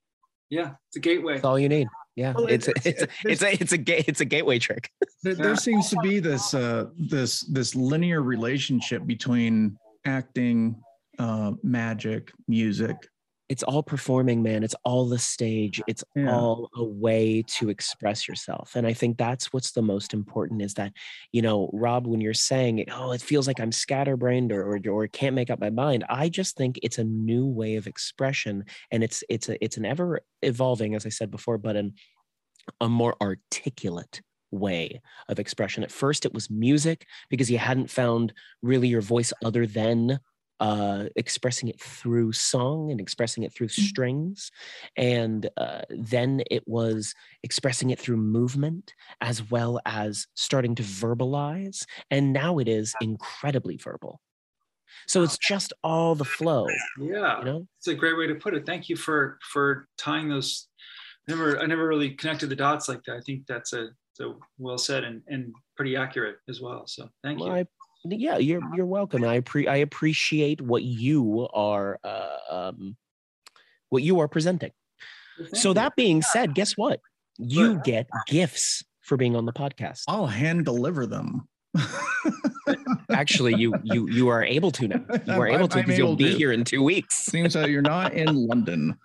Yeah 0.50 0.74
it's 0.90 0.98
a 0.98 1.00
gateway. 1.00 1.36
That's 1.36 1.46
all 1.46 1.58
you 1.58 1.70
need 1.70 1.88
yeah 2.16 2.34
well, 2.36 2.48
it's, 2.48 2.68
it's, 2.68 2.86
it's, 2.86 3.04
it's 3.26 3.42
a 3.42 3.62
it's 3.62 3.72
a 3.72 3.78
ga- 3.78 4.04
it's 4.08 4.22
a 4.22 4.26
gateway 4.26 4.60
trick. 4.60 4.90
There, 5.24 5.36
there 5.36 5.56
seems 5.56 5.90
to 5.90 5.98
be 6.04 6.20
this 6.20 6.54
uh 6.54 6.88
this 6.98 7.46
this 7.46 7.76
linear 7.76 8.22
relationship 8.22 9.06
between 9.06 9.78
acting 10.06 10.76
uh 11.18 11.54
magic 11.64 12.30
music 12.50 12.98
it's 13.54 13.62
all 13.62 13.84
performing 13.84 14.42
man 14.42 14.64
it's 14.64 14.74
all 14.84 15.08
the 15.08 15.20
stage 15.20 15.80
it's 15.88 16.04
yeah. 16.16 16.36
all 16.36 16.72
a 16.76 16.84
way 16.84 17.44
to 17.46 17.70
express 17.70 18.28
yourself 18.28 18.72
and 18.76 18.88
i 18.88 18.94
think 18.94 19.16
that's 19.16 19.54
what's 19.54 19.74
the 19.74 19.82
most 19.82 20.12
important 20.12 20.60
is 20.60 20.74
that 20.74 20.92
you 21.32 21.40
know 21.40 21.70
rob 21.72 22.08
when 22.08 22.20
you're 22.20 22.34
saying 22.34 22.84
oh 22.92 23.12
it 23.12 23.22
feels 23.22 23.46
like 23.46 23.60
i'm 23.60 23.72
scatterbrained 23.72 24.52
or, 24.52 24.64
or 24.64 24.80
or 24.90 25.08
can't 25.08 25.36
make 25.36 25.52
up 25.52 25.60
my 25.60 25.70
mind 25.70 26.04
i 26.10 26.28
just 26.28 26.58
think 26.58 26.80
it's 26.82 26.98
a 26.98 27.04
new 27.04 27.46
way 27.46 27.76
of 27.76 27.86
expression 27.86 28.66
and 28.90 29.04
it's 29.04 29.24
it's 29.30 29.48
a 29.50 29.64
it's 29.64 29.78
an 29.78 29.86
ever 29.86 30.20
evolving 30.42 30.96
as 30.96 31.06
i 31.06 31.10
said 31.10 31.30
before 31.30 31.60
but 31.60 31.76
an 31.76 31.94
a 32.82 32.90
more 32.90 33.16
articulate 33.22 34.24
way 34.50 35.00
of 35.30 35.38
expression 35.38 35.84
at 35.84 35.92
first 35.92 36.26
it 36.26 36.34
was 36.34 36.50
music 36.50 37.06
because 37.30 37.52
you 37.52 37.60
hadn't 37.60 37.90
found 37.90 38.34
really 38.64 38.88
your 38.88 39.02
voice 39.02 39.32
other 39.46 39.68
than 39.68 40.20
uh, 40.64 41.10
expressing 41.18 41.68
it 41.68 41.78
through 41.78 42.32
song 42.32 42.90
and 42.90 43.02
expressing 43.02 43.44
it 43.44 43.54
through 43.54 43.68
mm. 43.68 43.72
strings. 43.90 44.50
And 44.96 45.50
uh, 45.58 45.82
then 45.90 46.42
it 46.50 46.64
was 46.66 47.14
expressing 47.44 47.90
it 47.90 48.00
through 48.00 48.16
movement 48.16 48.94
as 49.20 49.52
well 49.52 49.82
as 49.86 50.26
starting 50.36 50.74
to 50.76 50.84
verbalize. 50.84 51.86
And 52.10 52.32
now 52.32 52.60
it 52.60 52.70
is 52.70 52.96
incredibly 53.02 53.76
verbal. 53.76 54.22
So 55.06 55.22
it's 55.22 55.38
just 55.38 55.74
all 55.84 56.16
the 56.16 56.24
flow. 56.24 56.68
Yeah, 56.98 57.40
you 57.40 57.46
know? 57.46 57.68
it's 57.80 57.88
a 57.88 57.94
great 57.94 58.18
way 58.18 58.28
to 58.28 58.36
put 58.36 58.54
it. 58.54 58.66
Thank 58.66 58.88
you 58.88 58.96
for 58.96 59.40
for 59.52 59.90
tying 59.98 60.30
those. 60.30 60.70
Never, 61.28 61.60
I 61.60 61.66
never 61.66 61.88
really 61.88 62.12
connected 62.12 62.48
the 62.48 62.56
dots 62.56 62.88
like 62.88 63.04
that. 63.06 63.18
I 63.18 63.22
think 63.22 63.48
that's 63.48 63.74
a 63.74 63.90
so 64.14 64.40
well 64.58 64.78
said 64.78 65.04
and, 65.04 65.22
and 65.28 65.54
pretty 65.76 65.98
accurate 65.98 66.38
as 66.48 66.62
well. 66.62 66.84
So 66.86 67.10
thank 67.22 67.40
you. 67.40 67.48
I 67.48 67.66
yeah 68.06 68.38
you're 68.38 68.62
you're 68.76 68.86
welcome 68.86 69.24
i 69.24 69.40
pre- 69.40 69.68
i 69.68 69.78
appreciate 69.78 70.60
what 70.60 70.84
you 70.84 71.48
are 71.54 72.00
uh, 72.04 72.38
um 72.50 72.98
what 73.94 74.04
you 74.04 74.20
are 74.20 74.28
presenting. 74.28 74.72
So 75.54 75.72
that 75.74 75.96
being 75.96 76.22
said 76.22 76.54
guess 76.56 76.76
what? 76.76 77.00
you 77.40 77.82
get 77.84 78.08
gifts 78.28 78.84
for 79.02 79.18
being 79.18 79.36
on 79.36 79.46
the 79.46 79.54
podcast. 79.54 80.04
I'll 80.08 80.28
hand 80.28 80.66
deliver 80.66 81.06
them. 81.08 81.48
Actually 83.12 83.56
you 83.56 83.74
you 83.84 84.08
you 84.10 84.28
are 84.30 84.44
able 84.44 84.72
to 84.72 84.88
now. 84.88 85.06
You 85.26 85.34
are 85.34 85.48
able 85.48 85.68
to 85.70 85.78
because 85.78 85.98
you'll 85.98 86.16
be 86.16 86.32
to. 86.32 86.38
here 86.38 86.52
in 86.52 86.64
two 86.64 86.84
weeks. 86.84 87.16
Seems 87.16 87.54
that 87.54 87.70
you're 87.70 87.82
not 87.82 88.14
in 88.14 88.36
london. 88.48 88.98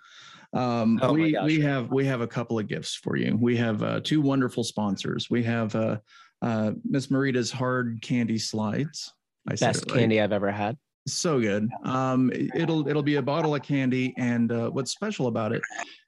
Um, 0.53 0.99
oh 1.01 1.13
we 1.13 1.37
we 1.43 1.59
have 1.61 1.91
we 1.91 2.05
have 2.05 2.21
a 2.21 2.27
couple 2.27 2.59
of 2.59 2.67
gifts 2.67 2.95
for 2.95 3.15
you. 3.15 3.35
We 3.39 3.57
have 3.57 3.81
uh, 3.83 4.01
two 4.03 4.21
wonderful 4.21 4.63
sponsors. 4.63 5.29
We 5.29 5.43
have 5.43 5.75
uh, 5.75 5.97
uh, 6.41 6.71
Miss 6.83 7.07
Marita's 7.07 7.51
hard 7.51 8.01
candy 8.01 8.37
slides. 8.37 9.13
I 9.47 9.55
Best 9.55 9.89
right. 9.89 9.99
candy 9.99 10.21
I've 10.21 10.33
ever 10.33 10.51
had. 10.51 10.77
So 11.07 11.39
good. 11.39 11.69
Um, 11.83 12.31
it'll 12.33 12.87
it'll 12.87 13.03
be 13.03 13.15
a 13.15 13.21
bottle 13.21 13.55
of 13.55 13.63
candy, 13.63 14.13
and 14.17 14.51
uh, 14.51 14.69
what's 14.69 14.91
special 14.91 15.27
about 15.27 15.53
it 15.53 15.61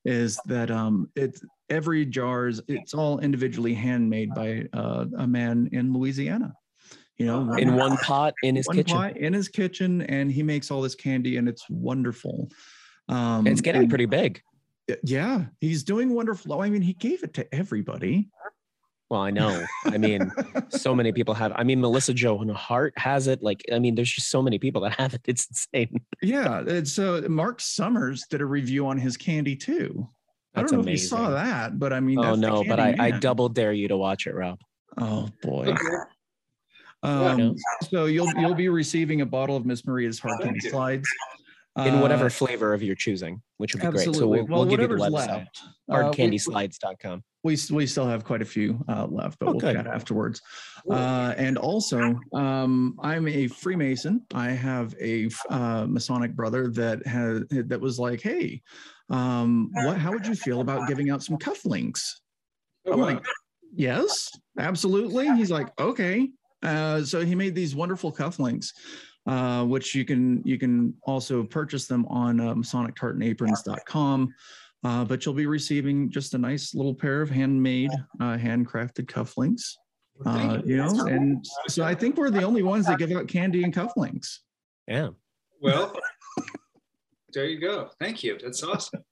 is 0.05 0.39
that 0.45 0.69
um, 0.69 1.09
it's 1.15 1.43
every 1.69 2.05
jar's 2.05 2.61
it's 2.67 2.93
all 2.93 3.19
individually 3.19 3.73
handmade 3.73 4.33
by 4.35 4.65
uh, 4.73 5.05
a 5.17 5.27
man 5.27 5.69
in 5.71 5.93
Louisiana. 5.93 6.53
You 7.17 7.25
know, 7.27 7.53
in 7.53 7.75
one 7.75 7.97
pot 7.97 8.33
in 8.43 8.55
his 8.55 8.67
kitchen. 8.67 8.97
Pot 8.97 9.17
in 9.17 9.33
his 9.33 9.47
kitchen, 9.47 10.01
and 10.03 10.31
he 10.31 10.43
makes 10.43 10.71
all 10.71 10.81
this 10.81 10.95
candy, 10.95 11.37
and 11.37 11.47
it's 11.47 11.69
wonderful. 11.69 12.49
Um, 13.09 13.47
it's 13.47 13.61
getting 13.61 13.81
and, 13.81 13.89
pretty 13.89 14.05
big. 14.05 14.41
Yeah, 15.03 15.45
he's 15.59 15.83
doing 15.83 16.13
wonderful. 16.13 16.61
I 16.61 16.69
mean, 16.69 16.81
he 16.81 16.93
gave 16.93 17.23
it 17.23 17.33
to 17.35 17.55
everybody. 17.55 18.29
Well, 19.11 19.19
I 19.19 19.29
know. 19.29 19.65
I 19.83 19.97
mean, 19.97 20.31
so 20.69 20.95
many 20.95 21.11
people 21.11 21.33
have. 21.33 21.51
I 21.57 21.65
mean, 21.65 21.81
Melissa 21.81 22.13
Joan 22.13 22.47
Hart 22.47 22.93
has 22.95 23.27
it. 23.27 23.43
Like, 23.43 23.61
I 23.69 23.77
mean, 23.77 23.93
there's 23.93 24.09
just 24.09 24.29
so 24.29 24.41
many 24.41 24.57
people 24.57 24.81
that 24.83 24.93
have 24.99 25.13
it. 25.13 25.21
It's 25.25 25.47
insane. 25.47 25.99
Yeah. 26.21 26.63
It's 26.65 26.97
uh, 26.97 27.23
Mark 27.27 27.59
Summers 27.59 28.25
did 28.29 28.39
a 28.39 28.45
review 28.45 28.87
on 28.87 28.97
his 28.97 29.17
candy 29.17 29.57
too. 29.57 30.07
That's 30.53 30.71
I 30.71 30.77
don't 30.77 30.77
know 30.77 30.83
amazing. 30.83 30.93
if 30.93 31.01
you 31.01 31.25
saw 31.25 31.29
that, 31.31 31.77
but 31.77 31.91
I 31.91 31.99
mean, 31.99 32.19
oh 32.19 32.35
no, 32.35 32.63
but 32.63 32.79
I, 32.79 32.95
I 32.97 33.11
double 33.11 33.49
dare 33.49 33.73
you 33.73 33.89
to 33.89 33.97
watch 33.97 34.27
it, 34.27 34.33
Rob. 34.33 34.59
Oh 34.97 35.27
boy. 35.41 35.75
Um, 37.03 37.55
so 37.89 38.05
you'll 38.05 38.31
you'll 38.35 38.53
be 38.53 38.69
receiving 38.69 39.21
a 39.21 39.25
bottle 39.25 39.55
of 39.55 39.65
Miss 39.65 39.85
Maria's 39.85 40.19
hard 40.19 40.41
candy 40.41 40.59
slides 40.59 41.07
in 41.77 42.01
whatever 42.01 42.25
uh, 42.25 42.29
flavor 42.29 42.73
of 42.73 42.83
your 42.83 42.95
choosing, 42.95 43.41
which 43.57 43.73
would 43.73 43.81
be 43.81 43.87
absolutely. 43.87 44.11
great. 44.11 44.19
So 44.19 44.27
we'll, 44.27 44.45
well, 44.45 44.59
we'll 44.67 44.77
give 44.77 44.81
you 44.81 44.87
the 44.87 44.95
website, 44.95 45.27
left. 45.27 45.61
hardcandyslides.com. 45.89 47.23
We, 47.43 47.57
we 47.71 47.87
still 47.87 48.07
have 48.07 48.23
quite 48.23 48.41
a 48.41 48.45
few 48.45 48.83
uh, 48.89 49.07
left, 49.07 49.39
but 49.39 49.47
we'll 49.47 49.61
chat 49.61 49.87
afterwards. 49.87 50.41
Uh, 50.89 51.33
and 51.37 51.57
also, 51.57 52.19
um, 52.33 52.99
I'm 53.01 53.27
a 53.27 53.47
Freemason. 53.47 54.25
I 54.33 54.49
have 54.49 54.93
a 55.01 55.29
uh, 55.49 55.85
Masonic 55.87 56.35
brother 56.35 56.67
that 56.71 57.05
has 57.07 57.43
that 57.49 57.79
was 57.79 57.97
like, 57.97 58.21
"Hey, 58.21 58.61
um, 59.09 59.71
what? 59.73 59.97
How 59.97 60.11
would 60.11 60.27
you 60.27 60.35
feel 60.35 60.61
about 60.61 60.87
giving 60.87 61.09
out 61.09 61.23
some 61.23 61.37
cufflinks?" 61.37 62.01
I'm 62.91 62.99
like, 62.99 63.23
"Yes, 63.73 64.29
absolutely." 64.59 65.33
He's 65.35 65.51
like, 65.51 65.69
"Okay." 65.79 66.29
Uh, 66.61 67.03
so 67.03 67.25
he 67.25 67.33
made 67.33 67.55
these 67.55 67.75
wonderful 67.75 68.11
cufflinks 68.11 68.67
uh, 69.27 69.63
which 69.65 69.93
you 69.95 70.05
can 70.05 70.41
you 70.45 70.57
can 70.57 70.93
also 71.03 71.43
purchase 71.43 71.87
them 71.87 72.05
on 72.07 72.39
uh, 72.39 72.53
masonictartanaprons.com. 72.53 74.33
Uh, 74.83 75.05
but 75.05 75.23
you'll 75.23 75.35
be 75.35 75.45
receiving 75.45 76.09
just 76.09 76.33
a 76.33 76.37
nice 76.37 76.73
little 76.73 76.95
pair 76.95 77.21
of 77.21 77.29
handmade, 77.29 77.91
uh, 78.19 78.35
handcrafted 78.35 79.05
cufflinks. 79.05 79.75
Uh, 80.25 80.59
you 80.65 80.77
know, 80.77 81.05
and 81.07 81.43
so 81.67 81.83
I 81.83 81.95
think 81.95 82.17
we're 82.17 82.29
the 82.29 82.43
only 82.43 82.63
ones 82.63 82.85
that 82.87 82.99
give 82.99 83.11
out 83.11 83.27
candy 83.27 83.63
and 83.63 83.73
cufflinks. 83.73 84.39
Yeah. 84.87 85.09
Well, 85.61 85.93
there 87.33 87.45
you 87.45 87.59
go. 87.59 87.89
Thank 87.99 88.23
you. 88.23 88.37
That's 88.41 88.63
awesome. 88.63 89.03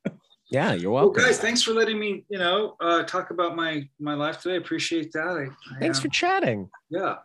Yeah, 0.51 0.73
you're 0.73 0.91
welcome. 0.91 1.21
Well, 1.21 1.27
guys, 1.27 1.39
thanks 1.39 1.61
for 1.61 1.73
letting 1.73 1.99
me, 1.99 2.25
you 2.29 2.39
know, 2.39 2.75
uh, 2.79 3.03
talk 3.03 3.29
about 3.29 3.55
my 3.55 3.87
my 3.99 4.15
life 4.15 4.41
today. 4.41 4.55
I 4.55 4.57
appreciate 4.57 5.11
that. 5.13 5.27
I, 5.27 5.75
I, 5.75 5.79
thanks 5.79 5.99
for 5.99 6.07
chatting. 6.09 6.69
Yeah. 6.89 7.17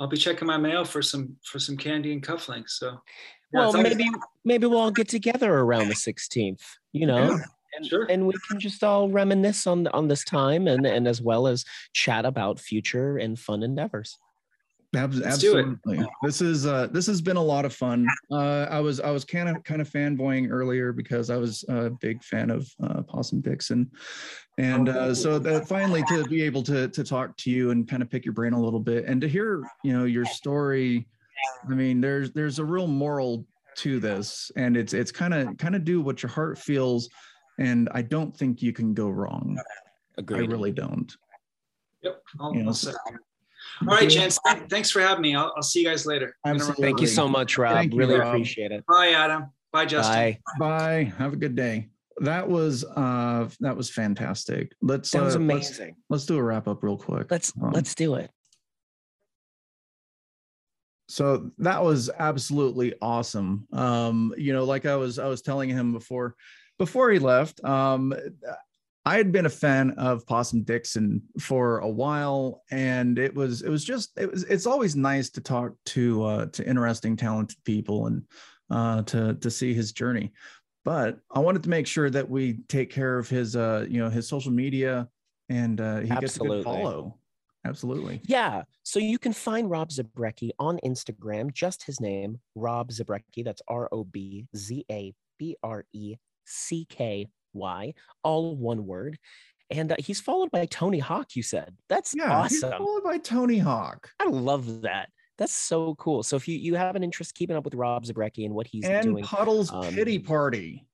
I'll 0.00 0.08
be 0.08 0.16
checking 0.16 0.46
my 0.46 0.56
mail 0.56 0.84
for 0.84 1.02
some 1.02 1.36
for 1.44 1.58
some 1.58 1.76
candy 1.76 2.12
and 2.12 2.22
cufflinks. 2.22 2.70
So, 2.70 2.98
yeah, 3.52 3.60
well, 3.60 3.72
maybe 3.74 4.10
maybe 4.44 4.66
we'll 4.66 4.78
all 4.78 4.90
get 4.90 5.08
together 5.08 5.52
around 5.52 5.88
the 5.88 5.94
16th. 5.94 6.62
You 6.92 7.06
know. 7.06 7.30
Yeah, 7.30 7.38
and, 7.74 7.86
sure. 7.86 8.06
and 8.10 8.26
we 8.26 8.34
can 8.50 8.60
just 8.60 8.84
all 8.84 9.08
reminisce 9.08 9.66
on 9.66 9.86
on 9.88 10.08
this 10.08 10.24
time 10.24 10.68
and 10.68 10.84
and 10.86 11.08
as 11.08 11.22
well 11.22 11.46
as 11.46 11.64
chat 11.94 12.26
about 12.26 12.60
future 12.60 13.16
and 13.16 13.38
fun 13.38 13.62
endeavors 13.62 14.18
absolutely 14.94 16.04
this 16.22 16.40
is 16.40 16.66
uh 16.66 16.86
this 16.88 17.06
has 17.06 17.20
been 17.20 17.36
a 17.36 17.42
lot 17.42 17.64
of 17.64 17.74
fun 17.74 18.06
uh 18.30 18.66
i 18.70 18.78
was 18.78 19.00
i 19.00 19.10
was 19.10 19.24
kind 19.24 19.48
of 19.48 19.62
kind 19.64 19.80
of 19.80 19.88
fanboying 19.88 20.50
earlier 20.50 20.92
because 20.92 21.30
i 21.30 21.36
was 21.36 21.64
a 21.68 21.90
big 22.00 22.22
fan 22.22 22.50
of 22.50 22.68
uh 22.82 23.02
possum 23.02 23.40
dixon 23.40 23.90
and 24.58 24.88
uh 24.88 25.14
so 25.14 25.38
that 25.38 25.66
finally 25.66 26.02
to 26.08 26.24
be 26.24 26.42
able 26.42 26.62
to 26.62 26.88
to 26.88 27.02
talk 27.02 27.36
to 27.36 27.50
you 27.50 27.70
and 27.70 27.88
kind 27.88 28.02
of 28.02 28.10
pick 28.10 28.24
your 28.24 28.34
brain 28.34 28.52
a 28.52 28.60
little 28.60 28.80
bit 28.80 29.04
and 29.06 29.20
to 29.20 29.28
hear 29.28 29.62
you 29.82 29.92
know 29.92 30.04
your 30.04 30.24
story 30.26 31.06
i 31.70 31.74
mean 31.74 32.00
there's 32.00 32.30
there's 32.32 32.58
a 32.58 32.64
real 32.64 32.86
moral 32.86 33.46
to 33.74 33.98
this 33.98 34.50
and 34.56 34.76
it's 34.76 34.92
it's 34.92 35.10
kind 35.10 35.32
of 35.32 35.56
kind 35.56 35.74
of 35.74 35.84
do 35.84 36.02
what 36.02 36.22
your 36.22 36.30
heart 36.30 36.58
feels 36.58 37.08
and 37.58 37.88
i 37.92 38.02
don't 38.02 38.36
think 38.36 38.60
you 38.60 38.72
can 38.72 38.92
go 38.92 39.08
wrong 39.08 39.58
Agreed. 40.18 40.42
I 40.42 40.52
really 40.52 40.72
don't. 40.72 41.10
Yep. 42.02 42.22
I'll, 42.38 42.54
You 42.54 42.62
know, 42.64 42.68
I'll 42.68 42.74
so- 42.74 42.90
set 42.90 43.14
it. 43.14 43.20
All 43.88 43.96
right, 43.96 44.08
gents. 44.08 44.38
Thanks 44.68 44.90
for 44.90 45.00
having 45.00 45.22
me. 45.22 45.34
I'll, 45.34 45.52
I'll 45.56 45.62
see 45.62 45.80
you 45.80 45.86
guys 45.88 46.06
later. 46.06 46.36
I'm 46.44 46.52
gonna 46.52 46.64
run. 46.64 46.70
Absolutely. 46.70 46.84
Thank 46.86 47.00
you 47.00 47.06
so 47.06 47.28
much, 47.28 47.58
Rob. 47.58 47.74
Thank 47.74 47.92
you, 47.92 47.98
really 47.98 48.14
Rob. 48.18 48.28
appreciate 48.28 48.72
it. 48.72 48.84
Bye, 48.86 49.08
Adam. 49.10 49.46
Bye, 49.72 49.86
Justin. 49.86 50.14
Bye. 50.14 50.38
Bye. 50.58 51.12
Have 51.18 51.32
a 51.32 51.36
good 51.36 51.56
day. 51.56 51.88
That 52.18 52.48
was 52.48 52.84
uh 52.84 53.48
that 53.60 53.76
was 53.76 53.90
fantastic. 53.90 54.72
Let's 54.82 55.10
That 55.10 55.22
was 55.22 55.34
uh, 55.36 55.38
let's, 55.40 55.68
amazing. 55.70 55.96
let's 56.10 56.26
do 56.26 56.36
a 56.36 56.42
wrap 56.42 56.68
up 56.68 56.82
real 56.82 56.96
quick. 56.98 57.30
Let's 57.30 57.52
Um, 57.60 57.72
let's 57.72 57.94
do 57.94 58.14
it. 58.16 58.30
so 61.08 61.50
that 61.58 61.82
was 61.82 62.08
absolutely 62.18 62.94
awesome 63.02 63.66
um 63.72 64.32
you 64.38 64.52
know 64.52 64.64
like 64.64 64.86
i 64.86 64.96
was 64.96 65.18
i 65.18 65.26
was 65.26 65.42
telling 65.42 65.68
him 65.68 65.92
before 65.92 66.34
before 66.78 67.10
he 67.10 67.18
left 67.18 67.62
um 67.64 68.14
i 69.04 69.16
had 69.16 69.32
been 69.32 69.46
a 69.46 69.50
fan 69.50 69.90
of 69.92 70.26
possum 70.26 70.62
dixon 70.62 71.22
for 71.38 71.78
a 71.78 71.88
while 71.88 72.62
and 72.70 73.18
it 73.18 73.34
was 73.34 73.62
it 73.62 73.68
was 73.68 73.84
just 73.84 74.12
it 74.16 74.30
was 74.30 74.44
it's 74.44 74.66
always 74.66 74.96
nice 74.96 75.30
to 75.30 75.40
talk 75.40 75.72
to 75.84 76.22
uh 76.24 76.46
to 76.46 76.66
interesting 76.66 77.16
talented 77.16 77.58
people 77.64 78.06
and 78.06 78.22
uh 78.70 79.02
to 79.02 79.34
to 79.34 79.50
see 79.50 79.74
his 79.74 79.92
journey 79.92 80.32
but 80.84 81.18
i 81.32 81.38
wanted 81.38 81.62
to 81.62 81.68
make 81.68 81.86
sure 81.86 82.10
that 82.10 82.28
we 82.28 82.58
take 82.68 82.90
care 82.90 83.18
of 83.18 83.28
his 83.28 83.56
uh 83.56 83.86
you 83.88 83.98
know 83.98 84.10
his 84.10 84.28
social 84.28 84.52
media 84.52 85.08
and 85.48 85.80
uh 85.80 85.98
he 85.98 86.08
gets 86.08 86.36
a 86.36 86.40
good 86.40 86.58
Absolutely. 86.58 86.62
follow 86.62 87.18
absolutely 87.64 88.20
Yeah. 88.24 88.62
So 88.82 88.98
you 88.98 89.18
can 89.18 89.32
find 89.32 89.70
Rob 89.70 89.90
Zabrecky 89.90 90.50
on 90.58 90.80
Instagram, 90.84 91.52
just 91.52 91.84
his 91.84 92.00
name, 92.00 92.40
Rob 92.56 92.90
Zabrecky. 92.90 93.44
That's 93.44 93.62
R 93.68 93.88
O 93.92 94.02
B 94.02 94.48
Z 94.56 94.84
A 94.90 95.14
B 95.38 95.56
R 95.62 95.84
E 95.92 96.16
C 96.44 96.84
K 96.88 97.28
Y, 97.54 97.94
all 98.22 98.56
one 98.56 98.86
word. 98.86 99.18
And 99.70 99.92
uh, 99.92 99.96
he's 99.98 100.20
followed 100.20 100.50
by 100.50 100.66
Tony 100.66 100.98
Hawk, 100.98 101.34
you 101.34 101.42
said. 101.42 101.74
That's 101.88 102.14
yeah 102.14 102.30
awesome. 102.30 102.72
followed 102.72 103.04
by 103.04 103.18
tony 103.18 103.58
hawk 103.58 104.10
I 104.20 104.24
love 104.24 104.82
that. 104.82 105.08
That's 105.38 105.54
so 105.54 105.94
cool. 105.96 106.22
So 106.22 106.36
if 106.36 106.46
you, 106.46 106.56
you 106.58 106.74
have 106.74 106.94
an 106.94 107.02
interest 107.02 107.34
keeping 107.34 107.56
up 107.56 107.64
with 107.64 107.74
Rob 107.74 108.04
Zabrecky 108.04 108.44
and 108.44 108.54
what 108.54 108.66
he's 108.66 108.84
and 108.84 109.02
doing, 109.02 109.24
Puddle's 109.24 109.72
um, 109.72 109.92
pity 109.92 110.18
party. 110.18 110.86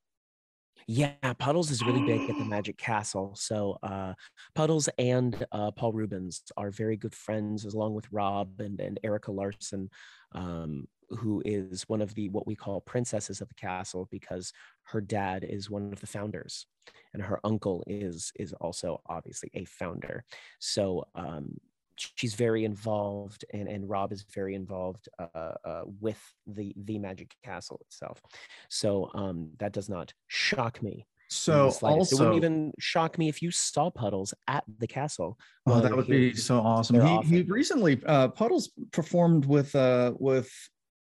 Yeah, 0.86 1.12
Puddles 1.38 1.70
is 1.70 1.84
really 1.84 2.02
big 2.06 2.30
at 2.30 2.38
the 2.38 2.44
Magic 2.46 2.78
Castle. 2.78 3.34
So 3.36 3.78
uh, 3.82 4.14
Puddles 4.54 4.88
and 4.96 5.46
uh, 5.52 5.70
Paul 5.72 5.92
Reubens 5.92 6.42
are 6.56 6.70
very 6.70 6.96
good 6.96 7.14
friends, 7.14 7.66
along 7.66 7.94
with 7.94 8.06
Rob 8.10 8.60
and, 8.60 8.80
and 8.80 8.98
Erika 9.04 9.30
Larsen, 9.30 9.90
um, 10.32 10.86
who 11.10 11.42
is 11.44 11.88
one 11.88 12.02
of 12.02 12.14
the 12.14 12.28
what 12.28 12.46
we 12.46 12.54
call 12.54 12.80
princesses 12.80 13.40
of 13.40 13.48
the 13.48 13.54
castle 13.54 14.08
because 14.10 14.52
her 14.84 15.00
dad 15.00 15.44
is 15.44 15.70
one 15.70 15.92
of 15.92 16.00
the 16.00 16.06
founders, 16.06 16.66
and 17.12 17.22
her 17.22 17.40
uncle 17.44 17.84
is 17.86 18.32
is 18.38 18.52
also 18.54 19.00
obviously 19.06 19.50
a 19.54 19.64
founder. 19.64 20.24
So 20.58 21.06
um, 21.14 21.56
she's 21.96 22.34
very 22.34 22.64
involved, 22.64 23.44
and 23.52 23.68
and 23.68 23.88
Rob 23.88 24.12
is 24.12 24.24
very 24.34 24.54
involved 24.54 25.08
uh, 25.18 25.54
uh, 25.64 25.82
with 26.00 26.20
the 26.46 26.74
the 26.76 26.98
Magic 26.98 27.34
Castle 27.44 27.80
itself. 27.86 28.20
So 28.68 29.10
um, 29.14 29.50
that 29.58 29.72
does 29.72 29.88
not 29.88 30.12
shock 30.28 30.82
me. 30.82 31.06
So 31.30 31.70
slightest. 31.70 32.12
it 32.12 32.16
wouldn't 32.16 32.36
even 32.36 32.72
shock 32.78 33.18
me 33.18 33.28
if 33.28 33.42
you 33.42 33.50
saw 33.50 33.90
Puddles 33.90 34.32
at 34.46 34.64
the 34.78 34.86
castle. 34.86 35.38
oh, 35.66 35.80
that 35.80 35.94
would 35.94 36.06
be 36.06 36.34
so 36.34 36.58
awesome. 36.58 37.00
He, 37.06 37.36
he 37.36 37.42
recently 37.42 38.00
uh, 38.06 38.28
Puddles 38.28 38.70
performed 38.92 39.44
with 39.44 39.74
uh, 39.76 40.14
with 40.18 40.50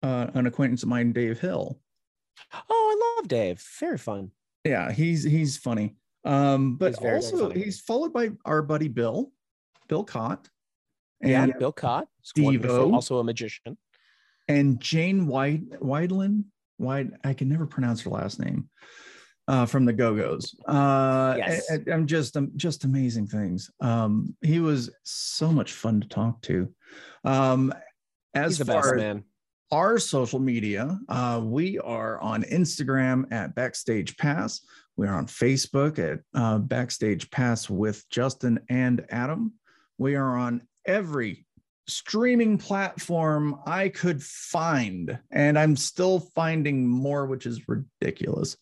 uh, 0.02 0.28
an 0.34 0.46
acquaintance 0.46 0.82
of 0.82 0.88
mine, 0.88 1.12
Dave 1.12 1.40
Hill. 1.40 1.78
Oh, 2.68 3.14
I 3.16 3.20
love 3.20 3.28
Dave. 3.28 3.64
Very 3.80 3.98
fun. 3.98 4.30
Yeah, 4.64 4.92
he's 4.92 5.22
he's 5.24 5.56
funny. 5.56 5.96
Um, 6.24 6.76
but 6.76 6.96
He's 6.98 6.98
also 6.98 7.48
funny. 7.48 7.64
he's 7.64 7.80
followed 7.80 8.12
by 8.12 8.30
our 8.44 8.62
buddy 8.62 8.88
Bill, 8.88 9.32
Bill 9.88 10.04
Cott, 10.04 10.48
Yeah, 11.20 11.42
and 11.44 11.54
Bill 11.58 11.72
Cott, 11.72 12.06
Devo. 12.36 12.92
also 12.92 13.18
a 13.18 13.24
magician. 13.24 13.76
and 14.48 14.80
Jane 14.80 15.26
White 15.26 15.68
Wiedlin. 15.80 16.44
White, 16.78 17.10
I 17.24 17.34
can 17.34 17.48
never 17.48 17.66
pronounce 17.66 18.02
her 18.02 18.10
last 18.10 18.38
name. 18.40 18.68
Uh, 19.48 19.66
from 19.66 19.84
the 19.84 19.92
Go 19.92 20.14
Go's. 20.14 20.54
Uh, 20.68 21.34
Yes. 21.36 21.68
I, 21.70 21.90
am 21.90 22.06
just 22.06 22.36
um, 22.36 22.52
just 22.56 22.84
amazing 22.84 23.26
things. 23.26 23.70
Um, 23.80 24.36
he 24.40 24.60
was 24.60 24.90
so 25.02 25.50
much 25.52 25.72
fun 25.72 26.00
to 26.00 26.08
talk 26.08 26.40
to. 26.42 26.72
Um, 27.24 27.74
as 28.34 28.52
He's 28.52 28.58
the 28.58 28.72
far 28.72 28.82
best 28.82 28.96
man. 28.96 29.24
Our 29.72 29.98
social 29.98 30.38
media, 30.38 31.00
uh, 31.08 31.40
we 31.42 31.78
are 31.78 32.20
on 32.20 32.42
Instagram 32.44 33.24
at 33.32 33.54
Backstage 33.54 34.16
Pass. 34.18 34.60
We 34.96 35.08
are 35.08 35.14
on 35.14 35.26
Facebook 35.26 35.98
at 35.98 36.20
uh, 36.34 36.58
Backstage 36.58 37.30
Pass 37.30 37.70
with 37.70 38.08
Justin 38.10 38.60
and 38.68 39.04
Adam. 39.08 39.54
We 39.96 40.14
are 40.14 40.36
on 40.36 40.62
every 40.84 41.46
streaming 41.88 42.58
platform 42.58 43.58
I 43.66 43.88
could 43.88 44.22
find, 44.22 45.18
and 45.30 45.58
I'm 45.58 45.76
still 45.76 46.20
finding 46.34 46.86
more, 46.86 47.26
which 47.26 47.46
is 47.46 47.66
ridiculous. 47.66 48.58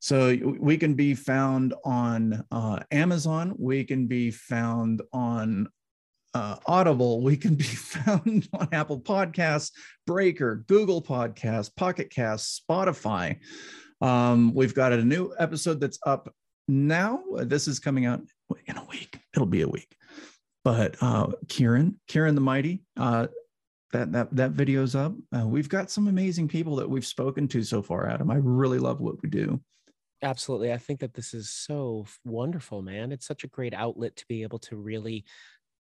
So 0.00 0.36
we 0.60 0.76
can 0.76 0.92
be 0.92 1.14
found 1.14 1.72
on 1.82 2.44
uh, 2.50 2.80
Amazon. 2.90 3.54
We 3.58 3.84
can 3.84 4.06
be 4.06 4.30
found 4.30 5.00
on 5.14 5.68
uh, 6.34 6.56
Audible. 6.66 7.22
We 7.22 7.36
can 7.36 7.54
be 7.54 7.64
found 7.64 8.48
on 8.52 8.68
Apple 8.72 9.00
Podcasts, 9.00 9.70
Breaker, 10.06 10.64
Google 10.66 11.02
Podcasts, 11.02 11.74
Pocket 11.74 12.10
Casts, 12.10 12.60
Spotify. 12.68 13.38
Um, 14.00 14.52
we've 14.54 14.74
got 14.74 14.92
a 14.92 15.04
new 15.04 15.32
episode 15.38 15.80
that's 15.80 15.98
up 16.04 16.32
now. 16.68 17.22
This 17.36 17.68
is 17.68 17.78
coming 17.78 18.06
out 18.06 18.20
in 18.66 18.76
a 18.76 18.84
week. 18.84 19.18
It'll 19.34 19.46
be 19.46 19.62
a 19.62 19.68
week. 19.68 19.96
But 20.64 20.96
uh, 21.00 21.28
Kieran, 21.48 22.00
Kieran 22.08 22.34
the 22.34 22.40
Mighty, 22.40 22.82
uh, 22.98 23.28
that 23.92 24.12
that 24.12 24.34
that 24.34 24.50
video's 24.52 24.94
up. 24.94 25.14
Uh, 25.34 25.46
we've 25.46 25.68
got 25.68 25.90
some 25.90 26.08
amazing 26.08 26.48
people 26.48 26.76
that 26.76 26.88
we've 26.88 27.06
spoken 27.06 27.46
to 27.48 27.62
so 27.62 27.82
far, 27.82 28.08
Adam. 28.08 28.30
I 28.30 28.36
really 28.36 28.78
love 28.78 29.00
what 29.00 29.22
we 29.22 29.28
do. 29.28 29.60
Absolutely. 30.22 30.72
I 30.72 30.78
think 30.78 31.00
that 31.00 31.12
this 31.12 31.34
is 31.34 31.50
so 31.50 32.06
wonderful, 32.24 32.80
man. 32.80 33.12
It's 33.12 33.26
such 33.26 33.44
a 33.44 33.48
great 33.48 33.74
outlet 33.74 34.16
to 34.16 34.24
be 34.26 34.42
able 34.42 34.58
to 34.60 34.76
really 34.76 35.24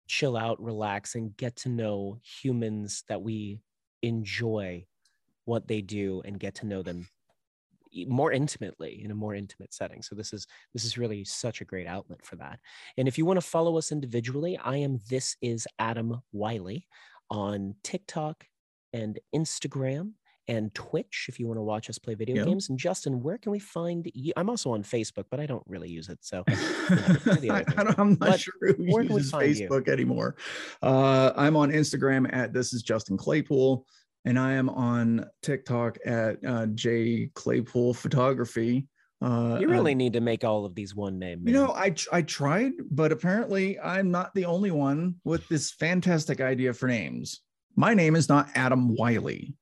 chill 0.06 0.36
out, 0.36 0.62
relax, 0.62 1.14
and 1.14 1.36
get 1.36 1.56
to 1.56 1.68
know 1.68 2.18
humans 2.22 3.04
that 3.08 3.22
we 3.22 3.60
enjoy 4.02 4.84
what 5.44 5.68
they 5.68 5.80
do 5.80 6.22
and 6.24 6.40
get 6.40 6.54
to 6.56 6.66
know 6.66 6.82
them 6.82 7.08
more 8.06 8.32
intimately 8.32 9.02
in 9.02 9.10
a 9.10 9.14
more 9.14 9.34
intimate 9.34 9.72
setting. 9.72 10.02
So 10.02 10.14
this 10.14 10.32
is 10.32 10.46
this 10.74 10.84
is 10.84 10.98
really 10.98 11.24
such 11.24 11.60
a 11.60 11.64
great 11.64 11.86
outlet 11.86 12.24
for 12.24 12.36
that. 12.36 12.58
And 12.98 13.08
if 13.08 13.16
you 13.16 13.24
want 13.24 13.38
to 13.38 13.46
follow 13.46 13.78
us 13.78 13.92
individually, 13.92 14.58
I 14.62 14.76
am 14.78 15.00
this 15.08 15.36
is 15.40 15.66
Adam 15.78 16.20
Wylie 16.32 16.86
on 17.30 17.74
TikTok 17.82 18.44
and 18.92 19.18
Instagram 19.34 20.12
and 20.48 20.72
Twitch 20.74 21.26
if 21.28 21.40
you 21.40 21.46
want 21.46 21.58
to 21.58 21.62
watch 21.62 21.90
us 21.90 21.98
play 21.98 22.14
video 22.14 22.36
Yeah. 22.36 22.44
games. 22.44 22.68
And 22.68 22.78
Justin, 22.78 23.22
where 23.22 23.38
can 23.38 23.52
we 23.52 23.58
find 23.58 24.08
you? 24.14 24.32
I'm 24.36 24.48
also 24.48 24.70
on 24.72 24.82
Facebook, 24.82 25.24
but 25.30 25.40
I 25.40 25.46
don't 25.46 25.64
really 25.66 25.88
use 25.90 26.08
it. 26.08 26.18
So 26.22 26.44
the 26.46 27.48
I, 27.50 27.80
I 27.80 27.84
don't, 27.84 27.98
I'm 27.98 28.10
not 28.10 28.18
But 28.20 28.40
sure 28.40 28.54
who 28.60 28.74
uses 28.78 29.30
find 29.30 29.56
you? 29.56 29.68
Facebook 29.68 29.88
anymore. 29.88 30.36
Uh, 30.82 31.32
I'm 31.36 31.56
on 31.56 31.70
Instagram 31.72 32.32
at 32.32 32.52
this 32.52 32.72
is 32.72 32.82
Justin 32.82 33.16
Claypool, 33.16 33.86
and 34.24 34.38
I 34.38 34.52
am 34.52 34.68
on 34.70 35.26
TikTok 35.42 35.98
at 36.06 36.36
uh, 36.46 36.66
J 36.66 37.30
Claypool 37.34 37.94
Photography. 37.94 38.86
Uh, 39.22 39.56
you 39.60 39.66
uh, 39.68 39.72
really 39.72 39.94
need 39.94 40.12
to 40.12 40.20
make 40.20 40.44
all 40.44 40.64
of 40.66 40.74
these 40.74 40.94
one 40.94 41.18
name. 41.18 41.46
you 41.48 41.54
know, 41.54 41.72
I 41.72 41.94
I 42.12 42.22
tried, 42.22 42.72
but 42.90 43.12
apparently 43.12 43.78
I'm 43.80 44.10
not 44.10 44.34
the 44.34 44.44
only 44.44 44.70
one 44.70 45.16
with 45.24 45.48
this 45.48 45.72
fantastic 45.72 46.40
idea 46.40 46.72
for 46.74 46.86
names. 46.86 47.40
My 47.76 47.94
name 47.94 48.14
is 48.14 48.28
not 48.28 48.48
Adam 48.54 48.94
Wylie. 48.94 49.54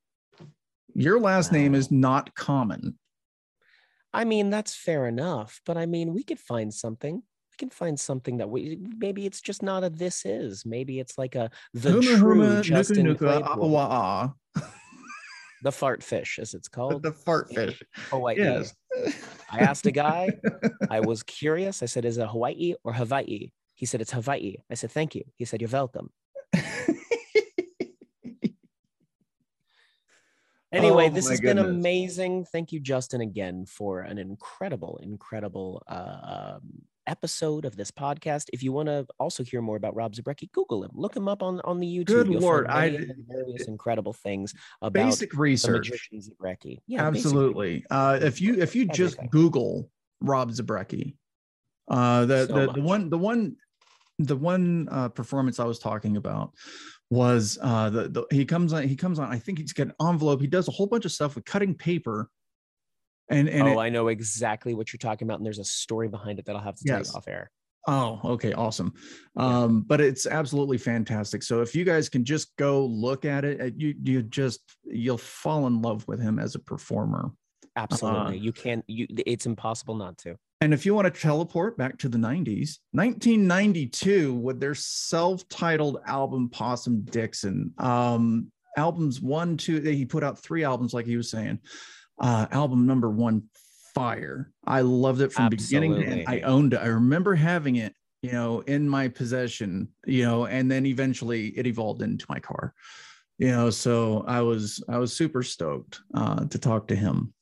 Your 0.95 1.21
last 1.21 1.53
name 1.53 1.75
is 1.75 1.91
not 1.91 2.35
common. 2.35 2.99
I 4.12 4.25
mean, 4.25 4.49
that's 4.49 4.75
fair 4.75 5.07
enough, 5.09 5.61
but 5.66 5.77
I 5.77 5.87
mean, 5.87 6.15
we 6.15 6.23
could 6.23 6.39
find 6.39 6.73
something. 6.73 7.16
We 7.16 7.57
can 7.59 7.71
find 7.71 7.99
something 7.99 8.37
that 8.39 8.49
we 8.49 8.79
maybe 8.99 9.27
it's 9.27 9.41
just 9.41 9.62
not 9.62 9.83
a 9.83 9.91
this 9.91 10.25
is. 10.25 10.65
Maybe 10.65 11.01
it's 11.01 11.19
like 11.19 11.35
a 11.35 11.51
the 11.73 11.91
Huma, 11.91 12.19
true 12.19 12.37
huma, 12.37 12.62
Justin 12.62 13.07
nuka, 13.07 13.41
Claypool, 13.43 13.77
awa, 13.77 13.89
ah. 14.57 14.62
the 15.65 15.73
fart 15.73 16.03
fish, 16.03 16.39
as 16.41 16.55
it's 16.55 16.69
called. 16.69 17.03
the 17.03 17.12
fart 17.12 17.53
fish. 17.53 17.83
Hawaii. 18.11 18.37
Yes. 18.39 18.75
I 19.51 19.59
asked 19.59 19.87
a 19.87 19.93
guy. 19.93 20.31
I 20.91 21.01
was 21.01 21.25
curious. 21.25 21.83
I 21.83 21.87
said, 21.87 22.05
"Is 22.05 22.19
it 22.19 22.29
Hawaii 22.29 22.75
or 22.85 22.93
Hawaii?" 22.93 23.51
He 23.75 23.87
said, 23.87 24.01
"It's 24.01 24.12
Hawaii." 24.12 24.57
I 24.71 24.75
said, 24.75 24.93
"Thank 24.93 25.16
you." 25.16 25.25
He 25.37 25.45
said, 25.45 25.61
"You're 25.61 25.71
welcome." 25.71 26.11
Anyway, 30.75 31.07
Oh 31.07 31.11
this 31.15 31.29
has 31.29 31.41
been 31.41 31.59
amazing. 31.59 32.45
Thank 32.47 32.73
you, 32.73 32.81
Justin, 32.81 33.21
again 33.21 33.67
for 33.67 34.01
an 34.01 34.19
incredible, 34.19 34.99
incredible 35.03 35.83
uh, 35.89 36.55
um, 36.57 36.83
episode 37.07 37.65
of 37.65 37.77
this 37.77 37.91
podcast. 37.91 38.49
If 38.53 38.63
you 38.63 38.73
want 38.73 38.89
to 38.89 39.07
also 39.19 39.43
hear 39.45 39.61
more 39.63 39.77
about 39.77 39.95
Rob 39.95 40.15
Zabrecky, 40.15 40.51
Google 40.53 40.85
him, 40.85 40.91
look 40.95 41.15
him 41.17 41.29
up 41.29 41.43
on 41.43 41.61
on 41.65 41.81
the 41.81 41.87
YouTube. 41.87 42.07
Good 42.07 42.29
You'll 42.29 42.41
Lord, 42.43 42.67
I- 42.69 43.07
various 43.29 43.69
incredible 43.69 44.13
things 44.13 44.55
about 44.83 44.93
Basic 44.95 45.31
the 45.33 45.39
research. 45.39 45.91
magician 45.91 46.21
Zabrecky. 46.21 46.79
Yeah, 46.87 47.07
Absolutely. 47.07 47.85
Uh, 47.91 48.19
if 48.23 48.41
you 48.41 48.55
if 48.61 48.75
you 48.75 48.87
just 48.87 49.15
Everything. 49.17 49.29
Google 49.31 49.91
Rob 50.21 50.51
Zabrecky, 50.51 51.15
Uh, 51.89 52.25
the 52.27 52.47
So 52.47 52.55
the, 52.67 52.73
the 52.73 52.81
one 52.81 53.11
the 53.11 53.19
one 53.19 53.57
the 54.19 54.37
one 54.37 54.89
uh, 54.91 55.09
performance 55.09 55.59
I 55.59 55.65
was 55.65 55.79
talking 55.81 56.17
about 56.17 56.55
was 57.15 57.59
uh, 57.62 57.91
the, 57.91 58.09
the 58.09 58.27
he 58.31 58.45
comes 58.45 58.73
on 58.73 58.82
he 58.89 58.97
comes 58.97 59.19
on. 59.19 59.31
I 59.32 59.39
think 59.39 59.59
he's 59.59 59.73
got 59.73 59.86
an 59.89 59.95
envelope. 60.09 60.41
He 60.41 60.47
does 60.47 60.69
a 60.69 60.73
whole 60.73 60.86
bunch 60.86 61.05
of 61.05 61.12
stuff 61.12 61.35
with 61.35 61.45
cutting 61.45 61.74
paper. 61.74 62.28
And 63.31 63.49
and 63.49 63.69
oh, 63.69 63.73
it- 63.81 63.82
I 63.85 63.89
know 63.89 64.09
exactly 64.09 64.74
what 64.74 64.93
you're 64.93 64.99
talking 64.99 65.27
about, 65.27 65.39
and 65.39 65.47
there's 65.47 65.59
a 65.59 65.65
story 65.65 66.09
behind 66.09 66.39
it 66.39 66.45
that 66.47 66.57
I'll 66.57 66.62
have 66.62 66.77
to 66.77 66.85
tell 66.85 66.99
Yes. 66.99 67.12
you 67.12 67.19
off 67.19 67.28
air. 67.28 67.51
Oh, 67.86 68.19
okay, 68.24 68.53
awesome. 68.55 68.95
Yeah. 69.36 69.62
Um, 69.65 69.82
but 69.82 70.01
it's 70.01 70.27
absolutely 70.27 70.78
fantastic. 70.78 71.43
So 71.43 71.61
if 71.61 71.74
you 71.74 71.85
guys 71.85 72.09
can 72.09 72.24
just 72.24 72.57
go 72.57 72.85
look 72.86 73.24
at 73.27 73.45
it, 73.45 73.61
uh, 73.61 73.70
you 73.77 73.95
you 74.03 74.23
just 74.23 74.61
you'll 74.85 75.19
fall 75.19 75.66
in 75.66 75.82
love 75.82 76.07
with 76.09 76.20
him 76.20 76.39
as 76.39 76.55
a 76.55 76.59
performer. 76.59 77.31
Absolutely, 77.77 78.39
you 78.39 78.53
can't. 78.53 78.85
You, 78.86 79.07
it's 79.27 79.47
impossible 79.47 79.95
not 79.97 80.16
to. 80.19 80.36
And 80.61 80.73
if 80.73 80.87
you 80.87 80.95
want 80.95 81.13
to 81.13 81.21
teleport 81.21 81.77
back 81.77 81.99
to 81.99 82.09
the 82.09 82.19
90s, 82.19 82.79
1992 82.93 84.35
with 84.35 84.61
their 84.61 84.75
self-titled 84.75 85.99
album 86.07 86.49
Possum 86.49 87.03
Dixon. 87.03 87.73
Um, 87.79 88.51
albums 88.77 89.21
one, 89.21 89.57
two, 89.57 89.81
he 89.81 90.05
put 90.05 90.25
out 90.25 90.39
three 90.39 90.65
albums, 90.65 90.95
like 90.95 91.07
he 91.07 91.17
was 91.17 91.31
saying. 91.31 91.59
Uh, 92.19 92.47
album 92.51 92.87
number 92.87 93.11
one, 93.11 93.43
Fire. 93.95 94.51
I 94.67 94.81
loved 94.81 95.21
it 95.21 95.33
from 95.33 95.51
beginning 95.51 95.95
to 95.95 96.05
end. 96.05 96.25
I 96.27 96.41
owned 96.41 96.75
it. 96.75 96.79
I 96.79 96.87
remember 96.87 97.37
having 97.37 97.77
it, 97.77 97.95
you 98.23 98.33
know, 98.33 98.61
in 98.61 98.89
my 98.89 99.07
possession, 99.07 99.89
you 100.05 100.25
know, 100.25 100.47
and 100.47 100.69
then 100.69 100.85
eventually 100.85 101.49
it 101.49 101.67
evolved 101.67 102.03
into 102.03 102.27
my 102.29 102.41
car. 102.41 102.75
You 103.39 103.49
know, 103.49 103.71
so 103.71 104.25
I 104.27 104.41
was 104.41 104.83
I 104.89 104.99
was 104.99 105.17
super 105.17 105.45
stoked 105.45 106.01
uh, 106.13 106.45
to 106.47 106.59
talk 106.59 106.89
to 106.89 106.97
him. 106.97 107.33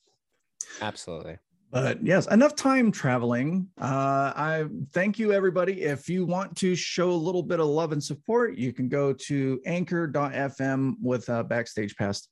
Absolutely. 0.83 1.39
But 1.73 2.05
yes, 2.07 2.27
enough 2.27 2.55
time 2.55 2.93
traveling. 2.93 3.66
Uh, 3.81 4.31
I 4.36 4.66
thank 4.93 5.19
you, 5.19 5.32
everybody. 5.32 5.82
If 5.82 6.07
you 6.07 6.27
want 6.27 6.55
to 6.59 6.74
show 6.74 7.11
a 7.11 7.15
little 7.15 7.43
bit 7.43 7.61
of 7.61 7.66
love 7.66 7.93
and 7.93 8.05
support, 8.05 8.59
you 8.59 8.74
can 8.74 8.90
go 8.90 9.15
to 9.15 9.59
anchor.fm 9.65 10.97
with 11.01 11.31
uh, 11.31 11.43
Backstage 11.44 11.97
Pass. 11.97 12.28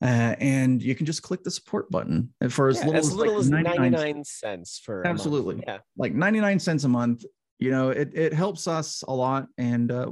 Uh, 0.00 0.34
and 0.40 0.82
you 0.82 0.94
can 0.94 1.04
just 1.04 1.22
click 1.22 1.42
the 1.44 1.50
support 1.50 1.90
button 1.90 2.32
And 2.40 2.50
for 2.50 2.68
as 2.68 2.78
Yeah, 2.78 2.86
little 2.86 2.98
as 2.98 3.06
as, 3.08 3.14
little 3.14 3.34
like 3.34 3.40
as 3.40 3.50
99 3.50 3.92
99 3.92 4.24
cents 4.24 4.80
for. 4.82 5.06
Absolutely. 5.06 5.62
Yeah. 5.66 5.80
like 5.98 6.14
99 6.14 6.58
cents 6.58 6.84
a 6.84 6.88
month. 6.88 7.26
You 7.58 7.70
know, 7.70 7.90
it, 7.90 8.12
it 8.14 8.32
helps 8.32 8.66
us 8.66 9.04
a 9.06 9.12
lot. 9.14 9.48
And 9.58 9.92
uh, 9.92 10.08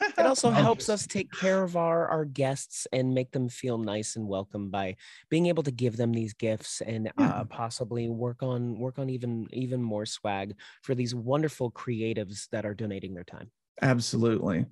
It 0.00 0.26
also 0.26 0.50
helps 0.50 0.88
us 0.88 1.06
take 1.06 1.30
care 1.32 1.62
of 1.62 1.76
our 1.76 2.08
our 2.08 2.24
guests 2.24 2.86
and 2.92 3.14
make 3.14 3.30
them 3.32 3.48
feel 3.48 3.78
nice 3.78 4.16
and 4.16 4.26
welcome 4.28 4.70
by 4.70 4.96
being 5.30 5.46
able 5.46 5.62
to 5.62 5.70
give 5.70 5.96
them 5.96 6.12
these 6.12 6.34
gifts 6.34 6.80
and 6.80 7.10
Yeah. 7.18 7.28
uh, 7.28 7.44
possibly 7.44 8.08
work 8.08 8.42
on 8.42 8.78
work 8.78 8.98
on 8.98 9.08
even 9.10 9.46
even 9.52 9.82
more 9.82 10.06
swag 10.06 10.54
for 10.82 10.94
these 10.94 11.14
wonderful 11.14 11.70
creatives 11.70 12.48
that 12.50 12.64
are 12.66 12.74
donating 12.74 13.14
their 13.14 13.24
time. 13.24 13.50
Absolutely. 13.82 14.66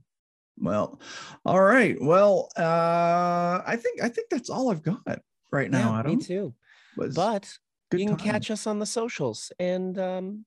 Well, 0.59 1.01
all 1.45 1.61
right. 1.63 1.97
Well, 2.01 2.49
uh, 2.57 3.63
I 3.67 3.77
think 3.77 4.03
I 4.03 4.09
think 4.09 4.29
that's 4.31 4.51
all 4.51 4.71
I've 4.71 4.83
got 4.83 5.21
right 5.53 5.71
now. 5.71 5.93
yeah, 5.93 5.99
Adam. 6.01 6.17
me 6.17 6.25
too. 6.25 6.55
Was 6.97 7.15
But 7.15 7.47
you 7.93 7.99
can 8.07 8.17
time. 8.17 8.19
catch 8.19 8.51
us 8.51 8.67
on 8.67 8.79
the 8.79 8.87
socials 8.87 9.53
and 9.59 9.99
um, 9.99 10.45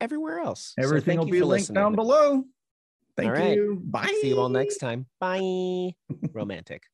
everywhere 0.00 0.40
else. 0.40 0.74
Everything 0.78 1.16
thank 1.16 1.20
will 1.20 1.32
be 1.32 1.40
for 1.40 1.46
linked 1.46 1.72
down 1.72 1.94
below. 1.94 2.44
Thank 3.16 3.28
All 3.28 3.42
right. 3.42 3.54
you. 3.56 3.80
Bye. 3.84 4.18
See 4.20 4.28
you 4.28 4.40
all 4.40 4.48
next 4.48 4.78
time. 4.78 5.06
Bye. 5.20 5.92
Romantic. 6.32 6.84